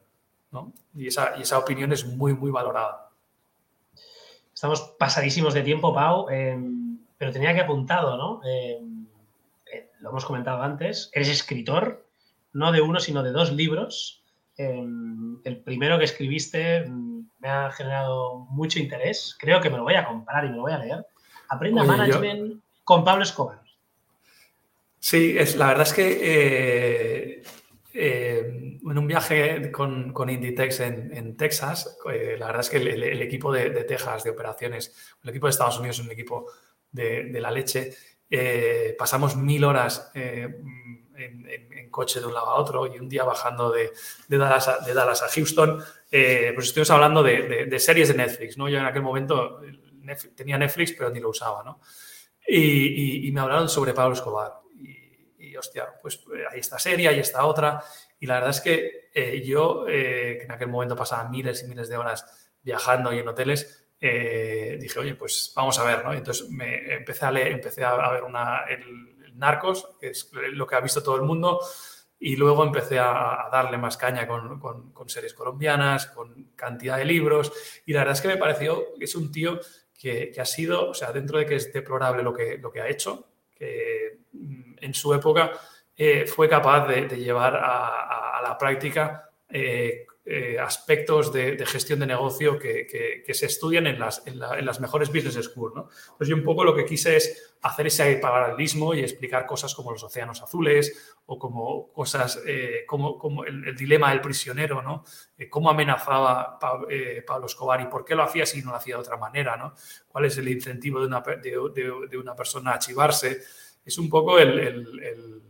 ¿no? 0.51 0.72
Y, 0.95 1.07
esa, 1.07 1.35
y 1.39 1.43
esa 1.43 1.59
opinión 1.59 1.93
es 1.93 2.05
muy, 2.05 2.35
muy 2.35 2.51
valorada. 2.51 3.11
Estamos 4.53 4.80
pasadísimos 4.99 5.55
de 5.55 5.62
tiempo, 5.62 5.95
Pau. 5.95 6.28
Pero 7.19 7.33
tenía 7.33 7.55
que 7.55 7.61
apuntado, 7.61 8.17
¿no? 8.17 8.41
Eh, 8.45 8.81
eh, 9.73 9.91
lo 10.01 10.11
hemos 10.11 10.25
comentado 10.25 10.62
antes, 10.62 11.11
eres 11.12 11.29
escritor, 11.29 12.07
no 12.53 12.73
de 12.73 12.81
uno, 12.81 13.01
sino 13.01 13.23
de 13.23 13.33
dos 13.33 13.53
libros. 13.53 14.23
Eh, 14.57 14.85
el 15.45 15.57
primero 15.65 15.99
que 15.99 16.05
escribiste 16.05 16.85
mm, 16.87 17.29
me 17.41 17.49
ha 17.49 17.71
generado 17.71 18.47
mucho 18.51 18.79
interés. 18.79 19.37
Creo 19.39 19.61
que 19.61 19.71
me 19.71 19.77
lo 19.77 19.85
voy 19.85 19.95
a 19.95 20.07
comprar 20.07 20.45
y 20.45 20.51
me 20.51 20.57
lo 20.57 20.62
voy 20.62 20.73
a 20.73 20.79
leer. 20.79 21.07
Aprenda 21.49 21.85
Management 21.85 22.62
con 22.83 23.05
Pablo 23.05 23.23
Escobar. 23.23 23.61
Sí, 24.99 25.36
es, 25.39 25.57
la 25.57 25.69
verdad 25.69 25.86
es 25.86 25.93
que 25.93 27.43
en 27.93 28.99
un 28.99 29.07
viaje 29.07 29.70
con, 29.70 30.12
con 30.12 30.31
Inditex 30.31 30.81
en, 30.81 31.36
Texas, 31.36 31.99
la 32.05 32.47
verdad 32.47 32.61
es 32.61 32.70
que 32.70 32.78
el, 32.78 33.23
equipo 33.23 33.53
de, 33.53 33.70
de, 33.70 33.85
Texas 33.85 34.24
de 34.24 34.31
operaciones, 34.31 35.15
el 35.23 35.31
equipo 35.31 35.47
de 35.47 35.51
Estados 35.51 35.78
Unidos 35.78 35.99
es 35.99 36.07
un 36.07 36.11
equipo 36.11 36.47
de, 36.95 37.41
la 37.41 37.51
leche. 37.51 37.95
Eh, 38.31 38.95
pasamos 38.99 39.37
mil 39.37 39.65
horas 39.65 40.11
eh, 40.15 40.49
en, 41.16 41.91
coche 41.91 42.19
de 42.19 42.27
un 42.27 42.35
lado 42.35 42.49
a 42.49 42.55
otro 42.57 42.93
y 42.93 42.99
un 42.99 43.09
día 43.09 43.23
bajando 43.23 43.71
de, 43.71 43.93
Dallas, 44.29 45.23
a, 45.23 45.29
Houston, 45.29 45.81
eh, 46.11 46.51
pues 46.55 46.66
estuvimos 46.66 46.91
hablando 46.91 47.23
de, 47.23 47.79
series 47.79 48.09
de 48.09 48.15
Netflix, 48.15 48.59
¿no? 48.59 48.69
Yo 48.69 48.79
en 48.79 48.87
aquel 48.87 49.03
momento 49.03 49.61
tenía 50.35 50.59
Netflix, 50.59 50.93
pero 50.93 51.11
ni 51.11 51.21
lo 51.21 51.29
usaba, 51.29 51.62
¿no? 51.62 51.81
Y, 52.49 53.31
me 53.33 53.41
hablaron 53.41 53.69
sobre 53.69 53.95
Pablo 53.95 54.15
Escobar. 54.15 54.55
Y, 55.39 55.57
hostia, 55.57 55.87
pues 56.03 56.21
hay 56.51 56.59
esta 56.59 56.81
serie, 56.81 57.09
hay 57.09 57.21
esta 57.21 57.45
otra. 57.45 57.81
Y 58.19 58.27
la 58.27 58.35
verdad 58.35 58.51
es 58.51 58.61
que 58.61 59.43
yo, 59.45 59.85
que 59.87 60.43
en 60.43 60.51
aquel 60.51 60.69
momento 60.69 60.97
pasaba 60.97 61.29
miles 61.29 61.62
y 61.62 61.69
miles 61.69 61.89
de 61.89 61.97
horas 61.97 62.51
viajando 62.61 63.12
y 63.12 63.19
en 63.19 63.29
hoteles, 63.29 63.84
eh, 64.06 64.76
dije, 64.78 64.98
oye, 64.98 65.14
pues 65.14 65.51
vamos 65.56 65.78
a 65.78 65.85
ver, 65.85 66.05
¿no? 66.05 66.12
Entonces 66.12 66.51
me 66.51 66.93
empecé 66.93 67.24
a 67.24 67.31
leer, 67.31 67.52
empecé 67.52 67.82
a 67.82 68.10
ver 68.10 68.22
una, 68.22 68.64
el, 68.68 69.32
Narcos, 69.35 69.89
que 69.98 70.09
es 70.10 70.31
lo 70.32 70.66
que 70.66 70.76
ha 70.76 70.81
visto 70.81 71.02
todo 71.02 71.16
el 71.16 71.22
mundo, 71.22 71.59
y 72.18 72.36
luego 72.36 72.64
empecé 72.64 72.98
a, 72.98 73.48
darle 73.51 73.78
más 73.78 73.97
caña 73.97 74.28
con, 74.28 74.60
con, 74.60 75.09
series 75.09 75.32
colombianas, 75.32 76.06
con 76.09 76.51
cantidad 76.55 76.98
de 76.98 77.06
libros, 77.06 77.51
y 77.86 77.94
la 77.94 78.01
verdad 78.01 78.14
es 78.14 78.20
que 78.20 78.28
me 78.28 78.36
pareció 78.36 78.94
que 78.98 79.06
es 79.06 79.14
un 79.16 79.32
tío 79.32 79.59
que, 79.98 80.35
ha 80.39 80.44
sido, 80.44 80.90
o 80.90 80.94
sea, 80.94 81.10
dentro 81.10 81.39
de 81.39 81.47
que 81.47 81.56
es 81.56 81.72
deplorable 81.72 82.22
lo 82.22 82.35
que, 82.35 82.59
lo 82.59 82.70
que 82.70 82.82
ha 82.82 82.89
hecho, 82.89 83.26
que 83.55 84.20
mm, 84.32 84.74
en 84.82 84.93
su 84.93 85.14
época 85.14 85.52
eh, 85.97 86.26
fue 86.26 86.47
capaz 86.47 86.86
de, 86.89 87.09
llevar 87.16 87.56
a, 87.56 88.39
a, 88.39 88.43
la 88.43 88.59
práctica 88.59 89.31
eh, 89.48 90.06
eh, 90.26 90.59
aspectos 90.59 91.34
de, 91.34 91.62
gestión 91.66 92.01
de 92.01 92.06
negocio 92.06 92.59
que, 92.59 93.22
se 93.28 93.44
estudian 93.44 93.86
en 93.86 93.98
las, 93.98 94.80
mejores 94.80 95.10
business 95.10 95.34
schools. 95.34 95.74
¿no? 95.74 95.88
Pues 96.16 96.30
yo 96.30 96.34
un 96.34 96.42
poco 96.42 96.64
lo 96.64 96.74
que 96.74 96.86
quise 96.86 97.16
es 97.16 97.55
hacer 97.60 97.88
ese 97.88 98.16
paralelismo 98.16 98.94
y 98.94 99.01
explicar 99.01 99.44
cosas 99.44 99.74
como 99.74 99.92
los 99.92 100.02
océanos 100.02 100.42
azules 100.42 101.14
o 101.26 101.38
como 101.38 101.92
cosas 101.92 102.40
eh, 102.46 102.84
como, 102.86 103.44
el, 103.44 103.76
dilema 103.76 104.12
del 104.12 104.22
prisionero, 104.22 104.80
¿no? 104.80 105.05
Eh, 105.36 105.51
cómo 105.51 105.68
amenazaba 105.68 106.59
Pablo 106.59 107.44
Escobar 107.44 107.82
y 107.82 107.86
por 107.88 108.06
qué 108.06 108.14
lo 108.14 108.22
hacía 108.22 108.46
si 108.46 108.62
no 108.62 108.70
lo 108.70 108.76
hacía 108.76 108.94
de 108.94 109.02
otra 109.02 109.18
manera, 109.18 109.59
¿no? 109.59 109.74
cuál 110.09 110.24
es 110.24 110.38
el 110.38 110.48
incentivo 110.48 111.01
de 111.01 111.06
una, 111.06 111.20
de, 111.20 112.18
una 112.18 112.34
persona 112.34 112.72
a 112.72 112.78
chivarse. 112.78 113.42
Es 113.84 113.98
un 113.98 114.09
poco 114.09 114.38
el, 114.38 115.42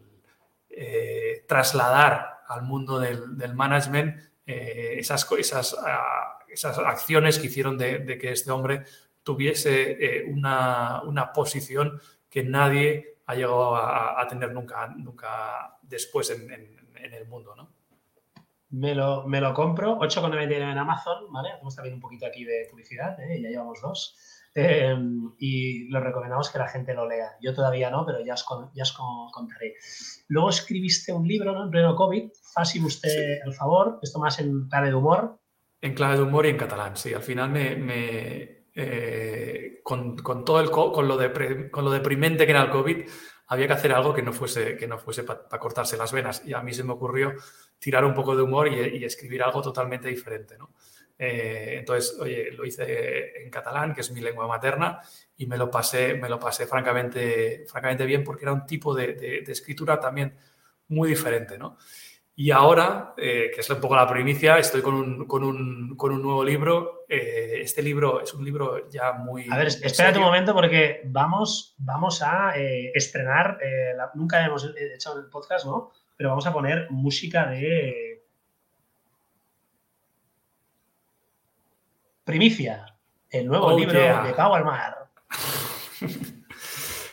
trasladar 1.47 2.41
al 2.49 2.63
mundo 2.63 2.99
del 2.99 3.55
management 3.55 4.34
eh, 4.47 4.97
esas, 4.99 5.27
esas, 5.39 5.77
ah, 5.81 6.39
esas, 6.49 6.79
acciones 6.79 7.39
que 7.39 7.47
hicieron 7.47 7.79
de, 7.79 8.19
que 8.19 8.33
este 8.33 8.51
hombre 8.51 8.85
tuviese 9.23 9.93
eh, 9.93 10.25
una, 10.29 11.03
una, 11.03 11.33
posición 11.33 12.01
que 12.29 12.43
nadie 12.43 13.19
ha 13.27 13.35
llegado 13.35 13.75
a, 13.77 14.27
tener 14.29 14.53
nunca, 14.53 14.87
nunca 14.89 15.79
después 15.83 16.31
en, 16.31 16.51
el 16.51 17.27
mundo. 17.27 17.55
¿no? 17.57 17.71
Me 18.71 18.95
lo, 18.95 19.27
me 19.27 19.41
lo 19.41 19.55
compro, 19.55 19.99
8,99 19.99 20.73
en 20.73 20.79
Amazon, 20.79 21.33
¿vale? 21.33 21.51
Hacemos 21.53 21.77
también 21.77 21.95
un 21.95 22.01
poquito 22.01 22.27
aquí 22.27 22.45
de 22.45 22.67
publicidad, 22.71 23.19
¿eh? 23.21 23.41
ya 23.41 23.49
llevamos 23.49 23.81
dos. 23.81 24.17
Em, 24.57 25.33
y 25.37 25.89
lo 25.89 25.99
recomendamos 25.99 26.49
que 26.49 26.59
la 26.59 26.69
gente 26.69 26.95
lo 26.95 27.09
lea. 27.09 27.33
Yo 27.41 27.53
todavía 27.53 27.91
no, 27.91 28.07
pero 28.07 28.25
ya 28.25 28.35
os, 28.35 28.47
ya 28.73 28.85
os 28.85 28.93
contaré. 29.33 29.75
Luego 30.29 30.51
escribiste 30.51 31.13
un 31.13 31.27
libro 31.27 31.53
¿no? 31.53 31.65
en 31.65 31.71
pleno 31.71 31.97
COVID, 31.97 32.31
fácil 32.53 32.85
usted 32.85 33.41
el 33.45 33.53
favor, 33.53 33.99
esto 34.01 34.21
más 34.21 34.39
en 34.39 34.69
clave 34.69 34.89
de 34.89 34.95
humor. 34.95 35.41
En 35.81 35.95
clave 35.95 36.17
de 36.17 36.23
humor 36.23 36.47
y 36.47 36.51
en 36.51 36.57
catalán, 36.57 36.97
sí. 36.97 37.13
Al 37.13 37.23
final 37.23 37.51
me, 37.51 38.67
eh, 38.75 39.81
con, 39.83 40.17
con, 40.19 40.45
todo 40.45 40.61
el 40.61 40.71
con 40.71 41.09
lo, 41.09 41.17
de, 41.17 41.69
con 41.71 41.85
lo 41.85 41.91
deprimente 41.91 42.47
que 42.47 42.53
era 42.53 42.63
el 42.63 42.71
COVID, 42.71 43.05
había 43.49 43.67
que 43.67 43.73
hacer 43.73 43.93
algo 43.93 44.15
que 44.15 44.23
no 44.23 44.33
fuese, 44.33 44.77
que 44.77 44.87
no 44.87 44.99
fuese 44.99 45.25
para 45.25 45.59
cortarse 45.59 45.97
las 45.97 46.13
venas. 46.13 46.43
Y 46.47 46.55
a 46.55 46.63
mí 46.63 46.73
se 46.73 46.85
me 46.85 46.93
ocurrió 46.93 47.35
tirar 47.81 48.05
un 48.05 48.15
poco 48.15 48.37
de 48.37 48.43
humor 48.43 48.69
y, 48.69 48.99
y 48.99 49.05
escribir 49.05 49.43
algo 49.43 49.61
totalmente 49.61 50.09
diferente. 50.09 50.57
¿no? 50.57 50.71
Eh, 51.19 51.77
entonces, 51.79 52.19
oye, 52.19 52.51
lo 52.53 52.65
hice 52.65 53.43
en 53.43 53.51
catalán, 53.51 53.95
que 53.95 54.01
es 54.01 54.11
mi 54.11 54.21
lengua 54.21 54.49
materna, 54.49 55.01
y 55.37 55.47
me 55.47 55.57
lo 55.57 55.71
pasé, 55.71 56.15
me 56.15 56.29
lo 56.29 56.39
pasé 56.39 56.67
francamente, 56.67 57.65
francamente 57.69 58.05
bien 58.05 58.25
porque 58.25 58.45
era 58.45 58.53
un 58.53 58.67
tipo 58.67 58.95
de, 58.95 59.45
escritura 59.47 60.01
también 60.01 60.35
muy 60.89 61.09
diferente, 61.09 61.59
¿no? 61.59 61.79
Y 62.37 62.51
ahora, 62.51 63.15
eh, 63.17 63.53
que 63.55 63.61
es 63.61 63.71
un 63.71 63.81
poco 63.81 63.95
la 63.95 64.09
primicia, 64.09 64.59
estoy 64.59 64.83
con 64.83 64.95
un, 64.95 65.25
con 65.27 65.45
un, 65.45 65.97
con 65.97 66.11
un 66.11 66.21
nuevo 66.21 66.43
libro. 66.43 67.05
Eh, 67.09 67.61
este 67.61 67.81
libro 67.81 68.21
es 68.21 68.35
un 68.35 68.45
libro 68.45 68.89
ya 68.91 69.13
muy... 69.13 69.47
A 69.53 69.59
ver, 69.59 69.69
espérate 69.69 70.19
un 70.19 70.25
momento 70.25 70.53
porque 70.53 71.03
vamos, 71.05 71.77
vamos 71.79 72.23
a 72.23 72.55
estrenar, 72.57 73.59
nunca 74.15 74.45
hemos 74.45 74.69
hecho 74.77 75.17
el 75.17 75.27
podcast, 75.27 75.65
¿no? 75.65 75.93
Pero 76.17 76.31
vamos 76.31 76.47
a 76.49 76.53
poner 76.53 76.89
música 76.91 77.47
de 77.47 78.14
Primicia, 82.25 82.97
el 83.29 83.47
nuevo 83.47 83.67
oh, 83.67 83.79
libro 83.79 84.01
de 84.01 84.33
Pau 84.33 84.55
al 84.55 84.65
Mar. 84.65 85.11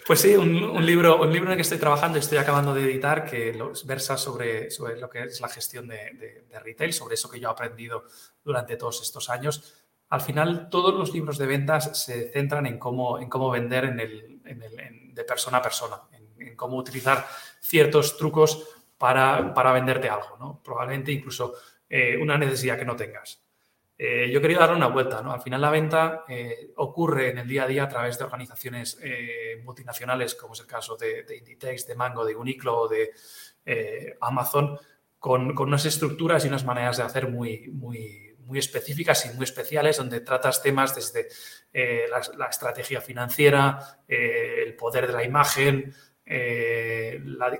Pues 0.07 0.19
sí, 0.19 0.35
un, 0.35 0.85
libro, 0.85 1.21
un 1.21 1.31
libro 1.31 1.47
en 1.47 1.51
el 1.51 1.55
que 1.57 1.61
estoy 1.61 1.77
trabajando 1.77 2.17
y 2.17 2.19
estoy 2.19 2.37
acabando 2.37 2.73
de 2.73 2.83
editar 2.83 3.23
que 3.23 3.57
versa 3.85 4.17
sobre, 4.17 4.69
sobre 4.69 4.99
lo 4.99 5.09
que 5.09 5.23
es 5.23 5.39
la 5.39 5.47
gestión 5.47 5.87
de, 5.87 6.43
retail, 6.61 6.91
sobre 6.91 7.13
eso 7.13 7.29
que 7.29 7.39
yo 7.39 7.47
he 7.47 7.51
aprendido 7.51 8.03
durante 8.43 8.75
todos 8.75 9.01
estos 9.03 9.29
años. 9.29 9.85
Al 10.09 10.19
final, 10.19 10.69
todos 10.69 10.95
los 10.95 11.13
libros 11.13 11.37
de 11.37 11.45
ventas 11.45 12.03
se 12.03 12.29
centran 12.31 12.65
en 12.65 12.77
cómo, 12.77 13.19
en 13.19 13.29
cómo 13.29 13.51
vender 13.51 13.85
en 13.85 13.99
el, 14.01 15.13
de 15.13 15.23
persona 15.23 15.59
a 15.59 15.61
persona, 15.61 16.01
en, 16.11 16.57
cómo 16.57 16.75
utilizar 16.75 17.25
ciertos 17.61 18.17
trucos 18.17 18.67
para, 18.97 19.53
para 19.53 19.71
venderte 19.71 20.09
algo, 20.09 20.35
¿no? 20.37 20.61
probablemente 20.61 21.13
incluso 21.13 21.53
eh, 21.89 22.17
una 22.19 22.37
necesidad 22.37 22.77
que 22.77 22.85
no 22.85 22.97
tengas. 22.97 23.40
Eh, 24.03 24.31
yo 24.31 24.41
quería 24.41 24.57
darle 24.57 24.77
una 24.77 24.87
vuelta. 24.87 25.21
¿no? 25.21 25.31
Al 25.31 25.43
final 25.43 25.61
la 25.61 25.69
venta 25.69 26.25
eh, 26.27 26.71
ocurre 26.77 27.29
en 27.29 27.37
el 27.37 27.47
día 27.47 27.65
a 27.65 27.67
día 27.67 27.83
a 27.83 27.87
través 27.87 28.17
de 28.17 28.23
organizaciones 28.23 28.97
eh, 28.99 29.61
multinacionales, 29.63 30.33
como 30.33 30.53
es 30.55 30.59
el 30.61 30.65
caso 30.65 30.97
de, 30.97 31.23
Inditex, 31.37 31.85
de 31.85 31.93
Mango, 31.93 32.25
de 32.25 32.35
Uniqlo 32.35 32.79
o 32.79 32.87
de 32.87 33.11
Amazon, 34.19 34.75
con, 35.19 35.55
unas 35.55 35.85
estructuras 35.85 36.43
y 36.43 36.47
unas 36.47 36.65
maneras 36.65 36.97
de 36.97 37.03
hacer 37.03 37.29
muy, 37.29 37.67
muy, 37.67 38.35
muy 38.39 38.57
específicas 38.57 39.23
y 39.27 39.35
muy 39.35 39.43
especiales, 39.43 39.97
donde 39.97 40.21
tratas 40.21 40.63
temas 40.63 40.95
desde 40.95 41.27
la, 42.09 42.47
estrategia 42.47 43.01
financiera, 43.01 43.99
el 44.07 44.75
poder 44.77 45.05
de 45.05 45.13
la 45.13 45.23
imagen, 45.23 45.93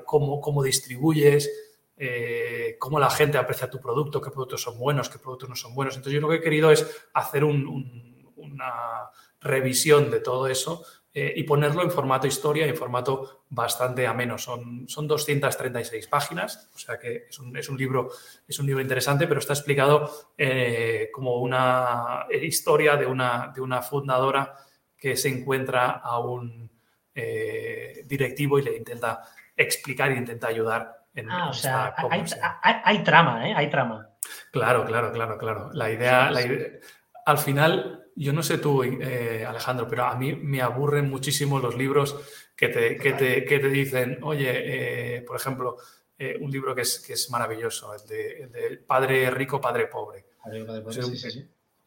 cómo, 0.06 0.42
cómo 0.42 0.64
distribuyes, 0.64 1.71
eh, 2.04 2.78
cómo 2.80 3.00
la 3.00 3.12
gente 3.12 3.38
aprecia 3.38 3.70
tu 3.70 3.80
producto, 3.80 4.20
qué 4.20 4.32
productos 4.32 4.64
son 4.64 4.80
buenos, 4.80 5.08
qué 5.08 5.20
productos 5.20 5.48
no 5.48 5.56
son 5.56 5.76
buenos. 5.76 5.96
Entonces 5.96 6.16
yo 6.16 6.20
lo 6.20 6.30
que 6.30 6.38
he 6.38 6.42
querido 6.42 6.72
es 6.72 7.06
hacer 7.14 7.44
una 7.44 9.12
revisión 9.40 10.10
de 10.10 10.20
todo 10.20 10.48
eso 10.48 10.84
eh, 11.14 11.32
y 11.36 11.44
ponerlo 11.44 11.84
en 11.84 11.92
formato 11.92 12.26
historia, 12.26 12.66
en 12.66 12.76
formato 12.76 13.44
bastante 13.50 14.08
ameno. 14.08 14.40
Son, 14.40 14.90
son 14.90 15.08
236 15.08 16.08
páginas, 16.08 16.72
o 16.74 16.80
sea 16.80 16.98
que 16.98 17.28
es 17.30 17.38
un, 17.38 17.56
es 17.56 17.70
un, 17.70 17.78
libro, 17.78 18.10
es 18.48 18.58
un 18.58 18.66
libro 18.66 18.82
interesante, 18.82 19.28
pero 19.28 19.40
está 19.40 19.54
explicado 19.54 20.32
eh, 20.36 21.12
como 21.14 21.36
una 21.38 22.26
historia 22.42 22.98
de 22.98 23.06
una, 23.06 23.52
de 23.54 23.62
una 23.62 23.84
fundadora 23.84 24.56
que 24.98 25.16
se 25.16 25.30
encuentra 25.30 26.02
a 26.04 26.18
un 26.18 26.68
directivo 27.14 28.58
y 28.58 28.64
le 28.64 28.76
intenta 28.76 29.22
explicar 29.56 30.12
e 30.12 30.18
intenta 30.18 30.48
ayudar 30.48 31.01
ah, 31.30 31.50
o 31.50 31.54
sea, 31.54 31.96
hay, 32.84 33.04
trama, 33.04 33.50
¿eh? 33.50 33.54
Hay 33.56 33.70
trama. 33.70 34.10
Claro, 34.52 34.86
claro, 34.86 35.12
claro, 35.12 35.38
claro. 35.38 35.70
La 35.74 35.92
idea, 35.92 36.32
al 37.26 37.38
final, 37.38 38.02
yo 38.16 38.34
no 38.34 38.44
sé 38.44 38.58
tú, 38.58 38.84
eh, 38.84 39.46
Alejandro, 39.48 39.88
pero 39.88 40.06
a 40.06 40.16
mí 40.16 40.36
me 40.36 40.62
aburren 40.62 41.10
muchísimo 41.10 41.60
los 41.60 41.76
libros 41.76 42.18
que 42.56 42.70
te, 42.70 42.98
que 42.98 43.14
te, 43.14 43.70
dicen, 43.70 44.20
oye, 44.22 45.18
eh, 45.18 45.22
por 45.22 45.36
ejemplo, 45.36 45.78
eh, 46.18 46.38
un 46.40 46.52
libro 46.52 46.76
que 46.76 46.82
es, 46.82 47.00
que 47.00 47.14
es 47.14 47.30
maravilloso, 47.32 47.94
el 47.94 48.08
de, 48.08 48.84
Padre 48.86 49.32
Rico, 49.32 49.60
Padre 49.60 49.88
Pobre. 49.88 50.26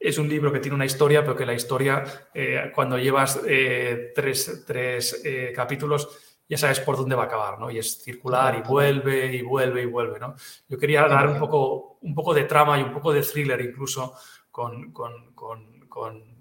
es, 0.01 0.19
un, 0.19 0.29
libro 0.29 0.53
que 0.53 0.61
tiene 0.61 0.75
una 0.75 0.87
historia, 0.87 1.23
pero 1.23 1.37
que 1.37 1.47
la 1.47 1.55
historia, 1.55 2.03
cuando 2.75 2.99
llevas 2.99 3.41
tres, 4.15 4.65
tres 4.67 5.23
capítulos, 5.55 6.34
ya 6.49 6.59
sabes 6.59 6.81
por 6.81 6.97
dónde 6.97 7.17
va 7.17 7.25
a 7.25 7.27
acabar, 7.27 7.59
¿no? 7.59 7.71
Y 7.71 7.79
es 7.79 8.03
circular 8.03 8.57
y 8.57 8.69
vuelve 8.69 9.35
y 9.35 9.43
vuelve 9.43 9.83
y 9.83 9.87
vuelve, 9.87 10.19
¿no? 10.19 10.35
Yo 10.69 10.79
quería 10.79 11.07
dar 11.09 11.29
un 11.29 11.39
poco, 11.39 11.99
un 12.03 12.15
poco 12.15 12.35
de 12.35 12.45
trama 12.45 12.79
y 12.79 12.83
un 12.83 12.93
poco 12.93 13.13
de 13.13 13.23
thriller 13.23 13.61
incluso 13.61 14.15
con, 14.51 14.93
con, 14.93 15.35
con, 15.35 15.89
con 15.89 16.35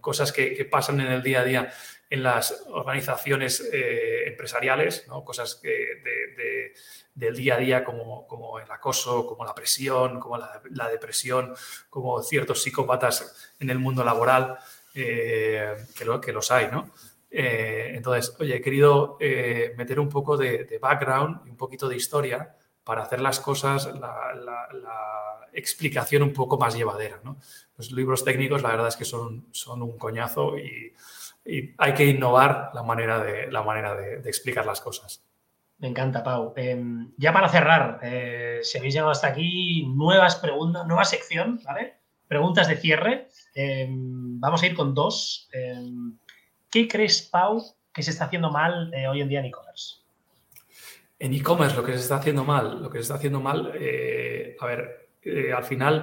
cosas 0.00 0.32
que, 0.32 0.54
que, 0.54 0.64
pasan 0.64 1.00
en 1.00 1.08
el 1.08 1.22
día 1.22 1.40
a 1.40 1.44
día 1.44 1.72
en 2.10 2.22
las 2.22 2.64
organizaciones 2.68 3.68
eh, 3.72 4.28
empresariales, 4.28 5.06
¿no? 5.08 5.24
Cosas 5.24 5.56
que 5.56 5.68
de, 5.68 6.72
del 7.14 7.36
día 7.36 7.54
a 7.54 7.58
día 7.58 7.84
como, 7.84 8.26
como, 8.26 8.58
el 8.58 8.70
acoso, 8.70 9.26
como 9.26 9.44
la 9.44 9.54
presión, 9.54 10.20
como 10.20 10.36
la, 10.36 10.60
la 10.70 10.88
depresión, 10.88 11.54
como 11.90 12.22
ciertos 12.22 12.62
psicópatas 12.62 13.52
en 13.58 13.70
el 13.70 13.78
mundo 13.78 14.04
laboral, 14.04 14.58
eh, 14.94 15.74
que, 15.96 16.04
lo, 16.04 16.20
que 16.20 16.32
los 16.32 16.50
hay, 16.50 16.68
¿no? 16.70 16.90
Eh, 17.36 17.96
entonces, 17.96 18.36
oye, 18.38 18.54
he 18.54 18.60
querido 18.60 19.16
eh, 19.18 19.74
meter 19.76 19.98
un 19.98 20.08
poco 20.08 20.36
de, 20.36 20.78
background 20.80 21.40
y 21.44 21.50
un 21.50 21.56
poquito 21.56 21.88
de 21.88 21.96
historia 21.96 22.54
para 22.84 23.02
hacer 23.02 23.20
las 23.20 23.40
cosas, 23.40 23.92
la, 23.92 24.68
explicación 25.52 26.22
un 26.22 26.32
poco 26.32 26.58
más 26.58 26.76
llevadera. 26.76 27.20
Los 27.76 27.92
libros 27.92 28.24
técnicos, 28.24 28.62
la 28.62 28.70
verdad 28.70 28.88
es 28.88 28.96
que 28.96 29.04
son, 29.04 29.46
son 29.52 29.82
un 29.82 29.98
coñazo 29.98 30.58
y, 30.58 30.92
hay 31.76 31.92
que 31.92 32.06
innovar 32.06 32.70
la 32.72 32.82
manera 32.82 33.22
de, 33.22 33.50
la 33.50 33.62
manera 33.62 33.94
de, 33.94 34.28
explicar 34.28 34.64
las 34.64 34.80
cosas. 34.80 35.22
Me 35.78 35.88
encanta, 35.88 36.22
Pau. 36.22 36.54
Em, 36.56 37.12
ya 37.16 37.32
para 37.32 37.48
cerrar, 37.48 37.98
eh, 38.02 38.60
si 38.62 38.78
habéis 38.78 38.94
llegado 38.94 39.10
hasta 39.10 39.28
aquí, 39.28 39.86
nuevas 39.86 40.36
preguntas, 40.36 40.86
nueva 40.86 41.04
sección, 41.04 41.60
¿vale? 41.64 41.98
preguntas 42.28 42.68
de 42.68 42.76
cierre. 42.76 43.28
Em, 43.54 44.40
vamos 44.40 44.62
a 44.62 44.66
ir 44.66 44.74
con 44.74 44.94
dos. 44.94 45.48
¿Qué 46.74 46.88
crees, 46.88 47.22
Pau, 47.22 47.62
que 47.92 48.02
se 48.02 48.10
está 48.10 48.24
haciendo 48.24 48.50
mal 48.50 48.92
eh, 48.92 49.06
hoy 49.06 49.20
en 49.20 49.28
día 49.28 49.38
en 49.38 49.44
e-commerce? 49.44 49.98
En 51.20 51.32
e-commerce 51.32 51.76
lo 51.76 51.84
que 51.84 51.92
se 51.92 52.00
está 52.00 52.16
haciendo 52.16 52.42
mal, 52.42 52.82
lo 52.82 52.90
que 52.90 52.98
se 52.98 53.02
está 53.02 53.14
haciendo 53.14 53.38
mal, 53.38 53.70
eh, 53.76 54.56
a 54.58 54.66
ver, 54.66 55.10
eh, 55.22 55.52
al 55.52 55.62
final 55.62 56.02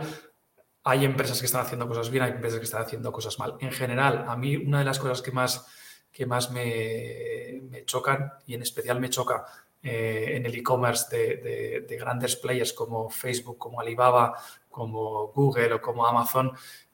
hay 0.86 1.04
empresas 1.04 1.42
que 1.42 1.48
están 1.48 1.60
haciendo 1.60 1.90
cosas 1.90 2.10
bien, 2.10 2.24
hay 2.24 2.32
empresas 2.32 2.58
que 2.58 2.64
están 2.64 2.84
haciendo 2.84 3.12
cosas 3.12 3.38
mal. 3.38 3.58
En 3.60 3.74
general, 3.74 4.24
a 4.26 4.38
mí 4.38 4.56
una 4.56 4.80
de 4.80 4.86
las 4.86 4.98
cosas 4.98 5.22
que 5.22 5.34
más, 5.34 5.68
que 6.10 6.26
más 6.26 6.52
me, 6.52 7.84
chocan, 7.84 8.32
y 8.48 8.54
en 8.54 8.62
especial 8.62 9.02
me 9.02 9.10
choca 9.10 9.46
en 9.84 10.46
el 10.46 10.56
e-commerce 10.56 11.14
de, 11.14 11.98
grandes 12.00 12.38
players 12.38 12.72
como 12.72 13.10
Facebook, 13.10 13.58
como 13.58 13.82
Alibaba, 13.82 14.38
como 14.70 15.34
Google 15.34 15.74
o 15.74 15.82
como 15.82 16.08
Amazon, 16.08 16.54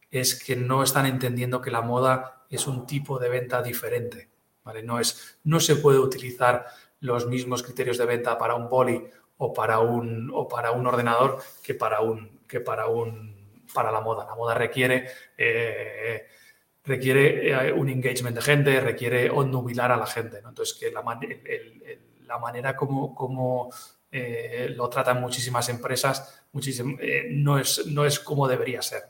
es 0.09 0.43
que 0.43 0.55
no 0.55 0.81
están 0.81 1.05
entendiendo 1.05 1.61
que 1.61 1.69
la 1.69 1.81
moda 1.81 2.36
es 2.49 2.67
un 2.67 2.85
tipo 2.85 3.19
de 3.19 3.29
venta 3.29 3.61
diferente. 3.61 4.29
¿vale? 4.63 4.83
No, 4.83 4.99
es, 4.99 5.39
no 5.43 5.59
se 5.59 5.77
puede 5.77 5.99
utilizar 5.99 6.65
los 6.99 7.27
mismos 7.27 7.63
criterios 7.63 7.97
de 7.97 8.05
venta 8.05 8.37
para 8.37 8.55
un 8.55 8.69
boli 8.69 9.03
o 9.37 9.53
para 9.53 9.79
un, 9.79 10.31
o 10.33 10.47
para 10.47 10.71
un 10.71 10.87
ordenador 10.87 11.39
que 11.61 11.73
para 11.73 12.01
un, 12.01 12.41
que 12.47 12.59
para 12.59 12.87
un 12.87 13.37
para 13.73 13.91
la 13.91 14.01
moda. 14.01 14.25
La 14.25 14.35
moda 14.35 14.53
requiere, 14.53 15.07
eh, 15.37 16.25
requiere 16.83 17.67
eh, 17.67 17.71
un 17.71 17.89
engagement 17.89 18.35
de 18.35 18.41
gente, 18.41 18.79
requiere 18.79 19.29
onnubilar 19.29 19.91
a 19.91 19.97
la 19.97 20.05
gente. 20.05 20.37
Entonces, 20.37 20.77
que 20.77 20.91
la, 20.91 21.03
la 22.25 22.39
manera 22.39 22.75
como, 22.75 23.13
como 23.13 23.69
eh, 24.11 24.73
lo 24.75 24.89
tratan 24.89 25.21
muchísimas 25.21 25.69
empresas 25.69 26.43
no, 27.29 27.59
es, 27.59 27.85
no 27.87 28.05
es 28.05 28.19
como 28.19 28.47
debería 28.47 28.81
ser. 28.81 29.03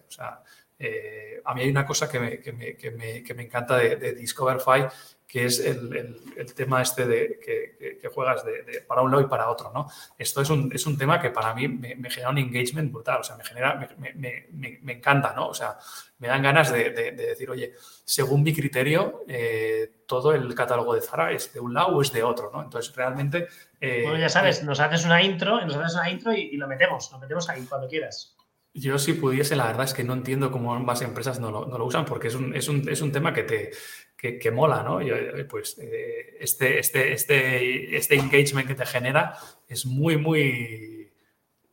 A 1.44 1.54
mí 1.54 1.62
hay 1.62 1.70
una 1.70 1.86
cosa 1.86 2.10
que 2.10 2.20
me, 2.20 2.40
que 2.40 2.54
me, 2.54 2.76
que 2.76 2.92
me, 2.92 3.24
que 3.24 3.34
me 3.34 3.44
encanta 3.44 3.78
de, 3.78 3.96
de 3.96 4.14
Discoverify 4.14 4.88
que 5.28 5.46
es 5.46 5.60
el, 5.60 5.94
el, 6.38 6.54
tema 6.54 6.82
este 6.82 7.06
de 7.06 7.40
que, 7.44 8.00
que 8.02 8.08
juegas 8.08 8.46
de, 8.46 8.82
para 8.88 9.02
un 9.02 9.12
lado 9.12 9.24
y 9.24 9.28
para 9.28 9.50
otro, 9.50 9.72
¿no? 9.74 9.88
Esto 10.18 10.42
es 10.42 10.50
un, 10.50 10.72
es 10.74 10.86
un 10.86 10.98
tema 10.98 11.20
que 11.20 11.32
para 11.32 11.54
mí 11.54 11.68
me, 11.68 12.10
genera 12.10 12.30
un 12.30 12.38
engagement 12.38 12.92
brutal, 12.92 13.20
o 13.20 13.24
sea, 13.24 13.36
me 13.36 13.44
genera, 13.44 13.90
me, 14.16 14.94
encanta, 14.94 15.34
¿no? 15.36 15.50
O 15.50 15.54
sea, 15.54 15.78
me 16.20 16.30
dan 16.30 16.42
ganas 16.42 16.72
de, 16.72 16.92
decir, 16.92 17.50
oye, 17.50 17.74
según 18.06 18.42
mi 18.42 18.54
criterio, 18.54 19.26
eh, 19.28 20.04
todo 20.08 20.32
el 20.32 20.56
catálogo 20.56 20.96
de 20.96 21.02
Zara 21.02 21.34
es 21.34 21.52
de 21.52 21.60
un 21.60 21.74
lado 21.74 21.98
o 21.98 22.02
es 22.02 22.14
de 22.14 22.24
otro, 22.24 22.50
¿no? 22.54 22.64
Entonces, 22.64 22.96
realmente... 22.96 23.48
Eh, 23.82 24.04
bueno, 24.04 24.20
ya 24.20 24.30
sabes, 24.30 24.64
nos 24.64 24.80
haces 24.80 25.04
una 25.04 25.22
intro, 25.22 25.60
nos 25.66 25.76
haces 25.76 25.96
una 25.96 26.10
intro 26.10 26.32
y, 26.32 26.52
y 26.54 26.58
lo 26.58 26.70
metemos, 26.70 27.12
lo 27.12 27.20
metemos 27.20 27.50
ahí 27.50 27.66
cuando 27.66 27.90
quieras. 27.90 28.37
Yo 28.80 29.00
si 29.00 29.14
pudiese, 29.14 29.56
la 29.56 29.66
verdad 29.66 29.86
es 29.86 29.94
que 29.96 30.04
no 30.04 30.14
entiendo 30.14 30.52
cómo 30.52 30.80
más 30.80 31.02
empresas 31.02 31.40
no 31.40 31.50
lo, 31.50 31.66
no 31.66 31.80
lo 31.80 31.86
usan 31.86 32.06
porque 32.06 32.28
es 32.28 32.36
un, 32.36 32.56
es 32.56 32.68
un, 32.68 32.88
es 32.88 33.02
un 33.02 33.12
tema 33.12 33.34
que 33.34 33.42
te 33.42 33.72
que, 34.16 34.38
que 34.38 34.52
mola, 34.52 34.84
¿no? 34.84 35.02
Yo, 35.02 35.16
pues 35.50 35.80
eh, 35.80 36.38
este, 36.40 36.78
este, 36.80 37.12
este, 37.14 37.96
este 37.96 38.16
engagement 38.16 38.68
que 38.68 38.76
te 38.76 38.86
genera 38.86 39.36
es 39.68 39.88
muy, 39.88 40.18
muy, 40.18 41.12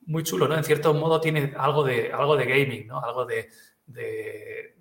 muy 0.07 0.23
chulo, 0.23 0.49
¿no? 0.49 0.57
En 0.57 0.65
cierto 0.65 0.95
modo 0.95 1.21
tiene 1.21 1.53
algo 1.59 1.85
de, 1.85 2.11
algo 2.11 2.37
de 2.37 2.47
gaming, 2.47 2.87
¿no? 2.87 3.01
Algo 3.01 3.27
de, 3.27 3.51
de, 3.87 4.75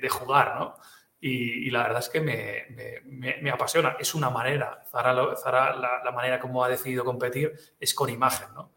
de, 0.00 0.08
jugar, 0.08 0.56
¿no? 0.58 0.74
Y, 1.20 1.70
la 1.70 1.84
verdad 1.84 2.00
es 2.00 2.08
que 2.08 2.20
me, 2.20 2.66
me, 3.04 3.36
me, 3.40 3.50
apasiona. 3.50 3.96
Es 4.00 4.14
una 4.14 4.30
manera, 4.30 4.82
Zara, 4.90 5.36
Zara 5.36 5.76
la, 5.76 6.02
la, 6.04 6.12
manera 6.12 6.40
como 6.40 6.64
ha 6.64 6.68
decidido 6.68 7.04
competir 7.04 7.52
es 7.78 7.94
con 7.94 8.10
imagen, 8.10 8.48
¿no? 8.54 8.72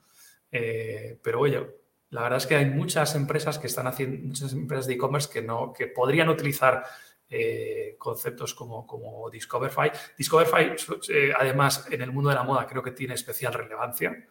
Eh, 0.52 1.18
pero 1.24 1.40
oye, 1.40 1.81
la 2.12 2.24
verdad 2.24 2.38
es 2.38 2.46
que 2.46 2.56
hay 2.56 2.66
muchas 2.66 3.16
empresas 3.16 3.58
que 3.58 3.68
están 3.68 3.88
haciendo, 3.88 4.28
muchas 4.28 4.52
empresas 4.52 4.86
de 4.86 4.94
e-commerce 4.94 5.30
que, 5.32 5.42
no, 5.42 5.72
que 5.74 5.88
podrían 5.88 6.28
utilizar 6.28 6.84
eh, 7.30 7.96
conceptos 7.98 8.54
como, 8.54 8.86
como 8.86 9.30
Discoverify. 9.30 9.90
Discoverify, 10.18 10.76
eh, 11.10 11.32
además, 11.38 11.88
en 11.90 12.02
el 12.02 12.12
mundo 12.12 12.30
de 12.30 12.36
la 12.36 12.44
moda 12.44 12.68
creo 12.68 12.84
que 12.84 12.92
tiene 12.92 13.14
especial 13.14 13.54
relevancia, 13.54 14.28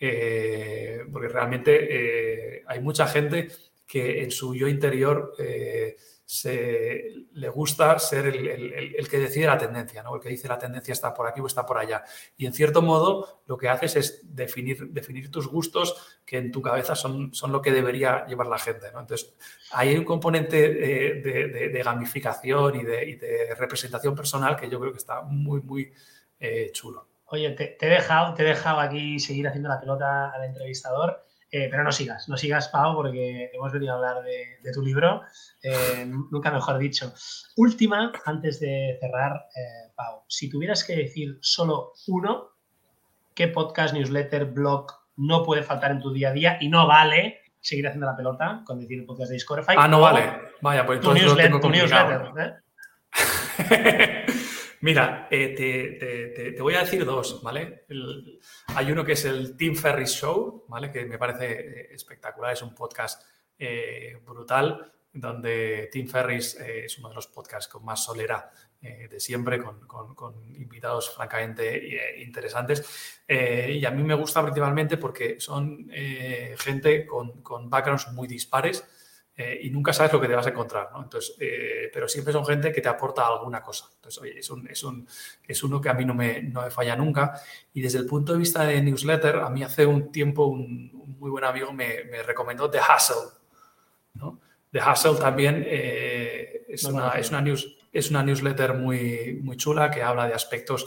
eh, 0.00 1.04
porque 1.12 1.28
realmente 1.28 2.64
hay 2.66 2.80
mucha 2.80 3.06
gente 3.06 3.48
que 3.86 4.22
en 4.22 4.30
su 4.30 4.54
yo 4.54 4.66
interior 4.66 5.34
se, 6.26 7.26
le 7.32 7.48
gusta 7.50 7.98
ser 7.98 8.26
el, 8.26 9.08
que 9.08 9.18
decide 9.18 9.46
la 9.46 9.58
tendencia, 9.58 10.02
¿no? 10.02 10.14
el 10.14 10.20
que 10.20 10.30
dice 10.30 10.48
la 10.48 10.58
tendencia 10.58 10.92
está 10.92 11.12
por 11.12 11.26
aquí 11.26 11.40
o 11.40 11.46
está 11.46 11.66
por 11.66 11.78
allá. 11.78 12.02
Y 12.36 12.46
en 12.46 12.52
cierto 12.52 12.80
modo 12.82 13.42
lo 13.46 13.56
que 13.58 13.68
haces 13.68 13.96
es 13.96 14.20
definir, 14.34 14.88
definir 14.90 15.30
tus 15.30 15.48
gustos 15.48 16.20
que 16.24 16.38
en 16.38 16.50
tu 16.50 16.62
cabeza 16.62 16.94
son, 16.94 17.34
son 17.34 17.52
lo 17.52 17.60
que 17.60 17.72
debería 17.72 18.26
llevar 18.26 18.46
la 18.46 18.58
gente. 18.58 18.86
Entonces, 18.86 19.34
ahí 19.72 19.90
hay 19.90 19.98
un 19.98 20.04
componente 20.04 20.68
de, 20.70 21.82
gamificación 21.84 22.80
y, 22.80 22.84
de, 22.84 23.54
representación 23.58 24.14
personal 24.14 24.56
que 24.56 24.70
yo 24.70 24.80
creo 24.80 24.92
que 24.92 24.98
está 24.98 25.20
muy, 25.22 25.60
muy 25.60 25.92
eh, 26.40 26.70
chulo. 26.72 27.06
Oye, 27.26 27.50
te, 27.50 27.76
dejado, 27.86 28.34
te 28.34 28.42
he 28.42 28.46
dejado 28.46 28.80
aquí 28.80 29.18
seguir 29.18 29.48
haciendo 29.48 29.68
la 29.68 29.80
pelota 29.80 30.30
al 30.30 30.44
entrevistador. 30.44 31.24
Eh, 31.56 31.68
pero 31.70 31.84
no 31.84 31.92
sigas, 31.92 32.28
no 32.28 32.36
sigas, 32.36 32.66
Pau, 32.66 32.96
porque 32.96 33.48
hemos 33.54 33.72
venido 33.72 33.92
a 33.92 33.94
hablar 33.94 34.24
de, 34.24 34.72
tu 34.72 34.82
libro, 34.82 35.22
eh, 35.62 36.04
nunca 36.04 36.50
mejor 36.50 36.78
dicho. 36.78 37.14
Última, 37.54 38.10
antes 38.24 38.58
de 38.58 38.98
cerrar, 39.00 39.46
eh, 39.54 39.92
Pau, 39.94 40.24
si 40.26 40.50
tuvieras 40.50 40.82
que 40.82 40.96
decir 40.96 41.38
solo 41.42 41.92
uno, 42.08 42.56
¿qué 43.36 43.46
podcast, 43.46 43.94
newsletter, 43.94 44.46
blog 44.46 44.86
no 45.16 45.44
puede 45.44 45.62
faltar 45.62 45.92
en 45.92 46.00
tu 46.00 46.12
día 46.12 46.30
a 46.30 46.32
día 46.32 46.58
y 46.60 46.68
no 46.68 46.88
vale 46.88 47.42
seguir 47.60 47.86
haciendo 47.86 48.06
la 48.06 48.16
pelota 48.16 48.62
con 48.66 48.80
decir 48.80 48.98
el 48.98 49.06
podcast 49.06 49.28
de 49.28 49.34
Discovery? 49.34 49.76
Ah, 49.78 49.86
no 49.86 50.00
vale. 50.00 50.32
Vaya, 50.60 50.84
pues 50.84 50.98
tu 50.98 51.14
newsletter, 51.14 51.60
tu 51.60 51.70
newsletter 51.70 52.64
Mira, 54.84 55.26
te, 55.30 55.48
te, 55.48 56.60
voy 56.60 56.74
a 56.74 56.80
decir 56.80 57.06
dos, 57.06 57.42
¿vale? 57.42 57.86
hay 58.66 58.92
uno 58.92 59.02
que 59.02 59.12
es 59.12 59.24
el 59.24 59.56
Tim 59.56 59.74
Ferris 59.74 60.10
Show, 60.10 60.66
¿vale? 60.68 60.92
Que 60.92 61.06
me 61.06 61.16
parece 61.16 61.52
eh, 61.52 61.88
espectacular, 61.94 62.52
es 62.52 62.60
un 62.60 62.74
podcast 62.74 63.22
eh, 63.58 64.20
brutal, 64.26 64.92
donde 65.10 65.88
Tim 65.90 66.06
Ferris 66.06 66.60
eh, 66.60 66.84
es 66.84 66.98
uno 66.98 67.08
de 67.08 67.14
los 67.14 67.28
podcasts 67.28 67.72
con 67.72 67.82
más 67.82 68.04
solera 68.04 68.50
de 68.82 69.18
siempre, 69.18 69.58
con, 69.58 70.54
invitados 70.54 71.14
francamente 71.14 72.20
interesantes. 72.20 73.22
y 73.26 73.82
a 73.82 73.90
mí 73.90 74.02
me 74.02 74.12
gusta 74.12 74.42
principalmente 74.42 74.98
porque 74.98 75.40
son 75.40 75.88
gente 76.58 77.06
con, 77.06 77.40
con 77.40 77.70
backgrounds 77.70 78.12
muy 78.12 78.28
dispares 78.28 78.86
eh, 79.36 79.62
y 79.64 79.70
nunca 79.70 79.92
sabes 79.92 80.12
lo 80.12 80.20
que 80.20 80.28
te 80.28 80.34
vas 80.34 80.46
a 80.46 80.50
encontrar, 80.50 80.90
¿no? 80.92 81.02
Entonces, 81.02 81.34
eh, 81.40 81.90
pero 81.92 82.06
siempre 82.06 82.32
son 82.32 82.46
gente 82.46 82.70
que 82.72 82.80
te 82.80 82.88
aporta 82.88 83.26
alguna 83.26 83.60
cosa. 83.60 83.86
Entonces, 83.96 84.22
oye, 84.22 84.38
es, 84.38 84.48
un, 84.48 84.68
es, 84.68 84.84
un, 84.84 85.08
es 85.48 85.62
uno 85.64 85.80
que 85.80 85.88
a 85.88 85.94
mí 85.94 86.04
no 86.04 86.14
me, 86.14 86.40
no 86.42 86.62
me, 86.62 86.70
falla 86.70 86.94
nunca. 86.94 87.34
Y 87.72 87.80
desde 87.80 87.98
el 87.98 88.06
punto 88.06 88.32
de 88.32 88.38
vista 88.38 88.64
de 88.64 88.80
newsletter, 88.80 89.36
a 89.36 89.50
mí 89.50 89.64
hace 89.64 89.86
un 89.86 90.12
tiempo 90.12 90.46
un, 90.46 91.16
muy 91.18 91.30
buen 91.30 91.42
amigo 91.42 91.72
me, 91.72 92.04
me, 92.04 92.22
recomendó 92.22 92.70
The 92.70 92.78
Hustle, 92.78 93.32
¿no? 94.14 94.38
The 94.70 94.80
Hustle 94.80 95.16
también 95.16 95.64
eh, 95.66 96.66
es, 96.68 96.84
una, 96.84 97.10
es, 97.10 97.30
una 97.30 97.40
news, 97.40 97.76
es 97.92 98.10
una 98.10 98.22
newsletter 98.22 98.74
muy, 98.74 99.40
muy 99.42 99.56
chula 99.56 99.90
que 99.90 100.02
habla 100.02 100.28
de 100.28 100.34
aspectos 100.34 100.86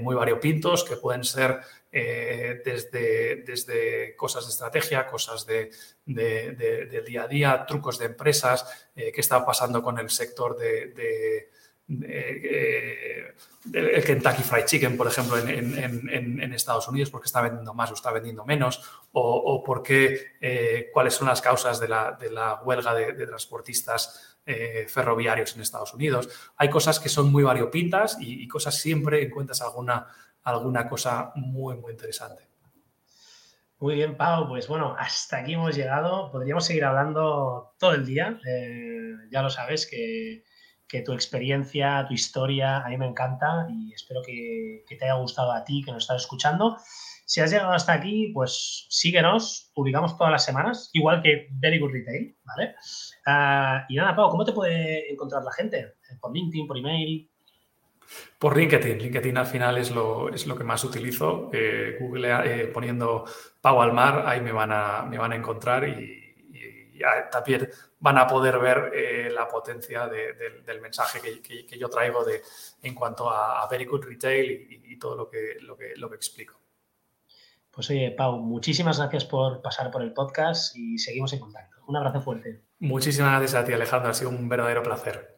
muy 0.00 0.14
variopintos 0.14 0.84
que 0.84 0.96
pueden 0.96 1.24
ser 1.24 1.58
eh, 1.96 2.60
desde, 2.64 3.44
desde 3.46 4.16
cosas 4.16 4.44
de 4.46 4.50
estrategia, 4.50 5.06
cosas 5.06 5.46
de, 5.46 5.70
del 6.04 7.04
día 7.04 7.22
a 7.22 7.28
día, 7.28 7.64
trucos 7.68 8.00
de 8.00 8.06
empresas, 8.06 8.88
eh, 8.96 9.12
qué 9.12 9.20
está 9.20 9.46
pasando 9.46 9.80
con 9.80 10.00
el 10.00 10.10
sector 10.10 10.58
de, 10.58 11.50
eh, 12.02 13.32
el 13.72 14.02
Kentucky 14.02 14.42
Fried 14.42 14.64
Chicken, 14.64 14.96
por 14.96 15.06
ejemplo, 15.06 15.38
en, 15.38 16.52
Estados 16.52 16.88
Unidos, 16.88 17.10
porque 17.10 17.26
está 17.26 17.40
vendiendo 17.40 17.72
más 17.74 17.92
o 17.92 17.94
está 17.94 18.10
vendiendo 18.10 18.44
menos, 18.44 18.82
o, 19.12 19.62
por 19.62 19.84
qué, 19.84 20.88
cuáles 20.92 21.14
son 21.14 21.28
las 21.28 21.40
causas 21.40 21.78
de 21.78 21.86
la, 21.86 22.60
huelga 22.64 22.92
de, 22.92 23.24
transportistas 23.24 24.40
ferroviarios 24.88 25.54
en 25.54 25.62
Estados 25.62 25.94
Unidos. 25.94 26.28
Hay 26.56 26.70
cosas 26.70 26.98
que 26.98 27.08
son 27.08 27.30
muy 27.30 27.44
variopintas 27.44 28.16
y, 28.20 28.42
y 28.42 28.48
cosas 28.48 28.76
siempre 28.76 29.22
encuentras 29.22 29.62
alguna 29.62 30.08
alguna 30.44 30.88
cosa 30.88 31.32
muy, 31.34 31.76
muy 31.76 31.92
interesante. 31.92 32.48
Muy 33.78 33.96
bien, 33.96 34.16
Pau. 34.16 34.48
Pues 34.48 34.68
bueno, 34.68 34.94
hasta 34.98 35.38
aquí 35.38 35.54
hemos 35.54 35.76
llegado. 35.76 36.30
Podríamos 36.30 36.64
seguir 36.64 36.84
hablando 36.84 37.74
todo 37.78 37.92
el 37.92 38.06
día. 38.06 38.38
Eh, 38.46 39.12
ya 39.30 39.42
lo 39.42 39.50
sabes 39.50 39.86
que, 39.86 40.44
tu 41.04 41.12
experiencia, 41.12 42.06
tu 42.06 42.14
historia, 42.14 42.78
a 42.78 42.88
mí 42.88 42.96
me 42.96 43.08
encanta 43.08 43.66
y 43.68 43.92
espero 43.92 44.22
que, 44.24 44.84
te 44.88 45.04
haya 45.04 45.14
gustado 45.14 45.50
a 45.50 45.64
ti, 45.64 45.82
que 45.84 45.90
nos 45.90 46.04
estás 46.04 46.22
escuchando. 46.22 46.76
Si 47.26 47.40
has 47.40 47.50
llegado 47.50 47.72
hasta 47.72 47.94
aquí, 47.94 48.30
pues 48.32 48.86
síguenos, 48.90 49.72
publicamos 49.74 50.16
todas 50.16 50.30
las 50.30 50.44
semanas, 50.44 50.90
igual 50.92 51.20
que 51.20 51.48
Very 51.50 51.80
Good 51.80 51.92
Retail, 51.92 52.38
¿vale? 52.44 52.76
Ah, 53.26 53.84
y 53.88 53.96
nada, 53.96 54.14
Pau, 54.14 54.30
¿cómo 54.30 54.44
te 54.44 54.52
puede 54.52 55.12
encontrar 55.12 55.42
la 55.42 55.52
gente? 55.52 55.94
¿Por 56.20 56.32
LinkedIn, 56.32 56.68
por 56.68 56.78
email? 56.78 57.28
Por 58.38 58.56
LinkedIn. 58.56 58.98
LinkedIn 58.98 59.36
al 59.36 59.46
final 59.46 59.78
es 59.78 59.90
lo, 59.90 60.28
es 60.28 60.46
lo 60.46 60.56
que 60.56 60.64
más 60.64 60.84
utilizo. 60.84 61.50
Eh, 61.52 61.96
Google 62.00 62.28
eh, 62.44 62.66
poniendo 62.66 63.24
Pau 63.60 63.80
al 63.80 63.92
mar, 63.92 64.24
ahí 64.26 64.40
me 64.40 64.52
van 64.52 64.72
a, 64.72 65.02
me 65.02 65.18
van 65.18 65.32
a 65.32 65.36
encontrar 65.36 65.88
y, 65.88 66.22
también 67.30 67.68
van 67.98 68.16
a 68.16 68.26
poder 68.26 68.58
ver 68.58 68.90
eh, 68.94 69.28
la 69.30 69.46
potencia 69.46 70.06
del 70.06 70.80
mensaje 70.80 71.20
que, 71.42 71.78
yo 71.78 71.88
traigo 71.88 72.24
de, 72.24 72.40
en 72.82 72.94
cuanto 72.94 73.28
a, 73.28 73.66
Very 73.68 73.84
Good 73.84 74.04
Retail 74.04 74.80
y, 74.84 74.98
todo 74.98 75.16
lo 75.16 75.28
que, 75.28 75.56
lo, 75.60 75.76
que, 75.76 75.94
lo 75.96 76.08
que 76.08 76.16
explico. 76.16 76.60
Pues 77.70 77.90
oye, 77.90 78.12
Pau, 78.12 78.38
muchísimas 78.38 78.98
gracias 78.98 79.24
por 79.24 79.60
pasar 79.60 79.90
por 79.90 80.02
el 80.02 80.12
podcast 80.12 80.76
y 80.76 80.96
seguimos 80.98 81.32
en 81.32 81.40
contacto. 81.40 81.78
Un 81.88 81.96
abrazo 81.96 82.20
fuerte. 82.20 82.62
Muchísimas 82.78 83.32
gracias 83.40 83.54
a 83.54 83.64
ti, 83.64 83.72
Alejandro. 83.72 84.10
Ha 84.10 84.14
sido 84.14 84.30
un 84.30 84.48
verdadero 84.48 84.82
placer. 84.82 85.33